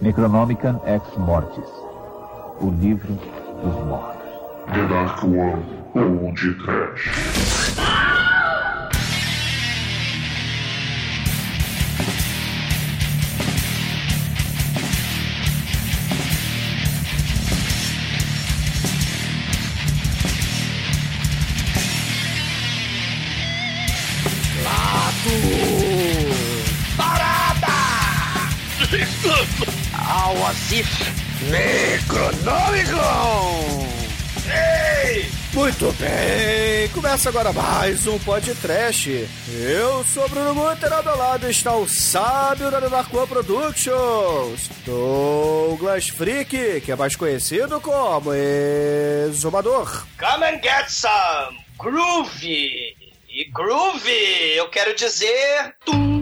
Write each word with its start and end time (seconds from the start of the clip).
Necronomicon 0.00 0.80
Ex 0.86 1.02
Mortis, 1.18 1.68
o 2.58 2.70
livro 2.80 3.12
dos 3.62 3.74
mortos. 3.84 4.30
The 4.72 4.86
Dark 4.88 5.22
One, 5.24 5.62
Old 5.94 6.36
Trash. 6.64 7.99
Ao 30.50 30.56
Asif 30.56 30.88
Necronômico! 31.48 32.98
Ei! 35.06 35.30
Muito 35.52 35.92
bem, 35.92 36.88
começa 36.92 37.28
agora 37.28 37.52
mais 37.52 38.06
um 38.06 38.18
podcast. 38.20 39.28
Eu 39.48 40.04
sou 40.04 40.28
Bruno 40.28 40.54
Guter, 40.54 40.92
ao 40.92 41.04
meu 41.04 41.16
lado 41.16 41.48
está 41.48 41.74
o 41.74 41.88
sábio 41.88 42.70
da 42.70 42.80
Darkwan 42.80 43.26
Productions, 43.26 44.68
Douglas 44.84 46.08
Freak, 46.08 46.80
que 46.80 46.92
é 46.92 46.96
mais 46.96 47.14
conhecido 47.16 47.80
como 47.80 48.32
Exumador. 48.34 50.04
Come 50.18 50.44
and 50.46 50.60
get 50.62 50.88
some 50.88 51.58
groovy! 51.78 52.96
E 53.32 53.44
groovy, 53.52 54.56
eu 54.56 54.68
quero 54.68 54.92
dizer. 54.96 55.76
Tum, 55.84 56.19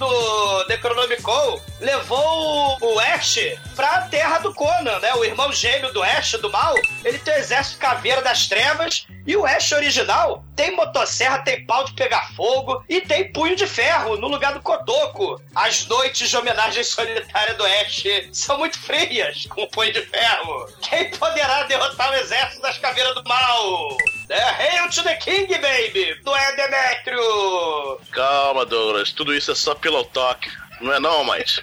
do 0.00 0.69
Necronomicon 0.70 1.60
levou 1.80 2.78
o 2.80 3.00
Ash 3.00 3.40
pra 3.74 4.02
terra 4.02 4.38
do 4.38 4.54
Conan, 4.54 5.00
né? 5.00 5.12
O 5.14 5.24
irmão 5.24 5.52
gêmeo 5.52 5.92
do 5.92 6.00
Ash, 6.00 6.30
do 6.34 6.48
mal, 6.48 6.76
ele 7.04 7.18
tem 7.18 7.34
o 7.34 7.38
exército 7.38 7.78
caveira 7.78 8.22
das 8.22 8.46
trevas 8.46 9.04
e 9.26 9.36
o 9.36 9.44
Ash 9.44 9.72
original 9.72 10.44
tem 10.54 10.76
motosserra, 10.76 11.38
tem 11.38 11.66
pau 11.66 11.84
de 11.84 11.92
pegar 11.94 12.32
fogo 12.36 12.84
e 12.88 13.00
tem 13.00 13.32
punho 13.32 13.56
de 13.56 13.66
ferro 13.66 14.16
no 14.16 14.28
lugar 14.28 14.52
do 14.52 14.60
Kotoko. 14.60 15.40
As 15.54 15.86
noites 15.86 16.28
de 16.28 16.36
homenagem 16.36 16.84
solitária 16.84 17.54
do 17.54 17.64
Ash 17.64 18.04
são 18.32 18.58
muito 18.58 18.78
frias 18.78 19.46
com 19.46 19.62
o 19.62 19.70
punho 19.70 19.92
de 19.92 20.02
ferro. 20.02 20.68
Quem 20.82 21.10
poderá 21.10 21.64
derrotar 21.64 22.10
o 22.12 22.14
exército 22.14 22.62
das 22.62 22.78
caveiras 22.78 23.14
do 23.14 23.24
mal? 23.24 23.96
É 24.28 24.42
Hail 24.42 24.88
to 24.90 25.02
the 25.02 25.16
King, 25.16 25.52
baby! 25.58 26.14
Do 26.22 26.32
é 26.32 26.54
Demetrio! 26.54 28.00
Calma, 28.12 28.64
Douglas. 28.64 29.12
Tudo 29.12 29.34
isso 29.34 29.50
é 29.50 29.54
só 29.56 29.74
pelo 29.74 30.04
toque. 30.04 30.48
Não 30.80 30.92
é 30.92 31.00
não, 31.00 31.24
mas... 31.24 31.62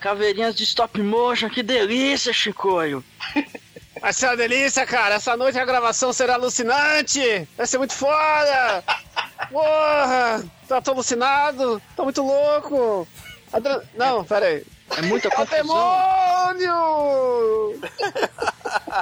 Caveirinhas 0.00 0.54
de 0.54 0.64
stop 0.64 1.00
motion, 1.02 1.50
que 1.50 1.62
delícia, 1.62 2.32
Chicoio. 2.32 3.04
Vai 4.00 4.12
ser 4.12 4.26
uma 4.26 4.36
delícia, 4.36 4.86
cara. 4.86 5.16
Essa 5.16 5.36
noite 5.36 5.58
a 5.58 5.64
gravação 5.64 6.12
será 6.12 6.34
alucinante. 6.34 7.46
Vai 7.56 7.66
ser 7.66 7.76
muito 7.76 7.92
foda. 7.92 8.82
Porra, 9.50 10.42
tá 10.66 10.80
tô 10.80 10.92
alucinado. 10.92 11.82
Tô 11.94 12.04
muito 12.04 12.22
louco. 12.22 13.06
Não, 13.94 14.24
pera 14.24 14.46
aí. 14.46 14.64
É 14.96 15.02
muita 15.02 15.28
É 15.28 15.30
confusão. 15.30 15.56
demônio! 16.56 17.80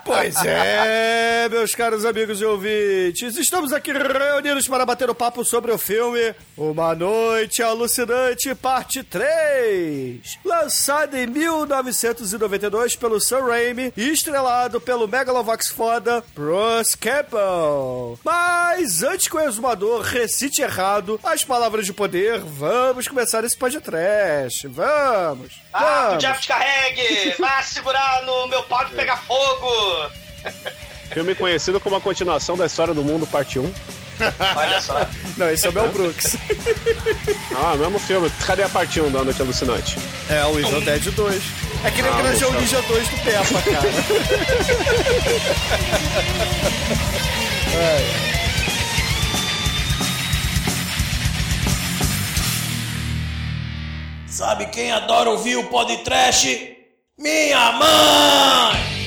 Pois 0.04 0.34
é, 0.44 1.48
meus 1.50 1.74
caros 1.74 2.04
amigos 2.04 2.40
e 2.40 2.44
ouvintes, 2.44 3.36
estamos 3.36 3.72
aqui 3.72 3.92
reunidos 3.92 4.66
para 4.66 4.84
bater 4.86 5.10
o 5.10 5.14
papo 5.14 5.44
sobre 5.44 5.70
o 5.72 5.78
filme 5.78 6.34
Uma 6.56 6.94
Noite 6.94 7.62
Alucinante, 7.62 8.54
parte 8.54 9.02
3, 9.02 10.38
lançado 10.44 11.16
em 11.16 11.26
1992 11.26 12.96
pelo 12.96 13.20
Sam 13.20 13.44
Raimi 13.46 13.92
e 13.96 14.08
estrelado 14.10 14.80
pelo 14.80 15.06
Megalovax 15.08 15.68
foda 15.68 16.24
Bruce 16.34 16.96
Campbell. 16.96 18.18
Mas 18.24 19.02
antes 19.02 19.28
que 19.28 19.36
o 19.36 19.40
exumador 19.40 20.00
recite 20.02 20.62
errado 20.62 21.20
as 21.22 21.44
palavras 21.44 21.84
de 21.84 21.92
poder, 21.92 22.38
vamos 22.40 23.06
começar 23.08 23.44
esse 23.44 23.56
podcast. 23.56 24.66
Vamos! 24.68 25.52
Ah, 25.78 26.10
o 26.14 26.16
diabo 26.18 26.40
te 26.40 26.48
carregue! 26.48 27.34
Vai 27.38 27.62
segurar 27.62 28.22
no 28.22 28.46
meu 28.48 28.62
pau 28.64 28.84
de 28.84 28.92
pegar 28.94 29.16
fogo! 29.18 30.10
Filme 31.12 31.34
conhecido 31.34 31.80
como 31.80 31.96
a 31.96 32.00
continuação 32.00 32.56
da 32.56 32.66
história 32.66 32.92
do 32.94 33.02
mundo, 33.02 33.26
parte 33.26 33.58
1. 33.58 33.72
Olha 34.56 34.80
só. 34.80 35.06
Não, 35.36 35.48
esse 35.48 35.66
é 35.66 35.70
o 35.70 35.72
Mel 35.72 35.88
Brooks. 35.92 36.36
Ah, 37.56 37.76
mesmo 37.76 37.98
filme. 38.00 38.28
Cadê 38.44 38.64
a 38.64 38.68
parte 38.68 39.00
1 39.00 39.10
da 39.12 39.22
Noite 39.24 39.40
Alucinante? 39.40 39.96
É, 40.28 40.44
o 40.44 40.58
Evil 40.58 40.80
Dead 40.80 41.04
2. 41.12 41.42
É 41.84 41.90
que 41.92 42.02
nem 42.02 42.10
o 42.10 42.14
Ah, 42.14 42.22
Grande 42.22 42.40
não 42.42 42.52
Ninja 42.52 42.82
2 42.82 43.08
do 43.08 43.16
Peppa, 43.18 43.62
cara. 43.70 43.88
Sabe 54.38 54.66
quem 54.66 54.92
adora 54.92 55.30
ouvir 55.30 55.56
o 55.56 55.64
podcast? 55.64 56.78
Minha 57.18 57.72
mãe! 57.72 58.97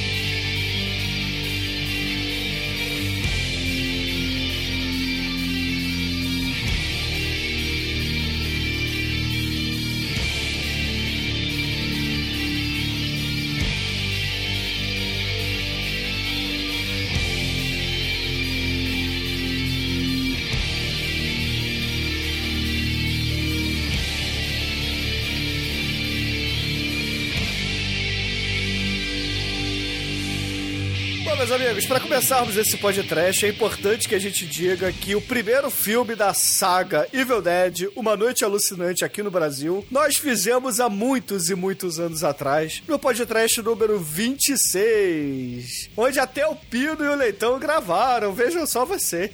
Meus 31.51 31.61
amigos, 31.61 31.85
para 31.85 31.99
começarmos 31.99 32.55
esse 32.55 32.77
podcast, 32.77 33.45
é 33.45 33.49
importante 33.49 34.07
que 34.07 34.15
a 34.15 34.19
gente 34.19 34.45
diga 34.45 34.89
que 34.93 35.15
o 35.15 35.21
primeiro 35.21 35.69
filme 35.69 36.15
da 36.15 36.33
saga 36.33 37.07
Evil 37.11 37.41
Dead, 37.41 37.89
Uma 37.95 38.15
Noite 38.15 38.45
Alucinante 38.45 39.03
aqui 39.03 39.21
no 39.21 39.29
Brasil, 39.29 39.85
nós 39.91 40.15
fizemos 40.15 40.79
há 40.79 40.87
muitos 40.87 41.49
e 41.49 41.55
muitos 41.55 41.99
anos 41.99 42.23
atrás, 42.23 42.81
no 42.87 42.97
podcast 42.97 43.61
número 43.61 43.99
26, 43.99 45.89
onde 45.97 46.19
até 46.21 46.47
o 46.47 46.55
Pino 46.55 47.03
e 47.03 47.07
o 47.09 47.15
Leitão 47.15 47.59
gravaram, 47.59 48.31
vejam 48.33 48.65
só 48.65 48.85
você. 48.85 49.29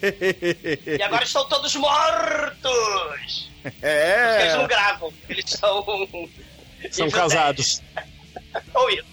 E 0.97 1.03
agora 1.03 1.23
estão 1.23 1.47
todos 1.47 1.75
mortos! 1.75 3.51
Porque 3.61 3.77
É. 3.85 4.41
eles 4.41 4.55
não 4.55 4.67
gravam, 4.67 5.13
eles 5.29 5.45
são. 5.51 5.85
São 6.91 7.05
Evil 7.07 7.11
casados. 7.19 7.81
Dead. 7.93 8.63
Ou 8.73 8.89
isso. 8.89 9.05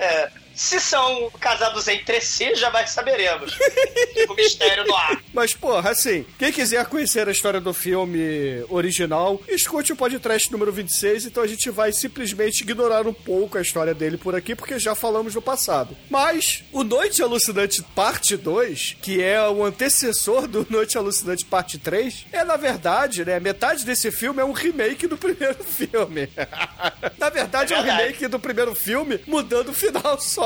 É, 0.00 0.30
se 0.54 0.80
são 0.80 1.30
casados 1.40 1.88
entre 1.88 2.20
si, 2.20 2.54
jamais 2.54 2.90
saberemos. 2.90 3.54
Fica 4.14 4.32
o 4.32 4.36
mistério 4.36 4.84
no 4.86 4.94
ar. 4.94 5.20
Mas, 5.32 5.52
porra, 5.54 5.90
assim, 5.90 6.24
quem 6.38 6.52
quiser 6.52 6.84
conhecer 6.86 7.28
a 7.28 7.32
história 7.32 7.60
do 7.60 7.74
filme 7.74 8.64
original, 8.68 9.40
escute 9.48 9.92
o 9.92 9.96
podcast 9.96 10.50
número 10.52 10.72
26, 10.72 11.26
então 11.26 11.42
a 11.42 11.46
gente 11.46 11.70
vai 11.70 11.92
simplesmente 11.92 12.60
ignorar 12.62 13.06
um 13.06 13.12
pouco 13.12 13.58
a 13.58 13.62
história 13.62 13.94
dele 13.94 14.16
por 14.16 14.34
aqui, 14.34 14.54
porque 14.54 14.78
já 14.78 14.94
falamos 14.94 15.34
no 15.34 15.42
passado. 15.42 15.96
Mas, 16.08 16.62
o 16.72 16.84
Noite 16.84 17.22
Alucinante 17.22 17.82
Parte 17.94 18.36
2, 18.36 18.96
que 19.02 19.22
é 19.22 19.40
o 19.48 19.64
antecessor 19.64 20.46
do 20.46 20.66
Noite 20.70 20.96
Alucinante 20.96 21.44
Parte 21.44 21.78
3, 21.78 22.26
é, 22.32 22.44
na 22.44 22.56
verdade, 22.56 23.24
né, 23.24 23.40
metade 23.40 23.84
desse 23.84 24.10
filme 24.12 24.40
é 24.40 24.44
um 24.44 24.52
remake 24.52 25.06
do 25.06 25.16
primeiro 25.16 25.62
filme. 25.64 26.28
na 27.18 27.28
verdade, 27.30 27.72
é, 27.72 27.76
É 27.76 27.80
um 27.80 27.82
verdade. 27.82 28.02
remake 28.04 28.28
do 28.28 28.38
primeiro 28.38 28.74
filme, 28.74 29.20
mudando 29.26 29.70
o 29.70 29.74
final 29.74 30.20
só. 30.20 30.43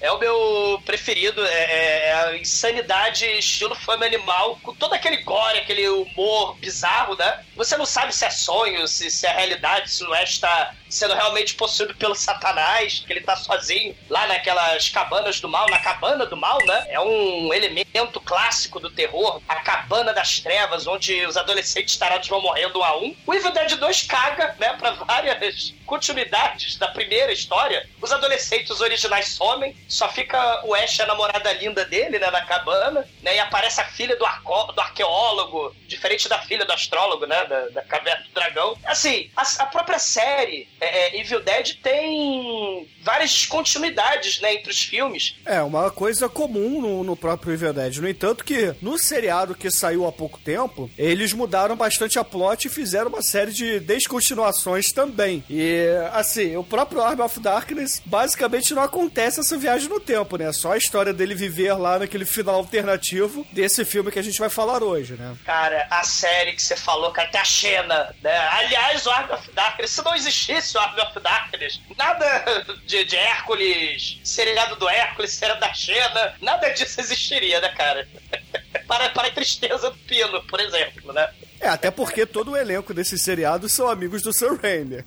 É 0.00 0.10
o 0.12 0.18
meu 0.18 0.82
preferido. 0.84 1.44
É, 1.44 1.54
é- 1.64 2.08
é 2.08 2.12
a 2.14 2.36
insanidade 2.38 3.24
estilo 3.26 3.74
fama 3.74 4.04
animal, 4.04 4.58
com 4.62 4.74
todo 4.74 4.92
aquele 4.94 5.18
gore, 5.18 5.58
aquele 5.58 5.88
humor 5.88 6.56
bizarro, 6.56 7.16
né? 7.16 7.44
Você 7.56 7.76
não 7.76 7.86
sabe 7.86 8.14
se 8.14 8.24
é 8.24 8.30
sonho, 8.30 8.86
se, 8.88 9.10
se 9.10 9.26
é 9.26 9.32
realidade, 9.32 9.90
se 9.90 10.04
o 10.04 10.12
Ash 10.12 10.38
tá 10.38 10.74
sendo 10.92 11.14
realmente 11.14 11.54
possuído 11.54 11.94
pelo 11.94 12.14
satanás, 12.14 13.02
que 13.06 13.12
ele 13.12 13.20
tá 13.22 13.34
sozinho 13.36 13.96
lá 14.10 14.26
naquelas 14.26 14.88
cabanas 14.90 15.40
do 15.40 15.48
mal, 15.48 15.68
na 15.70 15.78
cabana 15.78 16.26
do 16.26 16.36
mal, 16.36 16.58
né? 16.66 16.86
É 16.90 17.00
um 17.00 17.52
elemento 17.52 18.20
clássico 18.20 18.78
do 18.78 18.90
terror, 18.90 19.40
a 19.48 19.56
cabana 19.56 20.12
das 20.12 20.40
trevas, 20.40 20.86
onde 20.86 21.24
os 21.26 21.36
adolescentes 21.36 21.96
tarados 21.96 22.28
vão 22.28 22.40
morrendo 22.42 22.78
um 22.80 22.84
a 22.84 22.96
um. 22.98 23.16
O 23.26 23.34
Evil 23.34 23.50
Dead 23.52 23.76
2 23.76 24.02
caga, 24.02 24.54
né, 24.58 24.74
pra 24.78 24.90
várias 24.92 25.72
continuidades 25.86 26.76
da 26.76 26.88
primeira 26.88 27.32
história. 27.32 27.88
Os 28.00 28.12
adolescentes 28.12 28.80
originais 28.80 29.28
somem, 29.34 29.76
só 29.88 30.08
fica 30.08 30.62
o 30.64 30.74
Ash, 30.74 31.00
a 31.00 31.06
namorada 31.06 31.52
linda 31.54 31.84
dele, 31.84 32.18
né, 32.18 32.30
na 32.30 32.42
cabana, 32.44 33.06
né, 33.22 33.36
e 33.36 33.38
aparece 33.38 33.80
a 33.80 33.84
filha 33.84 34.16
do, 34.16 34.24
arco- 34.24 34.72
do 34.72 34.80
arqueólogo, 34.80 35.74
diferente 35.86 36.28
da 36.28 36.38
filha 36.40 36.64
do 36.64 36.72
astrólogo, 36.72 37.26
né, 37.26 37.44
da, 37.46 37.60
da 37.68 37.82
caverna 37.82 38.24
do 38.24 38.30
dragão. 38.32 38.76
Assim, 38.84 39.30
a, 39.36 39.42
a 39.62 39.66
própria 39.66 39.98
série 39.98 40.68
é, 40.82 41.16
é, 41.16 41.20
Evil 41.20 41.40
Dead 41.40 41.76
tem 41.80 42.88
várias 43.02 43.46
continuidades, 43.46 44.40
né, 44.40 44.54
entre 44.54 44.70
os 44.70 44.82
filmes. 44.82 45.36
É, 45.46 45.62
uma 45.62 45.90
coisa 45.90 46.28
comum 46.28 46.80
no, 46.80 47.04
no 47.04 47.16
próprio 47.16 47.52
Evil 47.52 47.72
Dead. 47.72 47.98
No 47.98 48.08
entanto, 48.08 48.44
que 48.44 48.74
no 48.82 48.98
seriado 48.98 49.54
que 49.54 49.70
saiu 49.70 50.06
há 50.06 50.12
pouco 50.12 50.40
tempo, 50.40 50.90
eles 50.98 51.32
mudaram 51.32 51.76
bastante 51.76 52.18
a 52.18 52.24
plot 52.24 52.66
e 52.66 52.70
fizeram 52.70 53.08
uma 53.08 53.22
série 53.22 53.52
de 53.52 53.78
descontinuações 53.78 54.92
também. 54.92 55.44
E, 55.48 55.86
assim, 56.12 56.56
o 56.56 56.64
próprio 56.64 57.00
Arm 57.00 57.20
of 57.20 57.38
Darkness, 57.38 58.02
basicamente 58.04 58.74
não 58.74 58.82
acontece 58.82 59.38
essa 59.38 59.56
viagem 59.56 59.88
no 59.88 60.00
tempo, 60.00 60.36
né? 60.36 60.52
Só 60.52 60.72
a 60.72 60.78
história 60.78 61.12
dele 61.12 61.34
viver 61.34 61.74
lá 61.74 62.00
naquele 62.00 62.24
final 62.24 62.56
alternativo 62.56 63.46
desse 63.52 63.84
filme 63.84 64.10
que 64.10 64.18
a 64.18 64.22
gente 64.22 64.38
vai 64.38 64.48
falar 64.48 64.82
hoje, 64.82 65.14
né? 65.14 65.36
Cara, 65.44 65.86
a 65.90 66.02
série 66.02 66.52
que 66.52 66.62
você 66.62 66.76
falou, 66.76 67.12
cara, 67.12 67.28
até 67.28 67.38
a 67.38 67.44
Xena, 67.44 68.14
né? 68.20 68.36
Aliás, 68.48 69.06
o 69.06 69.10
Army 69.10 69.32
of 69.32 69.50
Darkness, 69.52 69.90
se 69.90 70.04
não 70.04 70.14
existisse 70.14 70.71
o 70.76 70.80
Army 70.80 71.00
of 71.00 71.20
Darkness, 71.20 71.80
nada 71.96 72.64
de, 72.86 73.04
de 73.04 73.16
Hércules, 73.16 74.20
seriado 74.24 74.76
do 74.76 74.88
Hércules, 74.88 75.32
seriado 75.32 75.60
da 75.60 75.72
Xena, 75.72 76.34
nada 76.40 76.68
disso 76.70 77.00
existiria, 77.00 77.60
né, 77.60 77.68
cara? 77.70 78.08
para, 78.86 79.10
para 79.10 79.28
a 79.28 79.32
tristeza 79.32 79.90
do 79.90 79.96
Pino, 79.98 80.42
por 80.44 80.60
exemplo, 80.60 81.12
né? 81.12 81.28
É, 81.62 81.68
até 81.68 81.92
porque 81.92 82.26
todo 82.26 82.50
o 82.50 82.56
elenco 82.56 82.92
desses 82.92 83.22
seriados 83.22 83.72
são 83.72 83.88
amigos 83.88 84.20
do 84.22 84.32
Sam 84.32 84.58
Raimi. 84.60 85.04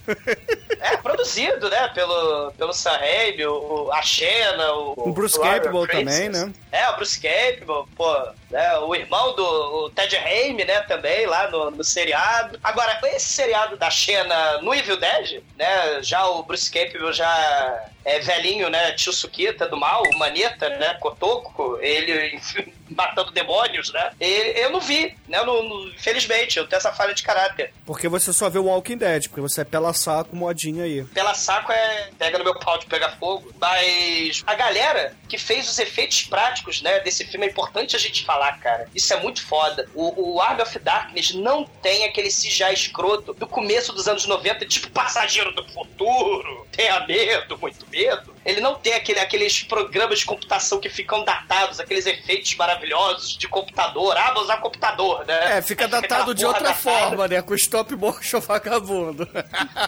É, 0.80 0.96
produzido, 0.98 1.70
né, 1.70 1.90
pelo, 1.90 2.52
pelo 2.54 2.72
Sam 2.72 2.98
Raimi, 2.98 3.46
o, 3.46 3.92
a 3.92 4.02
Xena, 4.02 4.72
o... 4.74 4.94
O 5.10 5.12
Bruce 5.12 5.38
Robert 5.38 5.64
Campbell 5.64 5.88
também, 5.88 6.30
né? 6.30 6.54
É, 6.72 6.90
o 6.90 6.96
Bruce 6.96 7.20
Campbell, 7.20 7.86
pô, 7.96 8.10
né, 8.50 8.78
o 8.80 8.96
irmão 8.96 9.36
do 9.36 9.44
o 9.44 9.90
Ted 9.90 10.16
Raimi, 10.16 10.64
né, 10.64 10.80
também, 10.84 11.26
lá 11.26 11.50
no, 11.52 11.72
no 11.72 11.84
seriado. 11.84 12.58
Agora, 12.64 13.00
esse 13.08 13.34
seriado 13.34 13.76
da 13.76 13.90
Xena 13.90 14.62
no 14.62 14.74
Evil 14.74 14.98
Dead, 14.98 15.44
né, 15.58 16.02
já 16.02 16.26
o 16.28 16.44
Bruce 16.44 16.70
Campbell 16.72 17.12
já 17.14 17.86
é 18.04 18.20
velhinho, 18.20 18.70
né, 18.70 18.92
tio 18.92 19.12
Sukita 19.12 19.68
do 19.68 19.78
mal, 19.78 20.04
o 20.04 20.18
Maneta, 20.18 20.70
né, 20.70 20.94
Kotoko, 21.00 21.78
ele 21.82 22.40
matando 22.90 23.32
demônios, 23.32 23.92
né, 23.92 24.12
e, 24.22 24.54
eu 24.62 24.70
não 24.70 24.80
vi, 24.80 25.16
né, 25.28 25.40
eu 25.40 25.46
não- 25.46 25.88
infelizmente, 25.88 26.58
eu 26.58 26.68
tenho 26.68 26.78
essa 26.78 26.94
falha 26.94 27.14
de 27.16 27.24
caráter. 27.24 27.74
Porque 27.86 28.08
você 28.08 28.32
só 28.32 28.50
vê 28.50 28.60
o 28.60 28.66
Walking 28.66 28.98
Dead, 28.98 29.28
porque 29.28 29.42
você 29.42 29.62
é 29.62 29.64
pela 29.64 29.92
saco 29.94 30.36
modinha 30.36 30.84
aí. 30.84 31.04
Pela 31.06 31.34
saco 31.34 31.72
é 31.72 32.10
pega 32.18 32.38
no 32.38 32.44
meu 32.44 32.58
pau 32.60 32.78
de 32.78 32.86
pegar 32.86 33.12
fogo. 33.18 33.52
Mas 33.60 34.44
a 34.46 34.54
galera 34.56 35.16
que 35.28 35.38
fez 35.38 35.68
os 35.70 35.80
efeitos 35.80 36.24
práticos, 36.24 36.82
né, 36.82 37.00
desse 37.00 37.26
filme 37.26 37.46
é 37.46 37.50
importante 37.50 37.96
a 37.96 38.00
gente 38.00 38.24
falar, 38.26 38.60
cara. 38.60 38.88
Isso 38.94 39.14
é 39.14 39.20
muito 39.20 39.44
foda. 39.46 39.88
O, 39.94 40.34
o 40.36 40.42
Army 40.42 40.62
of 40.62 40.78
Darkness 40.80 41.34
não 41.34 41.66
tem 41.66 42.06
aquele 42.06 42.30
CGI 42.30 42.74
escroto 42.74 43.34
do 43.34 43.48
começo 43.48 43.94
dos 43.94 44.08
anos 44.08 44.26
90, 44.26 44.66
tipo 44.66 44.90
Passageiro 44.90 45.45
do 45.52 45.64
Futuro. 45.70 46.68
Tenha 46.72 47.06
medo, 47.08 47.58
muito 47.58 47.88
medo. 47.90 48.35
Ele 48.46 48.62
não 48.62 48.76
tem 48.76 48.94
aquele, 48.94 49.20
aqueles 49.20 49.64
programas 49.64 50.20
de 50.20 50.26
computação 50.26 50.80
que 50.80 50.88
ficam 50.90 51.24
datados, 51.24 51.80
aqueles 51.80 52.06
efeitos 52.06 52.54
maravilhosos 52.56 53.36
de 53.36 53.48
computador. 53.48 54.16
Ah, 54.16 54.32
vou 54.34 54.44
usar 54.44 54.58
computador, 54.58 55.26
né? 55.26 55.58
É, 55.58 55.62
fica 55.62 55.86
Aí 55.86 55.92
datado 55.92 56.16
aquela 56.22 56.36
de 56.36 56.46
outra 56.46 56.62
datada. 56.70 56.80
forma, 56.80 57.28
né? 57.28 57.42
Com 57.42 57.56
stop 57.56 57.96
motion 57.96 58.40
vagabundo. 58.46 59.28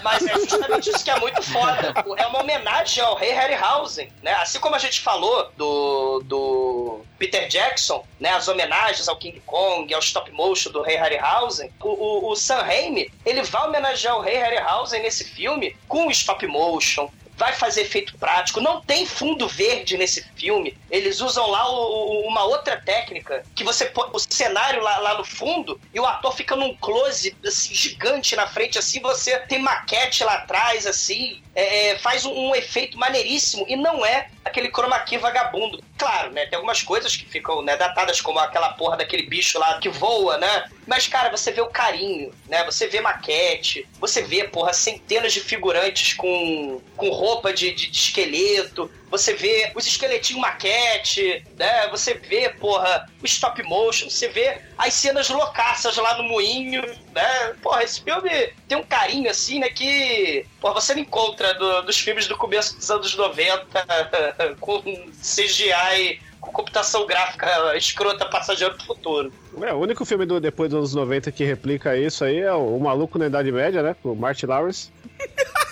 Mas 0.04 0.25
é 0.25 0.33
justamente 0.33 0.89
isso 0.89 1.04
que 1.04 1.12
é 1.12 1.19
muito 1.19 1.42
foda. 1.44 1.94
É 2.18 2.25
uma 2.25 2.42
homenagem 2.42 3.04
ao 3.04 3.15
rei 3.15 3.31
Harryhausen, 3.31 4.12
né? 4.24 4.33
Assim 4.33 4.59
como 4.59 4.75
a 4.75 4.80
gente 4.80 5.01
falou 5.01 5.51
do, 5.56 6.21
do 6.25 7.01
Peter 7.19 7.48
Jackson, 7.48 8.06
né? 8.19 8.31
As 8.31 8.48
homenagens 8.48 9.07
ao 9.07 9.18
King 9.18 9.39
Kong, 9.45 9.94
ao 9.94 10.00
stop 10.00 10.31
motion 10.31 10.71
do 10.71 10.81
rei 10.81 10.95
Harryhausen. 10.98 11.71
O, 11.80 11.89
o, 11.89 12.31
o 12.31 12.36
Sam 12.36 12.63
Raimi, 12.63 13.12
ele 13.24 13.44
vai 13.44 13.68
homenagear 13.68 14.18
o 14.18 14.21
rei 14.21 14.38
Harryhausen 14.38 15.01
nesse 15.04 15.24
filme 15.24 15.75
com 15.88 16.07
o 16.07 16.12
stop 16.12 16.45
motion, 16.48 17.09
vai 17.38 17.54
fazer 17.54 17.81
efeito 17.81 18.18
prático. 18.18 18.60
Não 18.60 18.81
tem 18.81 19.06
fundo 19.06 19.48
verde 19.48 19.98
nesse 19.98 20.24
filme. 20.36 20.75
Eles 20.89 21.22
usam 21.22 21.48
lá 21.50 21.69
o- 21.69 21.75
o- 22.24 22.28
uma 22.28 22.44
outra 22.44 22.75
técnica 22.81 23.44
que 23.56 23.63
você 23.63 23.86
põe 23.86 24.10
o 24.12 24.19
cenário 24.19 24.81
lá, 24.81 24.98
lá 24.98 25.18
no 25.18 25.24
fundo 25.24 25.80
e 25.94 26.00
o 26.00 26.06
ator 26.06 26.36
fica 26.36 26.56
num 26.56 26.75
close 26.75 27.36
assim, 27.45 27.74
gigante 27.75 28.36
na 28.36 28.48
frente, 28.48 28.78
assim 28.80 29.00
você 29.00 29.38
tem 29.39 29.60
maquete 29.60 30.24
lá 30.24 30.34
atrás, 30.34 30.88
assim, 30.88 31.42
é, 31.56 31.89
é, 31.92 31.98
faz 32.00 32.25
um, 32.25 32.34
um 32.34 32.56
efeito 32.56 32.98
maneiríssimo 32.98 33.66
e 33.68 33.75
não 33.75 34.06
é 34.06 34.30
aquele 34.44 34.69
chroma 34.69 35.00
key 35.01 35.18
vagabundo. 35.18 35.83
Claro, 35.98 36.32
né? 36.32 36.46
Tem 36.46 36.56
algumas 36.56 36.84
coisas 36.84 37.16
que 37.16 37.26
ficam 37.26 37.64
né, 37.64 37.76
datadas, 37.76 38.22
como 38.22 38.38
aquela 38.38 38.70
porra 38.74 38.98
daquele 38.98 39.24
bicho 39.24 39.58
lá 39.58 39.80
que 39.80 39.90
voa, 39.90 40.38
né? 40.38 40.70
Mas, 40.86 41.08
cara, 41.08 41.36
você 41.36 41.52
vê 41.52 41.60
o 41.60 41.68
carinho, 41.68 42.32
né? 42.48 42.64
Você 42.66 42.88
vê 42.88 43.02
maquete, 43.02 43.88
você 44.00 44.22
vê, 44.22 44.44
porra, 44.44 44.74
centenas 44.74 45.34
de 45.34 45.40
figurantes 45.42 46.14
com, 46.14 46.80
com 46.96 47.10
roupa 47.10 47.52
de, 47.52 47.74
de, 47.74 47.90
de 47.90 47.98
esqueleto, 47.98 48.90
você 49.09 49.33
vê 49.33 49.71
os 49.75 49.88
esqueletinhos 49.88 50.42
maquete, 50.42 51.44
né? 51.57 51.88
Você 51.89 52.13
vê, 52.15 52.50
porra, 52.50 53.07
o 53.21 53.25
stop 53.25 53.62
motion, 53.63 54.09
você 54.09 54.27
vê 54.27 54.57
as 54.77 54.94
cenas 54.94 55.30
loucaças 55.30 55.95
lá 55.98 56.18
no 56.18 56.24
moinho, 56.24 56.81
né? 57.13 57.54
Porra, 57.62 57.83
esse 57.83 58.01
filme 58.01 58.30
tem 58.68 58.77
um 58.77 58.83
carinho 58.83 59.30
assim, 59.30 59.59
né? 59.59 59.69
Que, 59.69 60.45
porra, 60.59 60.75
você 60.75 60.94
não 60.94 61.01
encontra 61.01 61.54
do- 61.54 61.81
dos 61.83 61.98
filmes 61.98 62.27
do 62.27 62.36
começo 62.38 62.75
dos 62.75 62.89
anos 62.92 63.15
90 63.15 63.86
com 64.59 64.81
CGI, 65.21 66.19
com 66.42 66.51
computação 66.51 67.06
gráfica 67.06 67.75
escrota 67.77 68.25
passageiro 68.25 68.77
do 68.77 68.83
futuro. 68.86 69.33
É, 69.62 69.74
o 69.74 69.77
único 69.77 70.06
filme 70.06 70.25
do, 70.25 70.39
depois 70.39 70.69
dos 70.69 70.77
anos 70.80 70.94
90 70.94 71.31
que 71.31 71.44
replica 71.44 71.98
isso 71.98 72.24
aí 72.24 72.39
é 72.39 72.54
o, 72.54 72.75
o 72.75 72.80
Maluco 72.80 73.18
na 73.18 73.27
Idade 73.27 73.51
Média, 73.51 73.81
né? 73.81 73.95
Com 74.04 74.12
o 74.12 74.15
Martin 74.15 74.45
Lawrence. 74.47 74.92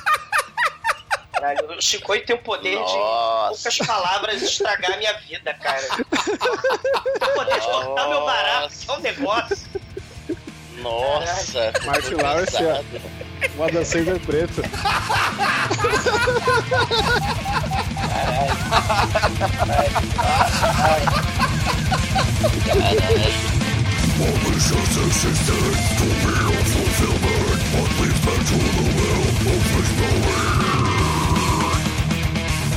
Caralho, 1.36 1.78
o 1.78 1.82
Chicoio 1.82 2.26
tem 2.26 2.36
o 2.36 2.40
poder 2.40 2.76
Nossa. 2.76 2.94
de, 2.94 3.78
poucas 3.78 3.78
palavras, 3.80 4.42
estragar 4.42 4.94
a 4.94 4.98
minha 4.98 5.14
vida, 5.20 5.54
cara. 5.54 5.82
Tem 5.82 6.06
o 7.30 7.34
poder 7.34 7.60
de 7.60 7.66
cortar 7.66 8.08
meu 8.08 8.24
barato, 8.26 8.74
que 8.74 8.90
é 8.90 8.94
um 8.94 9.00
negócio. 9.00 9.68
Nossa. 10.78 11.74
Martin 11.86 12.12
foi 12.12 12.24
Lawrence. 12.24 12.58
O 13.58 13.64
Adam 13.64 13.84
Sandler 13.84 14.20
preto. 14.22 14.62
Cara, 18.12 18.46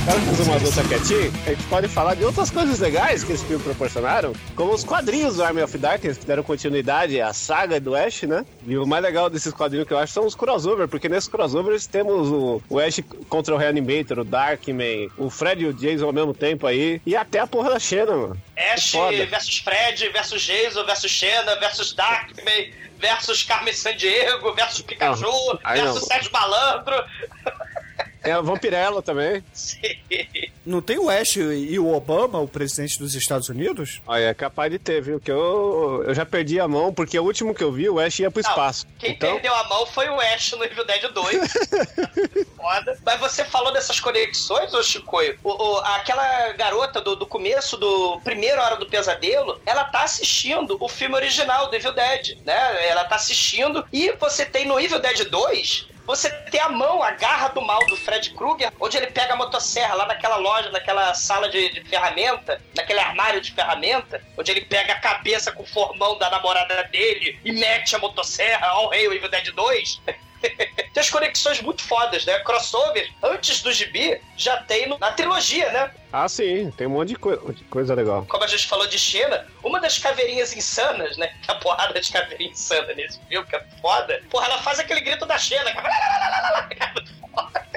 que 0.09 0.29
o 0.29 0.35
Zumador 0.35 0.73
tá 0.73 0.83
quietinho, 0.83 1.31
a 1.45 1.49
gente 1.49 1.63
pode 1.65 1.87
falar 1.87 2.15
de 2.15 2.25
outras 2.25 2.49
coisas 2.49 2.79
legais 2.79 3.23
que 3.23 3.31
esse 3.31 3.45
filme 3.45 3.63
proporcionaram, 3.63 4.33
como 4.55 4.73
os 4.73 4.83
quadrinhos 4.83 5.35
do 5.35 5.43
Army 5.43 5.61
of 5.61 5.77
Darkness, 5.77 6.17
que 6.17 6.25
deram 6.25 6.41
continuidade 6.41 7.21
à 7.21 7.31
saga 7.31 7.79
do 7.79 7.95
Ash, 7.95 8.23
né? 8.23 8.43
E 8.65 8.75
o 8.75 8.87
mais 8.87 9.03
legal 9.03 9.29
desses 9.29 9.53
quadrinhos 9.53 9.87
que 9.87 9.93
eu 9.93 9.99
acho 9.99 10.11
são 10.11 10.25
os 10.25 10.33
crossover, 10.33 10.87
porque 10.87 11.07
nesses 11.07 11.29
crossovers 11.29 11.85
temos 11.85 12.27
o, 12.29 12.61
o 12.67 12.79
Ash 12.79 12.99
contra 13.29 13.53
o 13.53 13.57
Reanimator, 13.57 14.19
o 14.19 14.23
Darkman, 14.23 15.09
o 15.15 15.29
Fred 15.29 15.63
e 15.63 15.67
o 15.67 15.73
Jason 15.73 16.07
ao 16.07 16.13
mesmo 16.13 16.33
tempo 16.33 16.65
aí, 16.65 16.99
e 17.05 17.15
até 17.15 17.39
a 17.39 17.45
porra 17.45 17.69
da 17.69 17.79
Xena, 17.79 18.15
mano. 18.15 18.41
Ash 18.57 18.91
Foda. 18.91 19.25
versus 19.27 19.59
Fred, 19.59 20.09
versus 20.09 20.41
Jason, 20.41 20.85
versus 20.85 21.11
Xena, 21.11 21.55
versus 21.59 21.93
Darkman, 21.93 22.71
versus 22.99 23.43
Carmen 23.43 23.73
Sandiego, 23.73 24.53
versus 24.55 24.81
Pikachu, 24.81 25.59
versus 25.63 26.03
Sérgio 26.07 26.31
Malandro. 26.31 26.95
Tem 28.21 28.33
a 28.33 28.41
Vampirella 28.41 29.01
também. 29.01 29.43
Sim. 29.53 29.79
Não 30.65 30.81
tem 30.81 30.99
o 30.99 31.09
Ash 31.09 31.35
e 31.37 31.79
o 31.79 31.91
Obama, 31.93 32.39
o 32.39 32.47
presidente 32.47 32.99
dos 32.99 33.15
Estados 33.15 33.49
Unidos? 33.49 34.01
Olha, 34.05 34.25
é 34.25 34.33
capaz 34.33 34.71
de 34.71 34.77
ter, 34.77 35.01
viu? 35.01 35.19
Que 35.19 35.31
eu, 35.31 36.03
eu 36.05 36.13
já 36.13 36.25
perdi 36.25 36.59
a 36.59 36.67
mão, 36.67 36.93
porque 36.93 37.17
o 37.17 37.23
último 37.23 37.55
que 37.55 37.63
eu 37.63 37.71
vi, 37.71 37.89
o 37.89 37.99
Ash 37.99 38.19
ia 38.19 38.29
pro 38.29 38.43
Não, 38.43 38.49
espaço. 38.49 38.85
Quem 38.99 39.11
então, 39.11 39.31
perdeu 39.33 39.53
a 39.55 39.63
mão 39.69 39.85
foi 39.87 40.09
o 40.09 40.19
Ash 40.19 40.51
no 40.51 40.63
Evil 40.63 40.85
Dead 40.85 41.11
2. 41.11 41.53
Foda. 42.55 42.97
Mas 43.05 43.19
você 43.19 43.43
falou 43.45 43.71
dessas 43.73 43.99
conexões, 43.99 44.73
ô 44.73 44.83
Chicoio? 44.83 45.37
O, 45.43 45.49
o- 45.51 45.77
aquela 45.79 46.51
garota 46.53 47.01
do, 47.01 47.15
do 47.15 47.25
começo 47.25 47.77
do 47.77 48.19
primeiro 48.21 48.61
Hora 48.61 48.75
do 48.75 48.85
Pesadelo, 48.85 49.59
ela 49.65 49.85
tá 49.85 50.03
assistindo 50.03 50.77
o 50.79 50.87
filme 50.87 51.15
original 51.15 51.67
do 51.69 51.75
Evil 51.75 51.93
Dead, 51.93 52.37
né? 52.45 52.87
Ela 52.87 53.05
tá 53.05 53.15
assistindo 53.15 53.85
e 53.91 54.11
você 54.19 54.45
tem 54.45 54.65
no 54.65 54.79
Evil 54.79 54.99
Dead 54.99 55.27
2 55.29 55.87
você 56.09 56.27
tem 56.49 56.59
a 56.59 56.69
mão, 56.69 57.03
a 57.03 57.11
garra 57.11 57.49
do 57.49 57.61
mal 57.61 57.85
do 57.85 57.95
Fred 57.95 58.31
Krueger, 58.31 58.73
onde 58.79 58.97
ele 58.97 59.11
pega 59.11 59.33
a 59.33 59.35
motosserra 59.35 59.93
lá 59.93 60.07
naquela 60.07 60.37
loja, 60.37 60.71
naquela 60.71 61.13
sala 61.13 61.47
de, 61.49 61.71
de 61.71 61.87
ferramenta, 61.87 62.59
naquele 62.75 62.99
armário 62.99 63.39
de 63.39 63.51
ferramenta, 63.51 64.19
onde 64.35 64.49
ele 64.49 64.61
pega 64.61 64.93
a 64.93 64.99
cabeça 64.99 65.51
com 65.51 65.61
o 65.61 65.67
formão 65.67 66.17
da 66.17 66.27
namorada 66.31 66.83
dele 66.85 67.39
e 67.45 67.51
mete 67.51 67.95
a 67.95 67.99
motosserra 67.99 68.65
ao 68.69 68.89
rei 68.89 69.07
o 69.07 69.13
Evil 69.13 69.29
Dead 69.29 69.51
2. 69.53 70.01
tem 70.93 71.01
as 71.01 71.09
conexões 71.09 71.61
muito 71.61 71.81
fodas, 71.83 72.25
né? 72.25 72.39
Crossover, 72.39 73.09
antes 73.21 73.61
do 73.61 73.71
gibi, 73.71 74.19
já 74.37 74.57
tem 74.63 74.87
no- 74.87 74.97
na 74.97 75.11
trilogia, 75.11 75.71
né? 75.71 75.91
Ah, 76.11 76.27
sim, 76.27 76.71
tem 76.71 76.87
um 76.87 76.91
monte 76.91 77.09
de, 77.09 77.15
coi- 77.17 77.37
de 77.53 77.63
coisa 77.65 77.93
legal. 77.93 78.25
Como 78.27 78.43
a 78.43 78.47
gente 78.47 78.67
falou 78.67 78.87
de 78.87 78.97
Xena, 78.97 79.45
uma 79.63 79.79
das 79.79 79.97
caveirinhas 79.97 80.55
insanas, 80.55 81.17
né? 81.17 81.27
Que 81.43 81.51
a 81.51 81.55
porrada 81.55 81.99
de 81.99 82.11
caveirinha 82.11 82.51
insana 82.51 82.93
nesse 82.93 83.19
filme, 83.27 83.45
que 83.47 83.55
é 83.55 83.63
foda. 83.81 84.21
Porra, 84.29 84.45
ela 84.47 84.57
faz 84.61 84.79
aquele 84.79 85.01
grito 85.01 85.25
da 85.25 85.37
Xena. 85.37 85.71
que 85.71 86.83
é 86.83 86.93
muito 86.93 87.13
foda. 87.31 87.69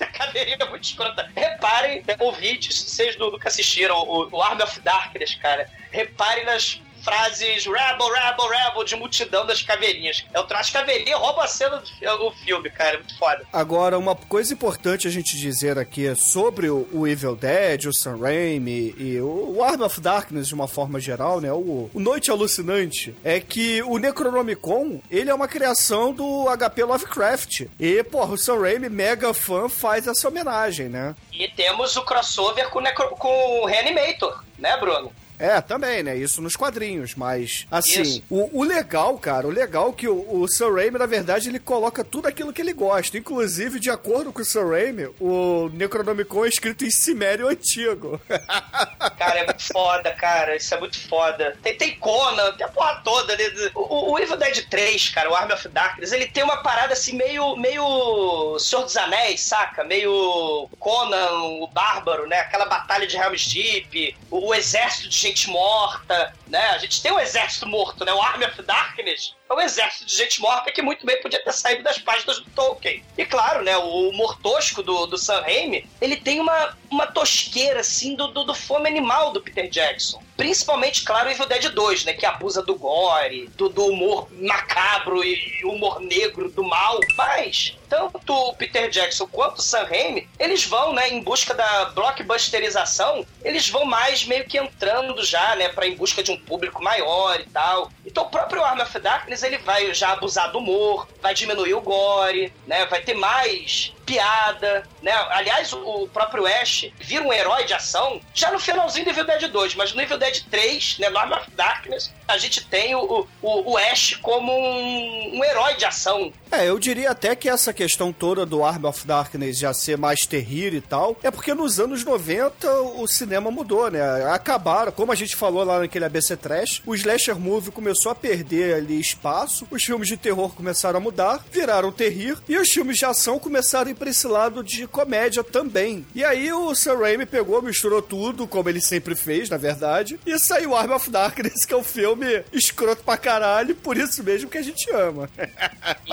A 0.00 0.06
caveirinha 0.06 0.56
é 0.60 0.64
muito 0.68 0.84
escrota. 0.84 1.30
Reparem, 1.36 2.02
né, 2.06 2.16
ouvintes, 2.18 2.76
se 2.80 2.90
vocês 2.90 3.16
nu- 3.16 3.30
nunca 3.30 3.48
assistiram 3.48 3.96
o, 4.02 4.28
o 4.30 4.42
Arm 4.42 4.60
of 4.60 4.80
Darkness, 4.80 5.34
cara. 5.36 5.68
Reparem 5.90 6.44
nas 6.44 6.80
frases 7.04 7.64
Rebel, 7.66 8.08
Rebel, 8.12 8.48
Rebel 8.48 8.84
de 8.84 8.96
multidão 8.96 9.46
das 9.46 9.62
caveirinhas. 9.62 10.24
É 10.32 10.40
o 10.40 10.44
traje 10.44 10.72
caveirinha 10.72 11.16
rouba 11.16 11.44
a 11.44 11.46
cena 11.46 11.82
do 12.18 12.30
filme, 12.32 12.70
cara. 12.70 12.94
É 12.94 12.98
muito 12.98 13.16
foda. 13.18 13.44
Agora, 13.52 13.98
uma 13.98 14.14
coisa 14.16 14.52
importante 14.52 15.06
a 15.06 15.10
gente 15.10 15.36
dizer 15.36 15.78
aqui 15.78 16.06
é 16.06 16.14
sobre 16.14 16.68
o, 16.70 17.06
Evil 17.06 17.36
Dead, 17.36 17.84
o 17.86 17.92
Sam 17.92 18.16
Raimi 18.20 18.94
e 18.98 19.18
o, 19.20 19.56
o 19.56 19.62
Arm 19.64 19.82
of 19.82 20.00
Darkness 20.00 20.48
de 20.48 20.54
uma 20.54 20.66
forma 20.66 20.98
geral, 20.98 21.40
né? 21.40 21.52
O, 21.52 21.90
o 21.92 22.00
Noite 22.00 22.30
Alucinante 22.30 23.14
é 23.22 23.38
que 23.40 23.82
o 23.82 23.98
Necronomicon, 23.98 25.00
ele 25.10 25.30
é 25.30 25.34
uma 25.34 25.48
criação 25.48 26.12
do 26.12 26.46
HP 26.56 26.84
Lovecraft. 26.84 27.66
E, 27.78 28.02
porra, 28.04 28.32
o 28.34 28.38
Sam 28.38 28.60
Raimi, 28.60 28.88
mega 28.88 29.34
fã, 29.34 29.68
faz 29.68 30.06
essa 30.06 30.28
homenagem, 30.28 30.88
né? 30.88 31.14
E 31.32 31.48
temos 31.48 31.96
o 31.96 32.02
crossover 32.02 32.68
com 32.70 32.78
o, 32.78 32.82
Necro- 32.82 33.10
com 33.16 33.60
o 33.62 33.66
Reanimator, 33.66 34.42
né, 34.58 34.76
Bruno? 34.78 35.12
É, 35.44 35.60
também, 35.60 36.02
né? 36.02 36.16
Isso 36.16 36.40
nos 36.40 36.56
quadrinhos, 36.56 37.14
mas 37.14 37.66
assim, 37.70 38.22
o, 38.30 38.60
o 38.60 38.64
legal, 38.64 39.18
cara, 39.18 39.46
o 39.46 39.50
legal 39.50 39.90
é 39.90 39.92
que 39.92 40.08
o, 40.08 40.40
o 40.40 40.48
Sam 40.48 40.72
Raimi, 40.72 40.98
na 40.98 41.04
verdade, 41.04 41.50
ele 41.50 41.58
coloca 41.58 42.02
tudo 42.02 42.26
aquilo 42.26 42.50
que 42.50 42.62
ele 42.62 42.72
gosta. 42.72 43.18
Inclusive, 43.18 43.78
de 43.78 43.90
acordo 43.90 44.32
com 44.32 44.40
o 44.40 44.44
Sam 44.44 44.70
Raimi, 44.70 45.10
o 45.20 45.68
Necronomicon 45.74 46.46
é 46.46 46.48
escrito 46.48 46.86
em 46.86 46.90
cimério 46.90 47.46
antigo. 47.46 48.18
Cara, 49.18 49.40
é 49.40 49.44
muito 49.44 49.62
foda, 49.64 50.12
cara. 50.12 50.56
Isso 50.56 50.74
é 50.74 50.80
muito 50.80 50.98
foda. 51.08 51.56
Tem, 51.62 51.76
tem 51.76 51.96
Conan, 51.96 52.52
tem 52.52 52.66
a 52.66 52.68
porra 52.68 53.00
toda. 53.04 53.32
ali. 53.32 53.70
O, 53.74 54.12
o 54.12 54.18
Evil 54.18 54.36
Dead 54.36 54.66
3, 54.68 55.10
cara, 55.10 55.30
o 55.30 55.34
Arm 55.34 55.50
of 55.50 55.68
Darkness, 55.68 56.12
ele 56.12 56.26
tem 56.26 56.42
uma 56.42 56.58
parada 56.58 56.92
assim 56.92 57.14
meio, 57.14 57.56
meio 57.56 58.58
Senhor 58.58 58.82
dos 58.82 58.96
Anéis, 58.96 59.42
saca? 59.42 59.84
Meio 59.84 60.68
Conan, 60.78 61.32
o 61.60 61.66
Bárbaro, 61.68 62.26
né? 62.26 62.40
Aquela 62.40 62.66
batalha 62.66 63.06
de 63.06 63.16
Helm's 63.16 63.46
Deep, 63.46 64.16
o, 64.30 64.48
o 64.48 64.54
exército 64.54 65.08
de 65.08 65.16
gente 65.34 65.50
morta, 65.50 66.32
né? 66.46 66.70
A 66.70 66.78
gente 66.78 67.02
tem 67.02 67.12
um 67.12 67.18
exército 67.18 67.66
morto, 67.66 68.04
né? 68.04 68.12
O 68.12 68.22
Arm 68.22 68.42
of 68.42 68.62
Darkness 68.62 69.34
é 69.48 69.54
um 69.54 69.60
exército 69.60 70.06
de 70.06 70.16
gente 70.16 70.40
morta 70.40 70.72
que 70.72 70.82
muito 70.82 71.04
bem 71.04 71.20
podia 71.20 71.42
ter 71.42 71.52
saído 71.52 71.82
das 71.82 71.98
páginas 71.98 72.38
do 72.38 72.50
Tolkien. 72.50 73.04
E 73.16 73.24
claro, 73.24 73.62
né, 73.62 73.76
o 73.76 74.08
humor 74.08 74.38
tosco 74.40 74.82
do, 74.82 75.06
do 75.06 75.18
Sam 75.18 75.40
Raimi, 75.40 75.86
ele 76.00 76.16
tem 76.16 76.40
uma, 76.40 76.76
uma 76.90 77.06
tosqueira, 77.06 77.80
assim, 77.80 78.14
do, 78.14 78.28
do, 78.28 78.44
do 78.44 78.54
fome 78.54 78.88
animal 78.88 79.32
do 79.32 79.40
Peter 79.40 79.68
Jackson. 79.68 80.22
Principalmente, 80.36 81.04
claro, 81.04 81.30
Evil 81.30 81.46
Dead 81.46 81.68
2, 81.68 82.04
né, 82.04 82.12
que 82.12 82.26
abusa 82.26 82.62
do 82.62 82.74
gore, 82.74 83.48
do, 83.56 83.68
do 83.68 83.86
humor 83.86 84.28
macabro 84.32 85.22
e 85.22 85.64
humor 85.64 86.00
negro 86.00 86.50
do 86.50 86.64
mal. 86.64 86.98
Mas, 87.16 87.76
tanto 87.88 88.32
o 88.32 88.54
Peter 88.54 88.90
Jackson 88.90 89.26
quanto 89.28 89.58
o 89.58 89.62
Sam 89.62 89.84
Raimi, 89.84 90.28
eles 90.38 90.64
vão, 90.64 90.92
né, 90.92 91.08
em 91.08 91.22
busca 91.22 91.54
da 91.54 91.86
blockbusterização, 91.86 93.24
eles 93.44 93.68
vão 93.68 93.84
mais 93.84 94.24
meio 94.24 94.44
que 94.44 94.58
entrando 94.58 95.24
já, 95.24 95.54
né, 95.54 95.68
pra 95.68 95.86
em 95.86 95.94
busca 95.94 96.22
de 96.22 96.32
um 96.32 96.40
público 96.40 96.82
maior 96.82 97.40
e 97.40 97.44
tal. 97.44 97.90
Então 98.04 98.24
o 98.24 98.30
próprio 98.30 98.64
Arm 98.64 98.80
of 98.80 98.98
Darkness, 98.98 99.33
ele 99.42 99.58
vai 99.58 99.92
já 99.94 100.12
abusar 100.12 100.50
do 100.52 100.58
humor, 100.58 101.08
vai 101.20 101.34
diminuir 101.34 101.74
o 101.74 101.80
gore, 101.80 102.52
né, 102.66 102.86
vai 102.86 103.02
ter 103.02 103.14
mais 103.14 103.92
piada, 104.04 104.84
né? 105.02 105.12
Aliás, 105.30 105.72
o, 105.72 106.08
próprio 106.12 106.46
Ash 106.46 106.86
vira 107.00 107.24
um 107.24 107.32
herói 107.32 107.64
de 107.64 107.74
ação 107.74 108.20
já 108.32 108.50
no 108.50 108.58
finalzinho 108.58 109.04
do 109.04 109.10
Evil 109.10 109.24
Dead 109.24 109.50
2, 109.50 109.74
mas 109.74 109.92
no 109.92 110.00
Evil 110.00 110.18
Dead 110.18 110.42
3, 110.50 110.98
né, 110.98 111.08
no 111.10 111.18
Arm 111.18 111.32
of 111.32 111.50
Darkness, 111.52 112.12
a 112.26 112.38
gente 112.38 112.64
tem 112.66 112.94
o, 112.94 113.26
o, 113.42 113.72
o 113.72 113.78
Ash 113.78 114.16
como 114.22 114.52
um, 114.52 115.38
um 115.38 115.44
herói 115.44 115.74
de 115.74 115.84
ação. 115.84 116.32
É, 116.50 116.68
eu 116.68 116.78
diria 116.78 117.10
até 117.10 117.34
que 117.34 117.48
essa 117.48 117.72
questão 117.72 118.12
toda 118.12 118.46
do 118.46 118.64
Arm 118.64 118.84
of 118.84 119.06
Darkness 119.06 119.58
já 119.58 119.74
ser 119.74 119.98
mais 119.98 120.26
terrível 120.26 120.78
e 120.78 120.80
tal, 120.80 121.16
é 121.22 121.30
porque 121.30 121.52
nos 121.52 121.80
anos 121.80 122.04
90 122.04 122.70
o 122.96 123.06
cinema 123.06 123.50
mudou, 123.50 123.90
né? 123.90 124.00
Acabaram, 124.32 124.92
como 124.92 125.12
a 125.12 125.14
gente 125.14 125.36
falou 125.36 125.64
lá 125.64 125.80
naquele 125.80 126.04
ABC 126.04 126.36
Trash, 126.36 126.82
o 126.86 126.94
slasher 126.94 127.38
movie 127.38 127.70
começou 127.70 128.10
a 128.12 128.14
perder 128.14 128.74
ali 128.74 128.98
espaço, 128.98 129.66
os 129.70 129.82
filmes 129.82 130.08
de 130.08 130.16
terror 130.16 130.54
começaram 130.54 130.98
a 130.98 131.02
mudar, 131.02 131.44
viraram 131.50 131.90
terrir, 131.90 132.38
e 132.48 132.56
os 132.56 132.68
filmes 132.68 132.98
de 132.98 133.04
ação 133.04 133.38
começaram 133.38 133.88
a 133.88 133.92
ir 133.94 133.96
pra 133.96 134.10
esse 134.10 134.26
lado 134.26 134.62
de 134.62 134.86
comédia 134.86 135.42
também. 135.42 136.04
E 136.14 136.22
aí 136.24 136.52
o 136.52 136.74
Sam 136.74 136.98
Raimi 136.98 137.24
pegou, 137.26 137.62
misturou 137.62 138.02
tudo, 138.02 138.46
como 138.46 138.68
ele 138.68 138.80
sempre 138.80 139.14
fez, 139.16 139.48
na 139.48 139.56
verdade, 139.56 140.18
e 140.26 140.38
saiu 140.38 140.74
Arm 140.76 140.92
of 140.92 141.08
Darkness, 141.10 141.64
que 141.64 141.72
é 141.72 141.76
um 141.76 141.84
filme 141.84 142.44
escroto 142.52 143.02
pra 143.02 143.16
caralho, 143.16 143.74
por 143.74 143.96
isso 143.96 144.22
mesmo 144.22 144.50
que 144.50 144.58
a 144.58 144.62
gente 144.62 144.90
ama. 144.90 145.28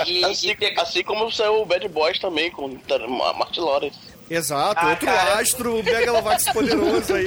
E, 0.06 0.24
Assim, 0.24 0.56
e 0.60 0.80
assim 0.80 1.04
como 1.04 1.32
saiu 1.32 1.62
o 1.62 1.66
Bad 1.66 1.88
Boys 1.90 2.20
também, 2.20 2.50
com 2.52 2.66
a 3.26 3.34
Martin 3.34 3.60
Lawrence. 3.62 4.00
Exato, 4.30 4.80
Ah, 4.80 4.90
outro 4.92 5.06
cara. 5.08 5.40
astro 5.40 5.84
Megalovax 5.84 6.46
poderoso 6.54 7.14
aí. 7.16 7.26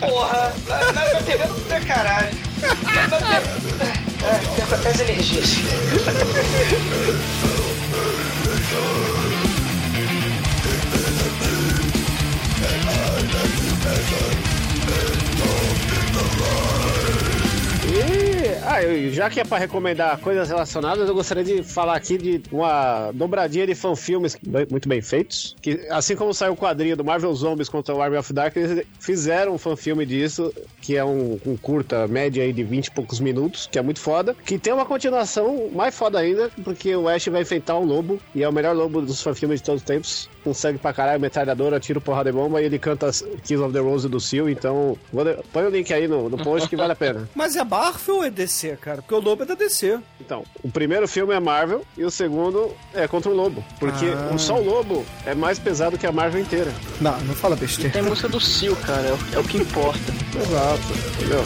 Porra, 0.00 0.52
minha 0.64 1.22
TV 1.24 1.46
não 1.46 1.60
tem 1.60 1.84
caralho. 1.84 2.30
Na 3.10 3.20
minha 3.20 3.40
TV... 3.40 4.01
É, 4.24 4.38
tem 4.54 4.64
até 4.64 4.88
as 4.88 5.00
energias. 5.00 5.56
E, 17.88 18.31
ah, 18.64 18.82
eu- 18.82 19.10
já 19.12 19.28
que 19.30 19.40
é 19.40 19.44
pra 19.44 19.58
recomendar 19.58 20.18
coisas 20.18 20.48
relacionadas, 20.48 21.08
eu 21.08 21.14
gostaria 21.14 21.44
de 21.44 21.62
falar 21.62 21.96
aqui 21.96 22.16
de 22.18 22.42
uma 22.50 23.10
dobradinha 23.12 23.66
de 23.66 23.74
fanfilmes 23.74 24.36
muito 24.70 24.88
bem 24.88 25.00
feitos. 25.02 25.54
Que, 25.60 25.86
assim 25.90 26.16
como 26.16 26.32
saiu 26.34 26.52
o 26.52 26.56
quadrinho 26.56 26.96
do 26.96 27.04
Marvel 27.04 27.32
Zombies 27.34 27.68
contra 27.68 27.94
o 27.94 28.00
Army 28.02 28.16
of 28.16 28.32
Darkness, 28.32 28.70
eles 28.70 28.86
fizeram 29.00 29.54
um 29.54 29.58
fanfilme 29.58 30.04
disso, 30.06 30.52
que 30.80 30.96
é 30.96 31.04
um, 31.04 31.38
um 31.46 31.56
curta 31.56 32.06
média 32.08 32.42
aí 32.42 32.52
de 32.52 32.62
20 32.64 32.86
e 32.86 32.90
poucos 32.90 33.20
minutos, 33.20 33.68
que 33.70 33.78
é 33.78 33.82
muito 33.82 34.00
foda. 34.00 34.34
Que 34.44 34.58
tem 34.58 34.72
uma 34.72 34.84
continuação 34.86 35.68
mais 35.72 35.94
foda 35.96 36.18
ainda, 36.18 36.50
porque 36.64 36.94
o 36.96 37.08
Ash 37.08 37.26
vai 37.28 37.42
enfrentar 37.42 37.78
um 37.78 37.84
lobo, 37.84 38.18
e 38.34 38.42
é 38.42 38.48
o 38.48 38.52
melhor 38.52 38.74
lobo 38.74 39.00
dos 39.02 39.22
fanfilmes 39.22 39.60
de 39.60 39.66
todos 39.66 39.82
os 39.82 39.86
tempos. 39.86 40.28
Consegue 40.44 40.78
pra 40.78 40.92
caralho, 40.92 41.20
metralhadora, 41.20 41.78
tiro, 41.78 42.00
porrada 42.00 42.28
e 42.28 42.32
bomba, 42.32 42.60
e 42.60 42.64
ele 42.64 42.78
canta 42.78 43.06
Kiss 43.44 43.56
of 43.56 43.72
the 43.72 43.78
Rose 43.78 44.08
do 44.08 44.18
Seal, 44.20 44.48
então 44.50 44.96
de- 45.12 45.42
põe 45.52 45.64
o 45.64 45.70
link 45.70 45.92
aí 45.92 46.08
no, 46.08 46.28
no 46.28 46.36
post 46.38 46.68
que 46.68 46.74
vale 46.76 46.92
a 46.92 46.96
pena. 46.96 47.28
Mas 47.34 47.54
é 47.54 47.62
é 48.24 48.30
DC, 48.32 48.76
cara? 48.80 49.02
Porque 49.02 49.14
o 49.14 49.20
Lobo 49.20 49.42
é 49.42 49.46
da 49.46 49.54
DC. 49.54 49.98
Então, 50.20 50.44
o 50.62 50.70
primeiro 50.70 51.06
filme 51.06 51.32
é 51.34 51.38
Marvel 51.40 51.84
e 51.96 52.04
o 52.04 52.10
segundo 52.10 52.70
é 52.94 53.06
contra 53.06 53.30
o 53.30 53.34
Lobo. 53.34 53.62
Porque 53.78 54.06
Ah. 54.06 54.34
o 54.34 54.38
só 54.38 54.56
o 54.58 54.64
Lobo 54.64 55.04
é 55.24 55.34
mais 55.34 55.58
pesado 55.58 55.96
que 55.98 56.06
a 56.06 56.12
Marvel 56.12 56.40
inteira. 56.40 56.72
Não, 57.00 57.18
não 57.20 57.34
fala 57.34 57.54
besteira. 57.54 57.90
Tem 57.92 58.02
música 58.02 58.28
do 58.28 58.40
Sil, 58.40 58.74
cara, 58.84 59.06
é 59.08 59.12
o, 59.12 59.18
é 59.36 59.38
o 59.38 59.44
que 59.44 59.58
importa. 59.58 60.00
Exato, 60.34 60.82
entendeu? 61.18 61.44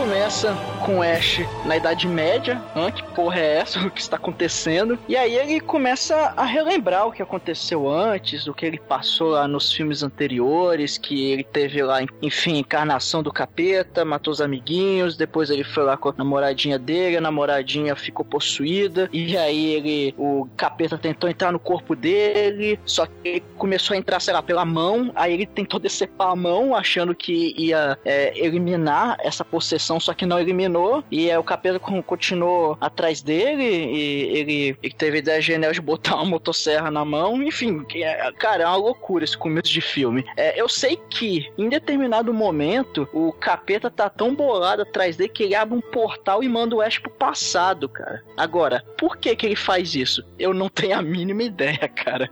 Começa 0.00 0.69
com 0.80 1.02
Ash 1.02 1.40
na 1.64 1.76
Idade 1.76 2.08
Média. 2.08 2.60
Hã? 2.74 2.90
Que 2.90 3.02
porra 3.14 3.38
é 3.38 3.58
essa? 3.58 3.80
O 3.90 3.92
que 3.92 4.00
está 4.00 4.16
acontecendo? 4.16 4.98
E 5.08 5.16
aí 5.16 5.34
ele 5.34 5.60
começa 5.60 6.32
a 6.36 6.44
relembrar 6.44 7.08
o 7.08 7.12
que 7.12 7.22
aconteceu 7.22 7.88
antes, 7.88 8.46
o 8.46 8.54
que 8.54 8.64
ele 8.64 8.78
passou 8.78 9.30
lá 9.30 9.48
nos 9.48 9.72
filmes 9.72 10.02
anteriores, 10.02 10.96
que 10.96 11.30
ele 11.30 11.42
teve 11.42 11.82
lá, 11.82 11.98
enfim, 12.22 12.58
encarnação 12.58 13.22
do 13.22 13.32
capeta, 13.32 14.04
matou 14.04 14.32
os 14.32 14.40
amiguinhos, 14.40 15.16
depois 15.16 15.50
ele 15.50 15.64
foi 15.64 15.82
lá 15.82 15.96
com 15.96 16.10
a 16.10 16.14
namoradinha 16.16 16.78
dele, 16.78 17.16
a 17.16 17.20
namoradinha 17.20 17.96
ficou 17.96 18.24
possuída, 18.24 19.08
e 19.12 19.36
aí 19.36 19.74
ele, 19.74 20.14
o 20.16 20.46
capeta 20.56 20.96
tentou 20.96 21.28
entrar 21.28 21.50
no 21.50 21.58
corpo 21.58 21.96
dele, 21.96 22.78
só 22.84 23.06
que 23.06 23.12
ele 23.24 23.44
começou 23.58 23.94
a 23.94 23.98
entrar, 23.98 24.20
sei 24.20 24.34
lá, 24.34 24.42
pela 24.42 24.64
mão, 24.64 25.10
aí 25.16 25.32
ele 25.32 25.46
tentou 25.46 25.80
decepar 25.80 26.30
a 26.30 26.36
mão, 26.36 26.76
achando 26.76 27.14
que 27.14 27.54
ia 27.56 27.98
é, 28.04 28.38
eliminar 28.38 29.16
essa 29.20 29.44
possessão, 29.44 29.98
só 29.98 30.14
que 30.14 30.24
não 30.24 30.38
eliminou, 30.38 30.69
e 31.10 31.30
aí 31.30 31.36
o 31.36 31.42
capeta 31.44 31.78
con- 31.78 32.02
continuou 32.02 32.76
atrás 32.80 33.22
dele, 33.22 33.62
e 33.62 34.22
ele, 34.38 34.76
ele 34.82 34.94
teve 34.94 35.16
a 35.16 35.20
ideia 35.20 35.40
genial 35.40 35.72
de 35.72 35.80
botar 35.80 36.16
uma 36.16 36.24
motosserra 36.24 36.90
na 36.90 37.04
mão, 37.04 37.42
enfim, 37.42 37.84
é- 37.94 38.30
cara, 38.38 38.64
é 38.64 38.66
uma 38.66 38.76
loucura 38.76 39.24
esse 39.24 39.36
começo 39.36 39.72
de 39.72 39.80
filme. 39.80 40.24
É, 40.36 40.60
eu 40.60 40.68
sei 40.68 40.96
que, 41.10 41.50
em 41.58 41.68
determinado 41.68 42.32
momento, 42.32 43.08
o 43.12 43.32
capeta 43.32 43.90
tá 43.90 44.08
tão 44.08 44.34
bolado 44.34 44.82
atrás 44.82 45.16
dele 45.16 45.28
que 45.30 45.42
ele 45.44 45.54
abre 45.54 45.76
um 45.76 45.80
portal 45.80 46.42
e 46.42 46.48
manda 46.48 46.74
o 46.76 46.80
Ash 46.80 46.98
pro 46.98 47.10
passado, 47.10 47.88
cara. 47.88 48.22
Agora, 48.36 48.84
por 48.98 49.16
que 49.16 49.34
que 49.36 49.46
ele 49.46 49.56
faz 49.56 49.94
isso? 49.94 50.24
Eu 50.38 50.52
não 50.54 50.68
tenho 50.68 50.98
a 50.98 51.02
mínima 51.02 51.42
ideia, 51.44 51.88
cara. 51.88 52.30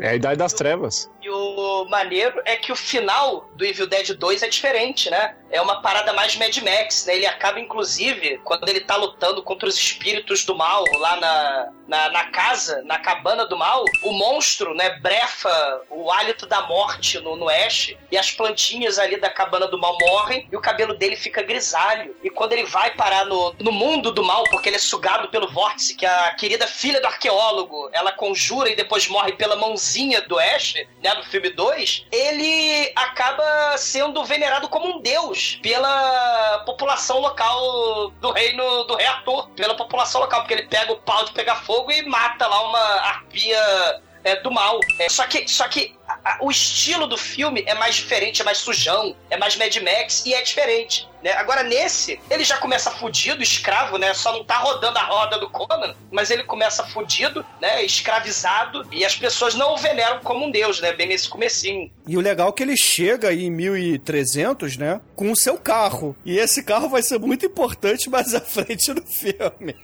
É 0.00 0.08
a 0.10 0.14
idade 0.14 0.38
das 0.38 0.52
trevas. 0.52 1.10
E 1.24 1.30
o 1.30 1.86
maneiro 1.86 2.42
é 2.44 2.54
que 2.54 2.70
o 2.70 2.76
final 2.76 3.48
do 3.54 3.64
Evil 3.64 3.86
Dead 3.86 4.12
2 4.12 4.42
é 4.42 4.48
diferente, 4.48 5.08
né? 5.08 5.34
É 5.50 5.58
uma 5.58 5.80
parada 5.80 6.12
mais 6.12 6.36
Mad 6.36 6.54
Max, 6.58 7.06
né? 7.06 7.16
Ele 7.16 7.26
acaba, 7.26 7.58
inclusive, 7.58 8.38
quando 8.44 8.68
ele 8.68 8.80
tá 8.80 8.94
lutando 8.96 9.42
contra 9.42 9.66
os 9.66 9.74
espíritos 9.74 10.44
do 10.44 10.54
mal 10.54 10.84
lá 10.98 11.16
na, 11.16 11.72
na, 11.88 12.10
na 12.10 12.24
casa, 12.24 12.82
na 12.82 12.98
cabana 12.98 13.46
do 13.46 13.56
mal, 13.56 13.86
o 14.02 14.12
monstro, 14.12 14.74
né, 14.74 14.98
brefa 14.98 15.80
o 15.88 16.10
hálito 16.10 16.46
da 16.46 16.62
morte 16.66 17.18
no, 17.20 17.36
no 17.36 17.48
Ash 17.48 17.94
e 18.10 18.18
as 18.18 18.30
plantinhas 18.30 18.98
ali 18.98 19.16
da 19.16 19.30
cabana 19.30 19.66
do 19.66 19.78
mal 19.78 19.96
morrem 20.00 20.46
e 20.52 20.56
o 20.56 20.60
cabelo 20.60 20.94
dele 20.94 21.16
fica 21.16 21.42
grisalho. 21.42 22.14
E 22.22 22.28
quando 22.28 22.52
ele 22.52 22.64
vai 22.64 22.90
parar 22.94 23.24
no, 23.24 23.54
no 23.60 23.72
mundo 23.72 24.12
do 24.12 24.22
mal, 24.22 24.44
porque 24.50 24.68
ele 24.68 24.76
é 24.76 24.80
sugado 24.80 25.28
pelo 25.28 25.50
vórtice, 25.50 25.94
que 25.94 26.04
a 26.04 26.34
querida 26.34 26.66
filha 26.66 27.00
do 27.00 27.06
arqueólogo, 27.06 27.88
ela 27.92 28.12
conjura 28.12 28.68
e 28.68 28.76
depois 28.76 29.08
morre 29.08 29.32
pela 29.32 29.56
mãozinha 29.56 30.20
do 30.22 30.38
Ash, 30.38 30.74
né, 31.02 31.13
no 31.16 31.24
filme 31.24 31.50
2, 31.50 32.06
ele 32.10 32.92
acaba 32.96 33.76
sendo 33.76 34.24
venerado 34.24 34.68
como 34.68 34.96
um 34.96 35.00
deus 35.00 35.58
pela 35.62 36.62
população 36.66 37.20
local 37.20 38.10
do 38.20 38.30
reino 38.32 38.84
do 38.84 38.96
rei 38.96 39.06
Arthur, 39.06 39.48
pela 39.50 39.74
população 39.74 40.20
local, 40.20 40.40
porque 40.40 40.54
ele 40.54 40.68
pega 40.68 40.92
o 40.92 40.96
pau 40.98 41.24
de 41.24 41.32
pegar 41.32 41.56
fogo 41.56 41.90
e 41.90 42.02
mata 42.02 42.46
lá 42.46 42.68
uma 42.68 42.78
arpia 42.78 44.02
é, 44.24 44.36
do 44.40 44.50
mal. 44.50 44.80
É, 44.98 45.08
só 45.08 45.26
que, 45.26 45.46
só 45.48 45.68
que 45.68 45.94
a- 46.08 46.18
a- 46.24 46.38
o 46.40 46.50
estilo 46.50 47.06
do 47.06 47.16
filme 47.16 47.62
é 47.66 47.74
mais 47.74 47.94
diferente, 47.94 48.42
é 48.42 48.44
mais 48.44 48.58
sujão, 48.58 49.14
é 49.30 49.36
mais 49.36 49.56
Mad 49.56 49.74
Max 49.76 50.24
e 50.26 50.34
é 50.34 50.42
diferente. 50.42 51.08
Né? 51.22 51.32
Agora, 51.32 51.62
nesse, 51.62 52.20
ele 52.30 52.44
já 52.44 52.58
começa 52.58 52.90
fudido, 52.90 53.42
escravo, 53.42 53.96
né? 53.96 54.12
Só 54.12 54.30
não 54.32 54.44
tá 54.44 54.58
rodando 54.58 54.98
a 54.98 55.02
roda 55.02 55.38
do 55.38 55.48
Conan, 55.48 55.94
mas 56.12 56.30
ele 56.30 56.44
começa 56.44 56.84
fudido, 56.84 57.44
né? 57.62 57.82
Escravizado, 57.82 58.86
e 58.92 59.04
as 59.06 59.16
pessoas 59.16 59.54
não 59.54 59.72
o 59.72 59.76
veneram 59.78 60.20
como 60.20 60.44
um 60.44 60.50
deus, 60.50 60.80
né? 60.82 60.92
Bem 60.92 61.06
nesse 61.08 61.26
comecinho. 61.28 61.90
E 62.06 62.16
o 62.16 62.20
legal 62.20 62.50
é 62.50 62.52
que 62.52 62.62
ele 62.62 62.76
chega 62.76 63.28
aí 63.30 63.44
em 63.46 63.50
1300, 63.50 64.76
né? 64.76 65.00
Com 65.16 65.30
o 65.32 65.36
seu 65.36 65.56
carro. 65.56 66.14
E 66.26 66.36
esse 66.38 66.62
carro 66.62 66.90
vai 66.90 67.02
ser 67.02 67.18
muito 67.18 67.46
importante 67.46 68.10
mais 68.10 68.34
à 68.34 68.40
frente 68.42 68.92
no 68.92 69.02
filme. 69.06 69.74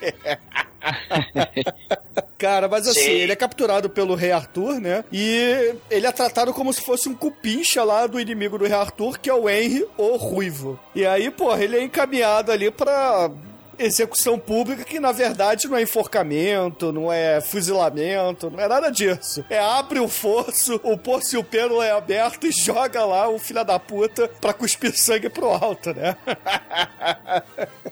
Cara, 2.39 2.69
mas 2.69 2.89
assim, 2.89 3.01
Sim. 3.01 3.11
ele 3.11 3.33
é 3.33 3.37
capturado 3.37 3.91
pelo 3.91 4.15
rei 4.15 4.33
Arthur, 4.33 4.81
né? 4.81 5.05
E 5.13 5.75
ele 5.91 6.07
é 6.07 6.13
tratado 6.13 6.53
como 6.53 6.73
se 6.73 6.81
fosse 6.81 7.09
um 7.09 7.15
cupincha 7.15 7.85
lá 7.85 8.07
do 8.07 8.21
inimigo 8.21 8.59
do 8.59 8.65
rei 8.65 8.75
Arthur, 8.75 9.19
que 9.19 9.29
é 9.29 9.35
o 9.35 9.49
Henry, 9.49 9.87
o 9.97 10.17
Ruivo. 10.17 10.79
E 10.95 11.05
aí, 11.07 11.31
porra, 11.31 11.63
ele 11.63 11.77
é 11.77 11.83
encaminhado 11.83 12.51
ali 12.51 12.71
pra 12.71 13.31
execução 13.79 14.39
pública, 14.39 14.85
que 14.85 15.01
na 15.01 15.11
verdade 15.11 15.67
não 15.67 15.77
é 15.77 15.83
enforcamento, 15.83 16.93
não 16.93 17.11
é 17.11 17.41
fuzilamento, 17.41 18.51
não 18.51 18.61
é 18.61 18.69
nada 18.69 18.91
disso. 18.91 19.45
É 19.49 19.59
abre 19.59 19.99
o 19.99 20.09
fosso, 20.09 20.79
o 20.83 20.99
poço 20.99 21.35
e 21.35 21.39
o 21.39 21.45
pêndulo 21.45 21.83
é 21.83 21.91
aberto 21.91 22.47
e 22.47 22.53
joga 22.53 23.05
lá 23.05 23.29
o 23.29 23.39
filho 23.39 23.65
da 23.65 23.79
puta 23.79 24.29
pra 24.41 24.53
cuspir 24.53 24.97
sangue 24.97 25.31
pro 25.31 25.49
alto, 25.49 25.95
né? 25.95 26.17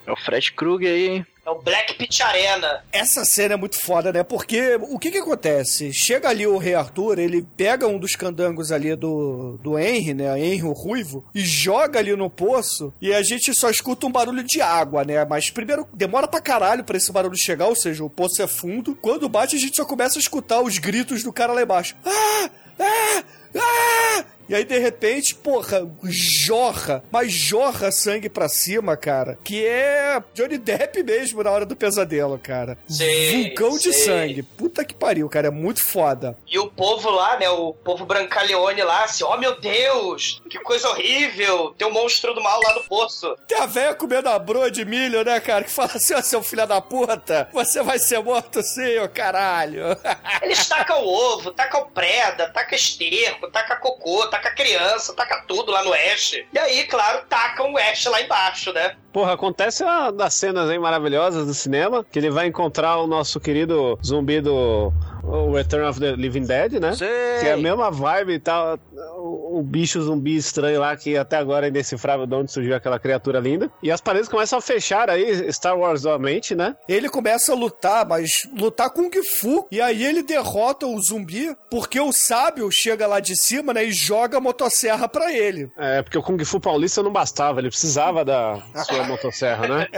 É 0.07 0.13
o 0.13 0.17
Fred 0.17 0.53
Krueger 0.53 0.91
aí, 0.91 1.09
hein? 1.09 1.27
É 1.49 1.51
o 1.51 1.63
Black 1.63 1.95
Pit 1.95 2.23
Arena. 2.23 2.85
Essa 2.93 3.25
cena 3.25 3.55
é 3.55 3.57
muito 3.57 3.81
foda, 3.81 4.13
né? 4.13 4.23
Porque 4.23 4.79
o 4.83 4.99
que 4.99 5.11
que 5.11 5.17
acontece? 5.17 5.91
Chega 5.95 6.29
ali 6.29 6.47
o 6.47 6.59
rei 6.59 6.75
Arthur, 6.75 7.19
ele 7.19 7.41
pega 7.57 7.87
um 7.87 7.99
dos 7.99 8.15
candangos 8.15 8.71
ali 8.71 8.95
do, 8.95 9.59
do 9.63 9.79
Henry, 9.79 10.13
né? 10.13 10.39
Henry, 10.39 10.65
o 10.65 10.73
ruivo, 10.73 11.25
e 11.35 11.41
joga 11.41 12.01
ali 12.01 12.15
no 12.15 12.29
poço, 12.29 12.93
e 13.01 13.15
a 13.15 13.23
gente 13.23 13.55
só 13.55 13.71
escuta 13.71 14.07
um 14.07 14.13
barulho 14.13 14.43
de 14.43 14.61
água, 14.61 15.05
né? 15.05 15.25
Mas 15.25 15.49
primeiro 15.49 15.89
demora 15.95 16.29
pra 16.29 16.39
caralho 16.39 16.85
pra 16.85 16.99
esse 16.99 17.11
barulho 17.11 17.35
chegar, 17.35 17.67
ou 17.69 17.77
seja, 17.77 18.05
o 18.05 18.11
poço 18.11 18.43
é 18.43 18.47
fundo. 18.47 18.95
Quando 18.95 19.27
bate, 19.27 19.57
a 19.57 19.59
gente 19.59 19.77
só 19.77 19.87
começa 19.87 20.19
a 20.19 20.21
escutar 20.21 20.61
os 20.61 20.77
gritos 20.77 21.23
do 21.23 21.33
cara 21.33 21.55
lá 21.55 21.63
embaixo. 21.63 21.97
Ah! 22.05 22.51
Ah! 22.79 23.25
Ah! 23.57 24.25
E 24.49 24.55
aí, 24.55 24.65
de 24.65 24.79
repente, 24.79 25.35
porra, 25.35 25.87
jorra, 26.05 27.03
mas 27.11 27.31
jorra 27.31 27.93
sangue 27.93 28.31
pra 28.31 28.49
cima, 28.49 28.97
cara. 28.97 29.39
Que 29.45 29.67
é 29.67 30.23
Johnny 30.35 30.57
Depp 30.57 31.03
mesmo 31.03 31.43
na 31.43 31.51
hora 31.51 31.67
do 31.67 31.77
pesadelo, 31.77 32.39
cara. 32.39 32.79
Sim, 32.89 33.43
Vulcão 33.45 33.77
de 33.77 33.93
sim. 33.93 34.05
sangue. 34.05 34.43
Puta 34.43 34.85
que 34.87 34.95
pariu, 34.95 35.29
cara. 35.29 35.49
É 35.49 35.51
muito 35.51 35.85
foda. 35.85 36.35
E 36.47 36.59
o 36.59 36.67
povo 36.71 37.11
lá, 37.11 37.39
né? 37.39 37.49
O 37.51 37.75
povo 37.75 38.07
Brancaleone 38.07 38.83
lá, 38.83 39.05
assim, 39.05 39.23
oh 39.23 39.37
meu 39.37 39.61
Deus, 39.61 40.41
que 40.49 40.59
coisa 40.61 40.89
horrível, 40.89 41.75
tem 41.77 41.87
um 41.87 41.93
monstro 41.93 42.33
do 42.33 42.43
mal 42.43 42.59
lá 42.63 42.75
no 42.75 42.85
poço. 42.85 43.37
Tem 43.47 43.59
a 43.59 43.67
velha 43.67 43.95
comendo 43.95 44.31
a 44.31 44.39
broa 44.39 44.71
de 44.71 44.83
milho, 44.85 45.23
né, 45.25 45.39
cara? 45.41 45.65
Que 45.65 45.71
fala 45.71 45.91
assim, 45.95 46.15
ó, 46.15 46.23
seu 46.23 46.43
filho 46.43 46.67
da 46.67 46.81
puta, 46.81 47.49
você 47.53 47.83
vai 47.83 47.99
ser 47.99 48.23
morto 48.23 48.63
sim, 48.63 48.99
ô 48.99 49.09
caralho. 49.11 49.85
Eles 50.41 50.67
tacam 50.67 51.05
o 51.05 51.09
ovo, 51.09 51.53
tacam 51.53 51.87
preda, 51.93 52.49
taca 52.49 52.75
esterco, 52.75 53.51
taca 53.51 53.77
cocô, 53.77 54.27
taca 54.27 54.38
criança, 54.39 55.15
taca 55.15 55.45
tudo 55.47 55.71
lá 55.71 55.83
no 55.85 55.93
Ash. 55.93 56.33
E 56.53 56.59
aí, 56.59 56.85
claro, 56.85 57.25
tacam 57.29 57.73
o 57.73 57.79
Ash 57.79 58.05
lá 58.07 58.21
embaixo, 58.23 58.73
né? 58.73 58.97
Porra, 59.13 59.35
acontece 59.35 59.83
uma 59.83 60.11
das 60.11 60.35
cenas 60.35 60.69
aí 60.71 60.79
maravilhosas 60.79 61.47
do 61.47 61.55
cinema, 61.55 62.05
que 62.05 62.19
ele 62.19 62.31
vai 62.31 62.47
encontrar 62.47 62.99
o 62.99 63.07
nosso 63.07 63.41
querido 63.41 63.99
zumbi 64.05 64.41
do 64.41 64.93
o 65.25 65.53
Return 65.53 65.87
of 65.87 65.99
the 65.99 66.13
Living 66.13 66.47
Dead, 66.47 66.75
né? 66.75 66.93
Que 66.97 67.47
é 67.49 67.53
a 67.53 67.57
mesma 67.57 67.91
vibe 67.91 68.35
e 68.35 68.39
tal. 68.39 68.79
O, 69.17 69.59
o 69.59 69.63
bicho 69.63 70.01
zumbi 70.01 70.37
estranho 70.37 70.81
lá, 70.81 70.97
que 70.97 71.17
até 71.17 71.37
agora 71.37 71.67
é 71.67 71.71
indecifrável 71.71 72.27
de 72.27 72.35
onde 72.35 72.53
surgiu 72.53 72.77
aquela 72.77 72.99
criatura 72.99 73.41
linda. 73.41 73.71
E 73.83 73.91
as 73.91 74.01
paredes 74.01 74.29
começam 74.29 74.59
a 74.59 74.63
fechar 74.63 75.11
aí, 75.11 75.53
Star 75.53 75.77
Wars 75.77 76.05
mente, 76.21 76.55
né? 76.55 76.77
Ele 76.89 77.09
começa 77.09 77.53
a 77.53 77.55
lutar, 77.55 78.07
mas 78.07 78.49
lutar 78.57 78.91
com 78.91 79.09
Kung 79.09 79.23
Fu. 79.23 79.67
E 79.71 79.81
aí 79.81 80.05
ele 80.05 80.23
derrota 80.23 80.87
o 80.87 81.01
zumbi, 81.01 81.57
porque 81.71 81.99
o 81.99 82.13
sábio 82.13 82.71
chega 82.71 83.07
lá 83.07 83.21
de 83.21 83.35
cima, 83.37 83.73
né, 83.73 83.85
e 83.85 83.93
joga 83.93 84.39
a 84.39 84.41
motosserra 84.41 85.09
pra 85.09 85.33
ele. 85.33 85.71
É, 85.77 86.03
porque 86.03 86.19
o 86.19 86.23
Kung 86.23 86.43
Fu 86.45 86.61
paulista 86.61 87.03
não 87.03 87.11
bastava, 87.11 87.61
ele 87.61 87.71
precisava 87.71 88.25
da 88.25 88.63
sua 88.85 89.05
motosserra, 89.09 89.67
né? 89.67 89.89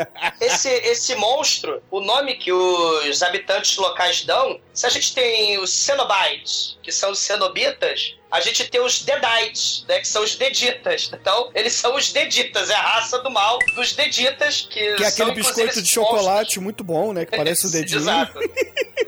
Esse, 0.40 0.68
esse 0.68 1.14
monstro, 1.16 1.82
o 1.90 2.00
nome 2.00 2.36
que 2.36 2.52
os 2.52 3.22
habitantes 3.22 3.76
locais 3.76 4.24
dão, 4.24 4.58
se 4.80 4.86
a 4.86 4.88
gente 4.88 5.14
tem 5.14 5.58
os 5.58 5.70
Cenobites, 5.70 6.78
que 6.82 6.90
são 6.90 7.10
os 7.10 7.18
cenobitas, 7.18 8.16
a 8.30 8.40
gente 8.40 8.68
tem 8.68 8.80
os 8.80 9.02
Deadites, 9.02 9.84
né? 9.88 9.98
Que 9.98 10.08
são 10.08 10.22
os 10.22 10.36
Deditas. 10.36 11.10
Então, 11.12 11.50
eles 11.54 11.72
são 11.72 11.94
os 11.96 12.12
Deditas, 12.12 12.70
é 12.70 12.74
a 12.74 12.80
raça 12.82 13.18
do 13.20 13.30
mal 13.30 13.58
dos 13.74 13.92
Deditas, 13.92 14.68
que, 14.70 14.94
Que 14.94 15.04
é 15.04 15.10
são, 15.10 15.26
aquele 15.26 15.42
biscoito 15.42 15.82
de 15.82 15.90
chocolate 15.90 16.38
monstros. 16.40 16.62
muito 16.62 16.84
bom, 16.84 17.12
né? 17.12 17.24
Que 17.26 17.36
parece 17.36 17.66
um 17.66 17.70
dedinho. 17.72 18.00
Exato. 18.00 18.38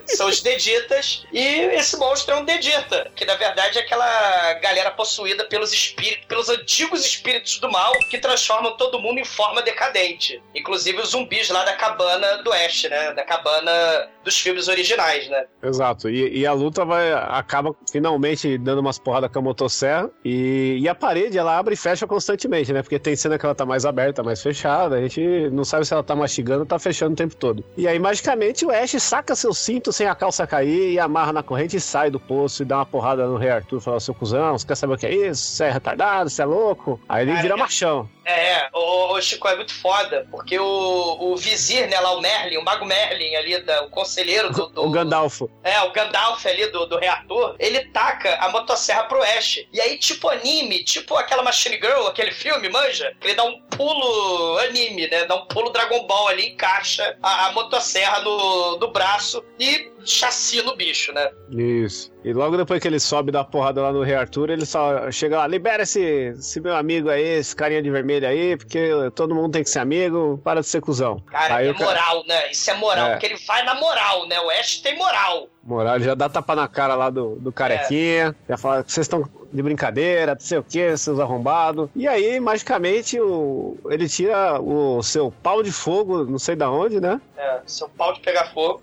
São 0.07 0.29
os 0.29 0.41
Deditas. 0.41 1.25
E 1.33 1.41
esse 1.41 1.97
monstro 1.97 2.35
é 2.35 2.37
um 2.39 2.45
Dedita, 2.45 3.11
que 3.15 3.25
na 3.25 3.35
verdade 3.37 3.79
é 3.79 3.83
aquela 3.83 4.55
galera 4.55 4.91
possuída 4.91 5.45
pelos 5.45 5.73
espíritos, 5.73 6.27
pelos 6.27 6.49
antigos 6.49 7.05
espíritos 7.05 7.59
do 7.59 7.71
mal, 7.71 7.93
que 8.11 8.19
transformam 8.19 8.77
todo 8.77 8.99
mundo 9.01 9.19
em 9.19 9.25
forma 9.25 9.63
decadente. 9.63 10.43
Inclusive 10.55 11.01
os 11.01 11.11
zumbis 11.11 11.49
lá 11.51 11.65
da 11.65 11.75
cabana 11.75 12.43
do 12.43 12.53
Ash, 12.53 12.85
né? 12.85 13.13
Da 13.13 13.23
cabana 13.25 14.09
dos 14.25 14.37
filmes 14.39 14.69
originais, 14.69 15.29
né? 15.29 15.47
Exato. 15.63 16.09
E, 16.09 16.39
e 16.39 16.47
a 16.47 16.53
luta 16.53 16.85
vai 16.85 17.13
acaba 17.13 17.75
finalmente 17.91 18.59
dando 18.59 18.81
umas 18.81 18.99
porradas 18.99 19.12
com 19.29 19.39
a 19.39 19.43
motosserra. 19.43 20.11
E, 20.25 20.79
e 20.81 20.89
a 20.89 20.95
parede 20.95 21.39
ela 21.39 21.57
abre 21.59 21.75
e 21.75 21.77
fecha 21.77 22.07
constantemente, 22.07 22.73
né? 22.73 22.83
Porque 22.83 22.99
tem 22.99 23.15
cena 23.17 23.39
que 23.39 23.45
ela 23.45 23.55
tá 23.55 23.65
mais 23.67 23.85
aberta, 23.85 24.23
mais 24.23 24.43
fechada. 24.43 24.97
A 24.97 25.01
gente 25.03 25.21
não 25.51 25.65
sabe 25.65 25.85
se 25.87 25.93
ela 25.93 26.03
tá 26.03 26.15
mastigando 26.15 26.61
ou 26.61 26.67
tá 26.67 26.79
fechando 26.79 27.13
o 27.13 27.17
tempo 27.17 27.37
todo. 27.37 27.65
E 27.77 27.87
aí, 27.89 27.99
magicamente, 27.99 28.65
o 28.65 28.71
Ash 28.71 28.93
saca 29.03 29.35
seu 29.35 29.53
cinto 29.53 29.93
sem 29.93 30.07
a 30.07 30.15
calça 30.15 30.47
cair 30.47 30.93
e 30.93 30.99
amarra 31.01 31.33
na 31.33 31.43
corrente 31.43 31.77
e 31.77 31.81
sai 31.81 32.11
do 32.11 32.21
poço 32.21 32.63
e 32.63 32.65
dá 32.67 32.77
uma 32.79 32.87
porrada 32.87 33.27
no 33.27 33.37
Rei 33.37 33.51
Arthur. 33.51 33.81
Fala, 33.81 34.01
seu 34.01 34.15
cuzão, 34.15 34.57
você 34.59 34.67
quer 34.67 34.75
saber 34.77 34.95
o 34.95 34.99
que 34.99 35.07
é 35.07 35.15
isso? 35.15 35.43
Você 35.43 35.65
é 35.65 35.71
retardado? 35.71 36.31
Você 36.31 36.43
é 36.43 36.45
louco? 36.45 37.01
Aí 37.09 37.23
ele 37.23 37.31
Cara, 37.33 37.43
vira 37.43 37.57
machão. 37.57 38.09
É, 38.25 38.69
o, 38.73 39.15
o 39.15 39.21
Chico 39.21 39.49
é 39.49 39.57
muito 39.57 39.75
foda, 39.75 40.27
porque 40.31 40.57
o, 40.59 41.17
o 41.21 41.37
vizir, 41.37 41.89
né, 41.89 41.99
lá, 41.99 42.13
o 42.17 42.21
Merlin, 42.21 42.57
o 42.59 42.65
Mago 42.65 42.85
Merlin 42.85 43.35
ali, 43.35 43.61
da, 43.63 43.83
o 43.83 43.91
conselheiro 43.91 44.51
do, 44.53 44.67
do- 44.69 44.87
O 44.87 44.91
Gandalfo. 44.91 45.51
É, 45.65 45.81
o 45.83 45.93
Gandalf 45.93 46.47
ali 46.47 46.67
do, 46.71 46.87
do 46.87 46.99
reator, 46.99 47.57
ele 47.59 47.81
taca 47.87 48.37
a 48.37 48.49
motosserra 48.51 49.02
pro 49.05 49.23
Ash. 49.23 49.65
E 49.73 49.81
aí, 49.81 49.99
tipo 49.99 50.29
anime, 50.29 50.85
tipo 50.85 51.17
aquela 51.17 51.43
Machine 51.43 51.77
Girl, 51.77 52.07
aquele 52.07 52.33
filme, 52.33 52.69
manja? 52.69 53.15
Ele 53.23 53.35
dá 53.35 53.45
um 53.45 53.61
pulo 53.77 54.59
anime, 54.59 55.09
né? 55.09 55.25
Dá 55.25 55.35
um 55.37 55.47
pulo 55.47 55.71
Dragon 55.71 56.07
Ball 56.07 56.29
ali, 56.29 56.51
encaixa 56.51 57.17
a, 57.23 57.47
a 57.47 57.53
motosserra 57.53 58.21
no, 58.21 58.79
no 58.79 58.89
braço 58.93 59.45
e 59.59 59.91
chassi 60.05 60.61
no 60.63 60.75
bicho, 60.77 61.13
né? 61.13 61.31
Isso. 61.51 62.13
E 62.25 62.33
logo 62.33 62.57
depois 62.57 62.81
que 62.81 62.89
ele 62.89 62.99
sobe 63.01 63.31
da 63.33 63.45
porrada 63.45 63.81
lá 63.83 63.93
no 63.93 64.03
Rei 64.03 64.15
Arthur, 64.15 64.51
ele 64.51 64.67
só 64.67 65.11
chega 65.11 65.39
lá, 65.39 65.47
libera 65.47 65.83
esse, 65.85 66.01
esse 66.39 66.61
meu 66.61 66.75
amigo 66.77 67.09
aí, 67.09 67.23
esse 67.23 67.55
carinha 67.55 67.83
de 67.83 67.91
vermelho 67.91 68.27
aí, 68.27 68.57
porque 68.57 68.91
todo 69.15 69.35
mundo 69.35 69.53
tem 69.53 69.63
que 69.63 69.71
ser 69.71 69.79
amigo, 69.81 70.41
para 70.45 70.61
de 70.61 70.67
ser 70.67 70.81
cuzão. 70.81 71.21
Cara, 71.31 71.57
aí 71.57 71.69
é 71.69 71.73
o 71.73 71.79
moral, 71.79 72.25
né? 72.27 72.51
Isso 72.51 72.71
é 72.71 72.75
moral, 72.75 73.07
É. 73.07 73.11
porque 73.13 73.27
ele 73.27 73.39
vai 73.47 73.65
na 73.65 73.75
moral, 73.75 74.27
né? 74.27 74.41
O 74.41 74.51
Ash 74.51 74.79
tem 74.79 74.97
moral. 74.97 75.49
Moral, 75.65 75.97
ele 75.97 76.05
já 76.05 76.15
dá 76.15 76.29
tapa 76.29 76.57
na 76.57 76.67
cara 76.67 76.95
lá 76.95 77.09
do, 77.09 77.37
do 77.37 77.53
carequinha, 77.53 78.35
já 78.49 78.57
fala 78.57 78.83
que 78.83 78.93
vocês 78.93 79.05
estão 79.05 79.29
de 79.53 79.63
brincadeira, 79.63 80.35
não 80.35 80.41
sei 80.41 80.59
o 80.59 80.63
que, 80.63 80.97
seus 80.97 81.21
arrombados. 81.21 81.89
E 81.95 82.09
aí, 82.09 82.41
magicamente, 82.41 83.21
o, 83.21 83.77
ele 83.91 84.09
tira 84.09 84.61
o 84.61 85.03
seu 85.03 85.33
pau 85.43 85.63
de 85.63 85.71
fogo, 85.71 86.25
não 86.25 86.39
sei 86.39 86.57
da 86.57 86.71
onde, 86.71 87.01
né? 87.01 87.21
É, 87.37 87.61
seu 87.67 87.89
pau 87.89 88.13
de 88.13 88.21
pegar 88.21 88.53
fogo. 88.53 88.83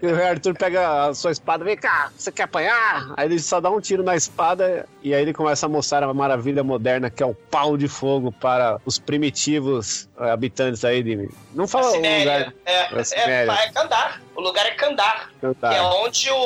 E 0.00 0.06
o 0.06 0.24
Arthur 0.24 0.54
pega 0.54 1.06
a 1.06 1.14
sua 1.14 1.32
espada, 1.32 1.64
vem 1.64 1.76
cá, 1.76 2.12
você 2.16 2.30
quer 2.30 2.44
apanhar? 2.44 3.14
Aí 3.16 3.26
ele 3.26 3.38
só 3.38 3.60
dá 3.60 3.70
um 3.70 3.80
tiro 3.80 4.02
na 4.02 4.14
espada 4.14 4.86
e 5.02 5.12
aí 5.12 5.22
ele 5.22 5.32
começa 5.32 5.66
a 5.66 5.68
mostrar 5.68 6.02
a 6.04 6.14
maravilha 6.14 6.62
moderna 6.62 7.10
que 7.10 7.22
é 7.22 7.26
o 7.26 7.34
pau 7.34 7.76
de 7.76 7.88
fogo 7.88 8.30
para 8.30 8.80
os 8.84 8.98
primitivos 8.98 10.08
eh, 10.20 10.30
habitantes 10.30 10.84
aí 10.84 11.02
de. 11.02 11.28
Não 11.52 11.66
fala 11.66 11.90
o 11.90 11.96
lugar. 11.96 12.52
É, 12.64 12.94
é, 12.94 13.04
Ciméria. 13.04 13.52
é 13.52 13.72
Kandar. 13.72 14.20
O 14.36 14.40
lugar 14.40 14.66
é 14.66 14.70
Kandar. 14.72 15.30
Que 15.70 15.76
é 15.76 15.82
onde 15.82 16.30
o, 16.30 16.36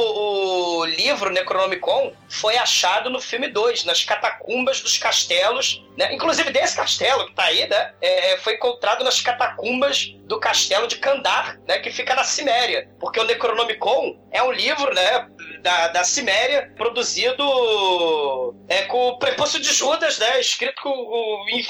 o 0.79 0.85
livro 0.85 1.31
Necronomicon 1.31 2.13
foi 2.29 2.57
achado 2.57 3.09
no 3.11 3.21
filme 3.21 3.49
2, 3.49 3.85
nas 3.85 4.05
catacumbas 4.05 4.81
dos 4.81 4.99
castelos. 4.99 5.85
Né? 5.97 6.15
Inclusive, 6.15 6.51
desse 6.51 6.77
castelo 6.77 7.27
que 7.27 7.35
tá 7.35 7.45
aí, 7.45 7.67
né? 7.69 7.93
é, 8.01 8.37
foi 8.39 8.55
encontrado 8.55 9.05
nas 9.05 9.21
catacumbas 9.21 10.15
do 10.25 10.39
castelo 10.41 10.87
de 10.87 10.97
Kandar, 10.97 11.59
né? 11.67 11.79
Que 11.79 11.91
fica 11.91 12.15
na 12.15 12.25
Ciméria. 12.25 12.89
Porque 12.99 13.21
o 13.21 13.25
Necronomicon 13.25 14.19
é 14.31 14.43
um 14.43 14.51
livro, 14.53 14.95
né? 14.95 15.29
Da, 15.61 15.89
da 15.89 16.05
Ciméria, 16.05 16.73
produzido 16.77 18.55
é, 18.69 18.83
com 18.83 19.09
o 19.09 19.19
prepúcio 19.19 19.61
de 19.61 19.73
Judas, 19.73 20.19
né? 20.19 20.41
Escrito 20.41 20.81
com, 20.83 20.91
com- 20.91 21.45
em. 21.51 21.63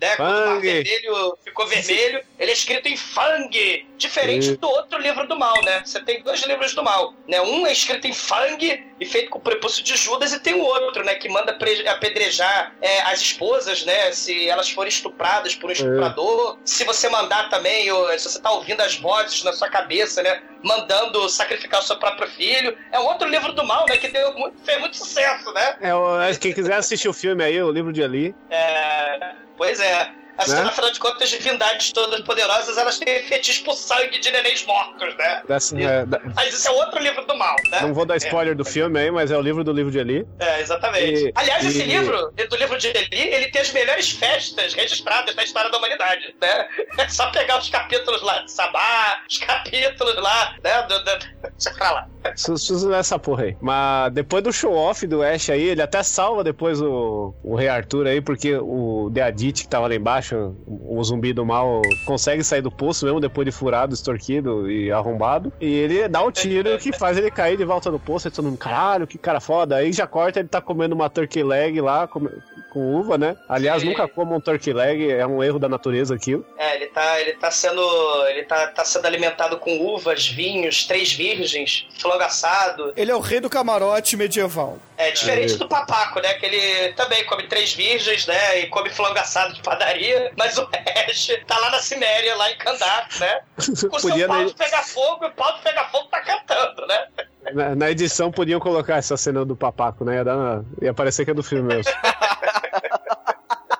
Né? 0.00 0.16
Quando 0.16 0.28
o 0.28 0.34
mar 0.34 0.54
Fangue. 0.56 0.72
vermelho 0.72 1.38
ficou 1.44 1.66
vermelho, 1.68 2.20
ele 2.36 2.50
é 2.50 2.54
escrito 2.54 2.88
em 2.88 2.96
fangue, 2.96 3.86
diferente 3.96 4.46
Sim. 4.46 4.56
do 4.56 4.68
outro 4.68 4.98
livro 4.98 5.26
do 5.28 5.38
mal, 5.38 5.54
né? 5.62 5.82
Você 5.84 6.00
tem 6.00 6.20
dois 6.20 6.42
livros 6.42 6.74
do 6.74 6.82
mal, 6.82 7.14
né? 7.28 7.40
Um 7.40 7.64
é 7.64 7.72
escrito 7.72 8.06
em 8.08 8.12
fangue 8.12 8.84
e 8.98 9.06
feito 9.06 9.30
com 9.30 9.38
o 9.38 9.40
prepúcio 9.40 9.84
de 9.84 9.96
Judas 9.96 10.32
e 10.32 10.40
tem 10.40 10.54
o 10.54 10.62
outro, 10.62 11.04
né? 11.04 11.14
Que 11.14 11.28
manda 11.28 11.56
apedrejar 11.86 12.74
é, 12.82 13.02
as 13.02 13.20
esposas, 13.20 13.84
né? 13.84 14.10
Se 14.10 14.48
elas 14.48 14.68
forem 14.68 14.88
estupradas 14.88 15.54
por 15.54 15.70
um 15.70 15.72
estuprador. 15.72 16.58
Se 16.64 16.82
você 16.82 17.08
mandar 17.08 17.48
também, 17.48 17.90
ou, 17.92 18.18
se 18.18 18.28
você 18.28 18.40
tá 18.40 18.50
ouvindo 18.50 18.80
as 18.80 18.96
vozes 18.96 19.44
na 19.44 19.52
sua 19.52 19.68
cabeça, 19.68 20.24
né? 20.24 20.42
Mandando 20.60 21.28
sacrificar 21.28 21.80
o 21.80 21.84
seu 21.84 21.96
próprio 21.96 22.28
filho. 22.30 22.76
É 22.90 22.98
um 22.98 23.04
outro 23.04 23.28
livro 23.28 23.52
do 23.52 23.64
mal, 23.64 23.86
né? 23.88 23.96
Que 23.96 24.08
deu 24.08 24.34
muito, 24.34 24.60
fez 24.64 24.80
muito 24.80 24.96
sucesso, 24.96 25.52
né? 25.52 25.76
É, 25.80 26.36
quem 26.36 26.52
quiser 26.52 26.74
assistir 26.74 27.08
o 27.08 27.12
filme 27.12 27.44
aí, 27.44 27.62
o 27.62 27.70
livro 27.70 27.92
de 27.92 28.02
Ali. 28.02 28.34
É, 28.50 29.43
pois 29.56 29.80
é. 29.80 30.23
Assim, 30.38 30.52
Né? 30.52 30.62
afinal 30.62 30.90
de 30.90 30.98
contas, 30.98 31.22
as 31.22 31.30
divindades 31.30 31.92
todas 31.92 32.20
poderosas, 32.22 32.76
elas 32.76 32.98
têm 32.98 33.22
fetiche 33.24 33.62
por 33.62 33.74
sangue 33.74 34.18
de 34.18 34.30
nenéns 34.30 34.64
mortos, 34.66 35.14
né? 35.16 35.42
Dessa- 35.46 35.78
é, 35.80 36.04
da- 36.06 36.20
Mas 36.34 36.54
isso 36.54 36.68
é 36.68 36.70
outro 36.72 37.00
livro 37.00 37.24
do 37.26 37.36
mal, 37.36 37.54
né? 37.70 37.80
não 37.82 37.94
vou 37.94 38.04
dar 38.04 38.16
spoiler 38.16 38.54
do 38.56 38.64
filme 38.64 38.98
aí, 38.98 39.10
mas 39.10 39.30
é 39.30 39.36
o 39.36 39.40
livro 39.40 39.62
do 39.62 39.72
livro 39.72 39.90
de 39.92 40.00
Ali. 40.00 40.26
É, 40.38 40.60
exatamente. 40.60 41.26
E- 41.28 41.32
Aliás, 41.34 41.64
esse 41.64 41.82
e- 41.82 41.86
livro, 41.86 42.32
do 42.48 42.56
livro 42.56 42.78
de 42.78 42.88
Eli, 42.88 43.06
ele 43.12 43.46
tem 43.50 43.62
as 43.62 43.72
melhores 43.72 44.10
festas 44.10 44.74
registradas 44.74 45.34
na 45.34 45.44
história 45.44 45.70
da 45.70 45.78
humanidade, 45.78 46.34
né? 46.40 46.68
É 46.98 47.08
só 47.08 47.30
pegar 47.30 47.58
os 47.58 47.68
capítulos 47.68 48.22
lá 48.22 48.40
de 48.42 48.50
Sabá, 48.52 49.22
os 49.28 49.38
capítulos 49.38 50.16
lá, 50.16 50.54
né? 50.62 50.82
Do, 50.82 50.98
do... 51.04 51.10
Deixa 51.56 51.70
pra 51.76 51.90
lá. 51.92 52.08
Su- 52.36 52.56
su- 52.56 52.92
essa 52.94 53.18
porra 53.18 53.44
aí. 53.44 53.56
Mas 53.60 54.12
depois 54.12 54.42
do 54.42 54.52
show-off 54.52 55.06
do 55.06 55.22
Ash 55.22 55.50
aí, 55.50 55.62
ele 55.68 55.82
até 55.82 56.02
salva 56.02 56.42
depois 56.42 56.80
o, 56.80 57.34
o 57.42 57.54
Rei 57.54 57.68
Arthur 57.68 58.06
aí, 58.06 58.20
porque 58.20 58.54
o 58.56 59.10
Deadite 59.12 59.64
que 59.64 59.68
tava 59.68 59.86
lá 59.88 59.94
embaixo, 59.94 60.23
o, 60.32 60.96
o 60.98 61.02
zumbi 61.02 61.32
do 61.32 61.44
mal, 61.44 61.82
consegue 62.06 62.44
sair 62.44 62.62
do 62.62 62.70
poço 62.70 63.04
mesmo 63.04 63.18
depois 63.20 63.44
de 63.44 63.50
furado, 63.50 63.92
extorquido 63.92 64.70
e 64.70 64.92
arrombado. 64.92 65.52
E 65.60 65.66
ele 65.66 66.06
dá 66.06 66.22
o 66.22 66.30
tiro 66.30 66.78
que 66.78 66.92
faz 66.96 67.18
ele 67.18 67.30
cair 67.30 67.56
de 67.56 67.64
volta 67.64 67.90
no 67.90 67.98
poço. 67.98 68.28
E 68.28 68.30
todo 68.30 68.44
mundo, 68.44 68.58
caralho, 68.58 69.06
que 69.06 69.18
cara 69.18 69.40
foda. 69.40 69.76
Aí 69.76 69.92
já 69.92 70.06
corta, 70.06 70.38
ele 70.38 70.48
tá 70.48 70.60
comendo 70.60 70.94
uma 70.94 71.10
turkey 71.10 71.42
leg 71.42 71.80
lá, 71.80 72.06
com, 72.06 72.28
com 72.70 72.94
uva, 72.94 73.18
né? 73.18 73.36
Aliás, 73.48 73.82
Sim. 73.82 73.88
nunca 73.88 74.06
comam 74.06 74.36
um 74.36 74.40
turkey 74.40 74.72
leg, 74.72 75.10
é 75.10 75.26
um 75.26 75.42
erro 75.42 75.58
da 75.58 75.68
natureza 75.68 76.14
aquilo. 76.14 76.46
É, 76.56 76.76
ele 76.76 76.86
tá, 76.86 77.20
ele 77.20 77.32
tá 77.34 77.50
sendo. 77.50 77.82
Ele 78.28 78.44
tá, 78.44 78.68
tá 78.68 78.84
sendo 78.84 79.06
alimentado 79.06 79.58
com 79.58 79.76
uvas, 79.94 80.28
vinhos, 80.28 80.86
três 80.86 81.12
virgens, 81.12 81.86
frango 81.98 82.22
assado. 82.22 82.92
Ele 82.96 83.10
é 83.10 83.16
o 83.16 83.20
rei 83.20 83.40
do 83.40 83.50
camarote 83.50 84.16
medieval. 84.16 84.78
É 84.96 85.10
diferente 85.10 85.54
É. 85.54 85.56
do 85.56 85.66
papaco, 85.66 86.20
né? 86.20 86.34
Que 86.34 86.46
ele 86.46 86.92
também 86.92 87.24
come 87.24 87.48
três 87.48 87.74
virgens, 87.74 88.26
né? 88.26 88.60
E 88.60 88.66
come 88.68 88.90
frango 88.90 89.18
assado 89.18 89.52
de 89.54 89.60
padaria. 89.60 90.13
Mas 90.36 90.58
o 90.58 90.68
Ash 91.08 91.30
tá 91.46 91.58
lá 91.58 91.70
na 91.70 91.78
Ciméria, 91.80 92.36
lá 92.36 92.50
em 92.50 92.56
Kandar, 92.56 93.08
né? 93.18 93.40
O 93.56 93.76
seu 93.76 93.90
Podia, 93.90 94.26
pau 94.26 94.38
né? 94.38 94.44
de 94.46 94.54
pegar 94.54 94.82
fogo, 94.82 95.24
e 95.24 95.28
o 95.28 95.32
pau 95.32 95.52
de 95.54 95.62
pegar 95.62 95.84
fogo 95.90 96.08
tá 96.08 96.20
cantando, 96.20 96.86
né? 96.86 97.06
Na, 97.52 97.74
na 97.74 97.90
edição 97.90 98.30
podiam 98.30 98.58
colocar 98.58 98.96
essa 98.96 99.16
cena 99.16 99.44
do 99.44 99.54
papaco, 99.54 100.04
né? 100.04 100.16
Ia, 100.16 100.24
dar, 100.24 100.64
ia 100.80 100.94
parecer 100.94 101.24
que 101.24 101.30
é 101.30 101.34
do 101.34 101.42
filme 101.42 101.74
mesmo. 101.74 101.92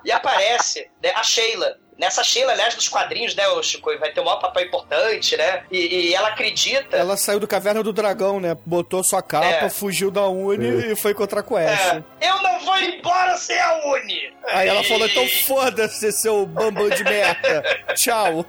E 0.05 0.13
aparece 0.13 0.87
né, 1.03 1.11
a 1.17 1.23
Sheila. 1.23 1.79
Nessa 1.99 2.25
Sheila, 2.25 2.53
aliás, 2.53 2.75
dos 2.75 2.89
quadrinhos, 2.89 3.35
né, 3.37 3.47
ô 3.49 3.63
Chico? 3.63 3.97
Vai 3.99 4.11
ter 4.13 4.21
um 4.21 4.25
maior 4.25 4.39
papel 4.41 4.65
importante, 4.67 5.37
né? 5.37 5.65
E, 5.71 6.09
e 6.09 6.15
ela 6.15 6.29
acredita. 6.29 6.97
Ela 6.97 7.17
saiu 7.17 7.39
do 7.39 7.47
Caverna 7.47 7.83
do 7.83 7.93
Dragão, 7.93 8.41
né? 8.41 8.57
Botou 8.67 9.03
sua 9.05 9.23
capa, 9.23 9.47
É. 9.47 9.71
fugiu 9.71 10.11
da 10.11 10.27
Uni 10.27 10.93
e 10.93 10.97
foi 10.97 11.13
encontrar 11.13 11.43
com 11.45 11.55
o 11.55 11.57
Ash. 11.57 12.03
É, 12.21 12.29
eu 12.29 12.43
não 12.43 12.59
vou 12.65 12.77
embora 12.79 13.37
sem 13.37 13.59
a 13.61 13.75
Uni! 13.87 14.35
Aí 14.49 14.69
ela 14.69 14.81
E- 14.83 14.89
falou, 14.89 15.07
então 15.07 15.27
foda-se, 15.47 16.11
seu 16.13 16.45
bambam 16.47 16.89
de 16.91 17.05
merda. 17.05 17.63
Tchau. 17.97 18.45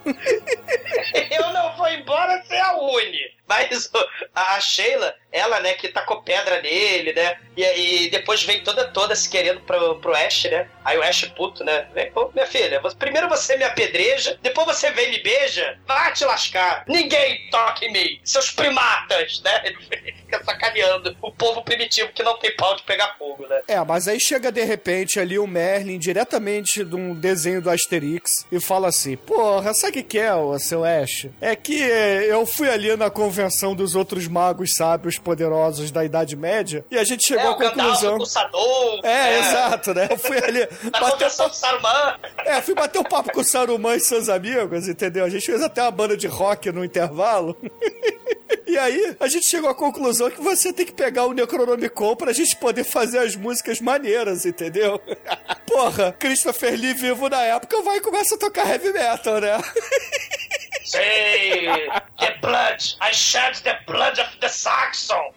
eu 1.32 1.50
não 1.54 1.76
vou 1.78 1.88
embora 1.88 2.42
sem 2.48 2.60
a 2.60 2.74
Uni. 2.78 3.20
Mas 3.48 3.92
a 4.34 4.60
Sheila, 4.60 5.16
ela, 5.32 5.60
né, 5.60 5.74
que 5.74 5.90
tacou 5.90 6.22
pedra 6.24 6.62
nele, 6.62 7.14
né? 7.14 7.38
E 7.56 7.64
aí 7.64 8.10
depois 8.10 8.44
vem 8.44 8.64
toda, 8.64 8.86
toda 8.86 9.16
se 9.16 9.30
querendo 9.30 9.62
pro, 9.62 10.00
pro 10.00 10.16
Ash, 10.16 10.46
né? 10.46 10.68
Aí 10.84 10.98
o 10.98 11.04
Ash 11.04 11.26
puto, 11.36 11.64
né? 11.64 11.88
Vem, 11.94 12.12
Ô, 12.16 12.30
minha 12.34 12.48
filha, 12.48 12.82
primeiro 12.98 13.30
você 13.30 13.56
me 13.58 13.64
apedreja, 13.64 14.38
depois 14.42 14.68
você 14.68 14.92
vem 14.92 15.08
e 15.08 15.12
me 15.12 15.24
beija, 15.24 15.78
vai 15.86 16.14
te 16.14 16.26
lascar. 16.26 16.84
Ninguém 16.88 17.48
toca 17.50 17.86
em 17.86 17.92
mim, 17.92 18.20
seus 18.24 18.52
primatas, 18.52 19.42
né? 19.42 19.62
Ele 19.66 19.78
fica 20.14 20.44
sacaneando 20.44 21.16
o 21.22 21.32
povo 21.32 21.64
primitivo 21.64 22.12
que 22.14 22.24
não 22.24 22.38
tem 22.40 22.56
pau 22.56 22.76
de 22.76 22.84
pegar 22.84 23.16
fogo, 23.18 23.48
né? 23.48 23.62
É, 23.68 23.80
mas 23.84 24.08
aí 24.08 24.20
chega 24.20 24.52
de 24.52 24.64
repente 24.64 25.20
ali 25.20 25.38
o 25.38 25.48
Merlin, 25.48 26.00
diretamente 26.00 26.84
de 26.84 26.96
um 26.96 27.14
desenho 27.14 27.62
do 27.62 27.70
Asterix, 27.70 28.46
e 28.52 28.60
fala 28.60 28.88
assim: 28.88 29.16
Porra, 29.16 29.74
sabe 29.74 30.00
o 30.00 30.04
que 30.04 30.20
é, 30.20 30.32
seu 30.60 30.84
Ash? 30.84 31.28
É 31.42 31.56
que 31.56 31.84
eh, 31.84 32.28
eu 32.30 32.46
fui 32.46 32.70
ali 32.70 32.96
na 32.96 33.10
convenção 33.36 33.76
dos 33.76 33.96
outros 33.96 34.28
magos 34.30 34.72
sábios 34.76 35.18
poderosos 35.18 35.92
da 35.92 36.06
Idade 36.06 36.36
Média, 36.38 36.86
e 36.90 36.98
a 36.98 37.04
gente 37.04 37.28
chegou 37.28 37.44
É, 37.44 37.48
à 37.48 37.52
o 37.52 37.56
conclusão. 37.58 38.16
o 38.16 38.20
Caçador. 38.20 39.00
É, 39.04 39.40
exato, 39.40 39.94
né? 39.94 40.08
Eu 40.10 40.18
fui 40.18 40.38
ali. 40.38 40.66
Na 40.92 41.00
bater 41.02 41.28
do 41.30 41.54
Saruman. 41.54 42.16
É, 42.46 42.62
fui 42.62 42.74
bater 42.74 43.00
um 43.00 43.04
papo 43.04 43.32
com 43.34 43.42
o 43.42 43.44
Saruman 43.44 43.96
e 43.96 44.00
seus 44.00 44.30
amigos, 44.30 44.88
entendeu? 44.88 45.26
A 45.26 45.30
gente 45.30 45.46
fez 45.46 45.62
até 45.62 45.82
uma 45.82 45.92
banda 45.92 46.16
de 46.16 46.28
rock 46.28 46.72
no 46.72 46.84
intervalo. 46.86 47.58
E 48.68 48.78
aí, 48.78 49.16
a 49.20 49.28
gente 49.28 49.48
chegou 49.48 49.70
à 49.70 49.76
conclusão 49.76 50.30
que 50.30 50.42
você 50.42 50.74
tem 50.74 50.86
que 50.86 50.92
pegar 50.92 51.26
o 51.26 51.34
Necronomicon 51.34 52.16
pra 52.16 52.34
gente 52.34 52.56
poder 52.58 52.84
fazer 52.84 53.20
as 53.20 53.36
músicas 53.36 53.80
maneiras, 53.80 54.46
entendeu? 54.46 55.00
Porra, 55.68 56.12
Christopher 56.20 56.74
Lee 56.74 56.94
vivo 56.94 57.30
na 57.30 57.42
época 57.42 57.82
vai 57.84 57.98
e 57.98 58.02
começa 58.02 58.36
a 58.36 58.38
tocar 58.38 58.68
heavy 58.68 58.92
metal, 58.92 59.40
né? 59.40 59.58
Say, 60.86 61.66
the 62.20 62.36
blood, 62.42 62.78
I 63.02 63.12
shed 63.12 63.56
the 63.64 63.78
blood 63.88 64.20
of 64.20 64.38
the 64.40 64.48
Saxon. 64.48 65.34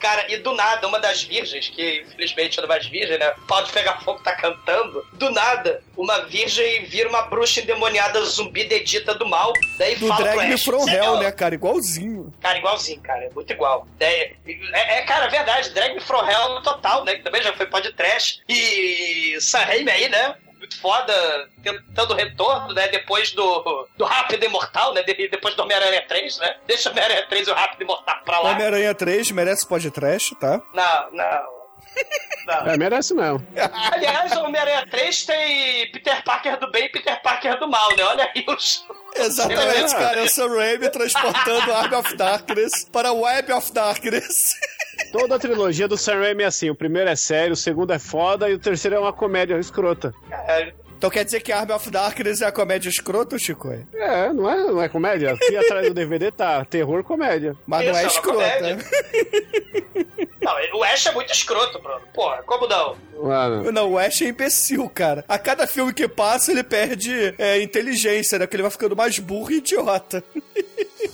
Cara, 0.00 0.26
e 0.28 0.36
do 0.38 0.52
nada, 0.52 0.88
uma 0.88 0.98
das 0.98 1.22
virgens, 1.22 1.68
que 1.68 2.00
infelizmente 2.02 2.58
é 2.58 2.66
mais 2.66 2.84
virgem, 2.86 3.16
né? 3.18 3.32
Pode 3.46 3.70
pegar 3.70 4.00
fogo, 4.00 4.20
tá 4.20 4.34
cantando. 4.34 5.06
Do 5.12 5.30
nada, 5.30 5.80
uma 5.96 6.22
virgem 6.22 6.84
vira 6.86 7.08
uma 7.08 7.22
bruxa 7.22 7.60
endemoniada 7.60 8.20
zumbi 8.24 8.64
dedita 8.64 9.14
do 9.14 9.24
mal. 9.28 9.52
Daí 9.78 9.94
Do 9.94 10.08
fala 10.08 10.22
Drag 10.24 10.38
pro 10.38 10.48
Me 10.48 10.54
Ash, 10.54 10.64
From 10.64 10.80
"Você 10.80 10.90
é 10.90 10.94
Hell, 10.94 11.12
meu-" 11.12 11.22
né, 11.22 11.30
cara? 11.30 11.54
Igualzinho. 11.54 12.34
Cara, 12.40 12.58
igualzinho, 12.58 13.00
cara. 13.00 13.24
É 13.26 13.30
muito 13.30 13.52
igual. 13.52 13.86
É, 14.00 14.32
é, 14.44 14.98
é, 14.98 15.02
cara, 15.02 15.28
verdade. 15.28 15.70
Drag 15.70 15.94
Me 15.94 16.00
From 16.00 16.28
Hell 16.28 16.60
total, 16.62 17.04
né? 17.04 17.14
Que 17.14 17.22
também 17.22 17.40
já 17.40 17.52
foi 17.52 17.66
podcast. 17.66 18.42
E 18.48 19.38
Sam 19.40 19.60
Raimi 19.60 19.90
aí, 19.92 20.08
né? 20.08 20.34
Foda, 20.72 21.48
tentando 21.62 22.14
retorno, 22.14 22.72
né? 22.74 22.88
Depois 22.88 23.32
do, 23.32 23.86
do 23.96 24.04
Rápido 24.04 24.44
Imortal, 24.44 24.92
né? 24.94 25.02
de- 25.02 25.28
depois 25.28 25.54
do 25.54 25.62
Homem-Aranha 25.62 26.04
3, 26.08 26.38
né? 26.38 26.56
Deixa 26.66 26.88
o 26.88 26.92
Homem-Aranha 26.92 27.26
3 27.28 27.48
e 27.48 27.50
o 27.50 27.54
Rápido 27.54 27.82
Imortal 27.82 28.20
pra 28.24 28.38
lá. 28.40 28.50
Homem-Aranha 28.50 28.94
3 28.94 29.30
merece 29.32 29.66
podcast, 29.66 30.34
tá? 30.36 30.60
Não, 30.74 31.10
não. 31.12 31.61
Não. 32.46 32.66
É, 32.66 32.76
merece 32.76 33.14
mesmo. 33.14 33.46
Aliás, 33.92 34.32
o 34.32 34.44
Homem-Aranha 34.44 34.86
3 34.90 35.24
tem 35.24 35.92
Peter 35.92 36.24
Parker 36.24 36.58
do 36.58 36.70
bem 36.70 36.86
e 36.86 36.88
Peter 36.88 37.20
Parker 37.22 37.58
do 37.58 37.68
mal, 37.68 37.94
né? 37.96 38.02
Olha 38.02 38.30
aí 38.34 38.44
os. 38.48 38.84
Exatamente, 39.14 39.94
cara. 39.94 40.20
É 40.20 40.24
o 40.24 40.28
Sam 40.28 40.56
Raimi 40.56 40.90
transportando 40.90 41.72
Arm 41.72 41.92
of 41.94 42.16
Darkness 42.16 42.84
para 42.90 43.12
Web 43.12 43.52
of 43.52 43.72
Darkness. 43.72 44.56
Toda 45.12 45.36
a 45.36 45.38
trilogia 45.38 45.86
do 45.86 45.96
Sam 45.96 46.20
Raimi 46.20 46.42
é 46.42 46.46
assim. 46.46 46.70
O 46.70 46.74
primeiro 46.74 47.10
é 47.10 47.16
sério, 47.16 47.52
o 47.52 47.56
segundo 47.56 47.92
é 47.92 47.98
foda 47.98 48.48
e 48.48 48.54
o 48.54 48.58
terceiro 48.58 48.96
é 48.96 48.98
uma 48.98 49.12
comédia 49.12 49.58
escrota. 49.58 50.12
É, 50.48 50.72
Então 51.02 51.10
quer 51.10 51.24
dizer 51.24 51.40
que 51.40 51.50
Arm 51.50 51.68
of 51.72 51.90
Darkness 51.90 52.42
é 52.42 52.46
a 52.46 52.52
comédia 52.52 52.88
escrota, 52.88 53.36
Chico? 53.36 53.68
É, 53.92 54.32
não 54.32 54.48
é, 54.48 54.56
não 54.58 54.80
é 54.80 54.88
comédia? 54.88 55.32
Aqui 55.32 55.56
atrás 55.56 55.88
do 55.88 55.94
DVD 55.94 56.30
tá 56.30 56.64
terror 56.64 57.02
comédia. 57.02 57.56
Mas 57.66 57.86
não 57.86 57.90
Isso, 57.90 57.98
é 57.98 58.02
é 58.02 58.04
uma 58.04 58.12
escrota. 58.12 58.78
Não, 60.40 60.78
o 60.78 60.84
Ash 60.84 61.06
é 61.06 61.12
muito 61.12 61.32
escroto, 61.32 61.80
Bruno. 61.80 62.00
Porra, 62.14 62.42
como 62.44 62.68
não? 62.68 62.96
Mano, 63.20 63.72
Não, 63.72 63.92
o 63.92 63.98
Ash 63.98 64.22
é 64.22 64.26
imbecil, 64.26 64.88
cara. 64.88 65.24
A 65.28 65.38
cada 65.40 65.66
filme 65.66 65.92
que 65.92 66.06
passa, 66.06 66.52
ele 66.52 66.62
perde 66.62 67.34
é, 67.36 67.60
inteligência, 67.60 68.38
né? 68.38 68.46
Porque 68.46 68.54
ele 68.54 68.62
vai 68.62 68.70
ficando 68.70 68.94
mais 68.94 69.18
burro 69.18 69.50
e 69.50 69.56
idiota. 69.56 70.22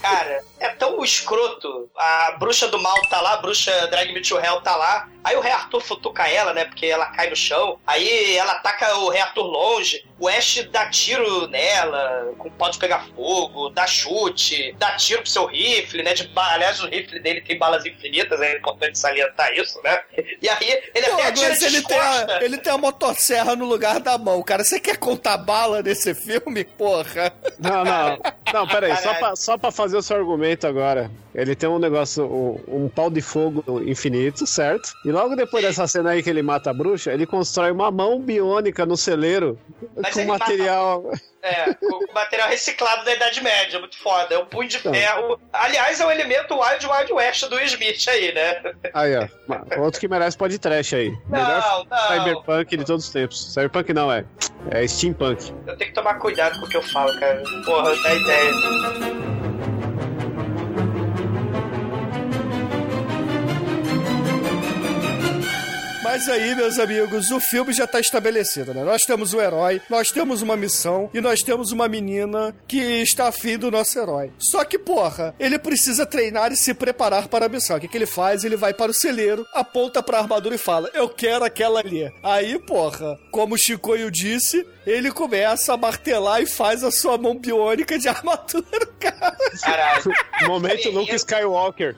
Cara, 0.03 0.43
é 0.61 0.69
tão 0.71 1.03
escroto. 1.05 1.91
A 1.97 2.33
bruxa 2.39 2.69
do 2.69 2.81
mal 2.81 3.01
tá 3.09 3.21
lá, 3.21 3.35
a 3.35 3.37
bruxa 3.39 3.87
Drag 3.89 4.13
Me 4.13 4.21
to 4.21 4.39
Hell 4.39 4.61
tá 4.61 4.77
lá. 4.77 5.09
Aí 5.25 5.37
o 5.37 5.41
rei 5.41 5.53
Arthur 5.53 5.81
futuca 5.81 6.27
ela, 6.29 6.55
né? 6.55 6.65
Porque 6.65 6.87
ela 6.87 7.07
cai 7.07 7.29
no 7.29 7.37
chão. 7.37 7.79
Aí 7.87 8.37
ela 8.37 8.53
ataca 8.53 8.97
o 8.99 9.11
rei 9.11 9.21
Arthur 9.21 9.43
longe. 9.43 10.07
O 10.19 10.29
Ash 10.29 10.67
dá 10.73 10.89
tiro 10.91 11.47
nela, 11.49 12.35
com 12.39 12.51
pode 12.51 12.79
pegar 12.79 13.07
fogo, 13.15 13.71
dá 13.71 13.87
chute, 13.87 14.75
dá 14.79 14.97
tiro 14.97 15.23
pro 15.23 15.31
seu 15.31 15.47
rifle, 15.47 16.03
né? 16.03 16.13
De 16.13 16.29
Aliás, 16.35 16.81
o 16.83 16.89
rifle 16.89 17.21
dele 17.21 17.41
tem 17.41 17.59
balas 17.59 17.85
infinitas, 17.85 18.41
é 18.41 18.57
importante 18.57 18.99
salientar 18.99 19.53
isso, 19.53 19.81
né? 19.83 20.01
E 20.41 20.49
aí 20.49 20.83
ele 20.95 21.07
Pô, 21.07 21.15
até 21.15 21.27
atira 21.27 21.49
mas 21.51 21.59
de 21.59 21.65
ele 21.67 21.83
tem, 21.83 21.99
a, 21.99 22.39
ele 22.43 22.59
tem 22.59 22.73
a 22.73 22.79
motosserra 22.79 23.55
no 23.55 23.65
lugar 23.65 24.01
da 24.01 24.17
mão, 24.17 24.43
cara. 24.43 24.65
Você 24.65 24.81
quer 24.81 24.97
contar 24.97 25.37
bala 25.37 25.83
nesse 25.83 26.15
filme? 26.15 26.65
Porra. 26.65 27.33
não, 27.59 27.85
não. 27.85 28.19
Não, 28.53 28.67
peraí, 28.67 28.97
só 28.97 29.15
pra, 29.15 29.37
só 29.37 29.59
pra 29.59 29.71
fazer 29.71 29.97
o 29.97 30.03
seu 30.03 30.17
argumento 30.17 30.48
agora. 30.67 31.11
Ele 31.35 31.55
tem 31.55 31.69
um 31.69 31.79
negócio, 31.79 32.25
um, 32.25 32.85
um 32.85 32.89
pau 32.89 33.09
de 33.11 33.21
fogo 33.21 33.81
infinito, 33.83 34.47
certo? 34.47 34.93
E 35.05 35.13
logo 35.13 35.37
depois 35.37 35.63
dessa 35.65 35.87
cena 35.87 36.11
aí 36.11 36.23
que 36.23 36.29
ele 36.31 36.43
mata 36.43 36.71
a 36.71 36.75
bruxa, 36.75 37.13
ele 37.13 37.27
constrói 37.27 37.71
uma 37.71 37.91
mão 37.91 38.21
biônica 38.21 38.85
no 38.85 38.97
celeiro 38.97 39.59
Mas 39.97 40.15
com 40.15 40.21
ele 40.21 40.29
mata- 40.29 40.45
material. 40.47 41.13
É, 41.41 41.73
com 41.75 42.01
material 42.13 42.49
reciclado 42.49 43.05
da 43.05 43.15
Idade 43.15 43.41
Média, 43.43 43.79
muito 43.79 43.97
foda. 43.99 44.35
É 44.35 44.39
um 44.39 44.47
punho 44.47 44.69
de 44.69 44.79
Então. 44.79 44.93
ferro. 44.93 45.41
Aliás, 45.53 46.01
é 46.01 46.07
o 46.07 46.11
elemento 46.11 46.59
Wild 46.59 46.85
Wild 46.87 47.13
West 47.13 47.45
do 47.49 47.61
Smith 47.61 48.09
aí, 48.09 48.35
né? 48.35 48.61
Aí, 48.93 49.13
ó. 49.17 49.81
Outro 49.81 50.01
que 50.01 50.09
merece 50.09 50.37
pode 50.37 50.59
trash 50.59 50.95
aí. 50.95 51.17
Melhor 51.29 51.61
Não, 51.61 51.85
não. 51.85 52.09
cyberpunk 52.09 52.77
de 52.77 52.85
todos 52.85 53.05
os 53.07 53.13
tempos. 53.13 53.53
Cyberpunk 53.55 53.93
não, 53.93 54.11
é. 54.11 54.25
É 54.73 54.85
steampunk. 54.89 55.53
Eu 55.67 55.77
tenho 55.77 55.91
que 55.91 55.95
tomar 55.95 56.15
cuidado 56.15 56.59
com 56.59 56.67
o 56.67 56.69
que 56.69 56.77
eu 56.77 56.83
falo, 56.83 57.17
cara. 57.21 57.41
Porra, 57.65 57.95
dá 58.03 58.15
ideia. 58.15 59.78
Mas 66.11 66.27
aí, 66.27 66.55
meus 66.55 66.79
amigos, 66.79 67.31
o 67.31 67.39
filme 67.39 67.71
já 67.71 67.87
tá 67.87 68.01
estabelecido, 68.01 68.73
né? 68.73 68.83
Nós 68.83 69.03
temos 69.03 69.35
um 69.35 69.41
herói, 69.43 69.79
nós 69.91 70.11
temos 70.11 70.41
uma 70.41 70.57
missão 70.57 71.11
e 71.13 71.21
nós 71.21 71.43
temos 71.43 71.71
uma 71.71 71.87
menina 71.87 72.57
que 72.67 72.81
está 73.03 73.29
afim 73.29 73.59
do 73.59 73.71
nosso 73.71 73.99
herói. 73.99 74.33
Só 74.39 74.65
que, 74.65 74.79
porra, 74.79 75.35
ele 75.39 75.59
precisa 75.59 76.07
treinar 76.07 76.51
e 76.51 76.57
se 76.57 76.73
preparar 76.73 77.29
para 77.29 77.45
a 77.45 77.49
missão. 77.49 77.77
O 77.77 77.81
que, 77.81 77.87
que 77.87 77.99
ele 77.99 78.07
faz? 78.07 78.43
Ele 78.43 78.57
vai 78.57 78.73
para 78.73 78.91
o 78.91 78.95
celeiro, 78.95 79.45
aponta 79.53 80.03
para 80.03 80.17
a 80.17 80.23
armadura 80.23 80.55
e 80.55 80.59
fala: 80.59 80.91
Eu 80.95 81.11
quero 81.11 81.45
aquela 81.45 81.81
ali. 81.81 82.11
Aí, 82.23 82.59
porra, 82.59 83.19
como 83.31 83.55
o 83.55 83.59
Chicoio 83.59 84.11
disse, 84.11 84.67
ele 84.87 85.11
começa 85.11 85.75
a 85.75 85.77
martelar 85.77 86.41
e 86.41 86.47
faz 86.47 86.83
a 86.83 86.91
sua 86.91 87.19
mão 87.19 87.39
biônica 87.39 87.99
de 87.99 88.09
armadura, 88.09 88.87
cara. 88.99 89.37
Caralho. 89.61 90.11
Momento 90.47 90.91
Luke 90.91 91.15
Skywalker. 91.15 91.95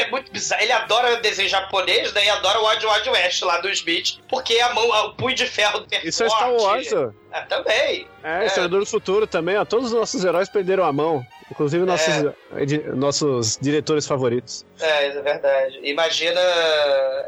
É 0.00 0.10
muito 0.10 0.30
bizarro. 0.32 0.62
Ele 0.62 0.72
adora 0.72 1.16
desenho 1.16 1.48
japonês, 1.48 2.12
daí 2.12 2.28
adora 2.30 2.60
o 2.60 2.66
Wild 2.68 2.86
Wild 2.86 3.10
West 3.10 3.42
lá 3.42 3.58
do 3.60 3.68
Smith, 3.70 4.18
porque 4.28 4.58
a 4.60 4.72
mão, 4.74 4.88
o 5.06 5.12
punho 5.14 5.34
de 5.34 5.46
ferro 5.46 5.80
do 5.80 5.86
Isso 6.04 6.22
é 6.24 6.28
Star 6.28 6.52
Wars. 6.52 6.88
Ah, 7.32 7.42
também. 7.42 8.06
É, 8.22 8.46
Exterminador 8.46 8.80
do 8.80 8.86
Futuro 8.86 9.26
também, 9.26 9.56
ó. 9.58 9.64
Todos 9.64 9.86
os 9.86 9.92
nossos 9.92 10.24
heróis 10.24 10.48
perderam 10.48 10.84
a 10.84 10.92
mão. 10.92 11.24
Inclusive 11.50 11.84
nossos, 11.86 12.14
edi- 12.58 12.82
nossos 12.94 13.58
diretores 13.60 14.06
favoritos. 14.06 14.66
É, 14.80 15.06
é 15.06 15.20
verdade. 15.22 15.78
Imagina 15.82 16.40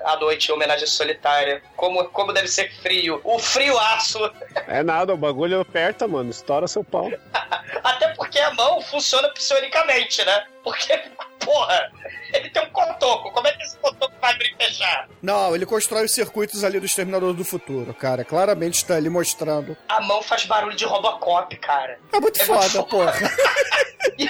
a 0.05 0.17
noite 0.17 0.49
em 0.51 0.53
homenagem 0.55 0.87
solitária. 0.87 1.63
Como, 1.77 2.05
como 2.11 2.33
deve 2.33 2.49
ser 2.49 2.71
frio. 2.83 3.21
O 3.25 3.39
frio 3.39 3.79
aço. 3.79 4.19
É 4.67 4.83
nada, 4.83 5.15
o 5.15 5.17
bagulho 5.17 5.61
aperta, 5.61 6.07
mano. 6.07 6.31
Estoura 6.31 6.69
seu 6.69 6.85
pau. 6.85 7.11
Até 7.85 8.09
porque 8.09 8.39
a 8.39 8.53
mão 8.53 8.81
funciona 8.83 9.29
psionicamente, 9.31 10.23
né? 10.25 10.45
Porque, 10.63 11.01
porra, 11.45 11.91
ele 12.33 12.51
tem 12.51 12.63
um 12.63 12.71
cotoco. 12.71 13.31
Como 13.33 13.47
é 13.47 13.53
que 13.53 13.63
esse 13.63 13.77
cotoco 13.79 14.15
vai 14.21 14.33
abrir 14.33 14.55
e 14.59 14.65
fechar? 14.65 15.09
Não, 15.23 15.55
ele 15.55 15.67
constrói 15.67 16.05
os 16.05 16.13
circuitos 16.13 16.63
ali 16.65 16.79
do 16.81 16.87
Exterminador 16.87 17.33
do 17.35 17.45
Futuro, 17.45 17.93
cara. 17.95 18.25
Claramente 18.25 18.75
está 18.75 18.95
ali 18.97 19.09
mostrando. 19.11 19.77
A 19.89 20.01
mão 20.01 20.23
faz 20.23 20.45
barulho 20.47 20.77
de 20.77 20.85
Robocop, 20.85 21.55
cara. 21.57 21.99
É 22.13 22.21
muito 22.21 22.41
É 22.41 22.45
foda, 22.45 22.61
muito 22.61 22.73
foda. 22.73 22.87
porra. 23.13 23.13
E, 24.19 24.27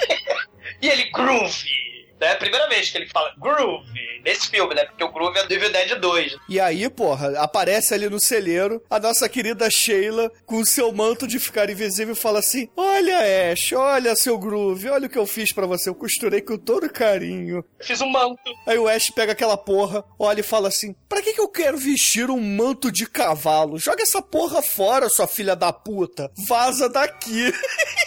e 0.81 0.89
ele 0.89 1.09
groove. 1.11 1.90
Né? 2.21 2.35
Primeira 2.35 2.69
vez 2.69 2.91
que 2.91 2.99
ele 2.99 3.09
fala 3.09 3.33
groove 3.35 3.89
nesse 4.23 4.47
filme, 4.47 4.75
né? 4.75 4.85
Porque 4.85 5.03
o 5.03 5.11
groove 5.11 5.39
é 5.39 5.47
do 5.47 5.51
Evil 5.51 5.71
Dead 5.71 5.99
2. 5.99 6.35
E 6.47 6.59
aí, 6.59 6.87
porra, 6.87 7.39
aparece 7.39 7.95
ali 7.95 8.07
no 8.07 8.21
celeiro 8.21 8.79
a 8.87 8.99
nossa 8.99 9.27
querida 9.27 9.67
Sheila 9.71 10.31
com 10.45 10.57
o 10.57 10.65
seu 10.65 10.91
manto 10.91 11.27
de 11.27 11.39
ficar 11.39 11.67
invisível 11.67 12.13
e 12.13 12.17
fala 12.17 12.37
assim: 12.37 12.69
Olha, 12.77 13.51
Ash, 13.51 13.71
olha 13.71 14.15
seu 14.15 14.37
groove, 14.37 14.87
olha 14.87 15.07
o 15.07 15.09
que 15.09 15.17
eu 15.17 15.25
fiz 15.25 15.51
pra 15.51 15.65
você, 15.65 15.89
eu 15.89 15.95
costurei 15.95 16.41
com 16.41 16.59
todo 16.59 16.87
carinho. 16.91 17.65
Eu 17.79 17.85
fiz 17.85 17.99
um 18.01 18.09
manto. 18.09 18.39
Aí 18.67 18.77
o 18.77 18.87
Ash 18.87 19.09
pega 19.09 19.31
aquela 19.31 19.57
porra, 19.57 20.03
olha 20.19 20.41
e 20.41 20.43
fala 20.43 20.67
assim: 20.67 20.95
Pra 21.09 21.23
que, 21.23 21.33
que 21.33 21.41
eu 21.41 21.49
quero 21.49 21.77
vestir 21.77 22.29
um 22.29 22.39
manto 22.39 22.91
de 22.91 23.07
cavalo? 23.07 23.79
Joga 23.79 24.03
essa 24.03 24.21
porra 24.21 24.61
fora, 24.61 25.09
sua 25.09 25.25
filha 25.25 25.55
da 25.55 25.73
puta. 25.73 26.31
Vaza 26.47 26.87
daqui. 26.87 27.51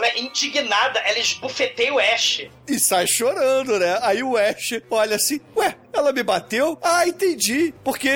Ela 0.00 0.08
é 0.08 0.18
indignada, 0.18 0.98
ela 1.00 1.18
esbufeteia 1.18 1.92
o 1.92 1.98
Ash. 1.98 2.48
E 2.66 2.78
sai 2.78 3.06
chorando, 3.06 3.78
né? 3.78 3.98
Aí 4.00 4.22
o 4.22 4.34
Ash 4.34 4.80
olha 4.90 5.16
assim: 5.16 5.38
Ué, 5.54 5.76
ela 5.92 6.10
me 6.10 6.22
bateu? 6.22 6.78
Ah, 6.82 7.06
entendi. 7.06 7.74
Porque 7.84 8.08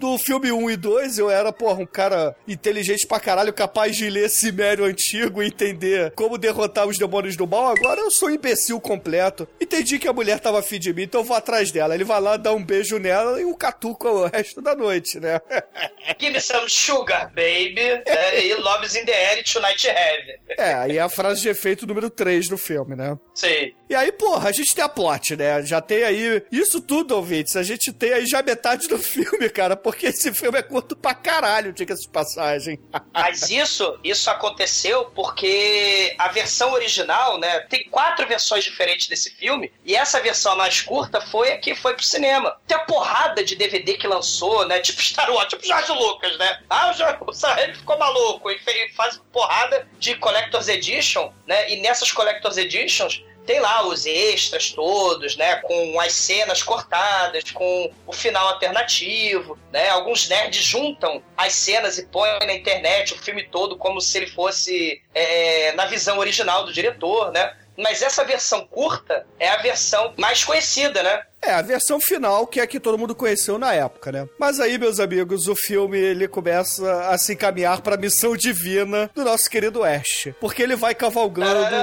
no 0.00 0.18
filme 0.18 0.50
1 0.50 0.70
e 0.70 0.76
2 0.76 1.18
eu 1.18 1.30
era, 1.30 1.52
porra, 1.52 1.80
um 1.80 1.86
cara 1.86 2.34
inteligente 2.48 3.06
pra 3.06 3.20
caralho, 3.20 3.52
capaz 3.52 3.96
de 3.96 4.08
ler 4.08 4.30
Cimério 4.30 4.84
antigo 4.84 5.42
e 5.42 5.46
entender 5.46 6.12
como 6.12 6.38
derrotar 6.38 6.86
os 6.86 6.98
demônios 6.98 7.36
do 7.36 7.46
mal. 7.46 7.68
Agora 7.68 8.00
eu 8.00 8.10
sou 8.10 8.28
um 8.28 8.32
imbecil 8.32 8.80
completo. 8.80 9.48
Entendi 9.60 9.98
que 9.98 10.08
a 10.08 10.12
mulher 10.12 10.40
tava 10.40 10.60
afim 10.60 10.78
de 10.78 10.92
mim, 10.92 11.02
então 11.02 11.20
eu 11.20 11.24
vou 11.24 11.36
atrás 11.36 11.70
dela. 11.70 11.94
Ele 11.94 12.04
vai 12.04 12.20
lá, 12.20 12.36
dá 12.36 12.52
um 12.52 12.64
beijo 12.64 12.98
nela 12.98 13.40
e 13.40 13.44
um 13.44 13.54
catuco 13.54 14.08
o 14.08 14.26
resto 14.26 14.60
da 14.62 14.74
noite, 14.74 15.20
né? 15.20 15.40
Give 16.18 16.32
me 16.32 16.40
some 16.40 16.68
sugar, 16.68 17.28
baby. 17.34 18.02
É, 18.06 18.46
e 18.46 18.54
Love's 18.54 18.94
in 18.94 19.04
the 19.04 19.12
air 19.12 19.44
tonight 19.44 19.86
heavy. 19.86 20.40
É, 20.56 20.74
aí 20.74 20.96
é 20.96 21.00
a 21.00 21.08
frase 21.08 21.42
de 21.42 21.48
efeito 21.48 21.86
número 21.86 22.08
3 22.08 22.48
do 22.48 22.56
filme, 22.56 22.96
né? 22.96 23.18
Sim. 23.34 23.72
E 23.88 23.94
aí, 23.94 24.12
porra, 24.12 24.48
a 24.48 24.52
gente 24.52 24.74
tem 24.74 24.84
a 24.84 24.88
plot, 24.88 25.34
né? 25.36 25.62
Já 25.64 25.80
tem 25.80 26.04
aí. 26.04 26.42
Isso 26.52 26.80
tudo, 26.80 27.16
ouvintes. 27.16 27.56
A 27.56 27.62
gente 27.62 27.92
tem 27.92 28.12
aí 28.12 28.26
já 28.26 28.42
metade 28.42 28.86
do 28.86 28.98
filme, 28.98 29.48
cara. 29.50 29.76
Porque 29.90 30.06
esse 30.06 30.32
filme 30.32 30.56
é 30.56 30.62
curto 30.62 30.94
pra 30.94 31.12
caralho, 31.12 31.72
diga-se 31.72 32.02
de 32.02 32.10
passagem. 32.10 32.78
Mas 33.12 33.50
isso, 33.50 33.98
isso 34.04 34.30
aconteceu 34.30 35.06
porque 35.06 36.14
a 36.16 36.28
versão 36.28 36.72
original, 36.72 37.40
né? 37.40 37.58
Tem 37.68 37.82
quatro 37.90 38.24
versões 38.24 38.62
diferentes 38.62 39.08
desse 39.08 39.32
filme. 39.32 39.72
E 39.84 39.96
essa 39.96 40.20
versão 40.20 40.56
mais 40.56 40.80
curta 40.80 41.20
foi 41.20 41.54
a 41.54 41.58
que 41.58 41.74
foi 41.74 41.94
pro 41.94 42.04
cinema. 42.04 42.56
Tem 42.68 42.76
a 42.76 42.80
porrada 42.80 43.42
de 43.42 43.56
DVD 43.56 43.94
que 43.94 44.06
lançou, 44.06 44.64
né? 44.68 44.78
Tipo 44.78 45.02
Star 45.02 45.28
Wars, 45.28 45.48
tipo 45.48 45.66
Jorge 45.66 45.90
Lucas, 45.90 46.38
né? 46.38 46.60
Ah, 46.70 46.90
o 46.90 46.92
Jorge 46.92 47.18
Sam 47.32 47.56
ficou 47.74 47.98
maluco 47.98 48.48
e 48.48 48.60
faz 48.94 49.20
porrada 49.32 49.88
de 49.98 50.14
Collector's 50.14 50.68
Edition, 50.68 51.32
né? 51.48 51.68
E 51.68 51.80
nessas 51.80 52.12
Collector's 52.12 52.58
Editions 52.58 53.24
tem 53.46 53.60
lá 53.60 53.86
os 53.86 54.06
extras 54.06 54.70
todos, 54.70 55.36
né? 55.36 55.56
Com 55.56 56.00
as 56.00 56.12
cenas 56.12 56.62
cortadas, 56.62 57.50
com 57.50 57.90
o 58.06 58.12
final 58.12 58.48
alternativo, 58.48 59.58
né? 59.72 59.88
Alguns 59.88 60.28
nerds 60.28 60.62
juntam 60.62 61.22
as 61.36 61.52
cenas 61.52 61.98
e 61.98 62.06
põem 62.06 62.38
na 62.40 62.54
internet 62.54 63.14
o 63.14 63.18
filme 63.18 63.44
todo 63.44 63.76
como 63.76 64.00
se 64.00 64.18
ele 64.18 64.26
fosse 64.26 65.02
é, 65.14 65.72
na 65.72 65.86
visão 65.86 66.18
original 66.18 66.64
do 66.64 66.72
diretor, 66.72 67.32
né? 67.32 67.56
Mas 67.76 68.02
essa 68.02 68.24
versão 68.24 68.66
curta 68.66 69.26
é 69.38 69.48
a 69.48 69.62
versão 69.62 70.12
mais 70.16 70.44
conhecida, 70.44 71.02
né? 71.02 71.22
É, 71.42 71.52
a 71.52 71.62
versão 71.62 71.98
final, 71.98 72.46
que 72.46 72.60
é 72.60 72.66
que 72.66 72.78
todo 72.78 72.98
mundo 72.98 73.14
conheceu 73.14 73.58
na 73.58 73.72
época, 73.72 74.12
né? 74.12 74.28
Mas 74.38 74.60
aí, 74.60 74.76
meus 74.78 75.00
amigos, 75.00 75.48
o 75.48 75.56
filme 75.56 75.98
ele 75.98 76.28
começa 76.28 77.08
a 77.08 77.16
se 77.16 77.32
encaminhar 77.32 77.80
para 77.80 77.94
a 77.94 77.98
missão 77.98 78.36
divina 78.36 79.10
do 79.14 79.24
nosso 79.24 79.48
querido 79.48 79.82
Ash. 79.82 80.28
Porque 80.38 80.62
ele 80.62 80.76
vai 80.76 80.94
cavalgando. 80.94 81.74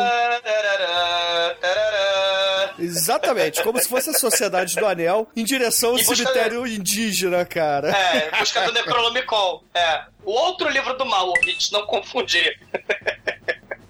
Exatamente, 2.79 3.63
como 3.63 3.79
se 3.81 3.89
fosse 3.89 4.11
a 4.11 4.13
Sociedade 4.13 4.75
do 4.75 4.85
Anel 4.85 5.27
em 5.35 5.43
direção 5.43 5.91
ao 5.91 5.99
cemitério 5.99 6.67
indígena, 6.67 7.43
cara. 7.43 7.89
É, 7.89 8.37
busca 8.37 8.61
do 8.61 8.71
Necronomicon. 8.71 9.63
É. 9.73 10.03
O 10.23 10.31
outro 10.31 10.69
livro 10.69 10.95
do 10.95 11.05
mal, 11.05 11.29
ouvinte, 11.29 11.71
não 11.73 11.85
confundir. 11.87 12.59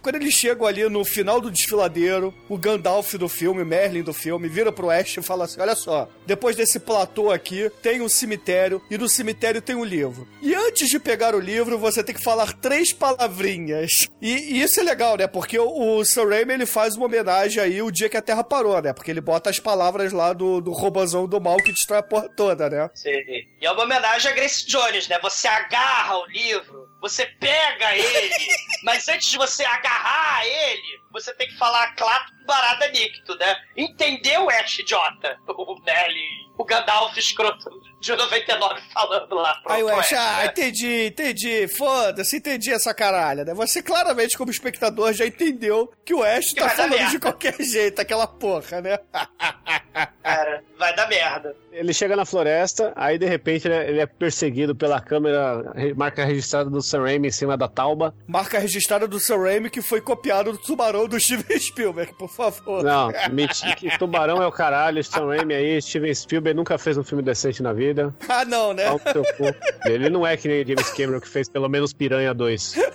Quando 0.08 0.22
eles 0.22 0.36
chegam 0.36 0.66
ali 0.66 0.88
no 0.88 1.04
final 1.04 1.42
do 1.42 1.52
desfiladeiro, 1.52 2.34
o 2.48 2.58
Gandalf 2.58 3.16
do 3.16 3.28
filme, 3.28 3.66
Merlin 3.66 4.02
do 4.02 4.14
filme, 4.14 4.48
vira 4.48 4.72
pro 4.72 4.90
Ash 4.90 5.18
e 5.18 5.22
fala 5.22 5.44
assim: 5.44 5.60
Olha 5.60 5.76
só, 5.76 6.08
depois 6.26 6.56
desse 6.56 6.80
platô 6.80 7.30
aqui, 7.30 7.70
tem 7.82 8.00
um 8.00 8.08
cemitério 8.08 8.82
e 8.90 8.98
no 8.98 9.10
cemitério 9.10 9.62
tem 9.62 9.76
um 9.76 9.84
livro. 9.84 10.26
E 10.42 10.56
antes 10.56 10.88
de 10.88 10.98
pegar 10.98 11.36
o 11.36 11.42
livro, 11.42 11.78
você 11.78 12.02
tem 12.02 12.16
que 12.16 12.24
falar 12.24 12.54
três 12.54 12.94
palavrinhas. 12.94 14.08
E, 14.22 14.32
e 14.32 14.62
isso 14.62 14.80
é 14.80 14.84
legal, 14.84 15.18
né? 15.18 15.28
Porque 15.28 15.60
o, 15.60 15.98
o 15.98 16.06
Sam 16.06 16.24
ele 16.54 16.66
faz 16.66 16.96
uma 16.96 17.08
homenagem 17.08 17.62
aí 17.62 17.82
o 17.82 17.92
dia 17.92 18.08
que 18.08 18.16
a 18.16 18.22
Terra 18.22 18.46
parou, 18.46 18.82
né? 18.82 18.94
Porque 18.94 19.12
ele 19.12 19.20
bota 19.20 19.50
as 19.50 19.60
palavras 19.60 20.14
lá 20.14 20.32
do, 20.32 20.62
do 20.62 20.72
robozão 20.72 21.28
do 21.28 21.42
mal 21.42 21.58
que 21.58 21.74
destrói 21.74 22.00
a 22.00 22.04
porra 22.04 22.30
toda, 22.30 22.70
né? 22.70 22.90
Sim. 22.96 23.10
E 23.10 23.66
é 23.66 23.70
uma 23.70 23.84
homenagem 23.84 24.32
a 24.32 24.34
Grace 24.34 24.66
Jones, 24.66 25.10
né? 25.10 25.20
Você 25.22 25.50
agarra 25.50 26.18
o 26.18 26.26
livro, 26.28 26.88
você 27.08 27.26
pega 27.26 27.96
ele, 27.96 28.36
mas 28.84 29.08
antes 29.08 29.30
de 29.30 29.38
você 29.38 29.64
agarrar 29.64 30.46
ele, 30.46 31.00
você 31.12 31.34
tem 31.34 31.48
que 31.48 31.58
falar 31.58 31.96
clato 31.96 32.34
barada 32.46 32.88
nicto, 32.90 33.36
né? 33.36 33.56
Entendeu, 33.76 34.50
Ash 34.50 34.80
idiota? 34.80 35.38
O 35.48 35.82
Merlin, 35.84 36.28
o 36.58 36.64
Gandalf 36.64 37.18
escroto 37.18 37.70
de 38.00 38.16
99 38.16 38.82
falando 38.94 39.36
lá. 39.36 39.54
pro- 39.56 39.74
Aí 39.74 39.84
o 39.84 39.90
Ash, 39.90 40.14
ah, 40.14 40.38
né? 40.38 40.46
entendi, 40.46 41.08
entendi, 41.08 41.68
foda-se, 41.68 42.38
entendi 42.38 42.72
essa 42.72 42.94
caralha, 42.94 43.44
né? 43.44 43.54
Você 43.54 43.84
claramente, 43.84 44.38
como 44.38 44.50
espectador, 44.52 45.12
já 45.14 45.26
entendeu 45.26 45.92
que 46.06 46.14
o 46.14 46.24
Ash 46.24 46.54
Que 46.54 46.62
tá 46.62 46.70
falando 46.70 47.10
de 47.10 47.20
qualquer 47.20 47.60
jeito, 47.62 48.00
aquela 48.00 48.28
porra, 48.28 48.80
né? 48.82 48.98
Cara, 50.24 50.64
vai 50.78 50.96
dar 50.96 51.08
merda. 51.08 51.56
Ele 51.72 51.94
chega 51.94 52.16
na 52.16 52.26
floresta, 52.26 52.92
aí 52.96 53.18
de 53.18 53.26
repente 53.26 53.68
ele 53.68 54.00
é, 54.00 54.04
é 54.04 54.06
perseguido 54.06 54.76
pela 54.76 55.00
câmera, 55.02 55.74
marca 55.96 56.24
registrada 56.26 56.70
do 56.70 56.82
Sam 56.82 57.04
Raimi 57.04 57.28
em 57.28 57.32
cima 57.32 57.56
da 57.58 57.68
tauba. 57.68 58.16
Marca 58.28 58.58
registrada 58.60 59.08
do 59.08 59.20
Sam 59.20 59.44
Raimi 59.44 59.70
que 59.70 59.82
foi 59.82 60.02
copiado 60.02 60.52
do 60.52 60.58
Tubarão 60.58 60.97
do 61.06 61.20
Steven 61.20 61.60
Spielberg, 61.60 62.14
por 62.14 62.30
favor. 62.30 62.82
Não, 62.82 63.12
mentira, 63.34 63.76
que 63.76 63.98
Tubarão 63.98 64.42
é 64.42 64.48
o 64.48 64.52
caralho, 64.52 65.04
Sam 65.04 65.28
Raimi 65.28 65.54
aí, 65.54 65.82
Steven 65.82 66.16
Spielberg 66.16 66.56
nunca 66.56 66.78
fez 66.78 66.98
um 66.98 67.04
filme 67.04 67.22
decente 67.22 67.62
na 67.62 67.74
vida. 67.74 68.16
Ah, 68.30 68.46
não, 68.46 68.74
né? 68.74 68.86
Ele 69.86 70.10
não 70.10 70.26
é 70.26 70.38
que 70.38 70.48
nem 70.48 70.66
James 70.66 70.90
Cameron 70.92 71.20
que 71.20 71.28
fez 71.28 71.50
pelo 71.50 71.68
menos 71.68 71.92
Piranha 71.92 72.34
2. 72.34 72.76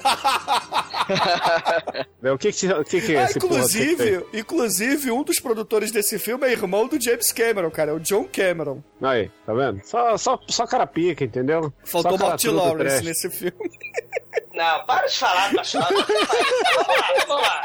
o 2.32 2.38
que 2.38 2.52
que, 2.52 2.66
o 2.72 2.84
que, 2.84 3.00
que 3.00 3.14
é 3.14 3.18
Ah, 3.18 3.24
esse 3.24 3.38
inclusive, 3.38 4.24
inclusive, 4.32 5.10
um 5.10 5.22
dos 5.22 5.38
produtores 5.38 5.90
desse 5.90 6.18
filme 6.18 6.46
é 6.46 6.52
irmão 6.52 6.86
do 6.88 7.00
James 7.00 7.32
Cameron, 7.32 7.70
cara, 7.70 7.90
é 7.90 7.94
o 7.94 8.00
John 8.00 8.24
Cameron. 8.24 8.82
Aí, 9.00 9.30
tá 9.44 9.52
vendo? 9.52 9.80
Só, 9.84 10.16
só, 10.16 10.40
só 10.48 10.66
cara 10.66 10.86
pica, 10.86 11.24
entendeu? 11.24 11.72
Faltou 11.84 12.16
Martin 12.18 12.48
Lawrence 12.48 13.04
nesse 13.04 13.28
filme. 13.30 13.70
Não, 14.55 14.85
para 14.87 15.07
de 15.07 15.16
falar, 15.18 15.55
tá 15.55 15.64
chato. 15.64 15.92
Vamos 15.95 16.09
lá, 16.09 17.25
vamos 17.27 17.42
lá. 17.42 17.62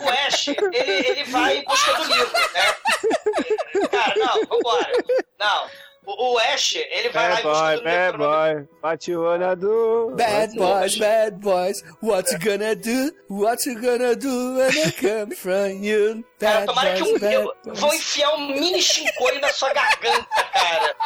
O 0.00 0.08
Ash, 0.26 0.48
ele, 0.48 1.08
ele 1.08 1.24
vai 1.24 1.58
em 1.58 1.64
busca 1.64 1.92
do 1.94 2.04
livro, 2.04 2.32
né? 2.32 3.88
Cara, 3.90 4.14
não, 4.16 4.44
vambora. 4.46 4.92
Não. 5.38 5.66
O, 6.06 6.32
o 6.34 6.38
Ash, 6.38 6.74
ele 6.76 7.10
vai 7.10 7.28
lá 7.28 7.36
Bad 7.36 7.40
em 7.40 7.50
busca 7.50 7.64
boy, 7.66 7.76
do 7.76 7.84
bad 7.84 8.12
livro. 8.12 8.18
boy, 8.18 8.68
bate 8.82 9.14
o 9.14 9.22
olho 9.22 9.56
do... 9.56 10.14
Bad 10.16 10.56
boys, 10.56 10.98
bad 10.98 11.36
boys, 11.38 11.82
what 12.02 12.32
you 12.32 12.38
gonna 12.38 12.74
do? 12.74 13.12
What 13.28 13.68
you 13.68 13.80
gonna 13.80 14.16
do 14.16 14.56
when 14.56 14.70
I 14.70 14.90
come 14.92 15.34
from 15.36 15.82
you? 15.82 16.24
Cara, 16.40 16.64
tomara 16.66 16.94
que 16.94 17.02
um 17.02 17.16
eu 17.18 17.54
vão 17.66 17.92
enfiar 17.94 18.34
um 18.34 18.48
mini 18.48 18.80
chincoio 18.82 19.40
na 19.40 19.48
sua 19.50 19.72
garganta, 19.72 20.26
cara. 20.52 20.96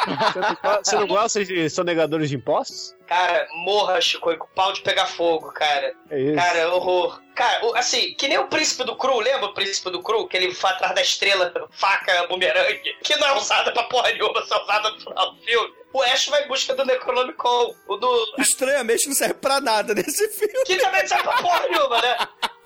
Você 0.83 0.95
não- 0.95 1.07
gosta 1.07 1.43
de 1.43 1.69
sonegadores 1.69 2.29
de 2.29 2.35
impostos? 2.35 2.95
Cara, 3.05 3.47
morra, 3.63 4.01
Chicoio, 4.01 4.37
com 4.39 4.45
o 4.45 4.49
pau 4.55 4.73
de 4.73 4.81
pegar 4.81 5.05
fogo, 5.05 5.51
cara. 5.51 5.93
É 6.09 6.19
isso. 6.19 6.35
Cara, 6.35 6.73
horror. 6.73 7.21
Cara, 7.35 7.59
assim, 7.77 8.15
que 8.15 8.27
nem 8.27 8.37
o 8.39 8.47
príncipe 8.47 8.83
do 8.83 8.95
Cru, 8.95 9.19
lembra 9.19 9.45
o 9.45 9.53
príncipe 9.53 9.91
do 9.91 10.01
Cru? 10.01 10.27
Que 10.27 10.37
ele 10.37 10.51
vai 10.53 10.71
atrás 10.73 10.95
da 10.95 11.01
estrela, 11.01 11.53
faca, 11.71 12.25
bumerangue, 12.27 12.95
que 13.03 13.15
não 13.17 13.27
é 13.27 13.33
usada 13.37 13.71
pra 13.71 13.83
porra 13.83 14.09
nenhuma, 14.11 14.43
só 14.47 14.57
é 14.57 14.63
usada 14.63 14.89
no 14.89 14.99
final 14.99 15.31
do 15.33 15.41
filme. 15.43 15.73
O 15.93 16.01
Ash 16.01 16.27
vai 16.27 16.43
em 16.43 16.47
busca 16.47 16.73
do 16.73 16.83
Necronomicon, 16.83 17.75
o 17.87 17.95
do. 17.97 18.35
Estranhamente 18.39 19.07
não 19.07 19.15
serve 19.15 19.35
pra 19.35 19.61
nada 19.61 19.93
nesse 19.93 20.27
filme. 20.29 20.63
Que 20.65 20.77
também 20.77 21.01
não 21.01 21.07
serve 21.07 21.23
pra 21.23 21.41
porra 21.43 21.67
nenhuma, 21.69 22.01
né? 22.01 22.17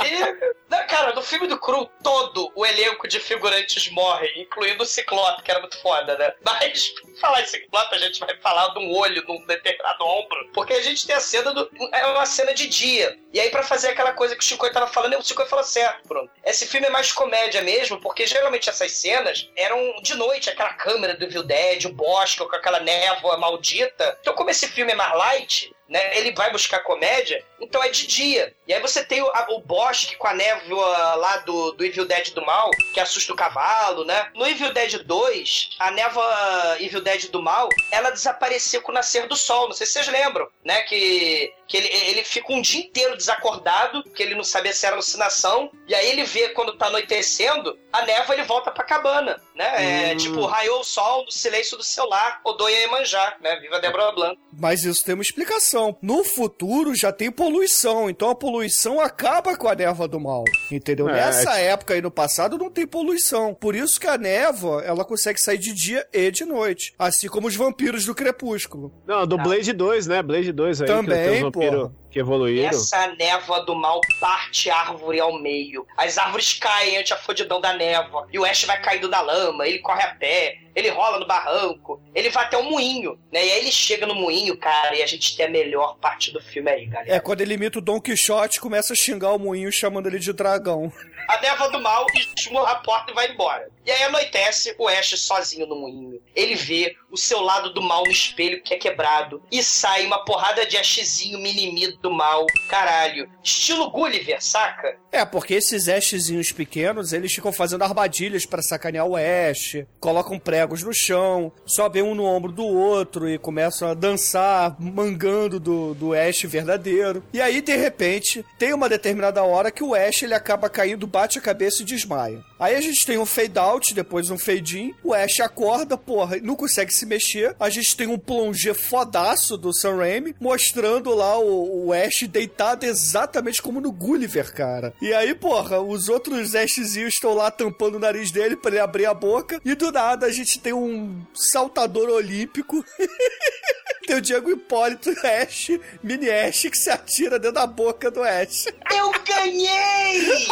E, 0.06 0.59
né, 0.70 0.84
cara, 0.84 1.14
no 1.14 1.22
filme 1.22 1.48
do 1.48 1.60
Cru, 1.60 1.90
todo 2.04 2.52
o 2.56 2.66
elenco 2.66 3.08
de 3.08 3.20
figurantes 3.20 3.90
morre, 3.90 4.32
incluindo 4.38 4.84
o 4.84 4.86
Ciclope, 4.86 5.44
que 5.44 5.52
era 5.52 5.60
muito 5.60 5.82
foda, 5.82 6.18
né? 6.18 6.34
Mas, 6.44 6.90
pra 7.02 7.20
falar 7.22 7.42
em 7.42 7.46
Ciclope, 7.48 7.96
a 7.96 8.00
gente 8.00 8.20
vai 8.20 8.36
falar 8.38 8.70
de 8.70 8.80
um 8.80 8.92
olho 8.96 9.24
num 9.28 9.46
determinado 9.46 10.06
ombro, 10.06 10.50
porque 10.54 10.74
a 10.74 10.82
gente 10.82 11.06
tem 11.06 11.16
a 11.16 11.20
cena 11.20 11.54
do. 11.54 11.70
É 11.94 12.06
uma 12.08 12.26
cena 12.26 12.54
de 12.54 12.68
dia. 12.68 13.18
E 13.34 13.40
aí, 13.40 13.50
pra 13.50 13.64
fazer 13.64 13.90
aquela 13.90 14.14
coisa 14.14 14.36
que 14.36 14.44
o 14.44 14.46
Chico 14.48 14.70
tava 14.72 14.88
falando, 14.88 15.18
o 15.18 15.24
Chico 15.24 15.46
falou 15.46 15.64
certo, 15.66 16.08
Bruno. 16.08 16.30
Esse 16.44 16.66
filme 16.66 16.88
é 16.88 16.90
mais 16.90 17.12
comédia 17.12 17.62
mesmo, 17.62 18.00
porque 18.00 18.26
geralmente 18.26 18.70
essas 18.70 18.92
cenas 18.92 19.50
eram 19.56 20.02
de 20.02 20.16
noite, 20.16 20.50
aquela 20.50 20.74
câmera 20.74 21.16
do 21.16 21.26
Evil 21.26 21.44
Dead, 21.44 21.86
o 21.86 21.94
bosque 21.94 22.40
com 22.46 22.56
aquela 22.56 22.80
névoa 22.80 23.38
maldita. 23.38 24.18
Então, 24.22 24.34
como 24.34 24.50
esse 24.50 24.68
filme 24.68 24.92
é 24.92 24.96
mais 24.96 25.14
light, 25.16 25.72
né? 25.88 26.18
Ele 26.18 26.32
vai 26.34 26.52
buscar 26.52 26.80
comédia, 26.80 27.44
então 27.60 27.84
é 27.84 27.90
de 27.90 28.06
dia. 28.08 28.54
E 28.68 28.74
aí 28.74 28.80
você 28.82 29.04
tem 29.04 29.22
o, 29.22 29.28
a- 29.28 29.48
o 29.50 29.60
bosque 29.62 30.16
com 30.16 30.28
a 30.28 30.34
névoa 30.34 30.59
lá 30.68 31.38
do, 31.38 31.72
do 31.72 31.86
Evil 31.86 32.06
Dead 32.06 32.32
do 32.32 32.46
mal, 32.46 32.72
que 32.94 33.00
assusta 33.00 33.34
o 33.34 33.36
cavalo, 33.36 34.04
né? 34.06 34.30
No 34.36 34.48
Evil 34.48 34.74
Dead 34.74 35.04
2, 35.04 35.70
a 35.80 35.92
névoa 35.92 36.78
Evil 36.80 37.02
Dead 37.02 37.30
do 37.30 37.42
mal, 37.42 37.70
ela 37.92 38.12
desapareceu 38.12 38.82
com 38.82 38.92
o 38.92 38.96
nascer 38.96 39.28
do 39.28 39.36
sol. 39.36 39.68
Não 39.68 39.74
sei 39.74 39.86
se 39.86 39.94
vocês 39.94 40.08
lembram, 40.08 40.48
né? 40.64 40.82
Que, 40.84 41.54
que 41.70 41.78
ele, 41.78 41.88
ele 41.88 42.24
fica 42.24 42.52
um 42.52 42.62
dia 42.62 42.82
inteiro 42.82 43.16
desacordado, 43.16 44.04
que 44.04 44.24
ele 44.24 44.34
não 44.34 44.44
sabia 44.44 44.74
se 44.74 44.86
era 44.86 44.96
alucinação, 44.96 45.70
e 45.88 45.94
aí 45.94 46.10
ele 46.10 46.24
vê 46.24 46.50
quando 46.50 46.76
tá 46.76 46.88
anoitecendo, 46.88 47.78
a 47.94 48.04
névoa 48.06 48.36
ele 48.36 48.44
volta 48.44 48.72
pra 48.72 48.84
cabana, 48.84 49.40
né? 49.56 50.12
É 50.12 50.16
tipo, 50.16 50.46
raiou 50.48 50.80
o 50.80 50.84
sol 50.84 51.26
no 51.26 51.32
silêncio 51.32 51.78
do 51.78 51.84
seu 51.84 52.10
lar, 52.10 52.42
Odoia 52.44 52.80
Iemanjá, 52.80 53.38
né? 53.40 53.56
Viva 53.58 53.80
Débora 53.80 54.12
Blanco. 54.12 54.42
Mas 54.52 54.84
isso 54.84 55.06
tem 55.06 55.14
uma 55.14 55.22
explicação. 55.22 55.96
No 56.02 56.24
futuro 56.24 56.96
já 56.96 57.12
tem 57.12 57.32
poluição, 57.32 58.10
então 58.10 58.32
a 58.32 58.36
poluição 58.36 59.00
acaba 59.00 59.56
com 59.56 59.68
a 59.68 59.76
névoa 59.76 60.08
do 60.08 60.20
mal. 60.20 60.44
Entendeu? 60.72 61.08
É, 61.08 61.14
Nessa 61.14 61.58
época 61.60 61.94
aí 61.94 62.02
no 62.02 62.10
passado 62.10 62.58
não 62.58 62.72
tem 62.72 62.88
poluição. 62.88 63.54
Por 63.54 63.76
isso 63.76 64.00
que 64.00 64.08
a 64.08 64.18
névoa, 64.18 64.82
ela 64.84 65.06
consegue 65.06 65.40
sair 65.40 65.60
de 65.60 65.72
dia 65.72 66.08
e 66.12 66.32
de 66.32 66.46
noite. 66.46 66.94
Assim 66.98 67.28
como 67.28 67.48
os 67.48 67.56
vampiros 67.56 68.06
do 68.06 68.16
crepúsculo. 68.16 68.92
Não, 69.06 69.28
do 69.28 69.38
Blade 69.38 69.72
2, 69.72 70.08
né? 70.08 70.24
Blade 70.24 70.52
2 70.52 70.82
aí. 70.82 70.88
Também, 70.88 71.52
porra. 71.60 71.92
que 72.10 72.20
evoluíram. 72.20 72.70
Essa 72.70 73.08
névoa 73.16 73.66
do 73.66 73.76
mal 73.76 74.02
parte 74.20 74.70
a 74.70 74.78
árvore 74.78 75.20
ao 75.20 75.40
meio. 75.40 75.86
As 75.98 76.18
árvores 76.18 76.54
caem 76.54 76.98
ante 76.98 77.14
a 77.14 77.18
fodidão 77.18 77.60
da 77.62 77.74
névoa. 77.74 78.28
E 78.32 78.40
o 78.40 78.46
Ash 78.46 78.64
vai 78.66 78.82
caindo 78.82 79.10
da 79.10 79.22
lama, 79.22 79.68
ele 79.68 79.80
corre 79.80 80.04
a 80.04 80.16
pé, 80.16 80.58
ele 80.80 80.90
rola 80.90 81.20
no 81.20 81.28
barranco, 81.28 82.02
ele 82.14 82.30
vai 82.30 82.46
até 82.46 82.58
o 82.58 82.64
moinho, 82.64 83.20
né? 83.32 83.46
E 83.46 83.52
aí 83.52 83.60
ele 83.60 83.72
chega 83.72 84.06
no 84.06 84.16
moinho, 84.16 84.58
cara, 84.58 84.96
e 84.96 85.02
a 85.02 85.08
gente 85.08 85.36
tem 85.36 85.46
a 85.46 85.50
melhor 85.50 85.98
parte 85.98 86.32
do 86.32 86.42
filme 86.42 86.72
aí, 86.72 86.86
galera. 86.86 87.16
É, 87.16 87.20
quando 87.20 87.42
ele 87.42 87.54
imita 87.54 87.80
o 87.80 87.82
Don 87.82 88.00
Quixote, 88.02 88.60
começa 88.60 88.94
a 88.94 88.96
xingar 88.96 89.34
o 89.34 89.40
moinho 89.40 89.72
chamando 89.72 90.08
ele 90.08 90.20
de 90.20 90.34
dragão. 90.34 90.92
A 91.28 91.40
névoa 91.42 91.70
do 91.70 91.80
mal 91.80 92.06
esmurra 92.38 92.72
a 92.72 92.76
porta 92.78 93.12
e 93.12 93.14
vai 93.14 93.32
embora. 93.32 93.70
E 93.86 93.92
aí 93.92 94.04
anoitece 94.04 94.76
o 94.78 94.88
Ash 94.88 95.20
sozinho 95.20 95.66
no 95.66 95.76
moinho. 95.76 96.22
Ele 96.36 96.56
vê 96.56 96.96
o 97.12 97.18
seu 97.18 97.40
lado 97.40 97.74
do 97.74 97.82
mal 97.82 98.04
no 98.04 98.12
espelho 98.12 98.62
que 98.62 98.74
é 98.74 98.78
quebrado. 98.78 99.42
E 99.52 99.64
sai 99.64 100.06
uma 100.06 100.24
porrada 100.26 100.66
de 100.66 100.78
Ashzinho 100.78 101.40
minimi 101.40 101.88
do 102.02 102.12
mal. 102.12 102.46
Caralho. 102.68 103.30
Estilo 103.44 103.90
Gulliver, 103.90 104.44
saca? 104.44 104.98
É, 105.12 105.26
porque 105.26 105.56
esses 105.56 105.88
Ashzinhos 105.88 106.52
pequenos, 106.52 107.14
eles 107.14 107.34
ficam 107.34 107.52
fazendo 107.52 107.84
armadilhas 107.84 108.46
pra 108.46 108.62
sacanear 108.62 109.08
o 109.08 109.16
Ash, 109.16 109.84
colocam 110.00 110.40
no 110.78 110.94
chão, 110.94 111.52
sobem 111.66 112.02
um 112.02 112.16
no 112.16 112.24
ombro 112.24 112.52
do 112.52 112.66
outro 112.66 113.30
e 113.30 113.38
começam 113.38 113.90
a 113.90 113.94
dançar, 113.94 114.76
mangando 114.80 115.60
do, 115.60 115.94
do 115.94 116.14
Ash 116.14 116.44
verdadeiro. 116.44 117.24
E 117.34 117.42
aí, 117.42 117.62
de 117.62 117.76
repente, 117.76 118.46
tem 118.58 118.74
uma 118.74 118.90
determinada 118.90 119.44
hora 119.44 119.72
que 119.72 119.84
o 119.84 119.96
Ash 119.96 120.24
ele 120.24 120.34
acaba 120.34 120.70
caindo, 120.70 121.08
bate 121.08 121.38
a 121.38 121.42
cabeça 121.42 121.82
e 121.82 121.86
desmaia. 121.86 122.44
Aí 122.60 122.76
a 122.76 122.82
gente 122.82 123.06
tem 123.06 123.18
um 123.18 123.26
fade 123.26 123.58
out, 123.58 123.94
depois 123.94 124.30
um 124.30 124.38
fade 124.38 124.80
in, 124.80 124.94
o 125.04 125.14
Ash 125.14 125.40
acorda, 125.40 125.98
porra, 125.98 126.38
não 126.42 126.56
consegue 126.56 126.94
se 126.94 127.06
mexer. 127.06 127.56
A 127.60 127.70
gente 127.70 127.96
tem 127.96 128.08
um 128.08 128.18
plongé 128.18 128.74
fodaço 128.74 129.58
do 129.58 129.74
Sam 129.74 129.98
Raimi, 129.98 130.36
mostrando 130.40 131.14
lá 131.16 131.40
o, 131.40 131.88
o 131.88 131.94
Ash 131.94 132.24
deitado 132.28 132.86
exatamente 132.86 133.62
como 133.62 133.82
no 133.82 133.92
Gulliver, 133.92 134.54
cara. 134.54 134.94
E 135.02 135.14
aí, 135.14 135.34
porra, 135.34 135.80
os 135.80 136.10
outros 136.10 136.56
Ashzinhos 136.56 137.14
estão 137.14 137.34
lá 137.34 137.50
tampando 137.50 137.96
o 137.96 138.00
nariz 138.00 138.32
dele 138.32 138.56
pra 138.56 138.72
ele 138.72 138.80
abrir 138.80 139.06
a 139.06 139.14
boca. 139.14 139.60
E 139.64 139.76
do 139.76 139.92
nada 139.92 140.26
a 140.26 140.32
gente 140.32 140.59
tem 140.60 140.74
um 140.74 141.26
saltador 141.34 142.10
olímpico. 142.10 142.84
tem 144.06 144.16
o 144.16 144.22
Diego 144.22 144.50
Hipólito 144.52 145.10
Ash, 145.26 145.70
mini 146.02 146.30
Ash, 146.30 146.62
que 146.64 146.78
se 146.78 146.90
atira 146.90 147.38
dentro 147.38 147.56
da 147.56 147.68
boca 147.68 148.10
do 148.10 148.24
Ash. 148.24 148.66
Eu 148.96 149.12
ganhei! 149.24 150.48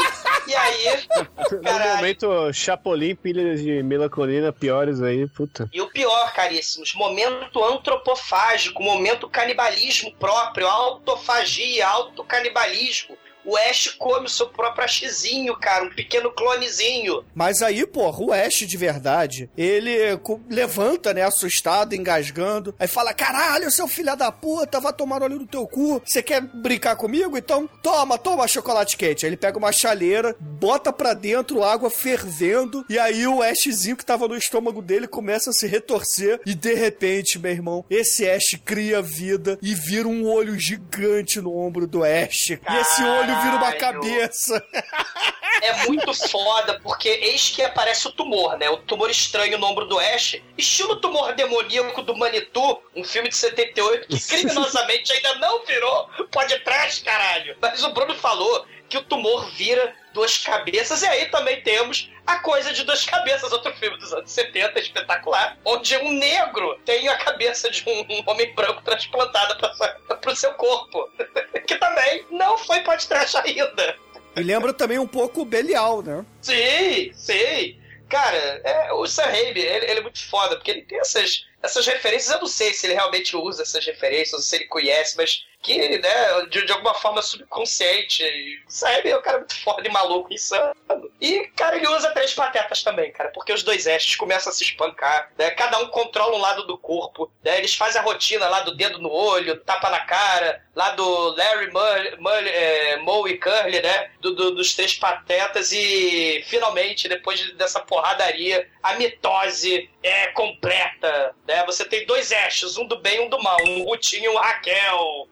e 0.48 0.56
aí, 0.56 1.08
No 1.52 1.62
caralho. 1.62 1.96
momento, 1.98 2.54
Chapolin, 2.54 3.16
pilhas 3.16 3.62
de 3.62 3.82
melacolina 3.84 4.54
piores 4.54 5.02
aí, 5.02 5.28
puta. 5.28 5.70
E 5.74 5.82
o 5.82 5.88
pior, 5.90 6.34
caríssimos, 6.34 6.94
momento 6.94 7.64
antropofágico, 7.64 8.82
momento 8.84 9.28
canibalismo 9.30 10.14
próprio, 10.16 10.68
autofagia, 10.68 11.88
autocanibalismo. 11.88 13.18
O 13.48 13.56
Ash 13.56 13.88
come 13.98 14.26
o 14.26 14.30
seu 14.30 14.50
próprio 14.50 14.84
Ashzinho, 14.84 15.56
cara, 15.56 15.86
um 15.86 15.90
pequeno 15.90 16.30
clonezinho. 16.30 17.24
Mas 17.34 17.62
aí, 17.62 17.88
porra, 17.88 18.20
o 18.22 18.34
Ash 18.34 18.58
de 18.68 18.76
verdade, 18.78 19.50
ele 19.58 20.20
levanta, 20.50 21.14
né, 21.14 21.22
assustado, 21.22 21.96
engasgando, 21.96 22.76
aí 22.78 22.90
fala: 22.90 23.14
caralho, 23.14 23.72
seu 23.72 23.88
filho 23.88 24.18
da 24.18 24.34
puta, 24.34 24.82
vai 24.82 24.92
tomar 24.92 25.24
olho 25.24 25.40
no 25.40 25.48
teu 25.48 25.66
cu. 25.66 26.02
Você 26.06 26.22
quer 26.22 26.42
brincar 26.42 26.98
comigo? 26.98 27.38
Então 27.38 27.70
toma, 27.82 28.18
toma 28.18 28.48
chocolate 28.50 28.98
quente. 28.98 29.26
Aí 29.26 29.30
ele 29.30 29.38
pega 29.38 29.58
uma 29.58 29.72
chaleira, 29.72 30.36
bota 30.40 30.92
pra 30.92 31.14
dentro 31.14 31.64
água 31.64 31.90
fervendo, 31.90 32.86
e 32.90 33.00
aí 33.00 33.26
o 33.28 33.42
Ashzinho 33.42 33.96
que 33.96 34.06
tava 34.06 34.28
no 34.28 34.36
estômago 34.36 34.82
dele 34.82 35.08
começa 35.08 35.52
a 35.52 35.54
se 35.54 35.68
retorcer, 35.68 36.42
e 36.46 36.54
de 36.54 36.74
repente, 36.74 37.40
meu 37.40 37.52
irmão, 37.52 37.86
esse 37.90 38.30
Ash 38.30 38.60
cria 38.66 39.02
vida 39.02 39.58
e 39.62 39.74
vira 39.74 40.08
um 40.10 40.28
olho 40.28 40.60
gigante 40.60 41.40
no 41.40 41.58
ombro 41.58 41.88
do 41.88 42.04
Ash. 42.04 42.50
E 42.50 42.78
esse 42.82 43.04
olho 43.04 43.37
vira 43.42 43.56
uma 43.56 43.72
cabeça. 43.74 44.64
É 45.62 45.88
muito 45.88 46.14
foda, 46.14 46.80
porque 46.82 47.10
eis 47.10 47.50
que 47.50 47.64
aparece 47.64 48.08
o 48.08 48.12
tumor, 48.12 48.58
né? 48.58 48.70
O 48.70 48.78
tumor 48.78 49.10
estranho 49.10 49.58
no 49.58 49.66
ombro 49.66 49.86
do 49.86 50.00
Ash, 50.00 50.40
estilo 50.58 50.98
tumor 50.98 51.34
demoníaco 51.34 52.02
do 52.04 52.16
Manitou, 52.16 52.84
um 52.96 53.04
filme 53.04 53.30
de 53.30 53.36
78 53.36 54.08
que 54.08 54.20
criminosamente 54.28 55.12
ainda 55.14 55.36
não 55.36 55.66
virou 55.66 56.10
podcast, 56.32 57.04
caralho. 57.04 57.58
Mas 57.60 57.84
o 57.84 57.92
Bruno 57.92 58.14
falou 58.16 58.66
que 58.88 58.98
o 58.98 59.04
tumor 59.04 59.50
vira 59.52 59.94
duas 60.14 60.38
cabeças, 60.38 61.02
e 61.02 61.08
aí 61.08 61.26
também 61.26 61.62
temos 61.62 62.10
a 62.28 62.40
coisa 62.40 62.74
de 62.74 62.84
duas 62.84 63.06
cabeças, 63.06 63.52
outro 63.54 63.74
filme 63.78 63.98
dos 63.98 64.12
anos 64.14 64.30
70, 64.30 64.78
espetacular, 64.80 65.58
onde 65.64 65.96
um 65.98 66.12
negro 66.12 66.78
tem 66.86 67.08
a 67.08 67.18
cabeça 67.18 67.72
de 67.72 67.84
um 67.88 68.24
homem 68.30 68.54
branco 68.54 68.82
transplantada 68.84 69.56
para 69.56 70.32
o 70.32 70.36
seu 70.36 70.54
corpo. 70.56 71.10
que 71.66 71.78
também 71.78 72.26
não 72.30 72.58
foi 72.58 72.82
podcast 72.82 73.38
ainda. 73.38 73.96
E 74.36 74.44
lembra 74.44 74.74
também 74.74 75.00
um 75.00 75.08
pouco 75.08 75.42
o 75.42 75.46
Belial, 75.46 76.04
né? 76.04 76.26
Sim, 76.42 77.12
sim. 77.14 77.80
Cara, 78.10 78.38
é, 78.38 78.94
o 78.94 79.06
Sam 79.06 79.24
Raimi, 79.24 79.60
ele, 79.60 79.86
ele 79.86 80.00
é 80.00 80.02
muito 80.02 80.24
foda, 80.30 80.56
porque 80.56 80.72
ele 80.72 80.84
tem 80.84 81.00
essas, 81.00 81.46
essas 81.62 81.86
referências. 81.86 82.34
Eu 82.34 82.40
não 82.40 82.48
sei 82.48 82.74
se 82.74 82.86
ele 82.86 82.94
realmente 82.94 83.36
usa 83.36 83.64
essas 83.64 83.86
referências, 83.86 84.34
ou 84.34 84.40
se 84.40 84.56
ele 84.56 84.66
conhece, 84.66 85.18
mas 85.18 85.46
que, 85.68 85.98
né, 86.00 86.46
de, 86.50 86.66
de 86.66 86.72
alguma 86.72 86.94
forma 86.94 87.22
subconsciente. 87.22 88.24
E 88.24 88.58
O 88.66 88.72
Sam 88.72 88.88
Raimi 88.88 89.10
é 89.10 89.22
cara 89.22 89.38
muito 89.40 89.62
foda 89.62 89.86
e 89.86 89.92
maluco, 89.92 90.34
insano. 90.34 90.74
E, 91.20 91.42
cara, 91.56 91.76
ele 91.76 91.88
usa 91.90 92.12
três 92.12 92.34
patetas 92.34 92.82
também, 92.84 93.12
cara, 93.12 93.30
porque 93.34 93.52
os 93.52 93.64
dois 93.64 93.86
Ashes 93.86 94.16
começam 94.16 94.52
a 94.52 94.56
se 94.56 94.64
espancar, 94.64 95.30
né? 95.38 95.52
Cada 95.52 95.78
um 95.80 95.88
controla 95.88 96.36
um 96.38 96.40
lado 96.42 96.66
do 96.66 96.78
corpo, 96.78 97.30
né? 97.44 97.58
Eles 97.58 97.76
fazem 97.76 98.00
a 98.00 98.04
rotina 98.04 98.48
lá 98.48 98.62
do 98.62 98.76
dedo 98.76 98.98
no 99.00 99.12
olho, 99.12 99.60
tapa 99.62 99.90
na 99.90 100.00
cara, 100.00 100.64
lá 100.74 100.92
do 100.92 101.36
Larry, 101.36 101.70
Mully, 101.72 102.50
é, 102.50 102.98
e 103.30 103.38
Curly, 103.38 103.82
né? 103.82 104.12
Do, 104.22 104.34
do- 104.36 104.56
dos 104.56 104.74
três 104.74 104.94
patetas 104.96 105.72
e 105.74 106.44
finalmente, 106.48 107.10
depois 107.10 107.40
de- 107.40 107.54
dessa 107.56 107.80
porradaria, 107.82 108.70
a 108.82 108.94
mitose 108.94 109.90
é 110.02 110.28
completa, 110.28 111.36
né? 111.48 111.66
Você 111.66 111.84
tem 111.84 112.06
dois 112.06 112.32
Ashes, 112.32 112.78
um 112.78 112.86
do 112.88 112.98
bem 113.00 113.18
e 113.18 113.20
um 113.22 113.30
do 113.30 113.42
mal, 113.42 113.58
um 113.66 113.84
Rutinho 113.84 114.26
e 114.26 114.30
um 114.30 114.38
Raquel. 114.38 115.28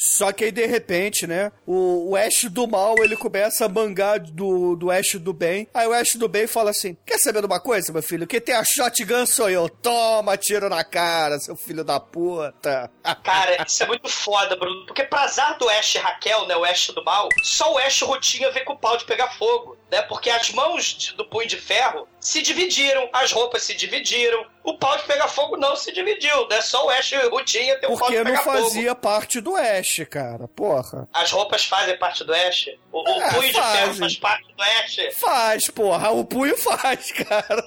Só 0.00 0.32
que 0.32 0.44
aí, 0.44 0.50
de 0.50 0.64
repente, 0.64 1.26
né, 1.26 1.52
o, 1.66 2.12
o 2.12 2.16
Ash 2.16 2.44
do 2.44 2.66
mal, 2.66 2.94
ele 3.02 3.16
começa 3.16 3.66
a 3.66 3.68
mangar 3.68 4.18
do, 4.18 4.74
do 4.74 4.90
Ash 4.90 5.16
do 5.16 5.34
bem. 5.34 5.68
Aí 5.74 5.86
o 5.86 5.92
Ash 5.92 6.14
do 6.14 6.26
bem 6.26 6.46
fala 6.46 6.70
assim, 6.70 6.96
quer 7.04 7.18
saber 7.18 7.40
de 7.40 7.46
uma 7.46 7.60
coisa, 7.60 7.92
meu 7.92 8.02
filho? 8.02 8.26
Quem 8.26 8.40
tem 8.40 8.54
a 8.54 8.64
shotgun 8.64 9.26
sou 9.26 9.50
eu. 9.50 9.68
Toma, 9.68 10.38
tiro 10.38 10.70
na 10.70 10.82
cara, 10.82 11.38
seu 11.38 11.54
filho 11.54 11.84
da 11.84 12.00
puta. 12.00 12.90
Cara, 13.22 13.62
isso 13.66 13.82
é 13.82 13.86
muito 13.86 14.08
foda, 14.08 14.56
Bruno. 14.56 14.86
Porque 14.86 15.04
pra 15.04 15.22
azar 15.22 15.58
do 15.58 15.68
Ash 15.68 15.94
Raquel, 15.96 16.46
né? 16.46 16.56
O 16.56 16.64
Ash 16.64 16.88
do 16.88 17.04
mal, 17.04 17.28
só 17.42 17.74
o 17.74 17.78
Ash 17.78 18.00
Rotinha 18.00 18.50
vê 18.50 18.60
com 18.60 18.72
o 18.72 18.78
pau 18.78 18.96
de 18.96 19.04
pegar 19.04 19.28
fogo, 19.32 19.76
né? 19.90 20.02
Porque 20.02 20.30
as 20.30 20.50
mãos 20.50 21.12
do 21.16 21.24
punho 21.24 21.48
de 21.48 21.56
ferro 21.56 22.06
se 22.20 22.42
dividiram, 22.42 23.08
as 23.12 23.32
roupas 23.32 23.62
se 23.62 23.74
dividiram, 23.74 24.46
o 24.62 24.76
pau 24.78 24.96
de 24.96 25.02
pegar 25.04 25.26
fogo 25.28 25.56
não 25.56 25.74
se 25.76 25.90
dividiu, 25.92 26.46
né? 26.48 26.60
Só 26.60 26.86
o 26.86 26.90
Ash 26.90 27.12
Rotinha 27.30 27.78
tem 27.80 27.88
o 27.90 27.98
pau 27.98 28.08
Porque 28.08 28.12
de 28.12 28.18
não 28.18 28.24
pegar 28.30 28.42
fogo. 28.44 28.58
fazia 28.58 28.94
parte 28.94 29.40
do 29.40 29.56
Ash, 29.56 30.00
cara. 30.10 30.46
Porra. 30.48 31.08
As 31.12 31.30
roupas 31.32 31.64
fazem 31.64 31.96
parte 31.98 32.22
do 32.24 32.32
Ash? 32.34 32.68
O, 32.92 33.00
o 33.02 33.22
É, 33.22 33.30
punho 33.34 33.48
de 33.48 33.52
ferro 33.62 33.94
faz 33.94 34.16
parte 34.16 34.52
do 34.54 34.62
Ash? 34.62 34.96
Faz, 35.18 35.68
porra. 35.70 36.10
O 36.10 36.24
punho 36.24 36.56
faz, 36.56 37.12
cara. 37.12 37.62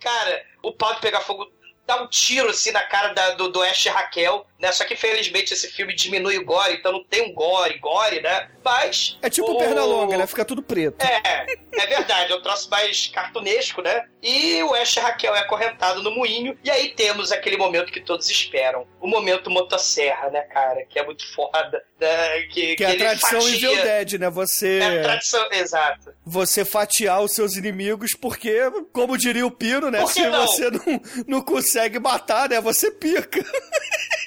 Cara, 0.00 0.42
o 0.62 0.72
pau 0.72 0.94
de 0.94 1.00
pegar 1.00 1.20
fogo 1.20 1.50
dá 1.86 2.02
um 2.02 2.08
tiro 2.08 2.48
assim 2.50 2.70
na 2.72 2.82
cara 2.82 3.08
da- 3.12 3.30
do, 3.30 3.48
do 3.48 3.62
Ash 3.62 3.86
e 3.86 3.88
Raquel, 3.88 4.46
né? 4.62 4.70
Só 4.70 4.84
que 4.84 4.94
felizmente 4.94 5.52
esse 5.52 5.68
filme 5.68 5.92
diminui 5.92 6.38
o 6.38 6.44
gore, 6.44 6.74
então 6.74 6.92
não 6.92 7.02
tem 7.04 7.28
um 7.28 7.34
gore, 7.34 7.78
gore, 7.78 8.20
né? 8.22 8.48
Mas. 8.64 9.18
É 9.20 9.28
tipo 9.28 9.50
o... 9.50 9.58
perna 9.58 9.84
longa, 9.84 10.16
né? 10.16 10.24
Fica 10.24 10.44
tudo 10.44 10.62
preto. 10.62 11.04
É, 11.04 11.46
é 11.72 11.86
verdade, 11.88 12.32
é 12.32 12.36
um 12.36 12.40
troço 12.40 12.70
mais 12.70 13.08
cartunesco, 13.08 13.82
né? 13.82 14.04
E 14.22 14.62
o 14.62 14.72
Ash 14.72 14.94
Raquel 14.94 15.34
é 15.34 15.40
acorrentado 15.40 16.00
no 16.00 16.12
moinho, 16.12 16.56
e 16.62 16.70
aí 16.70 16.90
temos 16.90 17.32
aquele 17.32 17.56
momento 17.56 17.90
que 17.92 18.00
todos 18.00 18.30
esperam. 18.30 18.86
O 19.00 19.08
momento 19.08 19.50
motosserra, 19.50 20.30
né, 20.30 20.42
cara? 20.42 20.86
Que 20.88 21.00
é 21.00 21.04
muito 21.04 21.26
foda. 21.34 21.82
Né? 22.00 22.42
Que, 22.52 22.76
Que 22.76 22.84
é 22.84 22.92
a 22.92 22.96
tradição 22.96 23.40
fatia- 23.40 23.56
Evil 23.56 23.82
Dead, 23.82 24.12
né? 24.20 24.30
Você. 24.30 24.78
É 24.78 25.00
a 25.00 25.02
tradição, 25.02 25.48
exato. 25.50 26.14
você 26.24 26.64
fatiar 26.64 27.20
os 27.20 27.32
seus 27.32 27.56
inimigos, 27.56 28.12
porque, 28.14 28.60
como 28.92 29.18
diria 29.18 29.44
o 29.44 29.50
Pino, 29.50 29.90
né? 29.90 30.04
Que 30.04 30.12
Se 30.12 30.26
não? 30.28 30.46
você 30.46 30.70
não, 30.70 31.00
não 31.26 31.42
consegue 31.42 31.98
matar, 31.98 32.48
né? 32.48 32.60
Você 32.60 32.92
pica. 32.92 33.44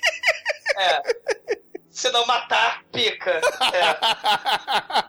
yeah. 0.78 1.00
se 1.96 2.12
não 2.12 2.26
matar, 2.26 2.84
pica. 2.92 3.40
É. 3.74 3.94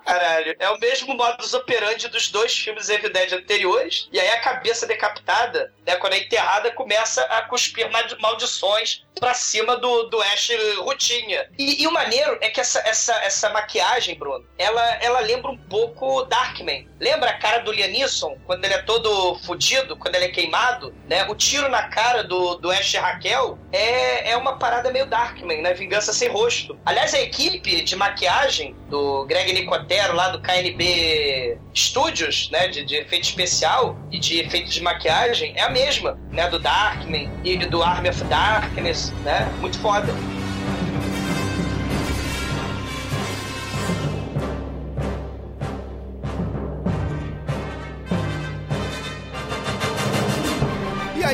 Caralho. 0.04 0.56
É 0.58 0.70
o 0.70 0.78
mesmo 0.78 1.14
modus 1.14 1.52
operandi 1.52 2.06
dos 2.08 2.30
dois 2.30 2.56
filmes 2.56 2.88
Evil 2.88 3.12
Dead 3.12 3.32
anteriores. 3.32 4.08
E 4.12 4.20
aí 4.20 4.28
a 4.28 4.40
cabeça 4.40 4.86
decapitada, 4.86 5.74
né, 5.84 5.96
quando 5.96 6.12
é 6.12 6.18
enterrada, 6.18 6.70
começa 6.70 7.22
a 7.24 7.42
cuspir 7.42 7.90
maldi- 7.90 8.16
maldições 8.20 9.04
pra 9.18 9.34
cima 9.34 9.76
do, 9.78 10.04
do 10.04 10.20
Ash 10.22 10.50
Rutinha. 10.78 11.50
E, 11.58 11.82
e 11.82 11.86
o 11.88 11.92
maneiro 11.92 12.38
é 12.40 12.50
que 12.50 12.60
essa, 12.60 12.78
essa, 12.80 13.14
essa 13.24 13.48
maquiagem, 13.50 14.16
Bruno, 14.16 14.46
ela, 14.56 14.82
ela 15.00 15.20
lembra 15.20 15.50
um 15.50 15.58
pouco 15.58 16.22
Darkman. 16.24 16.88
Lembra 17.00 17.30
a 17.30 17.38
cara 17.38 17.58
do 17.58 17.72
Liam 17.72 17.88
Neeson, 17.88 18.38
quando 18.46 18.64
ele 18.64 18.74
é 18.74 18.82
todo 18.82 19.38
fudido, 19.40 19.96
quando 19.96 20.14
ele 20.14 20.26
é 20.26 20.28
queimado? 20.28 20.94
Né? 21.08 21.24
O 21.28 21.34
tiro 21.34 21.68
na 21.68 21.88
cara 21.88 22.22
do, 22.22 22.56
do 22.56 22.70
Ash 22.70 22.94
Raquel 22.94 23.58
é, 23.72 24.30
é 24.30 24.36
uma 24.36 24.56
parada 24.58 24.92
meio 24.92 25.06
Darkman, 25.06 25.62
né? 25.62 25.74
Vingança 25.74 26.12
sem 26.12 26.28
rosto. 26.28 26.75
Aliás, 26.84 27.14
a 27.14 27.20
equipe 27.20 27.82
de 27.82 27.96
maquiagem 27.96 28.74
do 28.88 29.24
Greg 29.24 29.52
Nicotero, 29.52 30.14
lá 30.14 30.28
do 30.28 30.40
KNB 30.40 31.58
Studios, 31.74 32.48
né? 32.50 32.68
De, 32.68 32.84
de 32.84 32.96
efeito 32.96 33.24
especial 33.24 33.98
e 34.10 34.18
de 34.18 34.40
efeitos 34.40 34.72
de 34.72 34.82
maquiagem, 34.82 35.52
é 35.56 35.62
a 35.62 35.70
mesma, 35.70 36.18
né? 36.30 36.48
Do 36.48 36.58
Darkman 36.58 37.30
e 37.44 37.56
do 37.56 37.82
Army 37.82 38.08
of 38.08 38.22
Darkness, 38.24 39.12
né? 39.24 39.50
Muito 39.60 39.78
foda. 39.78 40.12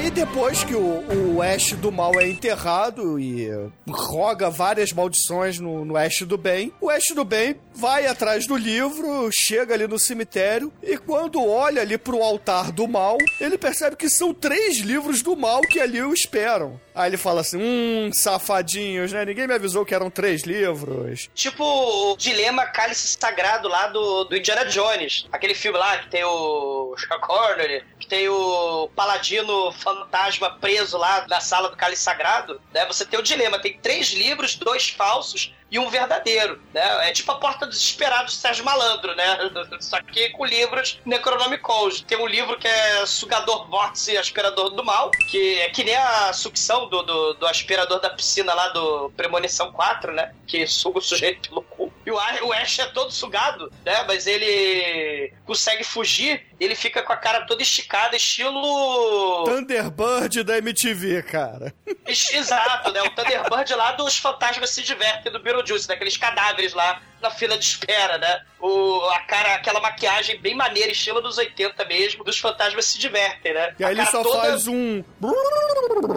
Aí, 0.02 0.10
depois 0.10 0.64
que 0.64 0.74
o, 0.74 1.36
o 1.36 1.42
Ash 1.42 1.72
do 1.74 1.92
mal 1.92 2.18
é 2.18 2.28
enterrado 2.28 3.20
e 3.20 3.48
roga 3.88 4.50
várias 4.50 4.92
maldições 4.92 5.60
no, 5.60 5.84
no 5.84 5.96
Ash 5.96 6.22
do 6.22 6.36
bem, 6.36 6.72
o 6.80 6.90
Ash 6.90 7.12
do 7.14 7.24
bem 7.24 7.56
vai 7.74 8.06
atrás 8.06 8.46
do 8.46 8.56
livro, 8.56 9.30
chega 9.32 9.74
ali 9.74 9.86
no 9.86 9.98
cemitério 9.98 10.72
e 10.82 10.96
quando 10.96 11.44
olha 11.44 11.82
ali 11.82 11.96
pro 11.96 12.22
altar 12.22 12.72
do 12.72 12.88
mal, 12.88 13.16
ele 13.40 13.56
percebe 13.56 13.96
que 13.96 14.08
são 14.08 14.34
três 14.34 14.78
livros 14.78 15.22
do 15.22 15.36
mal 15.36 15.60
que 15.60 15.78
ali 15.78 16.02
o 16.02 16.12
esperam. 16.12 16.80
Aí 16.94 17.10
ele 17.10 17.16
fala 17.16 17.40
assim: 17.40 17.58
hum, 17.58 18.10
safadinhos, 18.12 19.12
né? 19.12 19.24
Ninguém 19.24 19.46
me 19.46 19.54
avisou 19.54 19.84
que 19.84 19.94
eram 19.94 20.10
três 20.10 20.42
livros. 20.42 21.28
Tipo 21.34 21.64
o 21.64 22.16
Dilema 22.16 22.66
Cálice 22.66 23.16
Sagrado 23.18 23.68
lá 23.68 23.88
do, 23.88 24.24
do 24.24 24.36
Indiana 24.36 24.64
Jones. 24.66 25.26
Aquele 25.32 25.54
filme 25.54 25.78
lá 25.78 25.98
que 25.98 26.10
tem 26.10 26.24
o 26.24 26.94
Sean 26.98 27.18
Connery, 27.18 27.84
que 27.98 28.06
tem 28.06 28.28
o 28.28 28.88
Paladino 28.94 29.72
Fantasma 29.72 30.50
preso 30.60 30.98
lá 30.98 31.26
na 31.28 31.40
sala 31.40 31.70
do 31.70 31.76
Cálice 31.76 32.02
Sagrado. 32.02 32.60
Né? 32.72 32.86
Você 32.86 33.04
tem 33.04 33.18
o 33.18 33.22
dilema, 33.22 33.58
tem 33.58 33.78
três 33.78 34.12
livros, 34.12 34.56
dois 34.56 34.88
falsos 34.88 35.52
e 35.72 35.78
um 35.78 35.88
verdadeiro, 35.88 36.60
né? 36.74 37.08
É 37.08 37.12
tipo 37.12 37.32
a 37.32 37.36
Porta 37.36 37.66
dos 37.66 37.78
Desesperados 37.78 38.34
do 38.34 38.38
Sérgio 38.38 38.62
Malandro, 38.62 39.16
né? 39.16 39.38
Só 39.80 40.02
que 40.02 40.28
com 40.28 40.44
livros 40.44 41.00
Necronomicons. 41.06 42.02
Tem 42.02 42.18
um 42.18 42.26
livro 42.26 42.58
que 42.58 42.68
é 42.68 43.06
Sugador 43.06 43.70
Vórtice 43.70 44.12
e 44.12 44.18
Aspirador 44.18 44.68
do 44.68 44.84
Mal, 44.84 45.10
que 45.30 45.60
é 45.60 45.70
que 45.70 45.82
nem 45.82 45.96
a 45.96 46.30
sucção 46.34 46.90
do, 46.90 47.02
do, 47.02 47.32
do 47.34 47.46
aspirador 47.46 47.98
da 48.00 48.10
piscina 48.10 48.52
lá 48.52 48.68
do 48.68 49.10
Premonição 49.16 49.72
4, 49.72 50.12
né? 50.12 50.34
Que 50.46 50.66
suga 50.66 50.98
o 50.98 51.02
sujeito 51.02 51.48
pelo 51.48 51.62
cu. 51.62 51.90
E 52.04 52.10
o 52.10 52.52
Ash 52.52 52.78
é 52.78 52.86
todo 52.86 53.10
sugado, 53.10 53.72
né? 53.82 54.04
Mas 54.06 54.26
ele 54.26 55.32
consegue 55.46 55.84
fugir, 55.84 56.44
ele 56.64 56.74
fica 56.74 57.02
com 57.02 57.12
a 57.12 57.16
cara 57.16 57.46
toda 57.46 57.62
esticada, 57.62 58.16
estilo... 58.16 59.44
Thunderbird 59.44 60.42
da 60.44 60.58
MTV, 60.58 61.22
cara. 61.22 61.74
Ex- 62.06 62.32
Exato, 62.32 62.90
né? 62.92 63.02
O 63.02 63.10
Thunderbird 63.10 63.74
lá 63.74 63.92
dos 63.92 64.16
fantasmas 64.18 64.70
se 64.70 64.82
divertem 64.82 65.32
do 65.32 65.40
Beetlejuice, 65.40 65.88
daqueles 65.88 66.16
cadáveres 66.16 66.72
lá 66.74 67.00
na 67.20 67.30
fila 67.30 67.56
de 67.56 67.64
espera, 67.64 68.18
né? 68.18 68.42
O, 68.60 69.00
a 69.10 69.20
cara, 69.20 69.54
aquela 69.54 69.80
maquiagem 69.80 70.40
bem 70.40 70.54
maneira, 70.56 70.90
estilo 70.90 71.20
dos 71.20 71.38
80 71.38 71.84
mesmo, 71.84 72.24
dos 72.24 72.38
fantasmas 72.38 72.84
se 72.86 72.98
divertem, 72.98 73.54
né? 73.54 73.74
E 73.78 73.84
aí 73.84 73.92
ele 73.94 74.04
só 74.06 74.22
toda- 74.22 74.40
faz 74.40 74.66
um. 74.66 75.04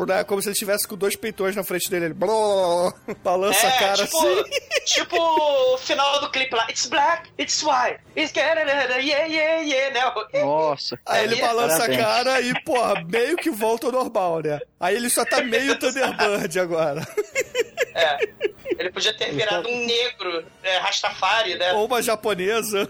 Né? 0.07 0.23
Como 0.23 0.41
se 0.41 0.47
ele 0.47 0.53
estivesse 0.53 0.87
com 0.87 0.95
dois 0.95 1.15
peitões 1.15 1.55
na 1.55 1.63
frente 1.63 1.89
dele. 1.89 2.05
Ele 2.05 2.13
balança 3.23 3.67
a 3.67 3.71
cara 3.71 4.05
tipo, 4.05 4.17
assim. 4.17 4.43
Tipo 4.85 5.17
o 5.73 5.77
final 5.77 6.19
do 6.21 6.29
clipe 6.29 6.55
lá. 6.55 6.65
It's 6.69 6.87
black, 6.87 7.29
it's 7.37 7.61
white, 7.63 7.99
it's 8.15 8.33
yeah, 8.35 9.25
yeah, 9.25 9.61
yeah, 9.61 9.93
né? 9.93 10.11
Nossa. 10.43 10.99
Aí 11.05 11.25
ele 11.25 11.35
balança 11.37 11.75
a 11.75 11.79
Parabéns. 11.79 12.01
cara 12.01 12.41
e, 12.41 12.63
porra, 12.63 13.03
meio 13.05 13.37
que 13.37 13.49
volta 13.49 13.87
ao 13.87 13.91
normal, 13.91 14.41
né? 14.41 14.59
Aí 14.79 14.95
ele 14.95 15.09
só 15.09 15.23
tá 15.25 15.41
meio 15.41 15.77
Thunderbird 15.79 16.59
agora. 16.59 17.07
É. 17.93 18.17
Ele 18.77 18.89
podia 18.91 19.13
ter 19.13 19.31
virado 19.31 19.67
um 19.69 19.85
negro, 19.85 20.43
é, 20.63 20.77
Rastafari, 20.79 21.55
né? 21.55 21.73
Ou 21.73 21.85
uma 21.85 22.01
japonesa. 22.01 22.89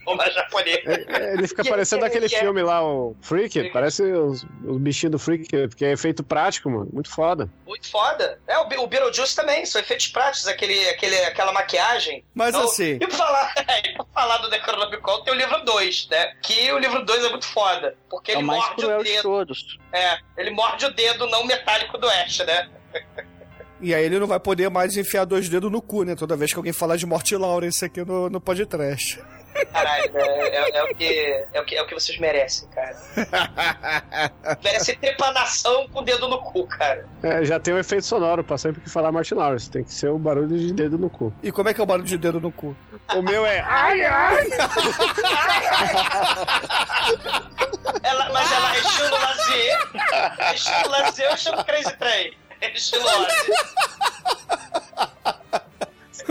Ou 0.06 0.16
mais 0.16 0.34
japonês. 0.34 0.80
É, 0.86 1.34
Ele 1.34 1.46
fica 1.46 1.62
parecendo 1.68 2.00
yeah, 2.02 2.06
aquele 2.06 2.26
yeah. 2.26 2.44
filme 2.44 2.62
lá, 2.62 2.82
o 2.82 3.14
Freak. 3.20 3.52
Freak. 3.52 3.72
Parece 3.72 4.02
os, 4.02 4.44
os 4.64 4.78
bichinhos 4.78 5.12
do 5.12 5.18
Freak, 5.18 5.46
porque 5.68 5.84
é 5.84 5.92
efeito 5.92 6.22
prático, 6.24 6.70
mano. 6.70 6.88
Muito 6.92 7.10
foda. 7.10 7.48
Muito 7.66 7.88
foda. 7.90 8.38
É, 8.48 8.58
o, 8.58 8.66
Be- 8.66 8.78
o 8.78 8.86
Beetlejuice 8.86 9.36
também, 9.36 9.64
são 9.66 9.80
efeitos 9.80 10.08
práticos, 10.08 10.48
aquele, 10.48 10.88
aquele, 10.88 11.16
aquela 11.24 11.52
maquiagem. 11.52 12.24
Mas 12.34 12.54
Então, 12.54 12.64
assim- 12.64 12.94
E 12.94 12.98
pra 13.06 13.10
falar, 13.10 13.52
e 13.84 13.92
pra 13.94 14.04
falar 14.14 14.36
do 14.38 14.48
Necronomicon, 14.50 15.20
tem 15.22 15.34
o 15.34 15.36
livro 15.36 15.64
2, 15.64 16.08
né? 16.10 16.32
Que 16.42 16.72
o 16.72 16.78
livro 16.78 17.04
2 17.04 17.24
é 17.24 17.28
muito 17.28 17.46
foda. 17.46 17.94
Porque 18.08 18.32
É 18.32 18.34
ele 18.36 18.42
o 18.44 18.46
mais 18.46 18.60
morde 18.60 18.72
o 18.82 18.86
cruel 18.86 19.02
de 19.04 19.10
dedo. 19.10 19.22
todos. 19.22 19.78
É, 19.92 20.18
ele 20.38 20.50
morde 20.50 20.86
o 20.86 20.90
dedo 20.94 21.26
não 21.26 21.44
metálico 21.44 21.96
do 21.98 22.08
Ash, 22.08 22.38
né? 22.40 22.68
E 23.82 23.94
aí 23.94 24.04
ele 24.04 24.18
não 24.18 24.26
vai 24.26 24.38
poder 24.38 24.68
mais 24.68 24.94
enfiar 24.96 25.24
dois 25.24 25.48
dedos 25.48 25.70
no 25.72 25.80
cu, 25.80 26.02
né? 26.02 26.14
Toda 26.14 26.36
vez 26.36 26.50
que 26.52 26.56
alguém 26.58 26.72
falar 26.72 26.96
de 26.96 27.06
Morte 27.06 27.34
Lawrence 27.34 27.82
aqui 27.84 28.04
no, 28.04 28.28
no 28.28 28.38
podcast. 28.40 29.18
Caralho, 29.66 30.10
é, 30.18 30.48
é- 30.48 30.76
é 30.78 30.82
o 30.84 30.94
que, 30.94 31.46
é, 31.52 31.60
o 31.60 31.64
que, 31.64 31.76
é 31.76 31.82
o 31.82 31.86
que 31.86 31.94
vocês 31.94 32.18
merecem, 32.18 32.68
cara. 32.68 32.96
Merecem 34.62 34.96
trepanação 34.96 35.88
com 35.88 36.00
o 36.00 36.02
dedo 36.02 36.28
no 36.28 36.38
cu, 36.42 36.66
cara. 36.66 37.06
É, 37.22 37.44
já 37.44 37.58
tem 37.60 37.74
um 37.74 37.78
efeito 37.78 38.04
sonoro 38.06 38.42
pra 38.44 38.56
sempre 38.58 38.80
que 38.80 38.90
falar 38.90 39.12
Martin 39.12 39.34
Lawrence. 39.34 39.70
Tem 39.70 39.84
que 39.84 39.92
ser 39.92 40.08
o 40.08 40.18
barulho 40.18 40.48
de 40.56 40.72
dedo 40.72 40.98
no 40.98 41.08
cu. 41.10 41.32
E 41.42 41.50
como 41.52 41.68
é 41.68 41.74
que 41.74 41.80
é 41.80 41.84
o 41.84 41.86
barulho 41.86 42.06
de 42.06 42.18
dedo 42.18 42.40
no 42.40 42.50
cu? 42.52 42.76
O 43.14 43.22
meu 43.22 43.44
é. 43.46 43.60
Ai, 43.60 44.02
ai! 44.04 44.46
Ela, 48.02 48.28
mas 48.32 48.52
ela 48.52 48.74
é 48.74 48.78
estilo 48.78 49.10
lazer. 49.10 49.78
É 50.38 50.54
estilo 50.54 50.88
lazer 50.90 51.28
ou 51.28 51.34
estilo 51.34 51.64
Crazy 51.64 51.96
Train? 51.96 52.32
É 52.60 52.72
estilo 52.72 53.04
Ozzy. 53.04 53.52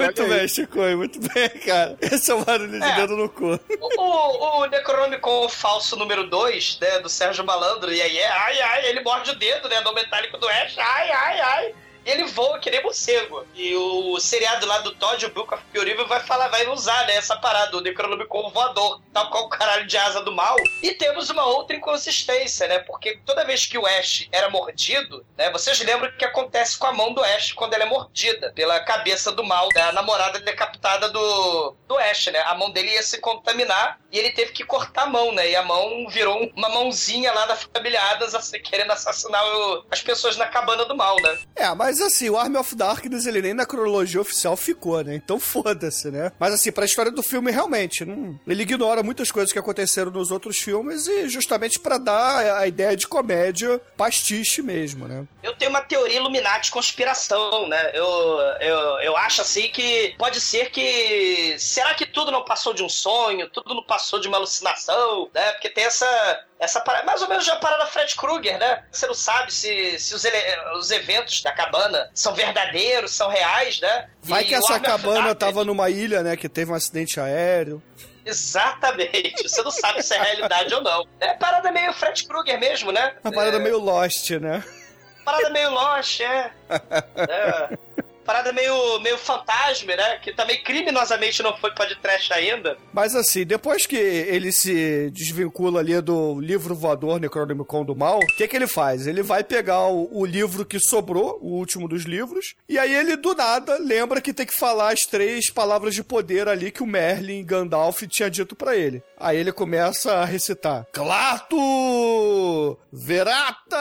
Muito 0.04 0.22
Olha 0.24 0.34
aí. 0.34 0.40
bem, 0.40 0.48
Chico, 0.48 0.78
muito 0.80 1.20
bem, 1.34 1.50
cara. 1.66 1.98
Esse 2.02 2.32
é 2.32 2.34
o 2.34 2.44
barulho 2.44 2.80
de 2.80 2.86
É. 2.86 2.96
dedo 2.96 3.16
no 3.18 3.30
cu. 3.30 3.60
O, 3.98 4.60
o 4.62 4.66
Necronomicon 4.68 5.48
falso 5.50 5.96
número 5.96 6.28
2, 6.30 6.80
né, 6.82 7.00
do 7.00 7.10
Sérgio 7.10 7.44
Malandro, 7.46 7.92
e 7.94 8.02
aí 8.02 8.18
é 8.18 8.28
ai, 8.28 8.62
ai, 8.62 8.86
ele 8.88 9.02
morde 9.02 9.32
o 9.32 9.36
dedo, 9.36 9.68
né, 9.70 9.80
no 9.82 9.94
metálico 9.94 10.38
do 10.38 10.48
Ash, 10.48 10.78
ai, 10.78 11.12
ai, 11.12 11.40
ai. 11.42 11.76
Ele 12.10 12.26
voa 12.26 12.60
que 12.60 12.70
nem 12.72 12.82
morcego. 12.84 13.46
E 13.56 13.76
o 13.76 14.20
seriado 14.20 14.66
lá 14.66 14.80
do 14.80 14.96
Todd, 14.96 15.26
o 15.26 15.30
Book 15.34 15.54
of 15.54 15.64
Pure 15.74 15.94
vai 16.06 16.20
falar, 16.22 16.48
vai 16.48 16.68
usar, 16.68 17.06
né, 17.08 17.16
essa 17.16 17.36
parada, 17.38 17.76
o 17.78 17.82
Necronomicon 17.82 18.50
voador, 18.52 19.02
tal 19.14 19.30
qual 19.30 19.46
o 19.46 19.50
caralho 19.50 19.86
de 19.86 19.98
asa 19.98 20.22
do 20.22 20.32
mal. 20.32 20.56
E 20.82 20.92
temos 20.94 21.30
uma 21.30 21.46
outra 21.46 21.76
inconsistência, 21.76 22.68
né, 22.68 22.80
porque 22.80 23.20
toda 23.26 23.46
vez 23.46 23.66
que 23.66 23.78
o 23.78 23.86
Ash 23.86 24.28
era 24.32 24.50
mordido, 24.50 25.26
né, 25.38 25.50
vocês 25.52 25.80
lembram 25.82 26.10
o 26.10 26.18
que 26.18 26.26
acontece 26.26 26.78
com 26.78 26.88
a 26.88 26.94
mão 26.94 27.14
do 27.14 27.24
Ash 27.24 27.52
quando 27.54 27.74
ela 27.74 27.84
é 27.84 27.88
mordida 27.88 28.52
pela 28.56 28.80
cabeça 28.80 29.32
do 29.32 29.44
mal, 29.44 29.70
da 29.70 29.92
namorada 29.92 30.40
decapitada 30.40 31.10
do, 31.10 31.76
do 31.88 31.98
Ash, 31.98 32.28
né? 32.28 32.40
A 32.46 32.56
mão 32.56 32.72
dele 32.72 32.92
ia 32.92 33.04
se 33.04 33.20
contaminar 33.20 34.00
e 34.12 34.18
ele 34.18 34.32
teve 34.32 34.52
que 34.52 34.64
cortar 34.64 35.04
a 35.04 35.08
mão, 35.08 35.32
né? 35.32 35.50
E 35.50 35.56
a 35.56 35.64
mão 35.64 36.08
virou 36.10 36.50
uma 36.56 36.70
mãozinha 36.70 37.32
lá 37.34 37.46
da 37.46 37.56
família 37.56 38.02
Adams 38.12 38.34
assim, 38.36 38.60
querendo 38.62 38.92
assassinar 38.92 39.44
o- 39.46 39.86
as 39.92 40.02
pessoas 40.02 40.38
na 40.38 40.48
cabana 40.48 40.86
do 40.86 40.96
mal, 40.96 41.16
né? 41.22 41.38
É, 41.56 41.74
mas 41.76 41.99
assim, 42.02 42.30
o 42.30 42.38
Army 42.38 42.58
of 42.58 42.76
Darkness, 42.76 43.26
ele 43.26 43.42
nem 43.42 43.54
na 43.54 43.66
cronologia 43.66 44.22
oficial 44.22 44.56
ficou, 44.56 45.04
né? 45.04 45.16
Então 45.16 45.40
foda-se, 45.40 46.10
né? 46.10 46.32
Mas 46.40 46.54
assim, 46.54 46.72
pra 46.72 46.86
história 46.86 47.12
do 47.12 47.24
filme, 47.24 47.52
realmente, 47.52 48.06
não... 48.06 48.40
ele 48.48 48.64
ignora 48.64 49.04
muitas 49.04 49.32
coisas 49.32 49.52
que 49.52 49.60
aconteceram 49.60 50.12
nos 50.12 50.32
outros 50.32 50.58
filmes 50.58 51.08
e 51.08 51.30
justamente 51.30 51.80
pra 51.80 51.98
dar 51.98 52.58
a 52.58 52.68
ideia 52.68 52.96
de 52.96 53.08
comédia 53.08 53.80
pastiche 53.98 54.62
mesmo, 54.62 55.08
né? 55.08 55.26
Eu 55.42 55.56
tenho 55.56 55.72
uma 55.72 55.82
teoria 55.82 56.18
Illuminati 56.18 56.72
conspiração, 56.72 57.68
né? 57.68 57.92
Eu, 57.94 58.40
eu, 58.62 58.78
eu 59.02 59.18
acho 59.18 59.42
assim 59.42 59.70
que 59.70 60.16
pode 60.18 60.40
ser 60.40 60.72
que. 60.72 61.56
Será 61.58 61.94
que 61.94 62.06
tudo 62.06 62.32
não 62.32 62.44
passou 62.44 62.74
de 62.74 62.84
um 62.84 62.90
sonho? 62.90 63.50
Tudo 63.50 63.74
não 63.74 63.84
passou 63.84 64.20
de 64.20 64.28
uma 64.28 64.38
alucinação, 64.38 65.30
né? 65.34 65.52
Porque 65.54 65.70
tem 65.70 65.86
essa. 65.86 66.46
Essa 66.60 66.82
parada, 66.82 67.06
mais 67.06 67.22
ou 67.22 67.30
menos 67.30 67.46
já 67.46 67.54
a 67.54 67.60
parada 67.60 67.86
Fred 67.86 68.14
Krueger, 68.16 68.60
né? 68.60 68.84
Você 68.92 69.08
não 69.08 69.14
sabe 69.14 69.54
se, 69.54 69.98
se 69.98 70.14
os, 70.14 70.26
ele- 70.26 70.38
os 70.78 70.92
eventos 70.92 71.42
da 71.42 71.54
cabana 71.54 72.10
são 72.14 72.34
verdadeiros, 72.34 73.12
são 73.12 73.30
reais, 73.30 73.80
né? 73.80 74.10
Vai 74.22 74.44
E 74.44 74.46
que 74.48 74.56
essa 74.56 74.78
cabana 74.80 75.14
Darkness- 75.34 75.38
tava 75.40 75.64
numa 75.64 75.90
ilha, 75.90 76.22
né? 76.22 76.36
Que 76.36 76.50
teve 76.50 76.72
um 76.72 76.76
acidente 76.76 77.18
aéreo. 77.20 77.82
Exatamente. 78.26 79.42
Você 79.48 79.62
não 79.64 79.72
sabe 79.72 80.04
se 80.04 80.14
é 80.14 80.22
realidade 80.22 80.74
ou 80.74 80.82
não. 80.82 81.08
É 81.20 81.34
parada 81.34 81.72
meio 81.72 81.94
Fred 81.94 82.26
Krueger 82.28 82.60
mesmo, 82.60 82.92
né? 82.92 83.14
Uma 83.24 83.32
parada 83.34 83.56
é, 83.58 83.60
meio 83.60 83.80
Lost, 83.80 84.30
né? 84.32 84.64
Parada 85.24 85.50
meio 85.52 85.70
Lost, 85.72 86.20
é. 86.20 86.52
É. 87.18 87.78
parada 88.26 88.52
meio, 88.54 89.00
meio 89.00 89.18
fantasma, 89.18 89.96
né? 89.96 90.18
Que 90.18 90.34
também 90.34 90.62
criminosamente 90.64 91.42
não 91.42 91.58
foi 91.58 91.72
podcast 91.72 92.32
ainda. 92.34 92.78
Mas 92.94 93.16
assim, 93.16 93.46
depois 93.46 93.86
que 93.86 93.96
ele 93.96 94.52
se 94.52 95.10
desvincula 95.12 95.80
ali 95.80 96.00
do 96.02 96.40
livro 96.40 96.76
voador 96.76 97.20
Necronomicon 97.20 97.84
do 97.84 97.96
Mal, 97.96 98.20
o 98.20 98.28
que, 98.38 98.48
que 98.48 98.56
ele 98.56 98.68
faz? 98.68 99.08
Ele 99.08 99.24
vai 99.24 99.44
pegar 99.44 99.88
o, 99.88 100.10
o 100.12 100.26
livro 100.26 100.66
que 100.66 100.80
sobrou, 100.80 101.40
o 101.42 101.54
último 101.56 101.88
dos 101.88 102.04
livros, 102.04 102.54
e 102.68 102.78
aí 102.78 102.94
ele 102.94 103.16
do 103.16 103.34
nada 103.34 103.78
lembra 103.80 104.22
que 104.22 104.34
tem 104.34 104.46
que 104.46 104.56
falar 104.56 104.94
as 104.94 105.02
três 105.02 105.50
palavras 105.50 105.96
de 105.96 106.04
poder 106.04 106.48
ali 106.48 106.72
que 106.72 106.84
o 106.84 106.88
Merlin 106.88 107.44
Gandalf 107.44 108.04
tinha 108.04 108.30
dito 108.30 108.56
pra 108.56 108.76
ele. 108.76 109.02
Aí 109.18 109.38
ele 109.38 109.52
começa 109.52 110.14
a 110.14 110.26
recitar: 110.26 110.86
Clato! 110.92 112.78
Verata! 112.92 113.78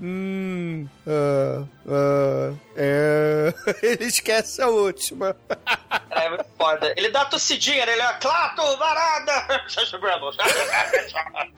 Hum. 0.00 0.86
ah, 1.06 1.64
ah, 1.88 2.52
é. 2.76 2.85
Ele 3.82 4.04
esquece 4.04 4.62
a 4.62 4.68
última. 4.68 5.36
É 6.10 6.28
muito 6.28 6.46
foda. 6.56 6.92
Ele 6.96 7.10
dá 7.10 7.24
tossidinha, 7.24 7.84
né? 7.86 7.92
Ele 7.92 8.02
é 8.02 8.12
Clato, 8.14 8.76
varada! 8.76 9.66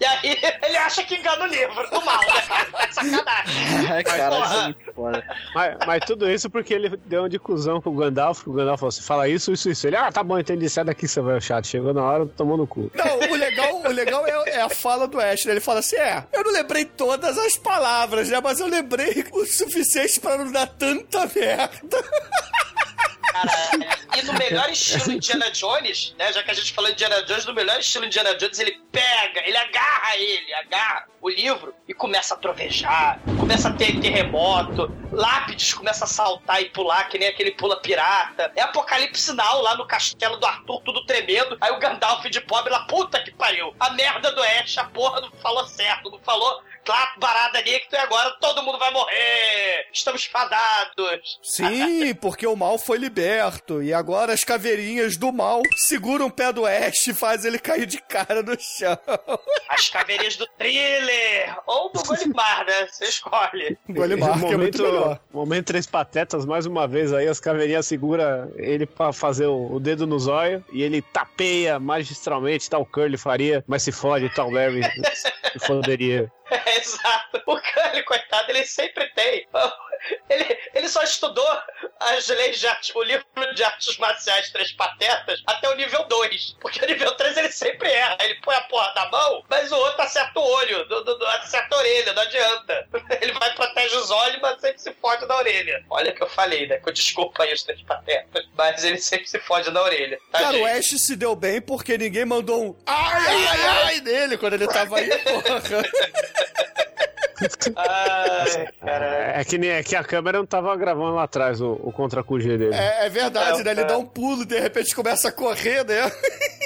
e 0.01 0.05
aí 0.05 0.39
ele 0.62 0.76
acha 0.76 1.03
que 1.05 1.16
engana 1.16 1.45
o 1.45 1.47
livro 1.47 1.89
do 1.91 2.05
mal, 2.05 2.20
né? 2.20 2.66
Tá 2.72 2.93
sacanagem. 2.93 3.89
É, 3.99 4.03
cara, 4.03 4.39
isso 4.39 4.55
é 4.55 4.62
muito 4.64 4.93
foda. 4.95 5.24
Mas, 5.55 5.76
mas 5.87 6.05
tudo 6.05 6.31
isso 6.31 6.51
porque 6.51 6.74
ele 6.74 6.97
deu 7.07 7.22
uma 7.22 7.29
de 7.29 7.39
cuzão 7.39 7.81
com 7.81 7.91
o 7.91 7.95
Gandalf. 7.95 8.47
O 8.47 8.53
Gandalf 8.53 8.81
falou 8.81 8.89
assim: 8.89 9.03
fala 9.03 9.29
isso, 9.29 9.53
isso, 9.53 9.70
isso. 9.70 9.87
Ele, 9.87 9.97
ah, 9.97 10.12
tá 10.12 10.22
bom, 10.22 10.39
entendi. 10.39 10.68
Sai 10.68 10.85
daqui, 10.85 11.09
seu 11.09 11.24
velho 11.24 11.41
chato. 11.41 11.66
Chegou 11.66 11.95
na 11.95 12.03
hora, 12.03 12.26
tomou 12.26 12.57
no 12.57 12.66
cu. 12.66 12.91
Não, 12.95 13.18
o 13.31 13.37
legal, 13.37 13.81
o 13.83 13.89
legal 13.89 14.26
é, 14.26 14.51
é 14.51 14.61
a 14.61 14.68
fala 14.68 15.07
do 15.07 15.20
Ash, 15.20 15.45
né? 15.45 15.53
Ele 15.53 15.61
fala 15.61 15.81
assim: 15.81 15.97
é, 15.97 16.24
eu 16.33 16.45
não 16.45 16.53
lembrei 16.53 16.85
todas 16.85 17.39
as 17.39 17.57
palavras, 17.57 18.29
né? 18.29 18.41
Mas 18.43 18.61
eu 18.61 18.66
lembrei 18.66 19.24
o 19.33 19.47
suficiente 19.47 20.20
pra 20.20 20.37
não 20.37 20.53
dar 20.53 20.66
tanta 21.11 21.38
merda. 21.38 22.02
Cara, 23.32 23.52
e 24.16 24.22
no 24.22 24.32
melhor 24.34 24.68
estilo 24.70 25.12
Indiana 25.12 25.50
Jones, 25.50 26.14
né? 26.18 26.32
Já 26.32 26.42
que 26.42 26.50
a 26.50 26.54
gente 26.54 26.72
falou 26.72 26.90
Indiana 26.90 27.22
Jones, 27.22 27.44
no 27.44 27.54
melhor 27.54 27.78
estilo 27.78 28.04
Indiana 28.04 28.34
Jones, 28.34 28.59
ele 28.59 28.80
pega, 28.90 29.46
ele 29.46 29.56
agarra 29.56 30.16
ele, 30.16 30.54
agarra 30.54 31.06
o 31.20 31.28
livro 31.28 31.74
e 31.86 31.94
começa 31.94 32.34
a 32.34 32.36
trovejar, 32.36 33.20
começa 33.38 33.68
a 33.68 33.72
ter 33.72 34.00
terremoto, 34.00 34.90
lápides 35.12 35.74
começa 35.74 36.04
a 36.04 36.09
saltar 36.09 36.62
e 36.62 36.70
pular, 36.70 37.09
que 37.09 37.18
nem 37.18 37.28
aquele 37.28 37.52
pula 37.52 37.80
pirata. 37.80 38.50
É 38.56 38.62
apocalipse 38.62 39.32
now 39.32 39.62
lá 39.62 39.76
no 39.76 39.86
castelo 39.86 40.36
do 40.36 40.46
Arthur, 40.46 40.80
tudo 40.82 41.04
tremendo. 41.06 41.56
Aí 41.61 41.70
o 41.72 41.78
Gandalf 41.78 42.24
de 42.24 42.40
pobre 42.40 42.72
lá, 42.72 42.80
puta 42.86 43.22
que 43.22 43.30
pariu. 43.30 43.74
A 43.78 43.90
merda 43.90 44.32
do 44.32 44.42
Ash, 44.42 44.78
a 44.78 44.84
porra 44.84 45.20
não 45.20 45.30
falou 45.32 45.66
certo, 45.66 46.11
não 46.11 46.18
falou 46.20 46.62
claro, 46.89 47.11
barada 47.18 47.59
ali 47.59 47.78
que 47.80 47.91
tu 47.91 47.97
é 47.97 48.01
agora 48.01 48.30
todo 48.41 48.62
mundo 48.62 48.78
vai 48.78 48.91
morrer. 48.91 49.86
Estamos 49.93 50.24
fadados. 50.24 51.39
Sim, 51.43 52.14
porque 52.16 52.47
o 52.47 52.57
mal 52.57 52.78
foi 52.78 52.97
liberto. 52.97 53.82
E 53.82 53.93
agora 53.93 54.32
as 54.32 54.43
caveirinhas 54.43 55.18
do 55.18 55.30
mal 55.30 55.61
seguram 55.76 56.26
o 56.26 56.30
pé 56.30 56.51
do 56.51 56.64
Ash 56.64 57.07
e 57.07 57.12
fazem 57.12 57.51
ele 57.51 57.59
cair 57.59 57.84
de 57.84 58.01
cara 58.01 58.43
no 58.43 58.59
chão. 58.59 58.99
As 59.68 59.91
caveirinhas 59.91 60.36
do 60.36 60.47
thriller 60.57 61.59
ou 61.66 61.93
do 61.93 62.03
Golimar, 62.03 62.64
né? 62.64 62.89
Você 62.91 63.05
escolhe. 63.05 63.76
Golimar, 63.86 64.41
que 64.41 64.55
é 64.55 64.57
muito 64.57 64.82
melhor. 64.82 65.20
momento 65.30 65.68
Três 65.68 65.86
Patetas, 65.86 66.47
mais 66.47 66.64
uma 66.64 66.89
vez 66.89 67.12
aí, 67.12 67.28
as 67.28 67.39
caveirinhas 67.39 67.84
segura 67.84 68.51
ele 68.57 68.86
pra 68.86 69.12
fazer 69.12 69.47
o, 69.47 69.72
o 69.72 69.78
dedo 69.78 70.07
no 70.07 70.18
zóio 70.18 70.64
e 70.72 70.82
ele 70.82 71.03
tapeia 71.03 71.78
magistralmente, 71.78 72.70
tal 72.70 72.86
Curly 72.86 73.18
faria, 73.18 73.62
mas 73.66 73.82
se 73.82 73.93
fode, 73.93 74.32
tal 74.34 74.51
Larry 74.51 74.80
se 75.53 75.59
foderia. 75.66 76.32
É, 76.51 76.76
exato. 76.78 77.42
O 77.46 77.61
Curly, 77.61 78.03
coitado, 78.05 78.51
ele 78.51 78.64
sempre 78.64 79.09
tem. 79.11 79.46
Ele, 80.30 80.59
ele 80.74 80.88
só 80.88 81.03
estudou 81.03 81.46
as 82.01 82.28
leis 82.28 82.59
de 82.61 82.66
arte, 82.66 82.92
o 82.94 83.03
livro 83.03 83.24
de 83.55 83.64
artes 83.64 83.96
marciais 83.99 84.51
Três 84.51 84.72
Patetas 84.72 85.42
até 85.46 85.68
o 85.68 85.74
nível 85.74 86.05
2. 86.05 86.57
Porque 86.61 86.84
o 86.84 86.86
nível 86.88 87.12
3 87.12 87.36
ele 87.36 87.51
sempre 87.53 87.90
erra. 87.90 88.16
Ele 88.20 88.34
põe 88.42 88.55
a 88.55 88.61
porra 88.62 88.92
da 88.94 89.09
mão, 89.11 89.44
mas 89.49 89.70
o 89.72 89.76
outro 89.76 90.03
acerta 90.03 90.38
o 90.38 90.42
olho, 90.42 90.84
do, 90.88 91.05
do, 91.05 91.18
do- 91.18 91.26
acerta 91.26 91.74
a 91.74 91.78
orelha, 91.78 92.12
não 92.12 92.22
adianta. 92.22 92.88
Ele 93.20 93.32
vai 93.32 93.53
protege 93.55 93.96
os 93.96 94.11
olhos, 94.11 94.40
mas 94.40 94.61
sempre 94.61 94.78
se 94.80 94.92
fode 94.94 95.26
na 95.26 95.36
orelha. 95.36 95.84
Olha 95.90 96.12
que 96.12 96.22
eu 96.22 96.28
falei, 96.28 96.66
né? 96.66 96.78
Com 96.78 96.92
desculpa 96.92 97.42
aí 97.42 97.53
os 97.53 97.62
Três 97.62 97.80
Patetas. 97.82 98.46
Mas 98.57 98.84
ele 98.84 98.99
sempre 98.99 99.26
se 99.28 99.38
fode 99.40 99.70
na 99.70 99.82
orelha. 99.82 100.18
Tá, 100.30 100.38
Cara, 100.40 100.57
o 100.57 100.66
gente? 100.68 100.78
Ash 100.78 101.01
se 101.01 101.16
deu 101.16 101.34
bem 101.34 101.61
porque 101.61 101.96
ninguém 101.99 102.24
mandou 102.24 102.62
um 102.64 102.76
ai, 102.86 103.26
ai, 103.26 103.46
ai, 103.46 103.82
ai 103.84 104.01
nele 104.01 104.38
quando 104.38 104.55
ele 104.55 104.66
tava 104.68 104.99
aí, 104.99 105.09
porra. 105.24 105.82
Ai, 107.76 108.68
cara. 108.80 109.32
É 109.41 109.45
que, 109.45 109.59
nem, 109.59 109.70
é 109.70 109.82
que 109.82 109.95
a 109.97 110.03
câmera 110.05 110.39
não 110.39 110.47
tava 110.47 110.74
gravando 110.76 111.14
lá 111.14 111.24
atrás 111.24 111.61
o, 111.61 111.72
o 111.82 111.93
contra 111.93 112.22
QG 112.22 112.59
dele. 112.59 112.74
É, 112.74 113.07
é 113.07 113.09
verdade, 113.09 113.61
É, 113.61 113.64
né? 113.64 113.70
Ele 113.70 113.80
é. 113.82 113.84
dá 113.84 113.97
um 113.99 114.07
pulo 114.07 114.43
e 114.43 114.47
de 114.47 114.59
repente 114.59 114.95
começa 114.95 115.28
a 115.28 115.32
correr, 115.32 115.84
né? 115.84 116.11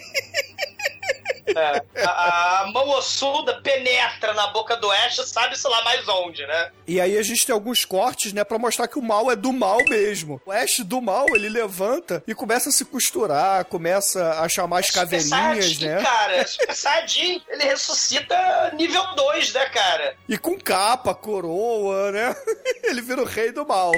É, 1.47 1.83
a, 2.05 2.61
a 2.63 2.67
mão 2.73 2.89
ossuda 2.91 3.61
penetra 3.61 4.33
na 4.35 4.49
boca 4.49 4.77
do 4.77 4.91
Ash, 4.91 5.17
sabe-se 5.27 5.67
lá 5.69 5.83
mais 5.83 6.07
onde, 6.09 6.47
né? 6.47 6.71
E 6.87 7.01
aí 7.01 7.17
a 7.19 7.23
gente 7.23 7.45
tem 7.45 7.53
alguns 7.53 7.85
cortes, 7.85 8.33
né, 8.33 8.45
pra 8.45 8.59
mostrar 8.59 8.89
que 8.89 8.99
o 8.99 9.03
mal 9.03 9.31
é 9.31 9.37
do 9.37 9.53
mal 9.53 9.79
mesmo. 9.89 10.41
O 10.47 10.53
Ash 10.53 10.81
do 10.81 11.01
mal, 11.01 11.27
ele 11.35 11.49
levanta 11.49 12.23
e 12.27 12.35
começa 12.35 12.69
a 12.69 12.73
se 12.73 12.85
costurar, 12.85 13.65
começa 13.65 14.41
a 14.41 14.49
chamar 14.49 14.81
as 14.81 14.87
Super 14.87 15.01
caveirinhas, 15.01 15.31
Saiyajin, 15.31 15.87
né? 15.87 16.03
cara. 16.03 16.47
Super 16.47 16.75
Saiyajin, 16.75 17.43
ele 17.49 17.65
ressuscita 17.65 18.71
nível 18.75 19.05
2, 19.15 19.53
né, 19.53 19.67
cara? 19.67 20.17
E 20.29 20.39
com 20.39 20.59
capa, 20.59 21.15
coroa, 21.15 22.13
né? 22.13 22.37
Ele 22.85 23.01
vira 23.01 23.23
o 23.23 23.25
rei 23.25 23.53
do 23.53 23.67
mal. 23.67 23.93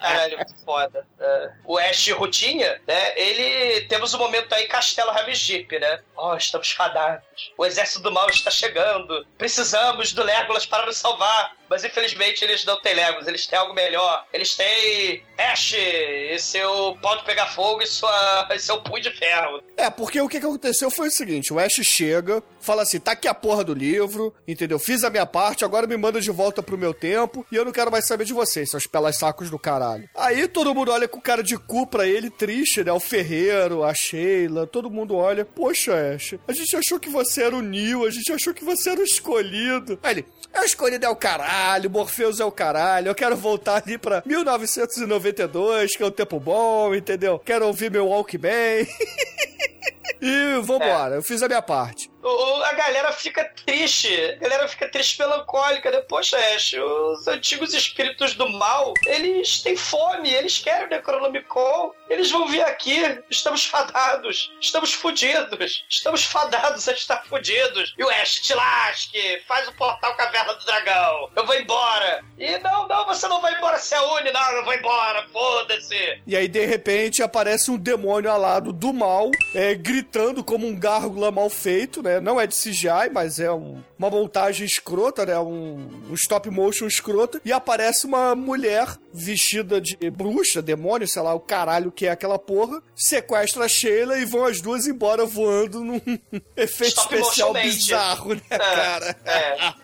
Caralho, 0.00 0.38
foda. 0.64 1.06
É. 1.18 1.50
O 1.64 1.78
Ash 1.78 2.08
Rotinha, 2.08 2.80
né, 2.86 3.18
ele... 3.18 3.82
Temos 3.82 4.12
um 4.14 4.18
momento 4.18 4.52
aí, 4.52 4.66
Castelo 4.66 5.10
Ramsgip, 5.10 5.78
né? 5.78 6.00
Oh, 6.16 6.36
estamos 6.54 6.70
fadados. 6.72 7.52
O 7.58 7.66
exército 7.66 8.00
do 8.00 8.12
mal 8.12 8.28
está 8.28 8.50
chegando. 8.50 9.26
Precisamos 9.36 10.12
do 10.12 10.22
Legolas 10.22 10.66
para 10.66 10.86
nos 10.86 10.96
salvar. 10.96 11.56
Mas 11.74 11.82
infelizmente 11.82 12.44
eles 12.44 12.64
não 12.64 12.80
têm 12.80 12.94
Legolas, 12.94 13.26
eles 13.26 13.48
têm 13.48 13.58
algo 13.58 13.74
melhor. 13.74 14.24
Eles 14.32 14.54
têm 14.54 15.24
Ash 15.36 15.74
e 15.74 16.38
seu 16.38 16.96
pau 17.02 17.18
de 17.18 17.24
pegar 17.24 17.48
fogo 17.48 17.82
e, 17.82 17.86
sua... 17.88 18.48
e 18.54 18.58
seu 18.60 18.80
punho 18.80 19.02
de 19.02 19.10
ferro. 19.10 19.60
É, 19.76 19.90
porque 19.90 20.20
o 20.20 20.28
que 20.28 20.38
que 20.38 20.46
aconteceu 20.46 20.88
foi 20.88 21.08
o 21.08 21.10
seguinte: 21.10 21.52
o 21.52 21.58
Ash 21.58 21.80
chega, 21.82 22.40
fala 22.60 22.82
assim, 22.82 23.00
tá 23.00 23.10
aqui 23.10 23.26
a 23.26 23.34
porra 23.34 23.64
do 23.64 23.74
livro, 23.74 24.32
entendeu? 24.46 24.78
Fiz 24.78 25.02
a 25.02 25.10
minha 25.10 25.26
parte, 25.26 25.64
agora 25.64 25.84
me 25.84 25.96
manda 25.96 26.20
de 26.20 26.30
volta 26.30 26.62
pro 26.62 26.78
meu 26.78 26.94
tempo 26.94 27.44
e 27.50 27.56
eu 27.56 27.64
não 27.64 27.72
quero 27.72 27.90
mais 27.90 28.06
saber 28.06 28.24
de 28.24 28.32
vocês, 28.32 28.70
seus 28.70 28.86
pelas 28.86 29.18
sacos 29.18 29.50
do 29.50 29.58
caralho. 29.58 30.08
Aí 30.14 30.46
todo 30.46 30.74
mundo 30.74 30.92
olha 30.92 31.08
com 31.08 31.20
cara 31.20 31.42
de 31.42 31.58
cu 31.58 31.88
pra 31.88 32.06
ele, 32.06 32.30
triste, 32.30 32.84
né? 32.84 32.92
O 32.92 33.00
Ferreiro, 33.00 33.82
a 33.82 33.92
Sheila, 33.92 34.64
todo 34.64 34.88
mundo 34.88 35.16
olha, 35.16 35.44
poxa, 35.44 35.92
Ash, 36.14 36.36
a 36.46 36.52
gente 36.52 36.76
achou 36.76 37.00
que 37.00 37.08
você 37.08 37.42
era 37.42 37.56
o 37.56 37.62
Neil, 37.62 38.06
a 38.06 38.10
gente 38.10 38.32
achou 38.32 38.54
que 38.54 38.64
você 38.64 38.90
era 38.90 39.00
o 39.00 39.04
escolhido. 39.04 39.98
Aí 40.02 40.12
ele, 40.12 40.26
é 40.52 40.60
o 40.60 40.64
escolhido 40.64 41.04
é 41.04 41.08
o 41.08 41.16
caralho, 41.16 41.63
Morpheus 41.90 42.40
é 42.40 42.44
o 42.44 42.52
caralho, 42.52 43.08
eu 43.08 43.14
quero 43.14 43.36
voltar 43.36 43.82
ali 43.82 43.96
pra 43.96 44.22
1992, 44.24 45.96
que 45.96 46.02
é 46.02 46.06
um 46.06 46.10
tempo 46.10 46.38
bom, 46.38 46.94
entendeu? 46.94 47.38
Quero 47.38 47.66
ouvir 47.66 47.90
meu 47.90 48.08
Walkman. 48.08 48.86
E 50.20 50.60
vambora, 50.62 51.16
eu 51.16 51.22
fiz 51.22 51.42
a 51.42 51.48
minha 51.48 51.62
parte. 51.62 52.10
O- 52.22 52.62
a 52.64 52.72
galera 52.72 53.12
fica 53.12 53.44
triste, 53.66 54.08
a 54.32 54.36
galera 54.36 54.66
fica 54.66 54.88
triste 54.88 55.18
melancólica, 55.18 55.90
né? 55.90 56.00
Poxa, 56.08 56.38
Ash, 56.54 56.72
os 56.72 57.28
antigos 57.28 57.74
espíritos 57.74 58.32
do 58.34 58.48
mal, 58.48 58.94
eles 59.06 59.60
têm 59.60 59.76
fome, 59.76 60.32
eles 60.32 60.56
querem 60.58 60.86
o 60.86 60.90
Necronomicon, 60.90 61.92
eles 62.08 62.30
vão 62.30 62.46
vir 62.48 62.62
aqui, 62.62 63.02
estamos 63.30 63.66
fadados, 63.66 64.50
estamos 64.58 64.94
fudidos, 64.94 65.84
estamos 65.90 66.24
fadados 66.24 66.88
a 66.88 66.92
estar 66.92 67.22
fudidos. 67.26 67.94
E 67.98 68.02
o 68.02 68.08
Ash, 68.08 68.40
te 68.40 68.54
lasque, 68.54 69.42
faz 69.46 69.68
o 69.68 69.72
portal 69.72 70.16
Caverna 70.16 70.54
do 70.54 70.64
Dragão, 70.64 71.30
eu 71.36 71.44
vou 71.44 71.54
embora. 71.54 72.24
E 72.38 72.56
não, 72.58 72.88
não, 72.88 73.04
você 73.04 73.28
não 73.28 73.42
vai 73.42 73.54
embora, 73.54 73.78
se 73.78 73.94
une, 73.98 74.32
não, 74.32 74.52
eu 74.52 74.64
vou 74.64 74.72
embora, 74.72 75.26
foda-se. 75.30 76.22
E 76.26 76.34
aí, 76.34 76.48
de 76.48 76.64
repente, 76.64 77.22
aparece 77.22 77.70
um 77.70 77.76
demônio 77.76 78.30
alado 78.30 78.72
do 78.72 78.94
mal, 78.94 79.30
é, 79.54 79.73
gritando 79.74 80.42
como 80.44 80.66
um 80.66 80.74
gárgula 80.78 81.30
mal 81.30 81.48
feito, 81.50 82.02
né? 82.02 82.20
Não 82.20 82.40
é 82.40 82.46
de 82.46 82.54
CGI, 82.54 83.10
mas 83.12 83.38
é 83.38 83.50
um- 83.52 83.82
uma 83.98 84.10
montagem 84.10 84.66
escrota, 84.66 85.24
né? 85.26 85.38
Um, 85.38 85.86
um 86.10 86.14
stop 86.14 86.48
motion 86.50 86.86
escrota. 86.86 87.40
E 87.44 87.52
aparece 87.52 88.06
uma 88.06 88.34
mulher 88.34 88.86
vestida 89.14 89.80
de 89.80 89.96
bruxa, 90.10 90.60
demônio, 90.60 91.06
sei 91.06 91.22
lá, 91.22 91.32
o 91.32 91.40
caralho 91.40 91.92
que 91.92 92.06
é 92.06 92.10
aquela 92.10 92.38
porra, 92.38 92.82
sequestra 92.96 93.64
a 93.64 93.68
Sheila 93.68 94.18
e 94.18 94.24
vão 94.24 94.44
as 94.44 94.60
duas 94.60 94.88
embora 94.88 95.24
voando 95.24 95.84
num 95.84 96.00
efeito 96.56 96.98
Stop 96.98 97.14
especial 97.14 97.52
bizarro, 97.52 98.34
né, 98.34 98.42
cara? 98.50 99.16
É. 99.24 99.74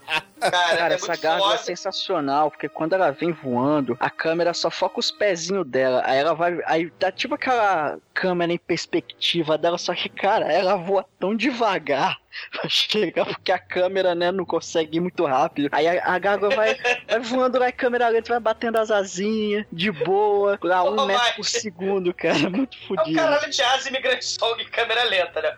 Cara, 0.40 0.76
Cara, 0.76 0.94
é 0.94 0.96
essa 0.96 1.16
gárgula 1.16 1.54
é 1.54 1.58
sensacional, 1.58 2.50
porque 2.50 2.68
quando 2.68 2.94
ela 2.94 3.10
vem 3.10 3.30
voando, 3.30 3.96
a 4.00 4.08
câmera 4.08 4.54
só 4.54 4.70
foca 4.70 4.98
os 4.98 5.10
pezinhos 5.10 5.66
dela. 5.66 6.02
Aí 6.04 6.18
ela 6.18 6.34
vai. 6.34 6.58
Aí 6.64 6.90
dá 6.98 7.12
tipo 7.12 7.34
aquela 7.34 7.98
câmera 8.14 8.50
em 8.52 8.58
perspectiva 8.58 9.58
dela, 9.58 9.76
só 9.76 9.94
que, 9.94 10.08
cara, 10.08 10.50
ela 10.50 10.76
voa 10.76 11.04
tão 11.18 11.36
devagar 11.36 12.18
pra 12.52 12.68
chegar, 12.68 13.26
porque 13.26 13.50
a 13.52 13.58
câmera, 13.58 14.14
né, 14.14 14.30
não 14.32 14.44
consegue 14.44 14.98
ir 14.98 15.00
muito 15.00 15.24
rápido. 15.26 15.68
Aí 15.72 15.86
a, 15.88 16.02
a 16.14 16.18
gárgula 16.18 16.54
vai, 16.54 16.76
vai 17.08 17.20
voando 17.20 17.58
lá, 17.58 17.66
a 17.68 17.72
câmera 17.72 18.08
lenta 18.08 18.28
vai 18.32 18.40
batendo 18.40 18.76
as 18.78 18.90
asinhas, 18.90 19.64
de 19.72 19.90
boa, 19.90 20.58
a 20.72 20.84
um 20.84 20.96
Ô, 20.98 21.06
metro 21.06 21.36
por 21.36 21.44
segundo, 21.44 22.14
cara. 22.14 22.38
Muito 22.50 22.76
É 22.76 22.84
o 22.84 22.86
fodido. 22.88 23.16
caralho 23.16 23.50
de 23.50 23.62
asa 23.62 23.88
imigrante 23.88 24.24
song 24.24 24.62
em 24.62 24.66
câmera 24.68 25.04
lenta, 25.04 25.40
né? 25.42 25.56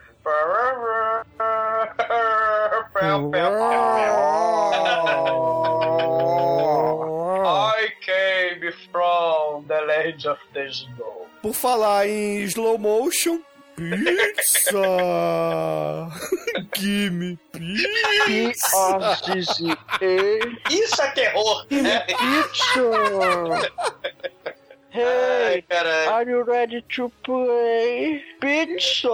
I 7.45 7.89
came 8.01 8.71
from 8.91 9.65
the 9.67 9.81
land 9.81 10.27
of 10.27 10.39
the 10.53 10.67
snow. 10.69 11.27
Por 11.43 11.55
falar 11.55 12.07
em 12.07 12.43
slow 12.45 12.79
motion, 12.79 13.41
pizza! 13.77 14.83
Gimme 16.77 17.39
pizza! 17.53 18.99
Isso 20.71 21.03
é 21.03 21.11
terror, 21.13 21.67
né? 21.71 22.01
Pizza! 22.01 23.73
Hey, 24.95 25.65
Ai, 25.71 26.07
are 26.07 26.29
you 26.29 26.43
ready 26.45 26.83
to 26.95 27.11
play? 27.25 28.23
Pizza! 28.43 29.09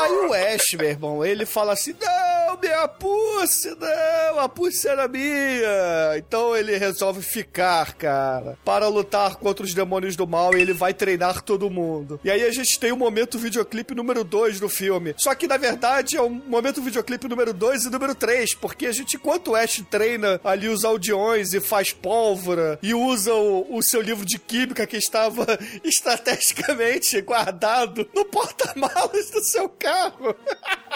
Aí 0.00 0.12
o 0.26 0.32
Ash, 0.32 0.72
meu 0.72 0.88
irmão, 0.88 1.22
ele 1.22 1.44
fala 1.44 1.74
assim: 1.74 1.94
Não, 2.00 2.43
minha 2.60 2.88
pussy, 2.88 3.74
não, 3.78 4.40
a 4.40 4.48
pussy 4.48 4.88
era 4.88 5.08
minha. 5.08 6.16
Então 6.16 6.56
ele 6.56 6.76
resolve 6.76 7.22
ficar, 7.22 7.94
cara, 7.94 8.58
para 8.64 8.88
lutar 8.88 9.36
contra 9.36 9.64
os 9.64 9.74
demônios 9.74 10.16
do 10.16 10.26
mal 10.26 10.56
e 10.56 10.60
ele 10.60 10.72
vai 10.72 10.94
treinar 10.94 11.42
todo 11.42 11.70
mundo. 11.70 12.20
E 12.24 12.30
aí 12.30 12.42
a 12.42 12.50
gente 12.50 12.78
tem 12.78 12.92
o 12.92 12.96
momento 12.96 13.38
videoclipe 13.38 13.94
número 13.94 14.24
2 14.24 14.60
do 14.60 14.68
filme. 14.68 15.14
Só 15.16 15.34
que 15.34 15.46
na 15.46 15.56
verdade 15.56 16.16
é 16.16 16.22
o 16.22 16.30
momento 16.30 16.82
videoclipe 16.82 17.28
número 17.28 17.52
2 17.52 17.84
e 17.84 17.90
número 17.90 18.14
3, 18.14 18.54
porque 18.54 18.86
a 18.86 18.92
gente, 18.92 19.16
enquanto 19.16 19.52
o 19.52 19.56
Ash 19.56 19.82
treina 19.90 20.40
ali 20.44 20.68
os 20.68 20.84
aldeões 20.84 21.52
e 21.52 21.60
faz 21.60 21.92
pólvora 21.92 22.78
e 22.82 22.94
usa 22.94 23.34
o, 23.34 23.76
o 23.76 23.82
seu 23.82 24.00
livro 24.00 24.24
de 24.24 24.38
química 24.38 24.86
que 24.86 24.96
estava 24.96 25.46
estrategicamente 25.84 27.20
guardado 27.20 28.08
no 28.14 28.24
porta-malas 28.24 29.30
do 29.30 29.42
seu 29.42 29.68
carro. 29.68 30.34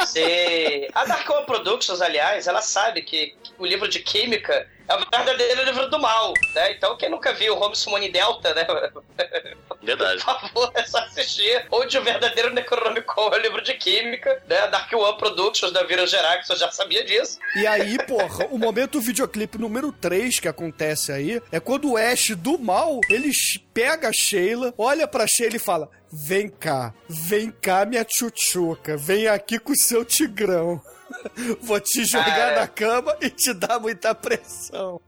Sim. 0.07 0.89
A 0.95 1.05
Dark 1.05 1.29
Productions, 1.49 2.03
aliás, 2.03 2.47
ela 2.47 2.61
sabe 2.61 3.01
que 3.01 3.35
o 3.59 3.65
livro 3.65 3.89
de 3.89 4.01
química 4.01 4.69
é 4.87 4.95
o 4.95 4.99
verdadeiro 5.11 5.65
livro 5.65 5.89
do 5.91 5.99
mal, 5.99 6.33
né? 6.55 6.73
Então, 6.73 6.97
quem 6.97 7.11
nunca 7.11 7.33
viu 7.33 7.55
Holmes 7.55 7.79
Summoning 7.79 8.11
Delta, 8.11 8.55
né? 8.55 8.67
Verdade. 9.83 10.25
Por 10.25 10.41
favor, 10.41 10.73
é 10.75 10.85
só 10.85 10.99
assistir. 10.99 11.67
Onde 11.71 11.97
o 11.99 12.03
verdadeiro 12.03 12.53
Necronomicon 12.53 13.31
é 13.33 13.39
o 13.39 13.41
livro 13.41 13.63
de 13.63 13.75
química, 13.75 14.43
né? 14.49 14.61
A 14.61 14.67
Dark 14.67 14.93
One 14.93 15.19
Productions 15.19 15.73
da 15.73 15.83
Vira 15.85 16.07
Gerax, 16.07 16.49
eu 16.49 16.57
já 16.57 16.71
sabia 16.71 17.05
disso. 17.05 17.39
E 17.57 17.67
aí, 17.67 17.99
porra, 18.07 18.47
o 18.51 18.59
momento 18.59 19.01
videoclipe 19.01 19.59
número 19.59 19.93
3 19.93 20.41
que 20.41 20.49
acontece 20.49 21.13
aí 21.13 21.41
é 21.51 21.61
quando 21.61 21.93
o 21.93 21.97
Ash 21.97 22.31
do 22.37 22.59
mal, 22.59 23.01
ele 23.11 23.31
pega 23.75 24.09
a 24.09 24.13
Sheila, 24.13 24.75
olha 24.77 25.07
pra 25.07 25.27
Sheila 25.27 25.57
e 25.57 25.61
fala: 25.61 25.91
Vem 26.11 26.49
cá, 26.49 26.95
vem 27.09 27.51
cá, 27.51 27.85
minha 27.85 28.05
tchutchuca, 28.05 28.97
vem 28.97 29.29
aqui 29.29 29.59
com 29.59 29.73
o 29.73 29.79
seu 29.79 30.05
tigrão. 30.05 30.81
Vou 31.63 31.81
te 31.81 32.05
jogar 32.05 32.25
Cara. 32.25 32.61
na 32.61 32.69
cama 32.69 33.17
e 33.21 33.31
te 33.31 33.53
dar 33.53 33.79
muita 33.79 34.15
pressão. 34.15 35.01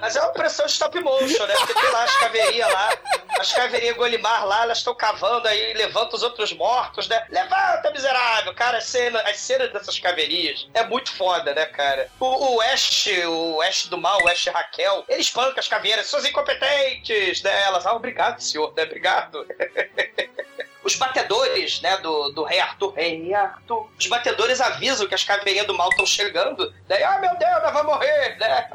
Mas 0.00 0.16
é 0.16 0.20
uma 0.20 0.32
pressão 0.32 0.66
stop 0.66 1.00
motion, 1.00 1.46
né? 1.46 1.54
Porque 1.56 1.74
tem 1.74 1.90
lá 1.90 2.04
as 2.04 2.16
caveirinhas 2.16 2.72
lá, 2.72 2.98
as 3.40 3.52
caveirinhas 3.52 3.96
Golimar 3.96 4.46
lá, 4.46 4.62
elas 4.62 4.78
estão 4.78 4.94
cavando 4.94 5.48
aí, 5.48 5.72
levanta 5.74 6.14
os 6.14 6.22
outros 6.22 6.52
mortos, 6.52 7.08
né? 7.08 7.24
Levanta, 7.30 7.90
miserável! 7.90 8.54
Cara, 8.54 8.78
a 8.78 8.80
cena, 8.80 9.20
as 9.22 9.38
cenas 9.38 9.72
dessas 9.72 9.98
caveirinhas 9.98 10.68
é 10.74 10.84
muito 10.84 11.12
foda, 11.12 11.54
né, 11.54 11.66
cara? 11.66 12.08
O, 12.20 12.56
o 12.56 12.60
Ash, 12.60 13.08
o 13.26 13.62
Ash 13.62 13.86
do 13.86 13.98
mal, 13.98 14.22
o 14.22 14.28
Ash 14.28 14.46
Raquel, 14.46 15.04
ele 15.08 15.20
espanca 15.20 15.58
as 15.58 15.68
caveiras, 15.68 16.06
suas 16.06 16.24
incompetentes, 16.24 17.42
né? 17.42 17.62
Elas, 17.62 17.86
ah, 17.86 17.94
obrigado, 17.94 18.40
senhor, 18.40 18.72
né? 18.76 18.84
Obrigado. 18.84 19.46
Os 20.88 20.94
batedores, 20.96 21.82
né, 21.82 21.98
do, 21.98 22.30
do 22.30 22.44
Rei 22.44 22.60
Arthur, 22.60 22.94
Rei 22.94 23.34
Arthur, 23.34 23.90
os 23.98 24.06
batedores 24.06 24.58
avisam 24.58 25.06
que 25.06 25.14
as 25.14 25.22
caveirinhas 25.22 25.66
do 25.66 25.74
mal 25.76 25.90
estão 25.90 26.06
chegando, 26.06 26.72
né? 26.88 27.02
Ah, 27.04 27.18
meu 27.18 27.36
Deus, 27.36 27.62
nós 27.62 27.72
vamos 27.74 27.92
morrer, 27.92 28.38
né? 28.38 28.68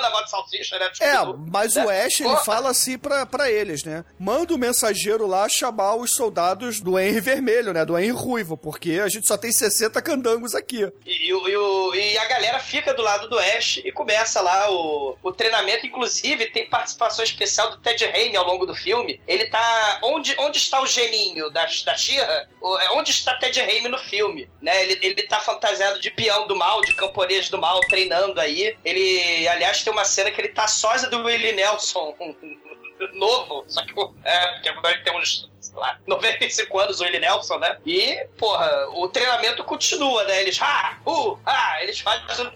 Na 0.00 0.10
voz 0.10 0.24
de 0.24 0.30
salsicha, 0.30 0.76
né? 0.78 0.90
É, 1.00 1.14
mas 1.48 1.76
o 1.76 1.88
Ash, 1.88 2.18
ele 2.20 2.30
Porra. 2.30 2.44
fala 2.44 2.70
assim 2.70 2.98
pra, 2.98 3.24
pra 3.24 3.48
eles, 3.48 3.84
né? 3.84 4.04
Manda 4.18 4.52
o 4.52 4.58
mensageiro 4.58 5.24
lá 5.24 5.48
chamar 5.48 5.94
os 5.94 6.10
soldados 6.14 6.80
do 6.80 6.98
Henry 6.98 7.20
Vermelho, 7.20 7.72
né? 7.72 7.84
Do 7.84 7.96
Henry 7.96 8.10
Ruivo, 8.10 8.56
porque 8.56 9.00
a 9.02 9.08
gente 9.08 9.28
só 9.28 9.36
tem 9.36 9.52
60 9.52 10.02
candangos 10.02 10.54
aqui. 10.56 10.90
E, 11.06 11.28
e 11.28 11.32
o- 11.32 11.94
e 11.94 12.18
a 12.18 12.24
galera 12.26 12.58
fica 12.58 12.92
do 12.92 13.02
lado 13.02 13.28
do 13.28 13.38
Ash 13.38 13.76
e 13.84 13.92
começa 13.92 14.40
lá 14.40 14.68
o, 14.72 15.16
o 15.22 15.32
treinamento. 15.32 15.86
Inclusive, 15.86 16.46
tem 16.46 16.68
participação 16.68 17.22
especial 17.24 17.70
do 17.70 17.76
Ted 17.78 18.04
Raimi 18.06 18.36
ao 18.36 18.46
longo 18.46 18.66
do 18.66 18.74
filme. 18.74 19.20
Ele 19.28 19.46
tá. 19.46 20.00
Onde, 20.02 20.34
onde 20.40 20.58
está 20.58 20.80
o 20.80 20.86
geninho 20.86 21.19
da, 21.52 21.66
da 21.84 21.96
Shira? 21.96 22.48
Onde 22.92 23.10
está 23.10 23.36
Ted 23.36 23.60
Raimi 23.60 23.88
no 23.88 23.98
filme? 23.98 24.48
Né? 24.60 24.82
Ele, 24.82 24.98
ele 25.02 25.22
tá 25.24 25.40
fantasiado 25.40 26.00
de 26.00 26.10
peão 26.10 26.46
do 26.46 26.56
mal, 26.56 26.80
de 26.82 26.94
camponês 26.94 27.48
do 27.48 27.58
mal, 27.58 27.80
treinando 27.80 28.40
aí. 28.40 28.76
Ele, 28.84 29.48
aliás, 29.48 29.82
tem 29.82 29.92
uma 29.92 30.04
cena 30.04 30.30
que 30.30 30.40
ele 30.40 30.48
tá 30.48 30.66
sósia 30.68 31.08
do 31.08 31.24
Willie 31.24 31.52
Nelson. 31.52 32.14
Novo, 33.14 33.64
só 33.66 33.82
que 33.82 33.92
é, 34.24 34.46
porque 34.48 34.68
agora 34.68 34.94
ele 34.94 35.02
tem 35.02 35.18
uns, 35.18 35.49
lá, 35.78 35.98
95 36.06 36.78
anos, 36.78 37.00
o 37.00 37.04
Willie 37.04 37.20
Nelson, 37.20 37.58
né? 37.58 37.76
E, 37.86 38.26
porra, 38.36 38.88
o 38.94 39.08
treinamento 39.08 39.62
continua, 39.64 40.24
né? 40.24 40.42
Eles, 40.42 40.58
ah, 40.60 40.96
uh, 41.06 41.38
ah, 41.46 41.82
eles 41.82 42.00
fazem 42.00 42.50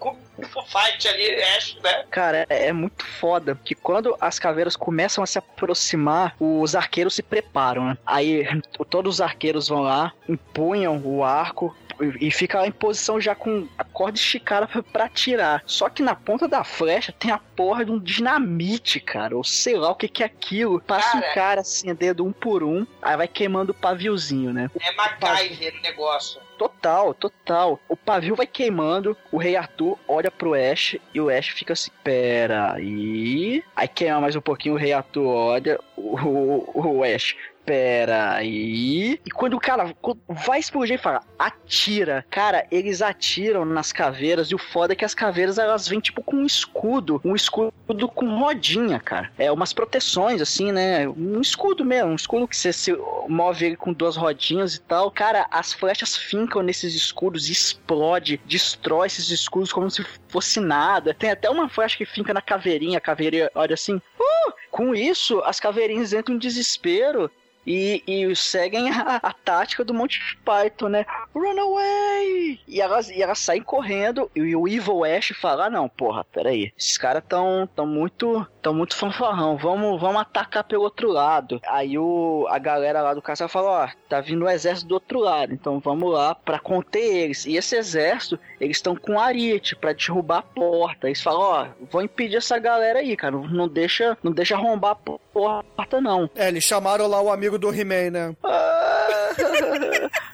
Fight 0.67 1.09
ali, 1.09 1.43
Ash, 1.57 1.77
né? 1.83 2.05
Cara, 2.11 2.47
é 2.49 2.65
é 2.65 2.73
muito 2.73 3.05
foda, 3.05 3.55
porque 3.55 3.75
quando 3.75 4.17
as 4.21 4.39
caveiras 4.39 4.75
começam 4.75 5.23
a 5.23 5.27
se 5.27 5.39
aproximar, 5.39 6.35
os 6.41 6.75
arqueiros 6.75 7.15
se 7.15 7.23
preparam, 7.23 7.91
né? 7.91 7.99
Aí 8.07 8.47
todos 8.89 9.17
os 9.17 9.21
arqueiros 9.21 9.69
vão 9.69 9.83
lá, 9.83 10.13
empunham 10.29 11.01
o 11.05 11.23
arco 11.23 11.77
e 12.21 12.31
fica 12.31 12.61
lá 12.61 12.67
em 12.67 12.73
posição 12.73 13.21
já 13.21 13.35
com 13.35 13.67
a 13.77 13.85
corda 13.85 14.19
esticada 14.19 14.67
pra, 14.67 14.83
pra 14.83 15.05
atirar. 15.05 15.63
Só 15.67 15.89
que 15.89 16.03
na 16.03 16.15
ponta 16.15 16.49
da 16.49 16.65
flecha 16.65 17.13
tem 17.13 17.31
a 17.31 17.39
porra 17.39 17.85
de 17.85 17.91
um 17.91 17.99
dinamite, 17.99 19.01
cara, 19.01 19.37
ou 19.37 19.45
sei 19.45 19.77
lá 19.77 19.91
o 19.91 19.95
que 19.95 20.09
que 20.09 20.23
é 20.23 20.27
aquilo. 20.27 20.81
Passa 20.81 21.13
Cara. 21.13 21.31
um 21.31 21.35
cara 21.35 21.61
assim, 21.61 21.95
dedo 21.95 22.25
um 22.25 22.33
por 22.33 22.63
um, 22.63 22.87
aí 23.01 23.17
vai 23.17 23.29
queimando 23.29 23.73
o 23.73 23.75
paviozinho, 23.75 24.53
né? 24.53 24.71
É 24.81 24.93
MacGyver 24.93 25.75
o 25.79 25.83
negócio. 25.83 26.41
Total, 26.59 27.13
total. 27.15 27.81
O 27.89 27.97
pavio 27.97 28.37
vai 28.37 28.47
queimando, 28.47 29.17
o 29.33 29.39
rei 29.39 29.57
Arthur 29.57 29.99
olha 30.07 30.31
pro 30.31 30.55
Ash 30.55 30.97
e 31.13 31.21
o 31.21 31.29
Ash 31.29 31.49
fica 31.49 31.73
assim, 31.73 31.91
pera 32.03 32.75
aí. 32.75 33.63
Aí 33.75 33.89
queima 33.89 34.21
mais 34.21 34.37
um 34.37 34.41
pouquinho, 34.41 34.75
o 34.75 34.79
rei 34.79 34.93
Arthur 34.93 35.27
olha, 35.27 35.81
o, 35.97 36.17
o, 36.17 36.99
o 36.99 37.05
Ash, 37.05 37.35
pera 37.65 38.33
aí. 38.33 39.21
E 39.25 39.31
quando 39.31 39.55
o 39.55 39.61
cara 39.61 39.95
vai 40.29 40.59
explodir 40.59 40.97
e 40.97 41.03
fala, 41.03 41.23
atira. 41.39 42.25
Cara, 42.31 42.67
eles 42.71 43.03
atiram 43.03 43.65
nas 43.65 43.93
caveiras 43.93 44.49
e 44.49 44.55
o 44.55 44.59
foda 44.59 44.93
é 44.93 44.97
que 44.97 45.05
as 45.05 45.15
caveiras 45.15 45.59
elas 45.59 45.89
vêm 45.89 46.01
tipo 46.01 46.23
com 46.23 46.37
um 46.37 46.47
escudo, 46.47 47.21
um 47.25 47.35
escudo 47.35 47.73
com 48.15 48.39
rodinha, 48.39 49.01
cara. 49.01 49.31
É 49.39 49.51
umas 49.51 49.73
proteções 49.73 50.41
assim, 50.41 50.73
né? 50.73 51.09
Um 51.09 51.41
escudo 51.41 51.85
mesmo, 51.85 52.11
um 52.11 52.17
escudo 52.17 52.49
que 52.49 52.57
você 52.57 52.73
se 52.73 52.93
move 53.29 53.65
ele 53.65 53.77
com 53.77 53.93
duas 53.93 54.17
rodinhas 54.17 54.75
e 54.75 54.81
tal. 54.81 55.11
Cara, 55.11 55.47
as 55.51 55.73
flechas 55.73 56.17
fincam 56.17 56.63
nesses 56.63 56.95
escudos 56.95 57.49
explode, 57.49 58.41
destrói 58.47 59.07
esses 59.07 59.31
escudos 59.31 59.73
como 59.73 59.91
se 59.91 60.05
fosse 60.29 60.61
nada. 60.61 61.15
Tem 61.15 61.31
até 61.31 61.49
uma 61.49 61.69
flecha 61.69 61.97
que 61.97 62.05
finca 62.05 62.35
na 62.35 62.43
caveirinha, 62.43 62.99
a 62.99 63.01
caveirinha 63.01 63.51
olha 63.55 63.75
assim, 63.75 63.97
uh! 63.97 64.53
Com 64.71 64.95
isso, 64.95 65.41
as 65.45 65.61
caveirinhas 65.61 66.13
entram 66.13 66.35
em 66.35 66.39
desespero 66.39 67.31
e, 67.67 68.03
e 68.07 68.37
seguem 68.37 68.91
a, 68.91 69.17
a 69.17 69.33
tática 69.33 69.85
do 69.85 69.95
Monty 69.95 70.19
Python, 70.45 70.89
né? 70.89 71.07
Run 71.35 71.59
away! 71.59 72.61
E 72.69 72.81
elas, 72.81 73.11
e 73.11 73.21
elas 73.21 73.39
saem 73.41 73.63
correndo 73.63 74.31
e 74.35 74.55
o 74.55 74.69
Evil 74.69 75.05
Ash 75.05 75.33
fala: 75.41 75.67
ah, 75.67 75.71
não, 75.71 75.89
porra, 75.89 76.25
peraí. 76.25 76.73
Esses 76.79 76.97
caras 76.97 77.25
tão, 77.29 77.69
tão 77.75 77.87
muito 77.87 78.47
tão 78.65 78.73
muito 78.73 78.97
fanfarrão, 78.97 79.59
vamos, 79.59 80.01
vamos 80.01 80.23
atacar 80.23 80.65
pelo 80.65 80.85
outro 80.85 81.11
lado. 81.11 81.61
Aí 81.69 81.99
o, 81.99 82.47
a 82.49 82.59
galera 82.59 83.03
lá 83.03 83.13
do 83.13 83.21
castelo 83.21 83.51
fala: 83.51 83.85
ó, 83.85 83.89
tá 84.09 84.23
vindo 84.23 84.45
o 84.45 84.49
exército 84.49 84.89
do 84.89 84.95
outro 84.95 85.19
lado, 85.19 85.53
então 85.53 85.79
vamos 85.81 86.11
lá 86.11 86.35
pra 86.35 86.59
conter 86.59 87.03
eles. 87.03 87.45
E 87.45 87.57
esse 87.57 87.77
exército, 87.77 88.39
eles 88.59 88.79
estão 88.79 88.97
com 88.97 89.21
ariete 89.21 89.77
pra 89.77 89.93
derrubar 89.93 90.39
a 90.39 90.43
porta. 90.43 91.09
Eles 91.09 91.21
falam: 91.21 91.41
ó, 91.41 91.67
vou 91.91 92.01
impedir 92.01 92.37
essa 92.37 92.59
galera 92.59 93.01
aí, 93.01 93.15
cara, 93.17 93.33
não, 93.33 93.47
não 93.47 93.69
deixa, 93.69 94.17
não 94.23 94.33
deixa 94.33 94.55
arrombar 94.55 94.93
a 94.93 94.95
porta, 94.95 96.01
não. 96.01 96.31
É, 96.35 96.49
eles 96.49 96.65
chamaram 96.65 97.07
lá 97.07 97.21
o 97.21 97.31
amigo 97.31 97.59
do 97.59 97.75
He-Man, 97.75 98.11
né? 98.11 98.37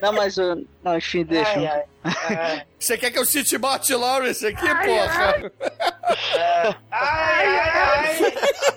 Não, 0.00 0.12
mas 0.12 0.36
eu. 0.38 0.66
Não, 0.82 0.96
enfim, 0.96 1.24
deixa. 1.24 1.50
Ai, 1.58 1.66
ai, 1.66 1.84
ai. 2.36 2.62
Você 2.78 2.96
quer 2.96 3.10
que 3.10 3.18
eu 3.18 3.24
cite 3.26 3.58
Martin 3.58 3.94
Lawrence 3.94 4.46
aqui, 4.46 4.66
porra? 4.66 5.52
Ai, 6.90 7.46
ai, 7.46 7.70
ai. 7.70 8.20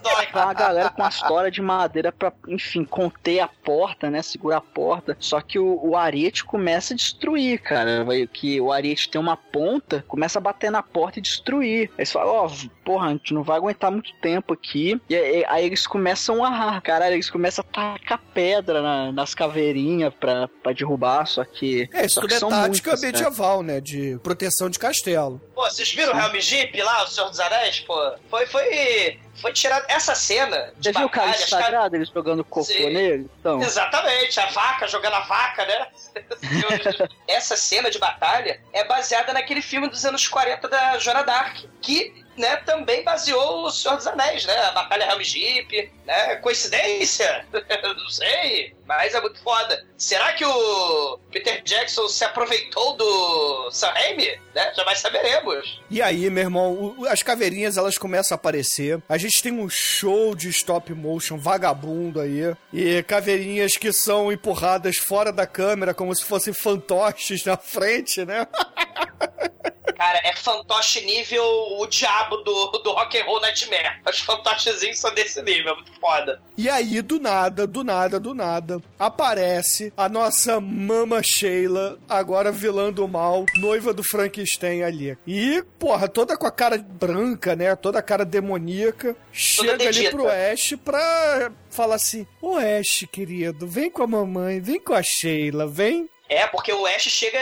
Dói. 0.04 0.26
Então 0.30 0.49
a 0.49 0.54
galera 0.54 0.89
com 0.89 1.04
as 1.04 1.22
toras 1.22 1.51
de 1.54 1.62
madeira 1.62 2.12
pra, 2.12 2.34
enfim, 2.47 2.84
conter 2.84 3.39
a 3.39 3.47
porta, 3.47 4.10
né? 4.10 4.22
Segurar 4.22 4.58
a 4.58 4.62
porta. 4.62 5.16
Só 5.20 5.39
que 5.39 5.58
o, 5.58 5.80
o 5.82 5.95
ariete 5.95 6.43
começa 6.43 6.93
a 6.93 6.97
destruir, 6.97 7.62
cara. 7.62 8.04
Vai- 8.04 8.28
Que 8.28 8.60
o 8.60 8.72
ariete 8.72 9.10
tem 9.10 9.22
uma 9.22 9.38
ponta, 9.38 10.04
começa 10.08 10.39
a 10.39 10.41
bater 10.41 10.70
na 10.72 10.84
porta 10.84 11.20
e 11.20 11.22
destruir. 11.22 11.89
Aí 11.97 12.06
você 12.06 12.12
fala, 12.14 12.32
ó, 12.32 12.51
porra, 12.84 13.08
a 13.08 13.12
gente 13.12 13.34
não 13.34 13.43
vai 13.43 13.58
aguentar 13.58 13.91
muito 13.91 14.12
tempo 14.16 14.54
aqui. 14.54 14.99
E 15.10 15.16
aí, 15.16 15.45
aí 15.47 15.66
eles 15.66 15.88
começam 15.88 16.43
a. 16.43 16.82
Caralho, 16.82 17.14
eles 17.16 17.30
começam 17.30 17.64
a 17.72 17.74
tacar 17.97 18.20
pedra 18.34 18.82
na- 18.82 19.12
nas 19.14 19.34
caveirinhas 19.34 20.14
pra, 20.20 20.49
pra 20.62 20.74
derrubar, 20.74 21.26
só 21.26 21.45
que. 21.45 21.88
É, 21.94 22.06
isso 22.06 22.16
só 22.16 22.22
tudo 22.22 22.30
que 22.32 22.36
é 22.36 22.39
tática 22.39 22.89
muitas, 22.91 23.02
né? 23.02 23.08
medieval, 23.08 23.62
né? 23.64 23.80
De 23.80 24.18
proteção 24.24 24.70
de 24.70 24.80
castelo. 24.80 25.39
Pô, 25.54 25.62
vocês 25.64 25.91
viram 25.91 26.14
o 26.14 26.20
Helm 26.20 26.39
Jeep 26.39 26.82
lá, 26.82 27.04
o 27.04 27.08
Senhor 27.08 27.30
dos 27.30 27.39
Anéis? 27.39 27.80
Pô, 27.82 28.14
foi, 28.30 28.46
foi, 28.48 29.20
foi 29.39 29.54
tirado 29.54 29.86
essa 29.88 30.16
cena 30.16 30.74
de 30.78 30.91
Você 30.91 30.98
viu 30.98 31.06
o 31.06 31.10
caras- 31.10 31.48
sagrado, 31.48 31.96
eles 31.96 32.10
jogando 32.10 32.44
cocô 32.44 32.64
Sim. 32.66 32.89
nele? 32.91 33.30
Então. 33.39 33.62
Exatamente, 33.62 34.39
a 34.39 34.48
vaca 34.48 34.88
jogando 34.88 35.14
a 35.14 35.20
vaca, 35.22 35.66
né? 35.66 35.88
Essa 37.28 37.56
cena 37.56 37.89
de 37.91 38.00
batalha 38.00 38.60
é 38.74 38.84
baseada 38.84 39.32
naquele 39.34 39.62
filme 39.62 39.88
dos 39.88 40.04
anos 40.06 40.28
40 40.28 40.68
da 40.68 40.98
Joana 41.00 41.24
Dark, 41.24 41.58
que 41.82 42.23
né, 42.38 42.58
também 42.58 43.04
baseou 43.04 43.66
o 43.66 43.72
Senhor 43.72 43.96
dos 43.98 44.08
Anéis, 44.08 44.46
né? 44.46 44.56
A 44.56 44.72
Batalha 44.72 45.12
Helm 45.12 45.22
Jeep, 45.22 45.92
né? 46.06 46.36
Coincidência? 46.38 47.46
Não 47.54 48.10
sei, 48.10 48.74
mas 48.86 49.14
é 49.14 49.22
muito 49.22 49.42
foda. 49.42 49.86
Será 49.98 50.34
que 50.34 50.46
o 50.46 51.20
Peter 51.32 51.62
Jackson 51.64 52.08
se 52.08 52.24
aproveitou 52.24 52.96
do 52.96 53.72
Sam 53.72 53.90
Raimi? 53.90 54.40
Né? 54.54 54.74
Jamais 54.76 55.00
saberemos. 55.00 55.82
E 55.90 56.02
aí, 56.02 56.30
meu 56.30 56.44
irmão, 56.44 56.96
as 57.08 57.24
caveirinhas 57.24 57.78
elas 57.78 57.98
começam 57.98 58.36
a 58.36 58.38
aparecer. 58.38 59.02
A 59.08 59.18
gente 59.18 59.42
tem 59.42 59.52
um 59.52 59.70
show 59.70 60.36
de 60.36 60.50
stop 60.50 60.94
motion 60.94 61.38
vagabundo 61.38 62.20
aí. 62.20 62.56
E 62.72 63.04
caveirinhas 63.04 63.78
que 63.78 63.92
são 63.94 64.32
empurradas 64.32 64.98
fora 64.98 65.32
da 65.32 65.46
câmera 65.46 65.94
como 65.94 66.16
se 66.16 66.24
fossem 66.24 66.54
fantoches 66.54 67.46
na 67.46 67.58
frente, 67.58 68.26
né? 68.26 68.48
Cara, 70.04 70.20
é 70.26 70.36
fantoche 70.36 70.99
nível 71.06 71.41
o 71.80 71.88
diabo 71.88 72.36
do, 72.36 72.72
do 72.84 72.91
Rock 72.91 73.18
and 73.18 73.24
Roll 73.24 73.39
Nightmare. 73.39 74.01
Os 74.06 74.20
fantochezinhos 74.20 74.99
são 74.99 75.14
desse 75.16 75.41
nível, 75.41 75.72
é 75.72 75.76
muito 75.76 75.97
foda. 75.97 76.41
E 76.58 76.68
aí, 76.70 77.01
do 77.01 77.22
nada, 77.22 77.66
do 77.66 77.86
nada, 77.86 78.20
do 78.20 78.34
nada, 78.34 78.82
aparece 78.99 79.93
a 79.95 80.10
nossa 80.10 80.60
mama 80.60 81.22
Sheila, 81.24 81.97
agora 82.10 82.51
vilã 82.51 82.91
do 82.91 83.08
mal, 83.08 83.45
noiva 83.56 83.93
do 83.93 84.04
Frankenstein 84.04 84.84
ali. 84.84 85.18
E, 85.26 85.64
porra, 85.80 86.10
toda 86.10 86.36
com 86.36 86.47
a 86.47 86.51
cara 86.51 86.78
branca, 86.78 87.56
né? 87.56 87.74
Toda 87.74 87.99
a 87.99 88.04
cara 88.04 88.26
demoníaca, 88.26 89.16
chega 89.32 89.88
ali 89.88 90.12
pro 90.12 90.28
Ash 90.28 90.76
pra 90.84 91.49
falar 91.70 91.95
assim: 91.95 92.28
Ô 92.41 92.58
Ash, 92.58 93.08
querido, 93.10 93.66
vem 93.66 93.89
com 93.89 94.04
a 94.04 94.08
mamãe, 94.08 94.60
vem 94.60 94.82
com 94.82 94.93
a 94.93 95.01
Sheila, 95.01 95.66
vem. 95.66 96.10
É, 96.34 96.48
porque 96.48 96.74
o 96.74 96.86
Ash 96.86 97.04
chega 97.04 97.40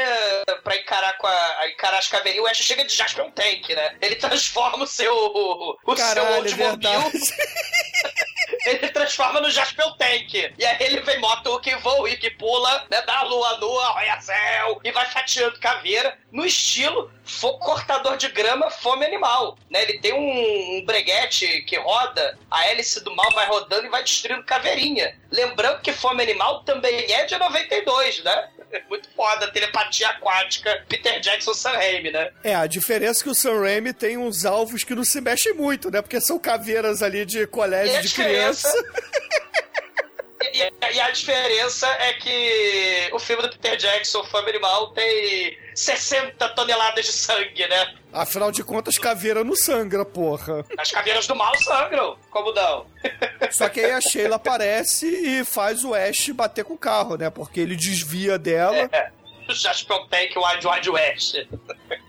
pra 0.63 0.75
encarar 0.75 1.17
com 1.17 1.27
a, 1.27 1.59
a 1.59 1.69
encarar 1.69 1.97
as 1.97 2.07
caveirinhas, 2.07 2.45
o 2.45 2.51
Ash 2.51 2.57
chega 2.57 2.83
de 2.83 2.93
Jasper 2.93 3.25
um 3.25 3.31
tank, 3.31 3.69
né? 3.69 3.95
Ele 4.01 4.15
transforma 4.15 4.83
o 4.83 4.87
seu 4.87 5.13
o 5.13 5.95
seu 5.95 6.05
Caralho, 6.05 6.27
é 6.27 6.37
Oldsmobile, 6.39 7.11
ele 8.65 8.89
transforma 8.89 9.39
no 9.39 9.49
Jasper 9.49 9.93
Tank. 9.97 10.33
E 10.57 10.65
aí 10.65 10.77
ele 10.81 11.01
vem 11.01 11.19
moto 11.19 11.59
que 11.59 11.75
voa 11.77 12.09
e 12.09 12.17
que 12.17 12.29
pula, 12.31 12.85
né? 12.89 13.01
Dá 13.03 13.23
lua 13.23 13.57
nua, 13.57 13.85
arranha 13.87 14.21
céu 14.21 14.79
e 14.83 14.91
vai 14.91 15.05
fatiando 15.09 15.59
caveira 15.59 16.17
no 16.31 16.45
estilo 16.45 17.11
cortador 17.59 18.17
de 18.17 18.27
grama, 18.29 18.69
fome 18.69 19.05
animal. 19.05 19.57
Né? 19.69 19.83
Ele 19.83 19.99
tem 19.99 20.13
um, 20.13 20.77
um 20.77 20.85
breguete 20.85 21.61
que 21.61 21.77
roda, 21.77 22.37
a 22.49 22.67
hélice 22.67 23.03
do 23.03 23.15
mal 23.15 23.31
vai 23.31 23.47
rodando 23.47 23.85
e 23.85 23.89
vai 23.89 24.03
destruindo 24.03 24.43
caveirinha. 24.43 25.17
Lembrando 25.31 25.81
que 25.81 25.93
fome 25.93 26.21
animal 26.21 26.63
também 26.63 27.11
é 27.11 27.25
de 27.25 27.37
92, 27.37 28.23
né? 28.23 28.49
Muito 28.89 29.09
foda, 29.15 29.51
telepatia 29.51 30.09
aquática, 30.09 30.83
Peter 30.87 31.19
Jackson 31.19 31.53
Sam 31.53 31.71
Raimi, 31.71 32.11
né? 32.11 32.31
É, 32.43 32.55
a 32.55 32.67
diferença 32.67 33.21
é 33.21 33.23
que 33.23 33.29
o 33.29 33.35
Sam 33.35 33.59
Raimi 33.61 33.93
tem 33.93 34.17
uns 34.17 34.45
alvos 34.45 34.83
que 34.83 34.95
não 34.95 35.03
se 35.03 35.19
mexem 35.21 35.53
muito, 35.53 35.89
né? 35.89 36.01
Porque 36.01 36.19
são 36.21 36.39
caveiras 36.39 37.01
ali 37.01 37.25
de 37.25 37.47
colégio 37.47 38.01
de 38.01 38.13
criança. 38.13 38.71
E, 40.53 40.93
e 40.93 40.99
a 40.99 41.09
diferença 41.09 41.87
é 41.87 42.13
que 42.13 43.09
o 43.13 43.19
filme 43.19 43.41
do 43.43 43.49
Peter 43.49 43.77
Jackson, 43.77 44.23
Fome 44.25 44.49
Animal, 44.49 44.91
tem 44.91 45.57
60 45.75 46.49
toneladas 46.49 47.05
de 47.05 47.13
sangue, 47.13 47.67
né? 47.67 47.95
Afinal 48.13 48.51
de 48.51 48.63
contas, 48.63 48.97
caveira 48.97 49.43
não 49.43 49.55
sangra, 49.55 50.03
porra. 50.03 50.65
As 50.77 50.91
caveiras 50.91 51.27
do 51.27 51.35
mal 51.35 51.55
sangram, 51.59 52.17
como 52.29 52.51
não? 52.51 52.85
Só 53.51 53.69
que 53.69 53.79
aí 53.79 53.91
a 53.91 54.01
Sheila 54.01 54.35
aparece 54.35 55.07
e 55.07 55.45
faz 55.45 55.83
o 55.83 55.93
Ash 55.93 56.29
bater 56.29 56.65
com 56.65 56.73
o 56.73 56.77
carro, 56.77 57.15
né? 57.15 57.29
Porque 57.29 57.59
ele 57.59 57.75
desvia 57.75 58.37
dela. 58.37 58.89
É, 58.91 59.11
Jasper 59.49 60.07
Tank 60.09 60.35
Wild 60.35 60.67
Wild 60.67 60.89
West. 60.89 61.35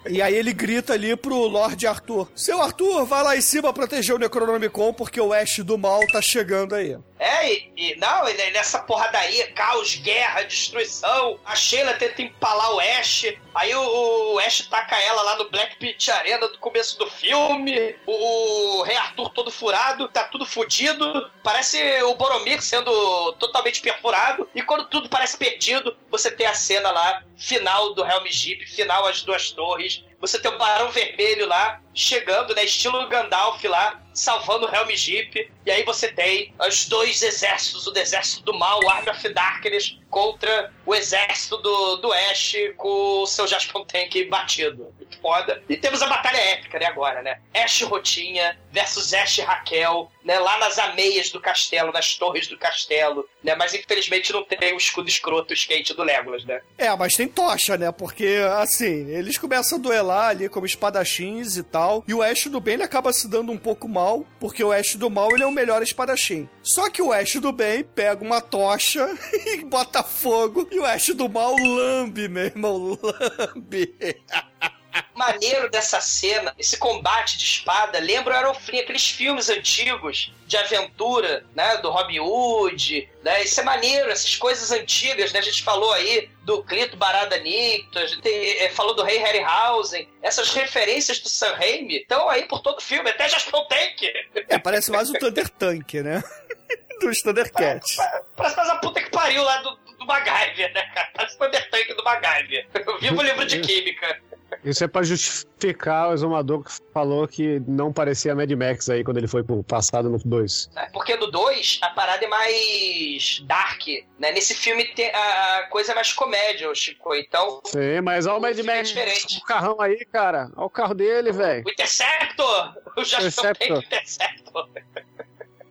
E 0.09 0.20
aí 0.20 0.34
ele 0.34 0.53
grita 0.53 0.94
ali 0.94 1.14
pro 1.16 1.36
Lord 1.46 1.86
Arthur: 1.86 2.28
Seu 2.34 2.61
Arthur, 2.61 3.05
vai 3.07 3.22
lá 3.22 3.36
em 3.36 3.40
cima 3.40 3.72
proteger 3.72 4.14
o 4.14 4.18
Necronomicon, 4.18 4.92
porque 4.92 5.20
o 5.20 5.32
Ash 5.32 5.59
do 5.59 5.78
mal 5.78 6.00
tá 6.12 6.20
chegando 6.20 6.74
aí. 6.74 6.96
É, 7.18 7.53
e, 7.53 7.72
e 7.76 7.96
não, 7.96 8.28
e 8.28 8.50
nessa 8.50 8.80
porradaria, 8.80 9.53
caos, 9.53 9.94
guerra, 9.96 10.42
destruição. 10.42 11.38
A 11.44 11.55
Sheila 11.55 11.94
tenta 11.94 12.22
empalar 12.22 12.74
o 12.74 12.80
Ash. 12.80 13.26
Aí 13.55 13.74
o, 13.74 14.34
o 14.34 14.38
Ash 14.38 14.66
taca 14.68 14.96
ela 14.98 15.22
lá 15.22 15.36
no 15.36 15.50
Black 15.50 15.76
Pit 15.76 16.11
Arena 16.11 16.48
do 16.48 16.59
começo 16.59 16.98
do 16.98 17.09
filme. 17.11 17.96
O, 18.07 18.78
o 18.78 18.82
Rei 18.82 18.96
Arthur 18.96 19.30
todo 19.30 19.50
furado, 19.50 20.09
tá 20.09 20.24
tudo 20.24 20.46
fudido. 20.46 21.30
Parece 21.42 22.03
o 22.05 22.14
Boromir 22.14 22.62
sendo 22.62 23.32
totalmente 23.34 23.80
perfurado. 23.80 24.48
E 24.55 24.62
quando 24.62 24.86
tudo 24.86 25.09
parece 25.09 25.36
perdido, 25.36 25.96
você 26.11 26.30
tem 26.30 26.46
a 26.46 26.55
cena 26.55 26.90
lá, 26.90 27.22
final 27.36 27.94
do 27.94 28.05
Helm 28.05 28.26
Jeep, 28.26 28.66
final 28.66 29.07
as 29.07 29.22
duas 29.22 29.50
torres. 29.50 30.05
Você 30.20 30.38
tem 30.38 30.53
o 30.53 30.57
Barão 30.57 30.88
Vermelho 30.90 31.46
lá, 31.48 31.80
chegando, 31.92 32.55
né? 32.55 32.64
Estilo 32.64 33.09
Gandalf 33.09 33.62
lá, 33.64 34.00
salvando 34.14 34.66
o 34.66 34.74
Helm 34.74 34.88
Jeep. 34.90 35.50
E 35.66 35.70
aí 35.70 35.82
você 35.82 36.09
tem 36.12 36.55
os 36.64 36.86
dois 36.86 37.22
exércitos, 37.22 37.86
o 37.88 37.98
exército 37.98 38.44
do 38.44 38.55
mal, 38.57 38.80
o 38.84 38.88
Army 38.88 39.11
of 39.11 39.28
Darkness, 39.30 39.98
contra 40.12 40.70
o 40.84 40.94
exército 40.94 41.56
do, 41.56 41.96
do 41.96 42.12
Ash 42.12 42.54
com 42.76 43.22
o 43.22 43.26
seu 43.26 43.46
Jaspion 43.46 43.82
Tank 43.82 44.28
batido. 44.28 44.92
Muito 44.98 45.18
foda. 45.18 45.62
E 45.66 45.74
temos 45.74 46.02
a 46.02 46.06
batalha 46.06 46.36
épica, 46.36 46.78
né, 46.78 46.84
agora, 46.84 47.22
né? 47.22 47.40
Ash 47.54 47.80
Rotinha 47.80 48.58
versus 48.70 49.14
Ash 49.14 49.38
Raquel, 49.38 50.12
né? 50.22 50.38
Lá 50.38 50.58
nas 50.58 50.78
ameias 50.78 51.30
do 51.30 51.40
castelo, 51.40 51.92
nas 51.92 52.14
torres 52.14 52.46
do 52.46 52.58
castelo, 52.58 53.26
né? 53.42 53.54
Mas 53.54 53.72
infelizmente 53.72 54.34
não 54.34 54.44
tem 54.44 54.74
o 54.74 54.76
escudo 54.76 55.08
escroto 55.08 55.54
skate 55.54 55.94
do 55.94 56.02
Legolas, 56.02 56.44
né? 56.44 56.60
É, 56.76 56.94
mas 56.94 57.14
tem 57.14 57.26
tocha, 57.26 57.78
né? 57.78 57.90
Porque, 57.90 58.36
assim, 58.58 59.08
eles 59.10 59.38
começam 59.38 59.78
a 59.78 59.80
duelar 59.80 60.28
ali 60.28 60.48
como 60.50 60.66
espadachins 60.66 61.56
e 61.56 61.62
tal. 61.62 62.04
E 62.06 62.12
o 62.12 62.22
Ash 62.22 62.44
do 62.48 62.60
bem 62.60 62.74
ele 62.74 62.82
acaba 62.82 63.14
se 63.14 63.26
dando 63.28 63.50
um 63.50 63.58
pouco 63.58 63.88
mal, 63.88 64.26
porque 64.38 64.62
o 64.62 64.72
Ash 64.72 64.94
do 64.96 65.08
mal 65.08 65.32
ele 65.32 65.42
é 65.42 65.46
o 65.46 65.52
melhor 65.52 65.82
espadachim. 65.82 66.46
Só 66.62 66.90
que 66.90 67.00
o 67.00 67.12
Ash 67.12 67.36
do 67.36 67.50
bem 67.50 67.82
pega 67.82 68.22
uma 68.22 68.42
tocha 68.42 69.08
e 69.46 69.64
bota 69.64 70.01
fogo. 70.03 70.68
E 70.70 70.78
o 70.78 70.84
Ash 70.84 71.09
do 71.09 71.28
mal 71.28 71.55
lambe, 71.57 72.28
meu 72.28 72.44
irmão, 72.44 72.98
lambe. 73.03 73.94
maneiro 75.14 75.70
dessa 75.70 76.00
cena, 76.00 76.55
esse 76.59 76.76
combate 76.76 77.38
de 77.38 77.44
espada, 77.44 77.98
lembra 77.98 78.34
o 78.34 78.36
Aeroflin, 78.36 78.80
aqueles 78.80 79.09
filmes 79.09 79.48
antigos 79.48 80.32
de 80.46 80.57
aventura, 80.57 81.46
né, 81.55 81.78
do 81.78 81.90
Robin 81.90 82.18
Hood, 82.18 83.09
né, 83.22 83.42
isso 83.42 83.61
é 83.61 83.64
maneiro, 83.64 84.11
essas 84.11 84.36
coisas 84.36 84.70
antigas, 84.70 85.32
né, 85.32 85.38
a 85.38 85.42
gente 85.42 85.62
falou 85.62 85.92
aí 85.92 86.28
do 86.42 86.62
Clito 86.64 86.96
Barada 86.96 87.38
Nicto, 87.38 87.98
a 87.98 88.07
gente 88.07 88.28
eh, 88.28 88.68
falou 88.70 88.94
do 88.94 89.03
Rei 89.03 89.18
Harryhausen, 89.18 90.09
essas 90.20 90.53
referências 90.53 91.20
do 91.20 91.28
Sam 91.28 91.55
Raimi 91.55 91.98
estão 91.98 92.28
aí 92.28 92.46
por 92.46 92.61
todo 92.61 92.78
o 92.78 92.82
filme, 92.82 93.09
até 93.09 93.28
Jasper 93.28 93.66
Tank. 93.68 94.03
É, 94.48 94.59
parece 94.59 94.90
mais 94.90 95.09
o 95.09 95.14
Thunder 95.14 95.48
Tank, 95.48 95.94
né? 95.94 96.22
Dos 97.00 97.20
Thundercats. 97.20 97.96
Parece 98.36 98.57
mais 98.57 98.68
a 98.68 98.76
puta 98.76 99.03
que 99.03 99.11
pariu 99.11 99.42
lá 99.42 99.57
do, 99.62 99.76
do 100.03 100.07
MacGyver, 100.07 100.72
né, 100.74 100.82
cara? 100.94 101.09
Parece 101.14 101.34
o 101.36 101.38
Thunder 101.38 101.70
Tank 101.70 101.96
do 101.96 102.05
MacGyver. 102.05 102.66
Eu 102.86 102.98
vivo 102.98 103.18
o 103.20 103.22
livro 103.22 103.46
de 103.46 103.61
química. 103.61 104.20
Isso 104.62 104.84
é 104.84 104.86
pra 104.88 105.03
justificar 105.03 106.11
o 106.11 106.12
exumador 106.12 106.62
que 106.62 106.70
falou 106.92 107.26
que 107.26 107.61
não 107.66 107.90
parecia 107.90 108.34
Mad 108.34 108.50
Max 108.53 108.88
aí 108.90 109.03
quando 109.03 109.16
ele 109.16 109.26
foi 109.26 109.42
pro 109.42 109.62
passado 109.64 110.11
no 110.11 110.18
2. 110.18 110.70
né? 110.74 110.90
Porque 110.92 111.16
no 111.16 111.30
2 111.30 111.78
a 111.82 111.88
parada 111.90 112.24
é 112.24 112.28
mais 112.28 113.40
dark, 113.46 113.86
né? 114.18 114.30
Nesse 114.30 114.55
filme 114.55 114.88
a 115.14 115.66
coisa 115.70 115.92
é 115.92 115.94
mais 115.94 116.12
comédia, 116.12 116.72
Chico. 116.74 117.14
Então, 117.14 117.62
Sim, 117.64 118.03
mas 118.03 118.26
olha 118.26 118.36
o 118.36 118.40
Mad 118.42 118.59
é 118.59 118.62
Max, 118.62 118.88
diferente. 118.90 119.38
o 119.38 119.44
carrão 119.44 119.80
aí, 119.80 120.05
cara. 120.05 120.50
Olha 120.55 120.66
o 120.66 120.70
carro 120.70 120.94
dele, 120.94 121.32
velho. 121.32 121.64
o 121.66 121.70
Interceptor! 121.70 122.74
O 122.96 123.05
Jasper 123.05 123.26
Interceptor. 123.53 123.76
Tank 123.76 123.86
Interceptor. 123.86 124.68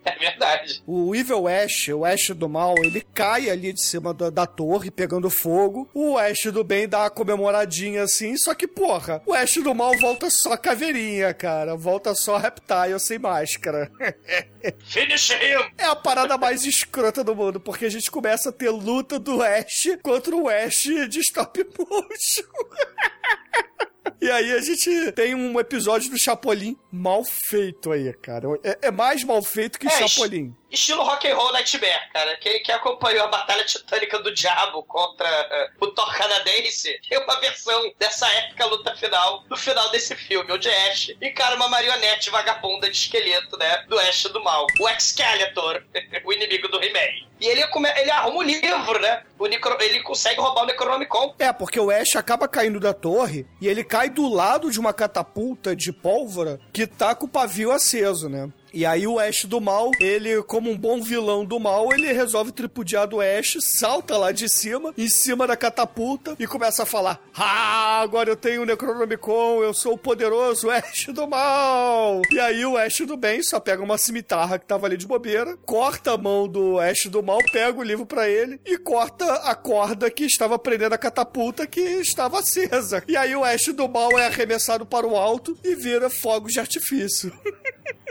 É 0.11 0.17
verdade. 0.17 0.81
O 0.85 1.15
Evil 1.15 1.47
Ash, 1.47 1.89
o 1.89 2.03
Ash 2.03 2.29
do 2.29 2.49
mal, 2.49 2.75
ele 2.83 3.05
cai 3.13 3.49
ali 3.49 3.71
de 3.71 3.81
cima 3.81 4.13
da, 4.13 4.29
da 4.29 4.45
torre, 4.45 4.89
pegando 4.89 5.29
fogo. 5.29 5.87
O 5.93 6.17
Ash 6.17 6.43
do 6.51 6.63
bem 6.63 6.87
dá 6.87 7.01
uma 7.01 7.09
comemoradinha 7.09 8.03
assim, 8.03 8.35
só 8.35 8.53
que, 8.55 8.67
porra, 8.67 9.21
o 9.25 9.33
Ash 9.33 9.55
do 9.55 9.75
mal 9.75 9.95
volta 9.99 10.29
só 10.29 10.57
caveirinha, 10.57 11.33
cara. 11.33 11.75
Volta 11.75 12.15
só 12.15 12.37
reptile 12.37 12.99
sem 12.99 13.19
máscara. 13.19 13.91
Finish 14.85 15.29
him! 15.29 15.71
É 15.77 15.85
a 15.85 15.95
parada 15.95 16.37
mais 16.37 16.65
escrota 16.65 17.23
do 17.23 17.35
mundo, 17.35 17.59
porque 17.59 17.85
a 17.85 17.89
gente 17.89 18.09
começa 18.09 18.49
a 18.49 18.53
ter 18.53 18.69
luta 18.69 19.19
do 19.19 19.41
Ash 19.41 19.87
contra 20.01 20.35
o 20.35 20.49
Ash 20.49 20.83
de 21.09 21.19
stop 21.19 21.63
motion. 21.77 22.43
E 24.19 24.29
aí 24.29 24.51
a 24.51 24.61
gente 24.61 25.11
tem 25.11 25.35
um 25.35 25.59
episódio 25.59 26.09
do 26.09 26.17
Chapolin 26.17 26.75
mal 26.91 27.23
feito 27.23 27.91
aí, 27.91 28.11
cara. 28.13 28.47
É, 28.63 28.87
é 28.87 28.91
mais 28.91 29.23
mal 29.23 29.41
feito 29.43 29.79
que 29.79 29.87
É, 29.87 30.07
Chapolin. 30.07 30.55
Estilo 30.71 31.03
rock 31.03 31.27
and 31.27 31.35
roll 31.35 31.51
Nightmare, 31.51 32.09
cara. 32.13 32.37
Quem, 32.37 32.63
quem 32.63 32.73
acompanhou 32.73 33.25
a 33.25 33.27
Batalha 33.27 33.65
Titânica 33.65 34.19
do 34.19 34.33
Diabo 34.33 34.83
contra 34.83 35.27
eh, 35.27 35.69
o 35.79 35.87
Thor 35.87 36.15
canadense 36.15 36.97
tem 37.09 37.17
uma 37.17 37.39
versão 37.41 37.91
dessa 37.99 38.27
épica 38.27 38.65
luta 38.65 38.95
final, 38.95 39.43
no 39.49 39.57
final 39.57 39.89
desse 39.91 40.15
filme, 40.15 40.51
onde 40.51 40.69
Ash 40.69 41.13
encara 41.21 41.55
uma 41.55 41.67
marionete 41.67 42.29
vagabunda 42.29 42.89
de 42.89 42.95
esqueleto, 42.95 43.57
né? 43.57 43.83
Do 43.87 43.99
Ash 43.99 44.23
do 44.23 44.41
mal. 44.41 44.65
O 44.79 44.89
Excalitor, 44.89 45.83
o 46.23 46.31
inimigo 46.33 46.69
do 46.69 46.81
He-Man. 46.81 47.29
E 47.41 47.47
ele, 47.47 47.63
ele 47.97 48.11
arruma 48.11 48.37
um 48.37 48.41
livro, 48.43 49.01
né? 49.01 49.23
O 49.39 49.47
ele 49.47 50.01
consegue 50.03 50.39
roubar 50.39 50.63
o 50.63 50.65
Necronomicon. 50.67 51.33
É, 51.39 51.51
porque 51.51 51.79
o 51.79 51.89
Ash 51.89 52.15
acaba 52.15 52.47
caindo 52.47 52.79
da 52.79 52.93
torre 52.93 53.47
e 53.59 53.67
ele 53.67 53.83
cai 53.83 54.09
do 54.09 54.29
lado 54.29 54.69
de 54.69 54.79
uma 54.79 54.93
catapulta 54.93 55.75
de 55.75 55.91
pólvora 55.91 56.59
que 56.71 56.85
tá 56.85 57.15
com 57.15 57.25
o 57.25 57.29
pavio 57.29 57.71
aceso, 57.71 58.29
né? 58.29 58.49
E 58.73 58.85
aí 58.85 59.05
o 59.05 59.19
Ash 59.19 59.45
do 59.45 59.59
mal, 59.59 59.91
ele, 59.99 60.41
como 60.43 60.71
um 60.71 60.77
bom 60.77 61.01
vilão 61.01 61.43
do 61.43 61.59
mal, 61.59 61.91
ele 61.93 62.11
resolve 62.11 62.51
tripudiar 62.51 63.07
do 63.07 63.19
Ash, 63.19 63.57
salta 63.59 64.17
lá 64.17 64.31
de 64.31 64.47
cima, 64.47 64.93
em 64.97 65.09
cima 65.09 65.45
da 65.45 65.57
catapulta, 65.57 66.35
e 66.39 66.47
começa 66.47 66.83
a 66.83 66.85
falar: 66.85 67.21
Ah, 67.35 67.99
agora 68.01 68.29
eu 68.29 68.35
tenho 68.35 68.61
o 68.61 68.65
Necronomicon, 68.65 69.61
eu 69.61 69.73
sou 69.73 69.93
o 69.93 69.97
poderoso 69.97 70.69
Ash 70.69 71.07
do 71.07 71.27
mal! 71.27 72.21
E 72.31 72.39
aí 72.39 72.65
o 72.65 72.77
Ash 72.77 72.99
do 73.05 73.17
bem 73.17 73.43
só 73.43 73.59
pega 73.59 73.83
uma 73.83 73.97
cimitarra 73.97 74.57
que 74.57 74.65
tava 74.65 74.85
ali 74.85 74.95
de 74.95 75.07
bobeira, 75.07 75.57
corta 75.65 76.13
a 76.13 76.17
mão 76.17 76.47
do 76.47 76.79
Ash 76.79 77.07
do 77.07 77.21
mal, 77.21 77.39
pega 77.51 77.77
o 77.77 77.83
livro 77.83 78.05
pra 78.05 78.29
ele 78.29 78.59
e 78.65 78.77
corta 78.77 79.25
a 79.33 79.53
corda 79.53 80.09
que 80.09 80.23
estava 80.23 80.57
prendendo 80.57 80.95
a 80.95 80.97
catapulta 80.97 81.67
que 81.67 81.81
estava 81.81 82.39
acesa. 82.39 83.03
E 83.07 83.17
aí 83.17 83.35
o 83.35 83.43
Ash 83.43 83.67
do 83.73 83.87
mal 83.89 84.17
é 84.17 84.27
arremessado 84.27 84.85
para 84.85 85.05
o 85.05 85.17
alto 85.17 85.57
e 85.63 85.75
vira 85.75 86.09
fogos 86.09 86.53
de 86.53 86.59
artifício. 86.59 87.31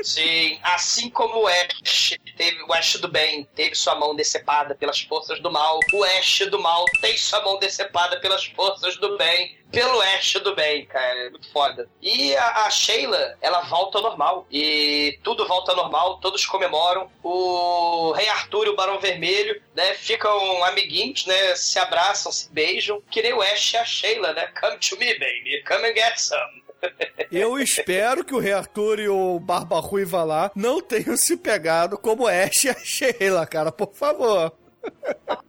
Sim, 0.02 0.49
assim 0.62 1.10
como 1.10 1.42
o 1.42 1.46
Ash 1.46 2.18
teve 2.36 2.62
o 2.62 2.72
Ash 2.72 2.96
do 2.96 3.08
bem 3.08 3.46
teve 3.54 3.74
sua 3.74 3.94
mão 3.94 4.14
decepada 4.14 4.74
pelas 4.74 5.00
forças 5.02 5.40
do 5.40 5.50
mal, 5.50 5.78
o 5.92 6.04
Ash 6.04 6.40
do 6.50 6.58
mal 6.58 6.84
tem 7.00 7.16
sua 7.16 7.42
mão 7.42 7.58
decepada 7.58 8.18
pelas 8.20 8.44
forças 8.46 8.96
do 8.96 9.16
bem, 9.16 9.58
pelo 9.70 10.00
Ash 10.00 10.32
do 10.42 10.54
bem, 10.54 10.84
cara, 10.86 11.26
é 11.26 11.30
muito 11.30 11.50
foda. 11.52 11.88
E 12.02 12.34
a, 12.36 12.66
a 12.66 12.70
Sheila, 12.70 13.36
ela 13.40 13.60
volta 13.60 13.98
ao 13.98 14.02
normal 14.04 14.46
e 14.50 15.18
tudo 15.22 15.46
volta 15.46 15.72
ao 15.72 15.76
normal, 15.76 16.18
todos 16.18 16.44
comemoram. 16.44 17.10
O 17.22 18.12
Rei 18.12 18.28
Arthur 18.28 18.66
e 18.66 18.70
o 18.70 18.76
Barão 18.76 18.98
Vermelho, 18.98 19.62
né, 19.74 19.94
ficam 19.94 20.64
amiguinhos, 20.64 21.24
né, 21.26 21.54
se 21.54 21.78
abraçam, 21.78 22.32
se 22.32 22.52
beijam, 22.52 23.02
que 23.10 23.22
nem 23.22 23.32
o 23.32 23.42
Ash 23.42 23.74
e 23.74 23.76
a 23.76 23.84
Sheila, 23.84 24.32
né? 24.32 24.48
Come 24.60 24.78
to 24.78 24.96
me, 24.96 25.12
baby, 25.18 25.62
come 25.66 25.88
and 25.88 25.94
get 25.94 26.18
some. 26.18 26.59
Eu 27.30 27.58
espero 27.58 28.24
que 28.24 28.34
o 28.34 28.38
Rei 28.38 28.52
Arthur 28.52 28.98
e 28.98 29.08
o 29.08 29.38
Barba 29.38 29.78
Ruiva 29.78 30.24
lá 30.24 30.50
não 30.54 30.80
tenham 30.80 31.16
se 31.16 31.36
pegado 31.36 31.96
como 31.96 32.26
Ash 32.26 32.64
e 32.64 32.70
a 32.70 32.74
Sheila, 32.74 33.46
cara, 33.46 33.70
por 33.70 33.92
favor. 33.94 34.52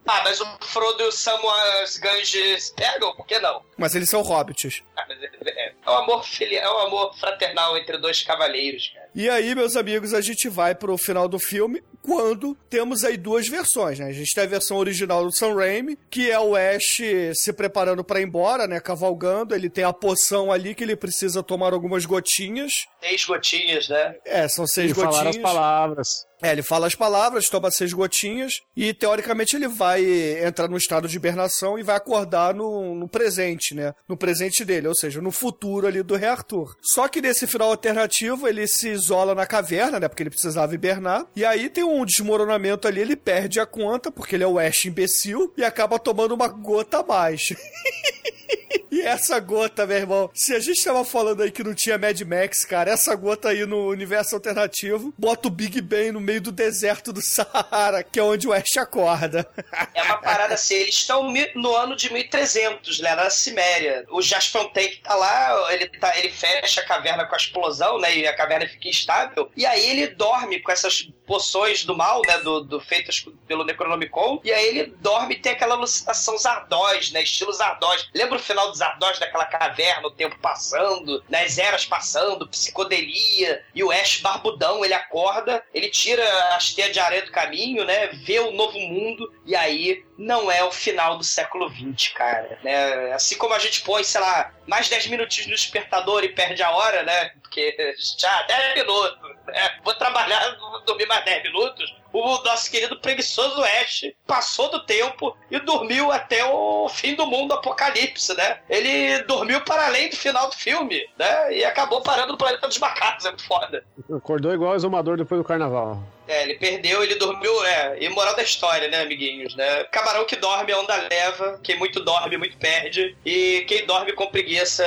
Ah, 0.06 0.22
mas 0.24 0.42
o 0.42 0.46
Frodo 0.62 1.04
e 1.04 1.08
o 1.08 1.12
Sam 1.12 1.40
as 1.82 1.98
Ganges 1.98 2.74
pegam? 2.76 3.16
Por 3.16 3.26
que 3.26 3.40
não? 3.40 3.64
Mas 3.78 3.96
eles 3.96 4.10
são 4.10 4.22
hobbits. 4.22 4.84
Ah, 4.98 5.06
é, 5.10 5.50
é, 5.50 5.74
é 5.86 5.90
um 5.90 5.94
amor 5.94 6.26
filial, 6.26 6.80
é 6.80 6.84
um 6.84 6.88
amor 6.88 7.16
fraternal 7.16 7.78
entre 7.78 7.98
dois 7.98 8.22
cavaleiros, 8.22 8.92
cara. 8.94 9.10
E 9.16 9.30
aí, 9.30 9.56
meus 9.56 9.76
amigos, 9.76 10.14
a 10.14 10.22
gente 10.22 10.50
vai 10.50 10.76
pro 10.76 10.98
final 10.98 11.28
do 11.28 11.40
filme 11.40 11.82
quando 12.02 12.58
temos 12.70 13.04
aí 13.04 13.18
duas 13.18 13.48
versões, 13.48 14.00
né? 14.00 14.08
A 14.08 14.12
gente 14.12 14.34
tem 14.34 14.44
a 14.44 14.48
versão 14.48 14.78
original 14.78 15.24
do 15.26 15.36
Sam 15.36 15.56
Raimi, 15.56 15.98
que 16.10 16.30
é 16.30 16.40
o 16.40 16.56
Ash 16.56 17.02
se 17.36 17.54
preparando 17.54 18.04
pra 18.04 18.20
ir 18.20 18.28
embora, 18.28 18.68
né? 18.68 18.80
Cavalgando. 18.80 19.54
Ele 19.54 19.70
tem 19.70 19.84
a 19.84 19.94
poção 19.94 20.52
ali 20.52 20.74
que 20.74 20.84
ele 20.84 20.96
precisa 20.96 21.44
tomar 21.44 21.74
algumas 21.74 22.06
gotinhas. 22.06 22.72
Seis 23.02 23.26
gotinhas, 23.26 23.90
né? 23.90 24.16
É, 24.26 24.48
são 24.48 24.68
seis 24.68 24.92
E 24.92 24.94
falar 24.94 25.10
gotinhas. 25.24 25.36
as 25.36 25.42
palavras. 25.42 26.08
É, 26.44 26.52
ele 26.52 26.64
fala 26.64 26.88
as 26.88 26.96
palavras, 26.96 27.50
toma 27.50 27.70
seis 27.70 27.94
gotinhas 27.94 28.62
e, 28.76 28.94
teoricamente, 28.94 29.56
ele 29.56 29.68
vai 29.68 30.04
entrar 30.44 30.68
no 30.68 30.78
estado 30.78 31.08
de 31.08 31.16
hibernação 31.16 31.78
e 31.78 31.84
vai 31.84 31.96
acordar 31.96 32.54
no, 32.54 32.96
no 32.96 33.08
presente, 33.08 33.76
né? 33.76 33.94
No 34.08 34.18
presente 34.18 34.66
dele, 34.66 34.88
ou 34.88 34.96
seja, 34.96 35.22
no 35.22 35.32
futuro 35.32 35.86
ali 35.88 36.02
do 36.02 36.16
Rei 36.16 36.30
Arthur. 36.30 36.76
Só 36.82 37.08
que 37.08 37.22
nesse 37.22 37.46
final 37.46 37.70
alternativo, 37.70 38.48
ele 38.48 38.68
se 38.68 38.90
isola 38.90 39.36
na 39.36 39.46
caverna, 39.46 40.00
né? 40.00 40.08
Porque 40.08 40.24
ele 40.24 40.32
precisava 40.32 40.74
hibernar. 40.74 41.26
E 41.36 41.46
aí 41.46 41.70
tem 41.70 41.84
um 41.84 42.06
desmoronamento 42.06 42.88
ali, 42.88 43.02
ele 43.02 43.16
perde 43.16 43.60
a 43.60 43.66
conta, 43.66 44.12
porque 44.12 44.36
ele 44.36 44.44
é 44.44 44.48
o 44.48 44.58
Ash 44.58 44.86
imbecil, 44.86 45.54
e 45.58 45.64
acaba 45.64 46.00
tomando 46.00 46.34
uma 46.34 46.48
gota 46.48 47.00
a 47.00 47.04
mais. 47.04 47.42
E 48.92 49.02
essa 49.02 49.40
gota, 49.40 49.88
meu 49.88 49.96
irmão, 49.96 50.30
se 50.34 50.54
a 50.54 50.60
gente 50.60 50.84
tava 50.84 51.06
falando 51.06 51.42
aí 51.42 51.50
que 51.50 51.64
não 51.64 51.74
tinha 51.74 51.98
Mad 51.98 52.20
Max, 52.24 52.66
cara, 52.66 52.92
essa 52.92 53.16
gota 53.16 53.48
aí 53.48 53.66
no 53.66 53.88
universo 53.88 54.36
alternativo, 54.36 55.14
bota 55.18 55.48
o 55.48 55.52
Big 55.52 55.80
Ben 55.80 56.12
no 56.12 56.20
meio 56.20 56.42
do 56.42 56.52
deserto 56.52 57.14
do 57.14 57.22
Saara, 57.22 58.04
que 58.04 58.20
é 58.20 58.24
onde 58.24 58.50
o 58.50 58.54
Ash 58.54 58.76
acorda. 58.78 59.48
É 59.94 60.04
uma 60.04 60.18
parada 60.18 60.56
assim, 60.56 60.76
eles 60.76 60.96
estão 60.96 61.34
no 61.56 61.74
ano 61.74 61.96
de 61.96 62.12
1300, 62.12 63.00
né, 63.00 63.16
na 63.16 63.30
Ciméria. 63.30 64.06
O 64.10 64.22
Jaspanten 64.22 64.90
que 64.90 64.98
tá 64.98 65.16
lá, 65.16 65.74
ele, 65.74 65.88
tá, 65.88 66.18
ele 66.18 66.30
fecha 66.30 66.82
a 66.82 66.86
caverna 66.86 67.26
com 67.26 67.34
a 67.34 67.38
explosão, 67.38 67.98
né, 67.98 68.18
e 68.18 68.28
a 68.28 68.36
caverna 68.36 68.68
fica 68.68 68.90
instável, 68.90 69.50
e 69.56 69.66
aí 69.66 69.90
ele 69.90 70.08
dorme 70.08 70.60
com 70.60 70.72
essas 70.72 71.10
poções 71.26 71.86
do 71.86 71.96
mal, 71.96 72.22
né, 72.28 72.40
do, 72.40 72.60
do 72.60 72.82
feitas 72.82 73.26
pelo 73.48 73.64
Necronomicon, 73.64 74.42
e 74.44 74.52
aí 74.52 74.68
ele 74.68 74.94
dorme 75.00 75.36
e 75.36 75.40
tem 75.40 75.54
aquela 75.54 75.76
alucinação 75.76 76.38
Zardós, 76.38 77.12
né, 77.14 77.24
estilo 77.24 77.54
Zardós. 77.54 78.10
Lembra 78.14 78.36
o 78.36 78.42
final 78.42 78.70
Zardós, 78.82 79.20
daquela 79.20 79.46
caverna, 79.46 80.08
o 80.08 80.12
tempo 80.12 80.38
passando, 80.40 81.24
né, 81.30 81.44
as 81.44 81.58
eras 81.60 81.86
passando, 81.86 82.48
psicodelia, 82.48 83.64
e 83.76 83.84
o 83.84 83.92
Ash 83.92 84.20
barbudão, 84.22 84.84
ele 84.84 84.94
acorda, 84.94 85.64
ele 85.74 85.90
tira 85.90 86.24
as 86.56 86.74
teias 86.74 86.92
de 86.92 87.00
areia 87.00 87.24
do 87.24 87.32
caminho, 87.32 87.86
né, 87.86 88.08
vê 88.08 88.40
o 88.40 88.52
novo 88.52 88.80
mundo, 88.80 89.32
e 89.46 89.56
aí 89.56 90.04
não 90.18 90.52
é 90.52 90.64
o 90.64 90.72
final 90.72 91.18
do 91.18 91.24
século 91.24 91.70
XX, 91.70 92.10
cara, 92.14 92.60
né, 92.64 93.14
assim 93.14 93.38
como 93.38 93.54
a 93.54 93.60
gente 93.60 93.82
põe, 93.82 94.04
sei 94.04 94.20
lá, 94.22 94.52
mais 94.66 94.90
10 94.90 95.08
minutinhos 95.08 95.48
no 95.48 95.56
despertador 95.56 96.24
e 96.24 96.30
perde 96.30 96.64
a 96.64 96.72
hora, 96.72 97.04
né, 97.04 97.30
porque 97.42 97.96
já 98.18 98.42
10 98.44 98.76
minutos, 98.76 99.20
né, 99.48 99.80
vou 99.84 99.94
trabalhar, 99.94 100.58
vou 100.58 100.82
dormir 100.82 101.06
mais 101.06 101.24
10 101.24 101.44
minutos, 101.44 102.01
o 102.14 102.44
nosso 102.44 102.70
querido 102.70 103.00
preguiçoso 103.00 103.62
Ash 103.64 104.06
passou 104.26 104.70
do 104.70 104.86
tempo 104.86 105.36
e 105.50 105.60
dormiu 105.60 106.12
até 106.12 106.44
o 106.46 106.90
fim 106.90 107.16
do 107.16 107.26
mundo, 107.26 107.54
apocalipse, 107.54 108.36
né? 108.36 108.60
Ele 108.70 109.24
dormiu 109.24 109.62
para 109.62 109.86
além 109.86 110.10
do 110.10 110.16
final 110.16 110.50
do 110.50 110.56
filme, 110.56 111.06
né? 111.18 111.56
E 111.56 111.64
acabou 111.64 112.02
parando 112.02 112.34
no 112.34 112.38
planeta 112.38 112.68
dos 112.68 112.80
macacos, 112.80 113.26
é 113.26 113.30
muito 113.30 113.46
foda. 113.46 113.84
Acordou 114.14 114.54
igual 114.54 114.74
o 114.74 114.76
exumador 114.76 115.18
depois 115.18 115.40
do 115.42 115.48
carnaval. 115.48 116.04
É, 116.32 116.44
ele 116.44 116.56
perdeu, 116.56 117.04
ele 117.04 117.16
dormiu, 117.16 117.66
é, 117.66 117.98
e 118.00 118.08
moral 118.08 118.34
da 118.34 118.42
história, 118.42 118.88
né, 118.88 119.02
amiguinhos, 119.02 119.54
né? 119.54 119.84
Camarão 119.92 120.26
que 120.26 120.38
dorme, 120.38 120.72
a 120.72 120.80
onda 120.80 120.96
leva, 121.12 121.60
quem 121.62 121.78
muito 121.78 122.00
dorme, 122.00 122.38
muito 122.38 122.56
perde, 122.56 123.18
e 123.26 123.66
quem 123.68 123.86
dorme 123.86 124.14
com 124.14 124.28
preguiça, 124.28 124.86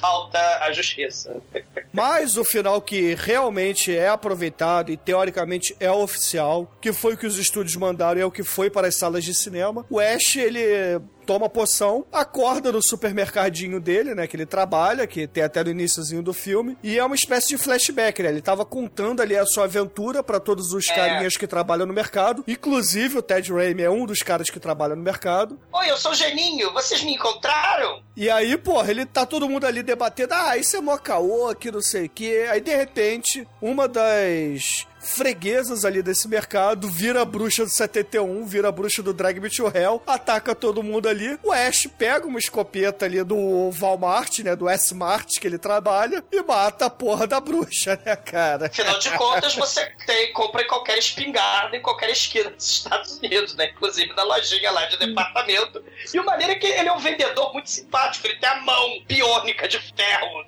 falta 0.00 0.38
a 0.64 0.72
justiça. 0.72 1.40
Mas 1.92 2.36
o 2.36 2.44
final 2.44 2.82
que 2.82 3.14
realmente 3.14 3.96
é 3.96 4.08
aproveitado 4.08 4.90
e 4.90 4.96
teoricamente 4.96 5.76
é 5.78 5.92
oficial, 5.92 6.68
que 6.80 6.92
foi 6.92 7.14
o 7.14 7.16
que 7.16 7.26
os 7.26 7.38
estúdios 7.38 7.76
mandaram 7.76 8.18
e 8.18 8.22
é 8.22 8.26
o 8.26 8.30
que 8.30 8.42
foi 8.42 8.68
para 8.68 8.88
as 8.88 8.98
salas 8.98 9.22
de 9.22 9.32
cinema, 9.32 9.86
o 9.88 10.00
Ash, 10.00 10.34
ele 10.34 11.00
toma 11.30 11.48
poção, 11.48 12.04
acorda 12.12 12.72
no 12.72 12.82
supermercadinho 12.82 13.78
dele, 13.80 14.16
né, 14.16 14.26
que 14.26 14.34
ele 14.34 14.44
trabalha, 14.46 15.06
que 15.06 15.28
tem 15.28 15.44
até 15.44 15.62
no 15.62 15.70
iníciozinho 15.70 16.24
do 16.24 16.32
filme, 16.34 16.76
e 16.82 16.98
é 16.98 17.04
uma 17.04 17.14
espécie 17.14 17.50
de 17.50 17.56
flashback, 17.58 18.20
né? 18.20 18.30
Ele 18.30 18.40
tava 18.42 18.64
contando 18.64 19.22
ali 19.22 19.36
a 19.36 19.46
sua 19.46 19.62
aventura 19.64 20.24
para 20.24 20.40
todos 20.40 20.72
os 20.72 20.88
É. 20.88 20.92
carinhas 20.94 21.36
que 21.36 21.46
trabalham 21.46 21.86
no 21.86 21.92
mercado, 21.94 22.42
inclusive 22.48 23.18
o 23.18 23.22
Ted 23.22 23.52
Raimi 23.52 23.82
é 23.84 23.88
um 23.90 24.06
dos 24.06 24.24
caras 24.24 24.50
que 24.50 24.58
trabalha 24.58 24.96
no 24.96 25.02
mercado. 25.02 25.56
Oi, 25.72 25.88
eu 25.88 25.96
sou 25.96 26.10
o 26.10 26.14
Geninho, 26.16 26.72
vocês 26.72 27.04
me 27.04 27.14
encontraram? 27.14 28.02
E 28.16 28.28
aí, 28.28 28.56
porra, 28.58 28.90
ele 28.90 29.06
tá 29.06 29.24
todo 29.24 29.48
mundo 29.48 29.66
ali 29.66 29.84
debatendo, 29.84 30.34
ah, 30.34 30.58
isso 30.58 30.76
é 30.76 30.80
mó 30.80 30.98
caô, 30.98 31.54
que 31.54 31.70
não 31.70 31.80
sei 31.80 32.06
o 32.06 32.10
quê. 32.10 32.46
Aí, 32.50 32.60
de 32.60 32.74
repente, 32.74 33.46
uma 33.62 33.86
das 33.86 34.84
freguesas 35.00 35.84
ali 35.84 36.02
desse 36.02 36.28
mercado, 36.28 36.88
vira 36.88 37.22
a 37.22 37.24
bruxa 37.24 37.64
do 37.64 37.70
71, 37.70 38.46
vira 38.46 38.68
a 38.68 38.72
bruxa 38.72 39.02
do 39.02 39.12
Drag 39.12 39.40
Me 39.40 39.50
to 39.50 39.66
Hell, 39.66 40.02
ataca 40.06 40.54
todo 40.54 40.82
mundo 40.82 41.08
ali. 41.08 41.38
O 41.42 41.52
Ash 41.52 41.88
pega 41.98 42.26
uma 42.26 42.38
escopeta 42.38 43.04
ali 43.04 43.22
do 43.24 43.70
Walmart, 43.70 44.40
né? 44.40 44.54
Do 44.54 44.68
S-Mart 44.68 45.38
que 45.40 45.46
ele 45.46 45.58
trabalha 45.58 46.22
e 46.30 46.42
mata 46.42 46.86
a 46.86 46.90
porra 46.90 47.26
da 47.26 47.40
bruxa, 47.40 48.00
né, 48.04 48.14
cara? 48.16 48.66
Afinal 48.66 48.98
de 48.98 49.10
contas, 49.16 49.54
você 49.54 49.84
tem, 50.06 50.32
compra 50.32 50.62
em 50.62 50.66
qualquer 50.66 50.98
espingarda, 50.98 51.76
em 51.76 51.82
qualquer 51.82 52.10
esquina 52.10 52.50
dos 52.50 52.68
Estados 52.68 53.18
Unidos, 53.18 53.54
né? 53.54 53.70
Inclusive 53.70 54.12
na 54.14 54.22
lojinha 54.22 54.70
lá 54.70 54.86
de 54.86 54.98
departamento. 54.98 55.82
E 56.12 56.18
o 56.18 56.24
maneiro 56.24 56.52
é 56.52 56.56
que 56.56 56.66
ele 56.66 56.88
é 56.88 56.92
um 56.92 56.98
vendedor 56.98 57.52
muito 57.52 57.70
simpático, 57.70 58.26
ele 58.26 58.38
tem 58.38 58.48
a 58.48 58.60
mão 58.60 59.02
biônica 59.06 59.66
de 59.66 59.78
ferro. 59.78 60.44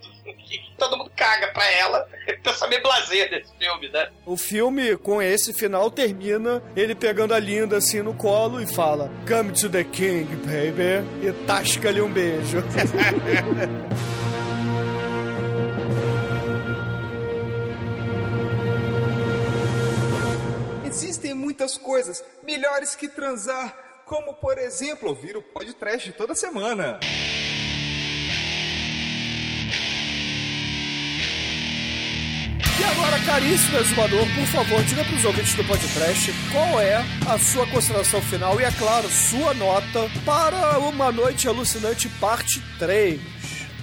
que 0.46 0.72
Todo 0.82 0.98
mundo 0.98 1.12
caga 1.14 1.48
pra 1.48 1.64
ela. 1.70 2.08
Pensa 2.42 2.66
meio 2.66 2.82
blazer 2.82 3.30
desse 3.30 3.56
filme, 3.56 3.88
né? 3.88 4.10
O 4.26 4.36
filme, 4.42 4.96
com 4.96 5.22
esse 5.22 5.52
final, 5.52 5.90
termina 5.90 6.62
ele 6.76 6.94
pegando 6.94 7.32
a 7.32 7.38
Linda 7.38 7.78
assim 7.78 8.02
no 8.02 8.12
colo 8.14 8.60
e 8.60 8.66
fala: 8.66 9.10
Come 9.26 9.52
to 9.52 9.70
the 9.70 9.84
King, 9.84 10.26
baby. 10.44 11.04
E 11.26 11.32
tasca-lhe 11.46 12.00
um 12.00 12.12
beijo. 12.12 12.58
Existem 20.84 21.32
muitas 21.34 21.78
coisas 21.78 22.22
melhores 22.42 22.94
que 22.94 23.08
transar, 23.08 23.74
como 24.04 24.34
por 24.34 24.58
exemplo 24.58 25.08
ouvir 25.08 25.36
o 25.36 25.42
podcast 25.42 26.12
toda 26.12 26.34
semana. 26.34 27.00
Agora, 32.92 33.18
caríssimo 33.20 33.78
exumador, 33.78 34.26
por 34.34 34.46
favor, 34.46 34.82
diga 34.84 35.04
pros 35.04 35.24
ouvintes 35.24 35.54
do 35.54 35.64
podcast 35.64 36.32
qual 36.52 36.80
é 36.80 37.04
a 37.26 37.38
sua 37.38 37.66
consideração 37.66 38.20
final 38.20 38.60
e, 38.60 38.64
é 38.64 38.70
claro, 38.72 39.08
sua 39.08 39.54
nota 39.54 40.10
para 40.24 40.78
Uma 40.78 41.10
Noite 41.10 41.48
Alucinante 41.48 42.08
Parte 42.20 42.60
3. 42.78 43.31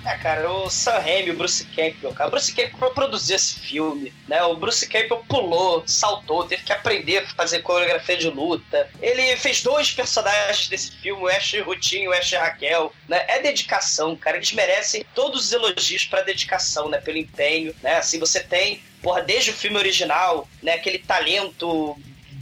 É, 0.10 0.18
cara, 0.18 0.52
o 0.52 0.72
Sam 0.72 0.98
Raimi, 0.98 1.30
o 1.30 1.38
Bruce 1.38 1.64
Campbell, 1.66 2.12
cara. 2.16 2.30
O 2.30 2.32
Bruce 2.32 2.52
Campbell 2.52 2.90
produziu 2.96 3.36
esse 3.36 3.60
filme, 3.60 4.12
né? 4.28 4.42
O 4.42 4.56
Bruce 4.56 4.88
Campbell 4.88 5.24
pulou, 5.30 5.84
saltou, 5.86 6.48
teve 6.48 6.64
que 6.64 6.74
aprender 6.74 7.20
a 7.20 7.28
fazer 7.36 7.62
coreografia 7.62 8.18
de 8.18 8.28
luta. 8.28 8.90
Ele 9.00 9.38
fez 9.38 9.62
dois 9.62 9.92
personagens 9.92 10.68
desse 10.68 10.94
filme, 10.94 11.22
o 11.22 11.28
Ash 11.28 11.54
Rutin 11.64 12.02
e 12.02 12.08
o 12.08 12.14
Ash 12.14 12.32
Raquel, 12.32 12.92
né? 13.08 13.24
É 13.28 13.40
dedicação, 13.40 14.16
cara. 14.16 14.38
Eles 14.38 14.52
merecem 14.52 15.06
todos 15.14 15.46
os 15.46 15.54
elogios 15.54 16.06
pra 16.06 16.24
dedicação, 16.24 16.90
né? 16.90 16.98
Pelo 16.98 17.20
empenho, 17.20 17.76
né? 17.84 17.98
Assim, 17.98 18.18
você 18.18 18.40
tem, 18.40 18.82
porra, 19.04 19.22
desde 19.22 19.52
o 19.52 19.54
filme 19.54 19.78
original, 19.78 20.50
né? 20.64 20.74
Aquele 20.74 20.98
talento 20.98 21.96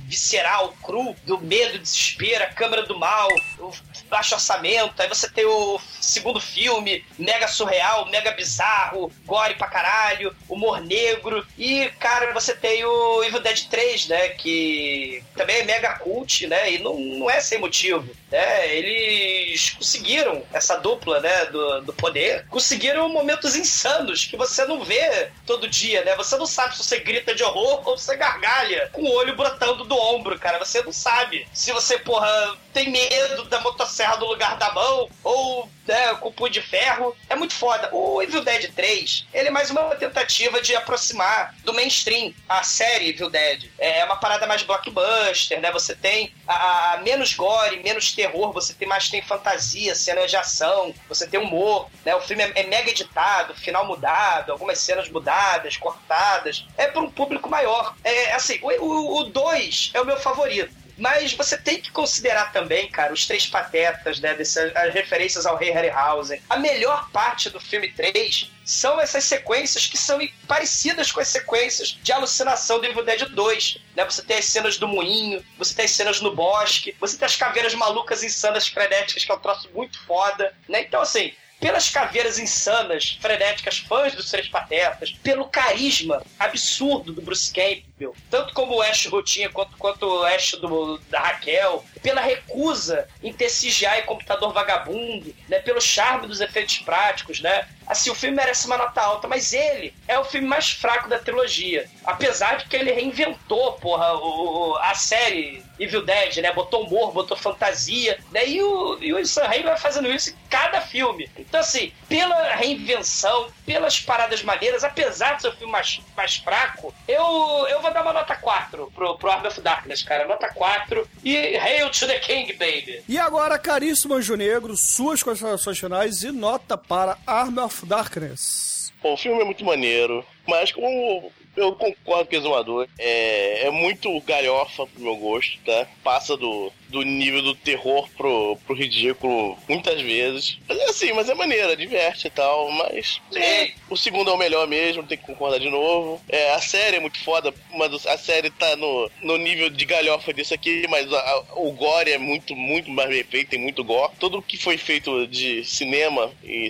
visceral, 0.08 0.74
cru, 0.82 1.16
do 1.26 1.40
medo, 1.40 1.78
desespero, 1.78 2.44
a 2.44 2.48
câmera 2.48 2.84
do 2.84 2.98
mal, 2.98 3.28
o 3.60 3.72
baixo 4.10 4.36
orçamento. 4.36 5.00
Aí 5.02 5.08
você 5.08 5.30
tem 5.30 5.46
o 5.46 5.80
segundo 6.00 6.40
filme, 6.40 7.06
mega 7.20 7.48
surreal, 7.48 8.06
mega 8.10 8.32
bizarro, 8.32 9.12
gore 9.26 9.56
pra 9.56 9.68
caralho, 9.68 10.36
humor 10.48 10.82
negro. 10.82 11.46
E, 11.58 11.90
cara, 12.00 12.34
você 12.34 12.56
tem 12.56 12.84
o 12.86 13.24
Evil 13.24 13.42
Dead 13.42 13.68
3, 13.70 14.08
né? 14.08 14.30
Que 14.30 15.22
também 15.36 15.58
é 15.58 15.64
mega 15.64 16.00
cult, 16.00 16.48
né? 16.48 16.72
E 16.72 16.80
não, 16.80 16.98
não 16.98 17.30
é 17.30 17.42
sem 17.42 17.60
motivo. 17.60 18.10
Né? 18.32 18.76
Eles 18.76 19.72
conseguiram 19.72 20.44
essa 20.54 20.78
dupla, 20.78 21.20
né? 21.20 21.46
Do, 21.46 21.82
do 21.82 21.94
poder, 21.94 22.46
conseguiram 22.50 23.10
momentos 23.10 23.56
insanos 23.56 24.26
que 24.26 24.38
você 24.38 24.66
não 24.66 24.84
vê 24.84 25.30
todo 25.46 25.68
dia, 25.68 26.04
né? 26.04 26.16
Você 26.16 26.38
não 26.38 26.46
sabe 26.46 26.76
se 26.76 26.84
você 26.84 27.00
grita 27.00 27.36
de 27.36 27.44
horror 27.44 27.82
ou 27.86 27.98
se 27.98 28.06
você 28.06 28.16
gargalha 28.16 28.90
com 28.94 29.02
o 29.02 29.14
olho 29.14 29.36
brotando 29.36 29.84
do 29.84 29.97
ombro, 29.98 30.38
cara. 30.40 30.60
Você 30.60 30.82
não 30.82 30.92
sabe 30.92 31.48
se 31.54 31.72
você, 31.72 31.98
porra, 31.98 32.58
tem 32.74 32.90
medo 32.92 33.46
da 33.46 33.60
motosserra 33.60 34.18
do 34.18 34.26
lugar 34.26 34.58
da 34.58 34.72
mão 34.72 35.10
ou 35.24 35.70
né, 35.88 36.14
com 36.16 36.30
o 36.30 36.34
punho 36.34 36.52
de 36.52 36.62
ferro. 36.62 37.16
É 37.30 37.36
muito 37.36 37.54
foda. 37.54 37.90
O 37.92 38.22
Evil 38.22 38.44
Dead 38.44 38.72
3, 38.74 39.26
ele 39.34 39.48
é 39.48 39.52
mais 39.52 39.72
uma 39.72 39.96
tentativa 39.96 40.62
de 40.62 40.76
aproximar 40.76 41.56
do 41.64 41.74
mainstream 41.74 42.34
a 42.48 42.62
série 42.64 43.10
Evil 43.10 43.30
Dead. 43.30 43.72
É 43.80 44.04
uma 44.06 44.18
parada 44.18 44.46
mais 44.46 44.64
blockbuster, 44.64 45.60
né? 45.60 45.72
Você 45.72 45.96
tem 45.96 46.34
a, 46.48 46.94
a 46.94 46.98
menos 46.98 47.34
gore, 47.34 47.82
menos 47.82 48.12
terror, 48.12 48.52
você 48.52 48.74
tem 48.74 48.88
mais 48.88 49.10
tem 49.10 49.22
fantasia, 49.22 49.96
cenas 49.96 50.30
de 50.30 50.38
ação, 50.38 50.94
você 51.08 51.26
tem 51.28 51.40
humor, 51.40 51.90
né? 52.06 52.16
O 52.16 52.22
filme 52.22 52.44
é, 52.44 52.52
é 52.56 52.64
mega 52.64 52.90
editado, 52.90 53.56
final 53.56 53.86
mudado, 53.86 54.52
algumas 54.52 54.80
cenas 54.80 55.10
mudadas, 55.10 55.78
cortadas. 55.78 56.66
É 56.78 56.88
para 56.88 57.02
um 57.02 57.10
público 57.10 57.50
maior. 57.50 57.96
É 58.04 58.34
assim, 58.34 58.60
o 58.62 59.24
2 59.24 59.87
é 59.94 60.02
o 60.02 60.06
meu 60.06 60.18
favorito. 60.18 60.74
Mas 60.98 61.34
você 61.34 61.56
tem 61.56 61.80
que 61.80 61.92
considerar 61.92 62.52
também, 62.52 62.90
cara, 62.90 63.14
os 63.14 63.28
três 63.28 63.46
patetas, 63.46 64.20
né? 64.20 64.34
Dessas, 64.34 64.76
as 64.76 64.94
referências 64.94 65.46
ao 65.46 65.56
Rei 65.56 65.70
Harryhausen. 65.70 66.42
A 66.50 66.58
melhor 66.58 67.12
parte 67.12 67.50
do 67.52 67.60
filme 67.60 67.92
3 67.92 68.52
são 68.66 69.00
essas 69.00 69.24
sequências 69.24 69.86
que 69.86 69.98
são 69.98 70.20
parecidas 70.48 71.12
com 71.12 71.20
as 71.20 71.28
sequências 71.28 71.90
de 72.02 72.12
alucinação 72.12 72.80
do 72.80 72.88
Evil 72.88 73.06
Dead 73.06 73.30
2. 73.30 73.78
Né? 73.96 74.06
Você 74.06 74.24
tem 74.24 74.38
as 74.38 74.46
cenas 74.46 74.78
do 74.78 74.88
moinho, 74.88 75.46
você 75.58 75.74
tem 75.76 75.86
as 75.86 75.92
cenas 75.92 76.20
no 76.20 76.36
bosque, 76.36 76.96
você 77.00 77.16
tem 77.16 77.28
as 77.28 77.36
caveiras 77.36 77.76
malucas 77.76 78.24
insanas 78.24 78.68
frenéticas, 78.68 79.24
que 79.24 79.32
é 79.32 79.36
um 79.36 79.40
troço 79.40 79.70
muito 79.74 80.04
foda. 80.06 80.52
Né? 80.68 80.82
Então, 80.82 81.02
assim, 81.02 81.32
pelas 81.60 81.90
caveiras 81.90 82.40
insanas, 82.40 83.18
frenéticas, 83.22 83.80
fãs 83.80 84.16
dos 84.16 84.30
Três 84.30 84.48
Patetas, 84.48 85.12
pelo 85.24 85.46
carisma 85.46 86.24
absurdo 86.40 87.14
do 87.14 87.22
Bruce 87.22 87.54
Campbell, 87.54 87.87
tanto 88.30 88.54
como 88.54 88.76
o 88.76 88.82
Ash 88.82 89.06
Rotinha 89.08 89.50
quanto, 89.50 89.78
quanto 89.78 90.06
o 90.06 90.24
Ash 90.24 90.52
do, 90.52 90.98
da 91.10 91.20
Raquel, 91.20 91.84
pela 92.02 92.22
recusa 92.22 93.08
em 93.24 93.34
ter 93.34 93.48
CGI 93.48 94.00
e 94.00 94.02
computador 94.04 94.54
vagabundo, 94.54 95.34
né, 95.48 95.60
pelo 95.60 95.82
charme 95.82 96.28
dos 96.28 96.40
efeitos 96.40 96.78
práticos, 96.80 97.42
né? 97.42 97.68
Assim, 97.88 98.10
o 98.10 98.16
filme 98.16 98.36
merece 98.36 98.68
uma 98.68 98.78
nota 98.78 99.02
alta, 99.02 99.28
mas 99.28 99.54
ele 99.54 99.94
é 100.08 100.20
o 100.20 100.26
filme 100.26 100.46
mais 100.46 100.70
fraco 100.70 101.08
da 101.08 101.18
trilogia. 101.18 101.90
Apesar 102.04 102.58
de 102.58 102.66
que 102.66 102.76
ele 102.76 102.92
reinventou, 102.92 103.74
porra, 103.74 104.14
o, 104.14 104.76
a 104.82 104.94
série 104.94 105.64
Evil 105.80 106.04
Dead, 106.04 106.38
né? 106.38 106.52
Botou 106.52 106.84
humor, 106.84 107.14
botou 107.14 107.38
fantasia, 107.38 108.20
né? 108.32 108.48
E 108.48 108.62
o, 108.62 109.02
e 109.02 109.14
o 109.14 109.26
Sam 109.26 109.46
Raimi 109.46 109.64
vai 109.64 109.78
fazendo 109.78 110.12
isso 110.12 110.32
em 110.32 110.36
cada 110.50 110.82
filme. 110.82 111.30
Então, 111.38 111.62
assim, 111.62 111.94
pela 112.10 112.56
reinvenção, 112.56 113.48
pelas 113.68 114.00
paradas 114.00 114.42
maneiras, 114.42 114.86
apesar 114.86 115.36
de 115.36 115.42
ser 115.42 115.50
o 115.50 115.52
filme 115.52 115.74
mais, 115.74 116.00
mais 116.16 116.38
fraco, 116.38 116.96
eu, 117.06 117.68
eu 117.70 117.82
vou 117.82 117.92
dar 117.92 118.02
uma 118.02 118.14
nota 118.14 118.34
4 118.34 118.90
pro, 118.96 119.18
pro 119.18 119.30
Army 119.30 119.50
of 119.50 119.60
Darkness, 119.60 120.02
cara. 120.04 120.26
Nota 120.26 120.48
4 120.48 121.06
e 121.22 121.36
Hail 121.58 121.92
to 121.92 122.08
the 122.08 122.18
King, 122.20 122.54
baby. 122.54 123.04
E 123.10 123.20
agora, 123.20 123.60
caríssimo 123.60 124.14
Anjo 124.14 124.36
Negro, 124.36 124.78
suas 124.78 125.22
considerações 125.22 125.78
finais 125.78 126.24
e 126.24 126.32
nota 126.32 126.78
para 126.78 127.18
Army 127.28 127.60
of 127.60 127.86
Darkness. 127.86 128.94
Bom, 129.04 129.14
o 129.14 129.18
filme 129.18 129.42
é 129.42 129.46
muito 129.46 129.66
maneiro, 129.66 130.26
mas 130.48 130.72
como 130.72 131.30
eu 131.58 131.74
concordo 131.74 132.30
com 132.30 132.36
o 132.36 132.40
Exumador. 132.40 132.88
É, 132.98 133.68
é 133.68 133.72
muito 133.72 134.22
galhofa 134.22 134.86
pro 134.86 135.02
meu 135.02 135.16
gosto, 135.18 135.60
tá? 135.66 135.88
Passa 136.04 136.38
do, 136.38 136.72
do 136.90 137.04
nível 137.04 137.42
do 137.42 137.56
terror 137.56 138.08
pro, 138.18 138.58
pro 138.66 138.76
ridículo 138.76 139.58
muitas 139.68 140.02
vezes. 140.02 140.60
Mas 140.68 140.78
é 140.78 140.86
assim, 140.86 141.14
mas 141.14 141.30
é 141.30 141.34
maneira, 141.34 141.76
diverte 141.76 142.28
e 142.28 142.30
tal, 142.30 142.72
mas. 142.72 143.22
É, 143.36 143.72
o 143.90 143.98
segundo 143.98 144.30
é 144.30 144.34
o 144.34 144.38
melhor 144.38 144.68
mesmo, 144.68 145.04
tem 145.04 145.18
que 145.18 145.26
concordar 145.26 145.60
de 145.60 145.70
novo. 145.70 146.22
É, 146.30 146.54
a 146.54 146.62
série 146.62 146.98
é 146.98 147.00
muito 147.00 147.20
foda, 147.24 147.54
mas 147.76 148.06
a 148.06 148.18
série 148.18 148.50
tá 148.50 148.76
no, 148.76 149.10
no 149.22 149.38
nível 149.38 149.70
de 149.70 149.86
galhofa 149.86 150.34
disso 150.34 150.54
aqui, 150.54 150.86
mas 150.90 151.12
a, 151.12 151.20
a, 151.20 151.44
o 151.56 151.72
gore 151.72 152.12
é 152.12 152.18
muito, 152.18 152.56
muito 152.56 152.90
mais 152.92 153.10
bem 153.10 153.24
feito, 153.24 153.50
tem 153.50 153.60
muito 153.60 153.84
gore. 153.84 154.14
Tudo 154.20 154.42
que 154.42 154.58
foi 154.58 154.78
feito 154.78 155.28
de 155.28 155.64
cinema 155.64 156.32
e 156.44 156.70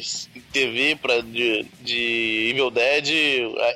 TV 0.51 0.95
pra, 0.95 1.21
de, 1.21 1.65
de 1.81 2.49
Evil 2.49 2.71
Dead, 2.71 3.07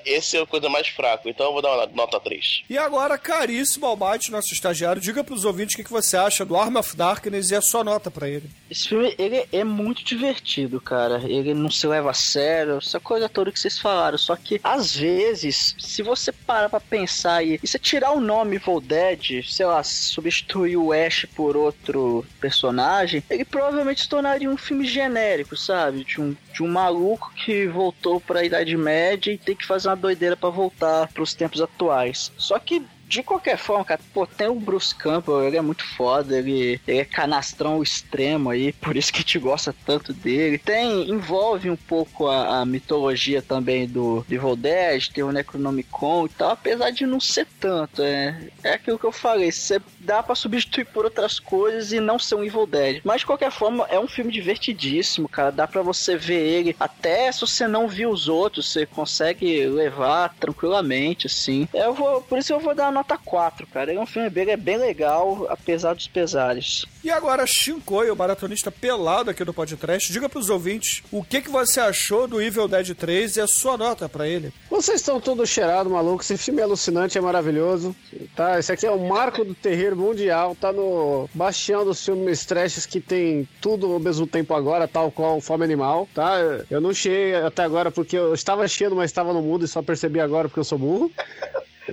esse 0.06 0.38
é 0.38 0.42
a 0.42 0.46
coisa 0.46 0.70
mais 0.70 0.88
fraca. 0.88 1.30
Então 1.30 1.48
eu 1.48 1.54
vou 1.54 1.62
dar 1.62 1.76
uma 1.76 1.88
nota 1.88 2.20
3. 2.20 2.64
E 2.70 2.78
agora, 2.78 3.18
caríssimo 3.18 3.86
Almighty, 3.86 4.32
nosso 4.32 4.54
estagiário, 4.54 5.02
diga 5.02 5.24
pros 5.24 5.46
ouvintes 5.46 5.74
o 5.74 5.78
que, 5.78 5.84
que 5.84 5.92
você 5.92 6.18
acha 6.18 6.31
do 6.46 6.56
Arm 6.56 6.78
of 6.78 6.96
Darkness 6.96 7.52
e 7.52 7.56
a 7.56 7.62
sua 7.62 7.84
nota 7.84 8.10
pra 8.10 8.30
ele. 8.30 8.50
Esse 8.70 8.88
filme, 8.88 9.14
ele 9.18 9.46
é 9.52 9.64
muito 9.64 10.04
divertido, 10.04 10.80
cara. 10.80 11.22
Ele 11.24 11.54
não 11.54 11.70
se 11.70 11.86
leva 11.86 12.12
a 12.12 12.14
sério, 12.14 12.78
essa 12.78 13.00
coisa 13.00 13.28
toda 13.28 13.52
que 13.52 13.60
vocês 13.60 13.78
falaram. 13.78 14.18
Só 14.18 14.36
que, 14.36 14.60
às 14.64 14.96
vezes, 14.96 15.76
se 15.78 16.02
você 16.02 16.32
parar 16.32 16.70
pra 16.70 16.80
pensar 16.80 17.44
e, 17.44 17.60
e 17.62 17.68
você 17.68 17.78
tirar 17.78 18.12
o 18.12 18.20
nome 18.20 18.56
Evil 18.56 19.44
sei 19.44 19.66
lá, 19.66 19.84
substituir 19.84 20.78
o 20.78 20.94
Ash 20.94 21.26
por 21.36 21.58
outro 21.58 22.26
personagem, 22.40 23.24
ele 23.30 23.46
provavelmente 23.46 24.02
se 24.02 24.10
tornaria 24.10 24.50
um 24.50 24.58
filme 24.58 24.86
genérico, 24.86 25.56
sabe? 25.58 26.04
De 26.04 26.22
um, 26.22 26.36
de 26.54 26.64
um 26.64 26.68
maluco 26.68 27.32
que 27.34 27.68
voltou 27.68 28.20
pra 28.20 28.44
Idade 28.44 28.76
Média 28.78 29.32
e 29.32 29.38
tem 29.38 29.56
que 29.56 29.66
fazer 29.66 29.90
uma 29.90 29.96
doideira 29.96 30.38
para 30.38 30.50
voltar 30.50 31.08
pros 31.10 31.34
tempos 31.34 31.62
atuais. 31.62 32.32
Só 32.38 32.58
que 32.60 32.82
De 33.12 33.22
qualquer 33.22 33.58
forma, 33.58 33.84
cara, 33.84 34.00
pô, 34.14 34.26
tem 34.26 34.48
o 34.48 34.56
Bruce 34.56 34.96
Campbell, 34.96 35.44
ele 35.44 35.58
é 35.58 35.62
muito 35.62 35.84
foda, 35.84 36.38
ele, 36.38 36.80
ele 36.88 37.00
é 37.00 37.04
canastrão 37.04 37.84
extremo 37.84 38.50
aí, 38.50 38.72
por 38.72 38.96
isso 38.96 39.12
que 39.12 39.22
te 39.22 39.38
gosta 39.38 39.76
tanto 39.86 40.14
dele. 40.14 40.58
Tem, 40.58 41.10
envolve 41.10 41.70
um 41.70 41.76
pouco 41.76 42.28
a, 42.28 42.62
a 42.62 42.66
mitologia 42.66 43.42
também 43.42 43.86
do 43.86 44.26
Evil 44.32 44.56
Dead, 44.56 45.10
tem 45.10 45.26
o 45.26 45.32
Necronomicon 45.34 46.26
e 46.26 46.30
tal, 46.30 46.52
apesar 46.52 46.92
de 46.92 47.06
não 47.06 47.20
ser 47.20 47.46
tanto, 47.60 48.02
é, 48.02 48.48
é 48.64 48.76
aquilo 48.76 48.98
que 48.98 49.06
eu 49.06 49.12
falei, 49.12 49.52
você 49.52 49.82
dá 50.00 50.24
pra 50.24 50.34
substituir 50.34 50.86
por 50.86 51.04
outras 51.04 51.38
coisas 51.38 51.92
e 51.92 52.00
não 52.00 52.18
ser 52.18 52.36
um 52.36 52.46
Evil 52.46 52.66
Dead. 52.66 53.02
Mas 53.04 53.20
de 53.20 53.26
qualquer 53.26 53.52
forma, 53.52 53.86
é 53.90 54.00
um 54.00 54.08
filme 54.08 54.32
divertidíssimo, 54.32 55.28
cara, 55.28 55.52
dá 55.52 55.68
pra 55.68 55.82
você 55.82 56.16
ver 56.16 56.48
ele, 56.48 56.78
até 56.80 57.30
se 57.30 57.42
você 57.42 57.68
não 57.68 57.90
viu 57.90 58.10
os 58.10 58.30
outros, 58.30 58.72
você 58.72 58.86
consegue 58.86 59.66
levar 59.68 60.34
tranquilamente, 60.40 61.28
assim. 61.28 61.68
Eu 61.74 61.94
vou, 61.94 62.22
por 62.22 62.40
isso 62.40 62.54
eu 62.54 62.60
vou 62.62 62.74
dar 62.74 62.88
a 62.88 63.01
nota 63.02 63.18
4, 63.18 63.68
cara. 63.68 63.92
Ele 63.92 64.00
é 64.00 64.02
um 64.02 64.06
filme 64.06 64.30
bem, 64.30 64.50
é 64.50 64.58
bem 64.58 64.78
legal, 64.78 65.48
apesar 65.50 65.94
dos 65.94 66.08
pesares. 66.08 66.86
E 67.04 67.10
agora, 67.10 67.48
Shinkoi, 67.48 68.12
o 68.12 68.16
maratonista 68.16 68.72
pelado 68.72 69.32
aqui 69.32 69.44
do 69.44 69.54
podcast, 69.54 70.14
diga 70.14 70.30
pros 70.30 70.50
ouvintes 70.50 71.02
o 71.12 71.24
que, 71.24 71.42
que 71.42 71.50
você 71.50 71.80
achou 71.80 72.28
do 72.28 72.40
Evil 72.40 72.68
Dead 72.68 72.94
3 72.94 73.38
e 73.38 73.42
a 73.42 73.48
sua 73.48 73.76
nota 73.76 74.08
pra 74.08 74.28
ele. 74.28 74.54
Vocês 74.70 75.00
estão 75.00 75.20
todos 75.20 75.50
cheirados, 75.50 75.92
maluco. 75.92 76.22
Esse 76.22 76.38
filme 76.38 76.62
é 76.62 76.64
alucinante, 76.64 77.18
é 77.18 77.22
maravilhoso. 77.22 77.96
Tá? 78.36 78.60
Esse 78.60 78.72
aqui 78.72 78.86
é 78.86 78.92
o 78.92 79.00
marco 79.00 79.44
do 79.44 79.56
terreiro 79.56 79.96
mundial. 79.96 80.56
Tá 80.56 80.72
no 80.72 81.28
bastião 81.34 81.84
dos 81.84 82.06
filmes 82.06 82.46
trashes 82.46 82.86
que 82.86 83.02
tem 83.02 83.48
tudo 83.60 83.92
ao 83.92 84.00
mesmo 84.00 84.28
tempo 84.28 84.54
agora, 84.54 84.88
tal 84.88 85.12
qual 85.12 85.42
Fome 85.42 85.64
Animal, 85.64 86.08
tá? 86.14 86.36
Eu 86.70 86.80
não 86.80 86.94
cheguei 86.94 87.36
até 87.36 87.64
agora 87.64 87.90
porque 87.90 88.16
eu 88.16 88.34
estava 88.34 88.68
cheio, 88.68 88.96
mas 88.96 89.10
estava 89.10 89.34
no 89.34 89.42
mundo 89.42 89.66
e 89.66 89.68
só 89.68 89.82
percebi 89.82 90.20
agora 90.20 90.48
porque 90.48 90.60
eu 90.60 90.64
sou 90.64 90.78
burro. 90.78 91.12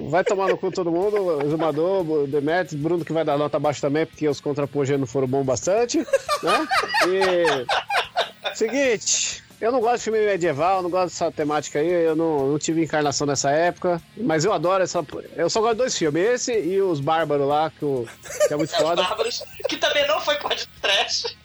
Vai 0.09 0.25
tomar 0.25 0.49
no 0.49 0.59
cu 0.59 0.71
todo 0.71 0.91
mundo, 0.91 1.43
Exumador, 1.43 2.27
Demetrius, 2.27 2.81
Bruno 2.81 3.05
que 3.05 3.13
vai 3.13 3.25
dar 3.25 3.39
nota 3.39 3.57
abaixo 3.57 3.81
também, 3.81 4.07
porque 4.07 4.29
os 4.29 4.41
contrapogênios 4.41 5.01
não 5.01 5.07
foram 5.07 5.27
bons 5.27 5.45
bastante, 5.45 5.99
né? 5.99 6.69
E... 7.09 8.55
Seguinte, 8.55 9.43
eu 9.61 9.73
não 9.73 9.81
gosto 9.81 9.99
de 9.99 10.03
filme 10.05 10.21
medieval, 10.21 10.83
não 10.83 10.91
gosto 10.91 11.07
dessa 11.07 11.33
temática 11.33 11.81
aí, 11.81 11.89
eu 11.89 12.15
não, 12.15 12.49
não 12.51 12.59
tive 12.59 12.83
encarnação 12.83 13.27
nessa 13.27 13.51
época, 13.51 14.01
mas 14.17 14.45
eu 14.45 14.53
adoro 14.53 14.85
essa... 14.85 15.05
Eu 15.37 15.51
só 15.51 15.61
gosto 15.61 15.75
de 15.75 15.79
dois 15.79 15.99
filmes, 15.99 16.23
esse 16.23 16.53
e 16.53 16.81
os 16.81 17.01
Bárbaros 17.01 17.47
lá, 17.47 17.71
que, 17.71 17.85
o, 17.85 18.07
que 18.47 18.55
é 18.55 18.57
muito 18.57 18.71
foda. 18.77 19.03
Os 19.03 19.09
Bárbaros, 19.09 19.43
que 19.69 19.77
também 19.77 20.07
não 20.07 20.21
foi 20.21 20.37
podcast. 20.37 21.37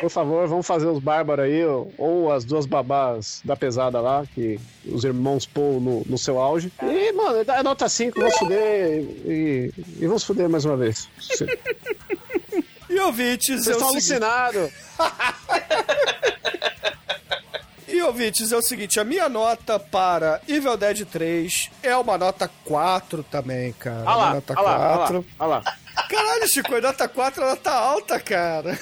Por 0.00 0.10
favor, 0.10 0.46
vamos 0.46 0.66
fazer 0.66 0.86
os 0.86 0.98
bárbaros 0.98 1.44
aí, 1.46 1.64
ou 1.96 2.30
as 2.32 2.44
duas 2.44 2.66
babás 2.66 3.40
da 3.44 3.56
pesada 3.56 4.00
lá, 4.00 4.24
que 4.34 4.60
os 4.86 5.04
irmãos 5.04 5.46
Paul 5.46 5.80
no, 5.80 6.02
no 6.06 6.18
seu 6.18 6.38
auge. 6.38 6.70
E, 6.82 7.12
mano, 7.12 7.38
é 7.48 7.62
nota 7.62 7.88
5, 7.88 8.18
vamos 8.18 8.36
fuder 8.36 9.02
e, 9.24 9.72
e 10.00 10.06
vamos 10.06 10.24
fuder 10.24 10.48
mais 10.48 10.64
uma 10.64 10.76
vez. 10.76 11.08
E 12.86 13.00
ouvintes, 13.00 13.64
Vocês 13.64 13.66
é 13.66 13.70
o 13.70 13.72
estão 13.72 14.00
seguinte... 14.00 14.22
alucinados. 14.22 14.70
E 17.86 18.02
ouvintes, 18.02 18.50
é 18.50 18.56
o 18.56 18.62
seguinte, 18.62 18.98
a 18.98 19.04
minha 19.04 19.28
nota 19.28 19.78
para 19.78 20.40
Evil 20.48 20.76
Dead 20.76 21.04
3 21.04 21.70
é 21.80 21.96
uma 21.96 22.18
nota 22.18 22.50
4 22.64 23.22
também, 23.22 23.72
cara. 23.74 24.00
Olha 24.00 24.04
uma 24.04 24.16
lá, 24.16 24.34
nota 24.34 24.54
olha 24.56 24.62
lá, 24.62 24.76
olha 24.76 24.96
4. 24.96 25.16
lá, 25.16 25.24
olha 25.38 25.48
lá. 25.48 25.76
Caralho, 26.08 26.48
Chico, 26.48 26.74
a 26.74 26.80
nota 26.80 27.06
4 27.08 27.44
ela 27.44 27.56
tá 27.56 27.72
alta, 27.72 28.18
cara. 28.18 28.76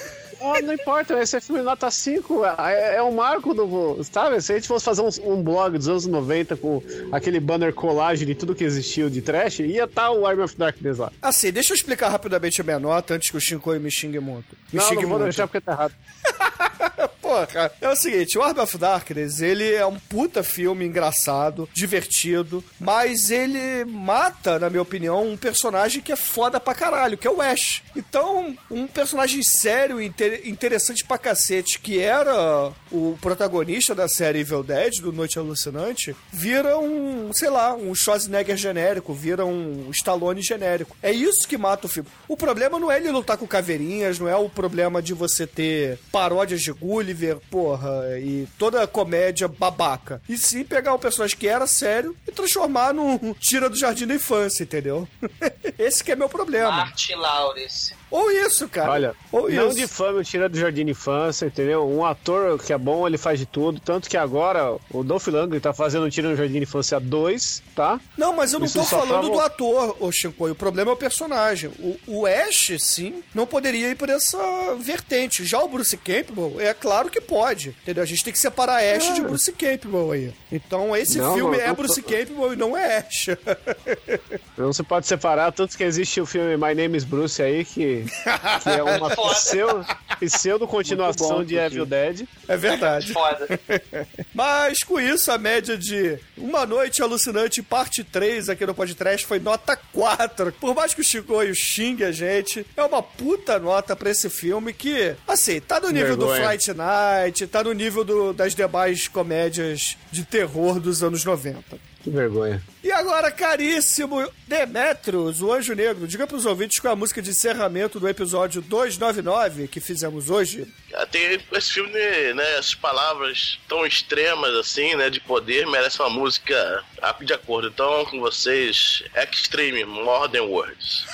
Oh, 0.45 0.59
não 0.61 0.73
importa, 0.73 1.17
esse 1.21 1.37
é 1.37 1.41
filme 1.41 1.61
nota 1.61 1.89
5, 1.89 2.43
é, 2.45 2.95
é 2.97 3.01
um 3.03 3.13
marco 3.13 3.53
do. 3.53 4.03
Sabe? 4.03 4.41
Se 4.41 4.51
a 4.51 4.55
gente 4.55 4.67
fosse 4.67 4.83
fazer 4.83 5.01
um, 5.01 5.33
um 5.33 5.41
blog 5.41 5.77
dos 5.77 5.87
anos 5.87 6.05
90 6.05 6.57
com 6.57 6.81
aquele 7.11 7.39
banner 7.39 7.73
colagem 7.73 8.27
de 8.27 8.35
tudo 8.35 8.53
que 8.53 8.63
existiu 8.63 9.09
de 9.09 9.21
trash, 9.21 9.59
ia 9.59 9.85
estar 9.85 10.11
o 10.11 10.25
Army 10.27 10.43
of 10.43 10.55
Darkness 10.57 10.97
lá. 10.97 11.11
Assim, 11.21 11.51
deixa 11.51 11.71
eu 11.71 11.75
explicar 11.75 12.09
rapidamente 12.09 12.59
a 12.59 12.63
minha 12.63 12.79
nota 12.79 13.13
antes 13.13 13.31
que 13.31 13.37
o 13.37 13.41
Shinkoi 13.41 13.79
me 13.79 13.89
xingue 13.89 14.19
muito. 14.19 14.55
Me 14.71 14.79
Não, 14.79 14.85
xingue 14.85 15.01
não 15.03 15.09
vou 15.09 15.19
muito. 15.19 15.23
deixar 15.29 15.47
porque 15.47 15.61
tá 15.61 15.71
errado. 15.71 15.93
Porra, 17.23 17.71
é 17.79 17.89
o 17.89 17.95
seguinte, 17.95 18.37
o 18.37 18.43
Army 18.43 18.59
of 18.59 18.77
Darkness, 18.77 19.39
ele 19.41 19.73
é 19.73 19.85
um 19.85 19.97
puta 19.97 20.43
filme 20.43 20.85
engraçado, 20.85 21.69
divertido, 21.73 22.61
mas 22.77 23.31
ele 23.31 23.85
mata, 23.85 24.59
na 24.59 24.69
minha 24.69 24.81
opinião, 24.81 25.25
um 25.25 25.37
personagem 25.37 26.01
que 26.01 26.11
é 26.11 26.17
foda 26.17 26.59
pra 26.59 26.75
caralho, 26.75 27.17
que 27.17 27.25
é 27.25 27.31
o 27.31 27.41
Ash. 27.41 27.81
Então, 27.95 28.53
um 28.69 28.85
personagem 28.85 29.41
sério 29.41 30.01
e 30.01 30.07
inte- 30.07 30.41
interessante 30.43 31.05
pra 31.05 31.17
cacete, 31.17 31.79
que 31.79 31.97
era 31.97 32.73
o 32.91 33.17
protagonista 33.21 33.95
da 33.95 34.09
série 34.09 34.39
Evil 34.39 34.61
Dead, 34.61 34.99
do 34.99 35.13
Noite 35.13 35.39
Alucinante, 35.39 36.13
vira 36.29 36.77
um, 36.77 37.31
sei 37.33 37.49
lá, 37.49 37.73
um 37.73 37.95
Schwarzenegger 37.95 38.57
genérico, 38.57 39.13
vira 39.13 39.45
um 39.45 39.89
Stallone 39.91 40.41
genérico. 40.41 40.95
É 41.01 41.11
isso 41.13 41.47
que 41.47 41.57
mata 41.57 41.87
o 41.87 41.89
filme. 41.89 42.09
O 42.27 42.35
problema 42.35 42.77
não 42.77 42.91
é 42.91 42.97
ele 42.97 43.11
lutar 43.11 43.37
com 43.37 43.47
caveirinhas, 43.47 44.19
não 44.19 44.27
é 44.27 44.35
o 44.35 44.49
problema 44.49 45.01
de 45.01 45.13
você 45.13 45.47
ter 45.47 45.97
paródias 46.11 46.61
de 46.61 46.73
Gulliver, 47.13 47.39
porra, 47.49 48.19
e 48.19 48.47
toda 48.57 48.85
comédia 48.87 49.47
babaca. 49.47 50.21
E 50.27 50.37
sim 50.37 50.63
pegar 50.63 50.93
um 50.93 50.99
personagem 50.99 51.37
que 51.37 51.47
era 51.47 51.67
sério 51.67 52.15
e 52.27 52.31
transformar 52.31 52.93
num 52.93 53.33
tira 53.35 53.69
do 53.69 53.77
jardim 53.77 54.07
da 54.07 54.15
infância, 54.15 54.63
entendeu? 54.63 55.07
Esse 55.77 56.03
que 56.03 56.11
é 56.11 56.15
meu 56.15 56.27
problema. 56.27 56.71
Martin 56.71 57.15
Lawrence. 57.15 57.95
Ou 58.15 58.29
isso, 58.31 58.69
cara. 58.69 58.91
Olha, 58.91 59.15
Ou 59.31 59.49
não 59.49 59.69
isso. 59.69 59.77
difame 59.77 60.19
o 60.19 60.23
Tira 60.23 60.47
do 60.47 60.55
Jardim 60.55 60.85
de 60.85 60.91
Infância, 60.91 61.47
entendeu? 61.47 61.83
Um 61.89 62.05
ator 62.05 62.59
que 62.59 62.71
é 62.71 62.77
bom, 62.77 63.07
ele 63.07 63.17
faz 63.17 63.39
de 63.39 63.45
tudo. 63.47 63.79
Tanto 63.79 64.07
que 64.07 64.15
agora 64.15 64.77
o 64.91 65.03
Dolph 65.03 65.25
Lundgren 65.27 65.59
tá 65.59 65.73
fazendo 65.73 66.03
o 66.05 66.11
Tira 66.11 66.29
do 66.29 66.35
Jardim 66.35 66.53
de 66.53 66.59
Infância 66.63 66.99
2, 66.99 67.63
tá? 67.75 67.99
Não, 68.15 68.31
mas 68.31 68.53
eu 68.53 68.59
não 68.59 68.67
Isso 68.67 68.77
tô 68.77 68.85
falando 68.85 69.07
prova- 69.07 69.29
do 69.31 69.39
ator, 69.39 69.97
ô 69.99 70.11
Shinkoi. 70.11 70.51
O 70.51 70.55
problema 70.55 70.91
é 70.91 70.93
o 70.93 70.97
personagem. 70.97 71.71
O, 71.79 71.97
o 72.05 72.25
Ash, 72.27 72.71
sim, 72.79 73.23
não 73.33 73.47
poderia 73.47 73.89
ir 73.89 73.95
por 73.95 74.09
essa 74.09 74.37
vertente. 74.79 75.43
Já 75.43 75.59
o 75.63 75.67
Bruce 75.67 75.97
Campbell, 75.97 76.57
é 76.61 76.71
claro 76.73 77.09
que 77.09 77.19
pode. 77.19 77.69
Entendeu? 77.81 78.03
A 78.03 78.05
gente 78.05 78.23
tem 78.23 78.31
que 78.31 78.37
separar 78.39 78.77
Ash 78.83 79.11
de 79.15 79.21
Bruce 79.21 79.51
Campbell 79.53 80.11
aí. 80.11 80.33
Então 80.51 80.95
esse 80.95 81.17
Não, 81.17 81.33
filme 81.33 81.57
não, 81.57 81.63
é 81.65 81.73
Bruce 81.73 81.99
tô- 82.01 82.09
Campbell 82.09 82.53
e 82.53 82.55
não 82.55 82.77
é 82.77 82.97
Ash. 82.99 83.29
Não 84.57 84.71
se 84.71 84.83
pode 84.83 85.07
separar, 85.07 85.51
tanto 85.51 85.75
que 85.77 85.83
existe 85.83 86.21
o 86.21 86.25
filme 86.25 86.55
My 86.57 86.75
Name 86.75 86.95
is 86.97 87.03
Bruce 87.03 87.41
aí, 87.41 87.65
que, 87.65 88.02
que 88.05 88.69
é 88.69 88.83
uma 88.83 89.09
Foda. 89.15 89.33
pseudo, 89.35 89.85
pseudo 90.19 90.67
continuação 90.67 91.37
bom, 91.37 91.43
de 91.43 91.55
Evil 91.55 91.85
Dead. 91.85 92.25
É 92.47 92.57
verdade. 92.57 93.11
Foda. 93.13 93.47
Mas 94.33 94.83
com 94.83 94.99
isso, 94.99 95.31
a 95.31 95.37
média 95.37 95.77
de 95.77 96.17
Uma 96.37 96.65
Noite 96.65 97.01
Alucinante, 97.01 97.61
parte 97.61 98.03
3 98.03 98.49
aqui 98.49 98.65
no 98.65 98.73
podcast 98.73 99.25
foi 99.25 99.39
nota 99.39 99.77
4. 99.91 100.51
Por 100.53 100.75
mais 100.75 100.93
que 100.93 101.01
o 101.01 101.03
Chicoio 101.03 101.53
xingue 101.55 102.03
a 102.03 102.11
gente, 102.11 102.65
é 102.75 102.83
uma 102.83 103.01
puta 103.03 103.59
nota 103.59 103.95
pra 103.95 104.09
esse 104.09 104.29
filme 104.29 104.73
que, 104.73 105.15
assim, 105.27 105.59
tá 105.59 105.79
no 105.79 105.89
nível 105.89 106.15
do 106.17 106.27
Vergonha. 106.27 106.49
Fright 106.49 106.73
Night, 106.73 107.47
tá 107.47 107.63
no 107.63 107.73
nível 107.73 108.03
do- 108.03 108.33
das 108.33 108.55
demais 108.55 109.07
comédias 109.07 109.97
de 110.11 110.23
terror 110.25 110.79
dos 110.79 111.03
anos 111.03 111.23
90. 111.23 111.77
Que 112.03 112.09
vergonha. 112.09 112.61
E 112.83 112.91
agora, 112.91 113.31
caríssimo 113.31 114.29
Demetrius, 114.45 115.41
o 115.41 115.53
Anjo 115.53 115.73
Negro, 115.73 116.05
diga 116.05 116.27
pros 116.27 116.45
ouvintes 116.45 116.77
qual 116.77 116.91
é 116.91 116.93
a 116.93 116.97
música 116.97 117.21
de 117.21 117.29
encerramento 117.29 117.97
do 117.97 118.09
episódio 118.09 118.61
299 118.61 119.69
que 119.69 119.79
fizemos 119.79 120.29
hoje. 120.29 120.67
Ah, 120.93 121.05
Tem 121.05 121.39
esse 121.53 121.71
filme, 121.71 121.93
né? 122.33 122.57
As 122.57 122.75
palavras 122.75 123.57
tão 123.69 123.85
extremas 123.85 124.53
assim, 124.55 124.95
né? 124.95 125.09
De 125.09 125.21
poder, 125.21 125.65
merece 125.65 126.01
uma 126.01 126.09
música 126.09 126.83
de 127.21 127.33
acordo. 127.33 127.69
Então, 127.69 128.03
com 128.05 128.19
vocês, 128.19 129.01
Extreme 129.31 129.85
More 129.85 130.29
Than 130.29 130.43
Words. 130.43 131.05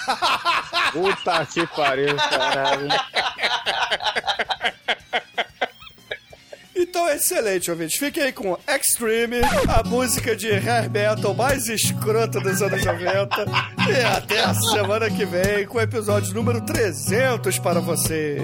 Puta 0.91 1.45
que 1.45 1.68
pariu, 1.68 2.16
caralho. 2.16 2.88
Então, 6.90 7.07
excelente, 7.07 7.70
ouvintes. 7.70 7.99
Fiquem 7.99 8.24
aí 8.24 8.32
com 8.32 8.57
Extreme, 8.68 9.41
a 9.68 9.84
música 9.88 10.36
de 10.36 10.49
hair 10.49 10.90
metal 10.90 11.36
mais 11.36 11.68
escrota 11.68 12.40
dos 12.40 12.64
anos 12.64 12.84
90. 12.84 13.45
E 13.88 14.02
até 14.03 14.44
a 14.44 14.56
semana 14.56 15.07
que 15.07 15.24
vem 15.24 15.68
com 15.68 15.78
o 15.78 15.82
episódio 15.82 16.34
número 16.34 16.60
300 16.61 17.60
para 17.60 17.80
vocês. 17.80 18.41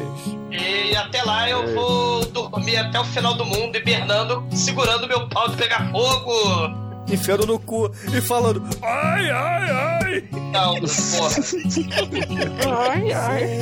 E 0.51 0.95
até 0.95 1.23
lá 1.23 1.49
eu 1.49 1.73
vou 1.73 2.23
dormir 2.27 2.77
até 2.77 2.99
o 2.99 3.05
final 3.05 3.34
do 3.34 3.45
mundo, 3.45 3.77
hibernando, 3.77 4.45
segurando 4.55 5.07
meu 5.07 5.27
pau 5.27 5.49
de 5.49 5.57
pegar 5.57 5.89
fogo. 5.89 6.85
Enfiando 7.11 7.47
no 7.47 7.57
cu 7.57 7.91
e 8.15 8.22
falando 8.22 8.63
ai, 8.84 9.31
ai, 9.31 9.69
ai. 9.72 10.23
Não, 10.51 10.76
porra. 10.76 11.35
Ai, 12.93 13.11
ai. 13.11 13.59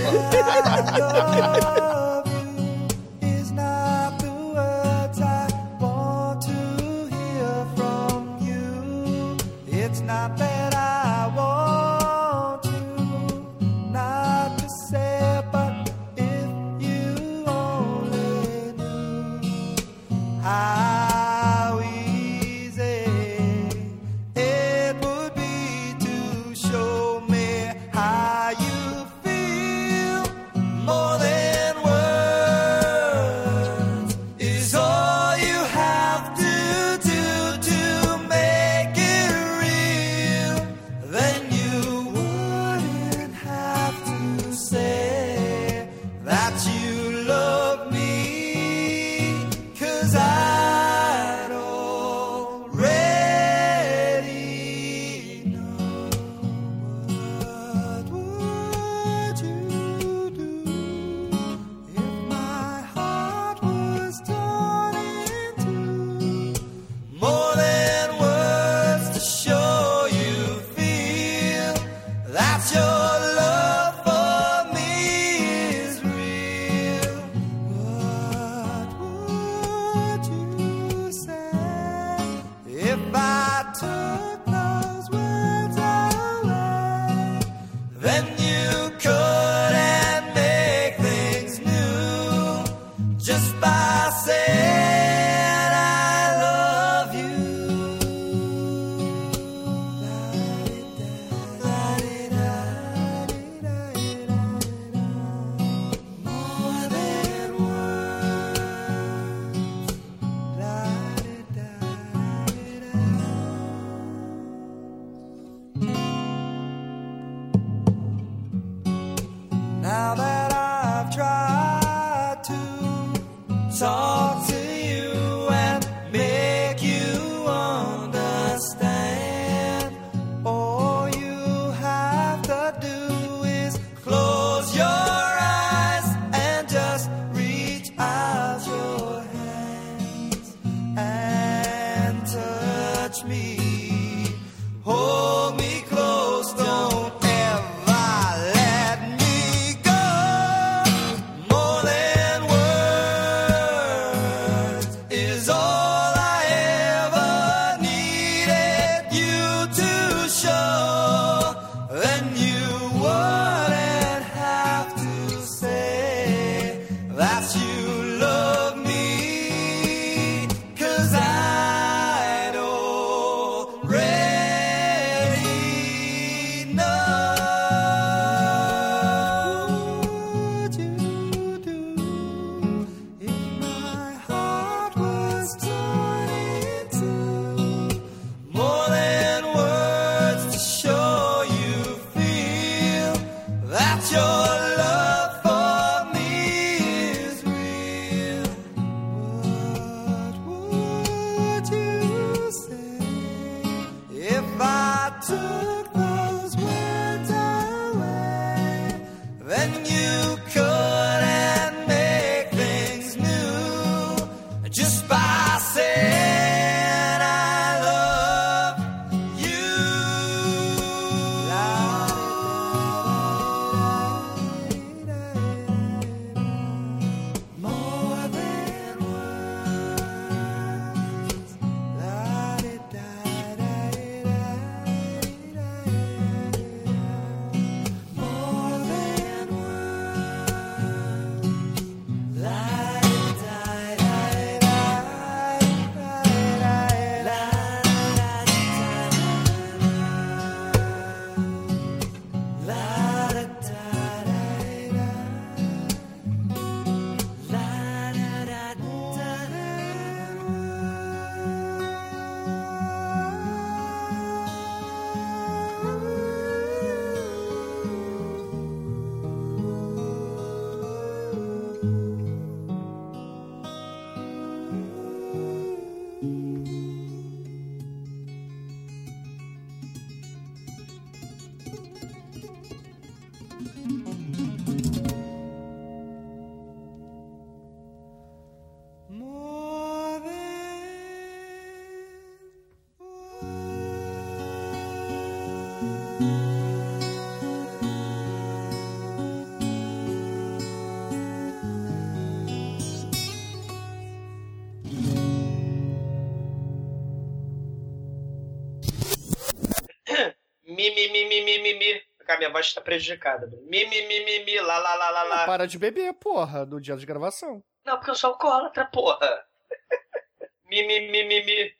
Cara, 312.33 312.37
minha 312.37 312.51
voz 312.51 312.73
tá 312.73 312.81
prejudicada. 312.81 313.47
Bruno. 313.47 313.63
Mi, 313.67 313.85
mi, 313.85 314.07
mi, 314.07 314.25
mi, 314.25 314.43
mi, 314.43 314.59
lá, 314.59 314.77
lá, 314.79 314.95
lá, 314.95 315.09
lá, 315.11 315.23
lá. 315.23 315.45
Para 315.45 315.67
de 315.67 315.77
beber, 315.77 316.13
porra, 316.13 316.65
no 316.65 316.81
dia 316.81 316.95
de 316.97 317.05
gravação. 317.05 317.63
Não, 317.85 317.97
porque 317.97 318.11
eu 318.11 318.15
sou 318.15 318.31
alcoólatra, 318.31 318.85
porra. 318.85 319.45
mi, 320.65 320.85
mi, 320.85 321.11
mi, 321.11 321.23
mi, 321.25 321.45
mi. 321.45 321.75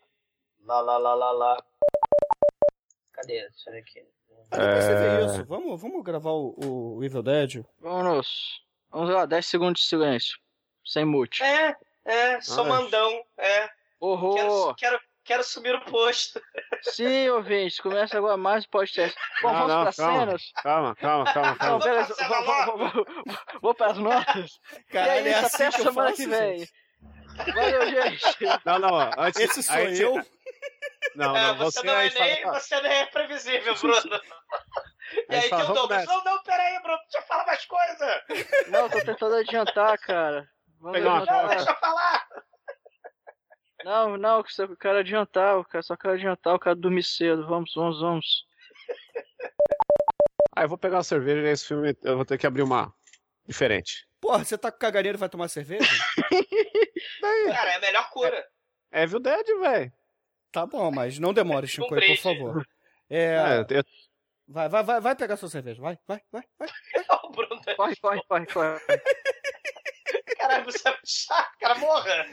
Lá, 0.65 0.80
lá, 0.81 0.97
lá, 0.97 1.13
lá, 1.15 1.31
lá. 1.31 1.63
Cadê? 3.13 3.41
Deixa 3.49 3.69
eu 3.69 3.73
ver 3.73 3.80
aqui. 3.80 4.05
Mas 4.51 4.59
depois 4.59 4.84
você 4.84 4.95
vê 4.95 5.25
isso. 5.25 5.45
Vamos, 5.45 5.81
vamos 5.81 6.03
gravar 6.03 6.31
o, 6.31 6.97
o 6.97 7.03
Evil 7.03 7.23
Dead? 7.23 7.65
Vamos. 7.80 8.63
Vamos 8.91 9.09
lá, 9.09 9.25
10 9.25 9.45
segundos 9.45 9.81
de 9.81 9.88
silêncio. 9.88 10.38
Sem 10.85 11.03
mute. 11.03 11.41
É, 11.41 11.75
é, 12.05 12.41
sou 12.41 12.63
Ai. 12.65 12.69
mandão, 12.69 13.25
é. 13.38 13.69
Horror! 13.99 14.35
Quero, 14.75 14.97
quero, 14.97 14.99
quero 15.23 15.43
subir 15.43 15.75
o 15.75 15.85
posto. 15.85 16.41
Sim, 16.81 17.29
ouvintes, 17.29 17.79
começa 17.79 18.17
agora 18.17 18.37
mais 18.37 18.65
um 18.65 18.69
podcast. 18.69 19.17
Bom, 19.41 19.49
Não, 19.51 19.67
vamos 19.67 19.73
não, 19.73 19.83
para 19.83 19.93
calma. 19.93 20.19
cenas. 20.19 20.51
Calma, 20.61 20.95
calma, 20.95 21.33
calma, 21.33 21.49
Não, 21.49 21.57
calma. 21.57 21.79
beleza, 21.79 22.15
vou, 22.27 22.43
vou, 22.45 22.65
vou, 22.77 22.77
vou, 22.93 23.05
vou 23.61 23.75
para 23.75 23.91
as 23.91 23.97
notas. 23.97 24.51
Caralho, 24.91 25.25
e 25.25 25.29
é 25.29 25.31
é 25.33 25.37
isso, 25.37 25.45
assim 25.45 25.63
até 25.63 25.77
que 25.77 25.83
semana 25.83 26.09
faço, 26.09 26.21
que 26.21 26.27
vem. 26.27 26.59
gente. 26.59 26.71
Valeu, 27.53 27.89
gente. 27.89 28.23
Não, 28.65 28.79
não, 28.79 28.99
antes. 29.17 29.41
Esse 29.41 29.63
sou 29.63 29.75
a 29.75 29.85
gente- 29.85 30.01
eu? 30.01 30.13
Não, 31.15 31.35
É, 31.35 31.41
não, 31.47 31.57
você, 31.57 31.79
você, 31.79 31.87
não 31.87 31.95
aí 31.95 32.07
é 32.07 32.19
nem, 32.19 32.41
fala, 32.43 32.59
você 32.59 32.81
não 32.81 32.89
é 32.89 33.05
previsível, 33.07 33.75
Bruno. 33.75 34.01
E 35.29 35.35
Aí 35.35 35.41
aí, 35.43 35.49
fala, 35.49 35.65
que 35.65 35.71
o 35.71 35.73
Douglas, 35.75 36.05
não, 36.07 36.23
não, 36.23 36.43
peraí, 36.43 36.81
Bruno, 36.81 36.97
deixa 37.03 37.17
eu 37.19 37.27
falar 37.27 37.45
mais 37.45 37.65
coisa. 37.65 38.23
Não, 38.69 38.89
tô 38.89 38.99
tentando 39.01 39.35
adiantar, 39.35 39.95
cara. 39.99 40.47
Vamos 40.79 40.97
Pegar 40.97 41.09
uma 41.13 41.25
Não, 41.25 41.47
deixa 41.49 41.69
eu 41.69 41.75
falar. 41.75 42.25
Não, 43.84 44.18
não, 44.18 44.41
que 44.43 44.61
eu 44.61 44.77
quero 44.77 44.99
adiantar, 44.99 45.55
eu 45.55 45.65
quero- 45.65 45.84
só 45.84 45.95
quero 45.97 46.14
adiantar, 46.14 46.53
eu 46.53 46.60
quero 46.60 46.76
dormir 46.76 47.03
cedo. 47.03 47.45
Vamos, 47.47 47.73
vamos, 47.76 47.99
vamos. 47.99 48.45
Ah, 50.55 50.64
eu 50.64 50.69
vou 50.69 50.77
pegar 50.77 50.97
uma 50.97 51.03
cerveja 51.03 51.47
e 51.47 51.51
esse 51.51 51.68
filme 51.68 51.95
eu 52.03 52.15
vou 52.15 52.26
ter 52.26 52.38
que 52.38 52.47
abrir 52.47 52.61
uma 52.61 52.93
diferente. 53.45 54.07
Porra, 54.22 54.43
você 54.45 54.57
tá 54.57 54.72
com 54.72 54.77
caganeiro 54.77 55.18
e 55.18 55.19
vai 55.19 55.27
tomar 55.27 55.47
cerveja? 55.49 55.84
Cara, 57.53 57.72
é 57.72 57.76
a 57.76 57.80
melhor 57.80 58.10
cura. 58.11 58.47
É 58.91 59.03
Evil 59.03 59.19
Dead, 59.19 59.45
velho. 59.60 59.91
Tá 60.51 60.65
bom, 60.65 60.91
mas 60.91 61.18
não 61.19 61.34
demore, 61.34 61.68
Chico, 61.68 61.88
por 61.89 62.18
favor. 62.18 62.65
É, 63.10 63.35
É, 63.35 63.60
eu- 63.80 63.84
vai, 64.47 64.69
vai, 64.69 64.84
vai, 64.84 65.01
vai 65.01 65.15
pegar 65.15 65.35
sua 65.35 65.49
cerveja. 65.49 65.81
Vai, 65.81 65.97
vai, 66.07 66.22
vai, 66.31 66.43
vai. 66.57 66.69
O 67.26 67.31
Bruno 67.31 67.60
tá- 67.61 67.76
Corre, 67.76 67.95
corre, 67.95 68.22
corre, 68.27 68.45
corre. 68.45 68.80
Caralho, 70.38 70.65
você 70.65 70.88
é 70.89 70.97
chato, 71.05 71.57
cara, 71.60 71.76
morra. 71.76 72.27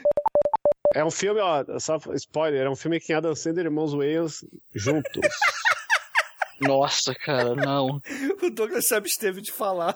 É 0.93 1.03
um 1.03 1.11
filme, 1.11 1.39
ó, 1.39 1.63
só 1.79 1.97
spoiler, 2.15 2.65
é 2.65 2.69
um 2.69 2.75
filme 2.75 2.99
que 2.99 3.13
Adam 3.13 3.35
Sandler 3.35 3.65
e 3.65 3.67
irmãos 3.67 3.93
Wales 3.93 4.45
juntos. 4.73 5.21
Nossa, 6.61 7.15
cara, 7.15 7.55
não. 7.55 7.99
O 8.41 8.49
Douglas 8.51 8.87
se 8.87 8.93
absteve 8.93 9.41
de 9.41 9.51
falar. 9.51 9.95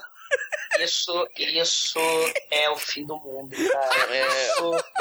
Isso, 0.79 1.27
isso 1.37 1.99
é 2.51 2.69
o 2.69 2.75
fim 2.75 3.05
do 3.05 3.15
mundo, 3.17 3.55
cara. 3.55 4.15
É, 4.15 4.47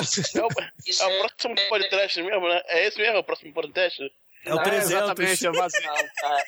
Isso, 0.00 0.38
é 0.38 0.44
o, 0.44 0.48
isso 0.86 1.02
é 1.02 1.06
o 1.06 1.18
próximo 1.18 1.54
podcast 1.68 2.22
mesmo, 2.22 2.48
né? 2.48 2.62
É 2.66 2.86
esse 2.86 2.98
mesmo, 2.98 3.18
o 3.18 3.24
próximo 3.24 3.52
podcast? 3.52 4.02
É 4.44 4.52
o 4.52 4.56
Não, 4.56 4.62
300. 4.62 4.90
Exatamente, 4.90 5.46
é 5.46 5.50
vazio. 5.50 5.82
Não, 5.82 5.96
cara. 6.16 6.44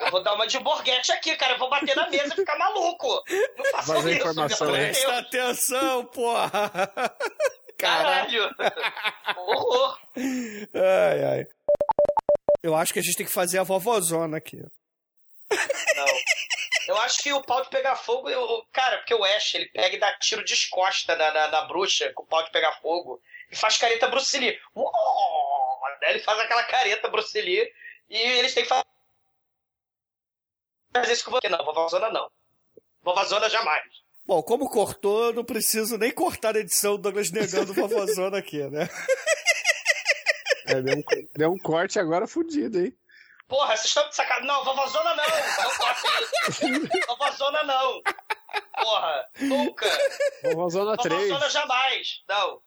Eu 0.00 0.10
vou 0.10 0.22
dar 0.22 0.34
uma 0.34 0.46
de 0.46 0.58
borguete 0.58 1.12
aqui, 1.12 1.36
cara. 1.36 1.54
Eu 1.54 1.58
vou 1.58 1.70
bater 1.70 1.94
na 1.94 2.10
mesa 2.10 2.34
e 2.34 2.36
ficar 2.36 2.58
maluco. 2.58 3.22
Não 3.56 3.64
façam 3.70 3.94
Vazar 3.94 4.12
isso, 4.12 4.20
informação, 4.20 4.66
amor 4.66 4.78
né? 4.78 4.90
de 4.90 5.00
Presta 5.00 5.18
atenção, 5.18 6.04
porra! 6.06 7.16
Caralho! 7.82 8.48
Horror. 9.36 9.98
Ai, 10.72 11.24
ai. 11.24 11.46
Eu 12.62 12.76
acho 12.76 12.92
que 12.92 13.00
a 13.00 13.02
gente 13.02 13.16
tem 13.16 13.26
que 13.26 13.32
fazer 13.32 13.58
a 13.58 13.64
vovozona 13.64 14.36
aqui. 14.36 14.56
Não. 14.56 16.06
Eu 16.86 16.96
acho 16.98 17.22
que 17.22 17.32
o 17.32 17.42
pau 17.42 17.62
de 17.62 17.70
pegar 17.70 17.96
fogo, 17.96 18.30
eu, 18.30 18.64
cara, 18.72 18.98
porque 18.98 19.14
o 19.14 19.24
Ash, 19.24 19.54
ele 19.54 19.66
pega 19.66 19.96
e 19.96 19.98
dá 19.98 20.16
tiro 20.18 20.44
de 20.44 20.54
escosta 20.54 21.16
na, 21.16 21.32
na, 21.32 21.48
na 21.48 21.62
bruxa 21.62 22.12
com 22.12 22.22
o 22.22 22.26
pau 22.26 22.44
de 22.44 22.50
pegar 22.52 22.72
fogo 22.80 23.20
e 23.50 23.56
faz 23.56 23.76
careta 23.78 24.08
Bruce 24.08 24.38
Lee. 24.38 24.60
Uou! 24.76 24.92
Daí 26.00 26.14
Ele 26.14 26.22
faz 26.22 26.38
aquela 26.38 26.62
careta 26.64 27.08
Bruce 27.08 27.40
Lee 27.40 27.72
e 28.08 28.16
eles 28.16 28.54
têm 28.54 28.62
que 28.62 28.68
fazer 28.68 28.84
fazer 30.94 31.12
isso 31.12 31.24
com 31.24 31.32
você. 31.32 31.48
Não, 31.48 31.64
vovozona 31.64 32.10
não. 32.10 32.30
Vovozona 33.02 33.48
jamais. 33.48 34.01
Bom, 34.24 34.42
como 34.42 34.68
cortou, 34.70 35.26
eu 35.26 35.32
não 35.32 35.44
preciso 35.44 35.98
nem 35.98 36.12
cortar 36.12 36.56
a 36.56 36.60
edição 36.60 36.92
do 36.92 37.02
Douglas 37.02 37.30
negando 37.30 37.74
vovozona 37.74 38.38
aqui, 38.38 38.62
né? 38.68 38.88
É, 40.64 40.80
deu, 40.80 40.96
um, 40.96 41.02
deu 41.36 41.50
um 41.50 41.58
corte 41.58 41.98
agora 41.98 42.24
fudido, 42.24 42.78
hein? 42.78 42.96
Porra, 43.48 43.76
vocês 43.76 43.86
estão 43.86 44.08
de 44.08 44.14
sacanagem. 44.14 44.46
Não, 44.46 44.64
vovozona 44.64 45.14
não. 45.14 45.24
Não 45.24 46.80
isso. 46.80 46.88
Vovozona 47.08 47.62
não. 47.64 48.00
Porra, 48.80 49.28
nunca. 49.40 49.86
Vovozona 50.44 50.96
3. 50.96 51.28
Vovozona 51.28 51.50
jamais. 51.50 52.22
Não. 52.28 52.62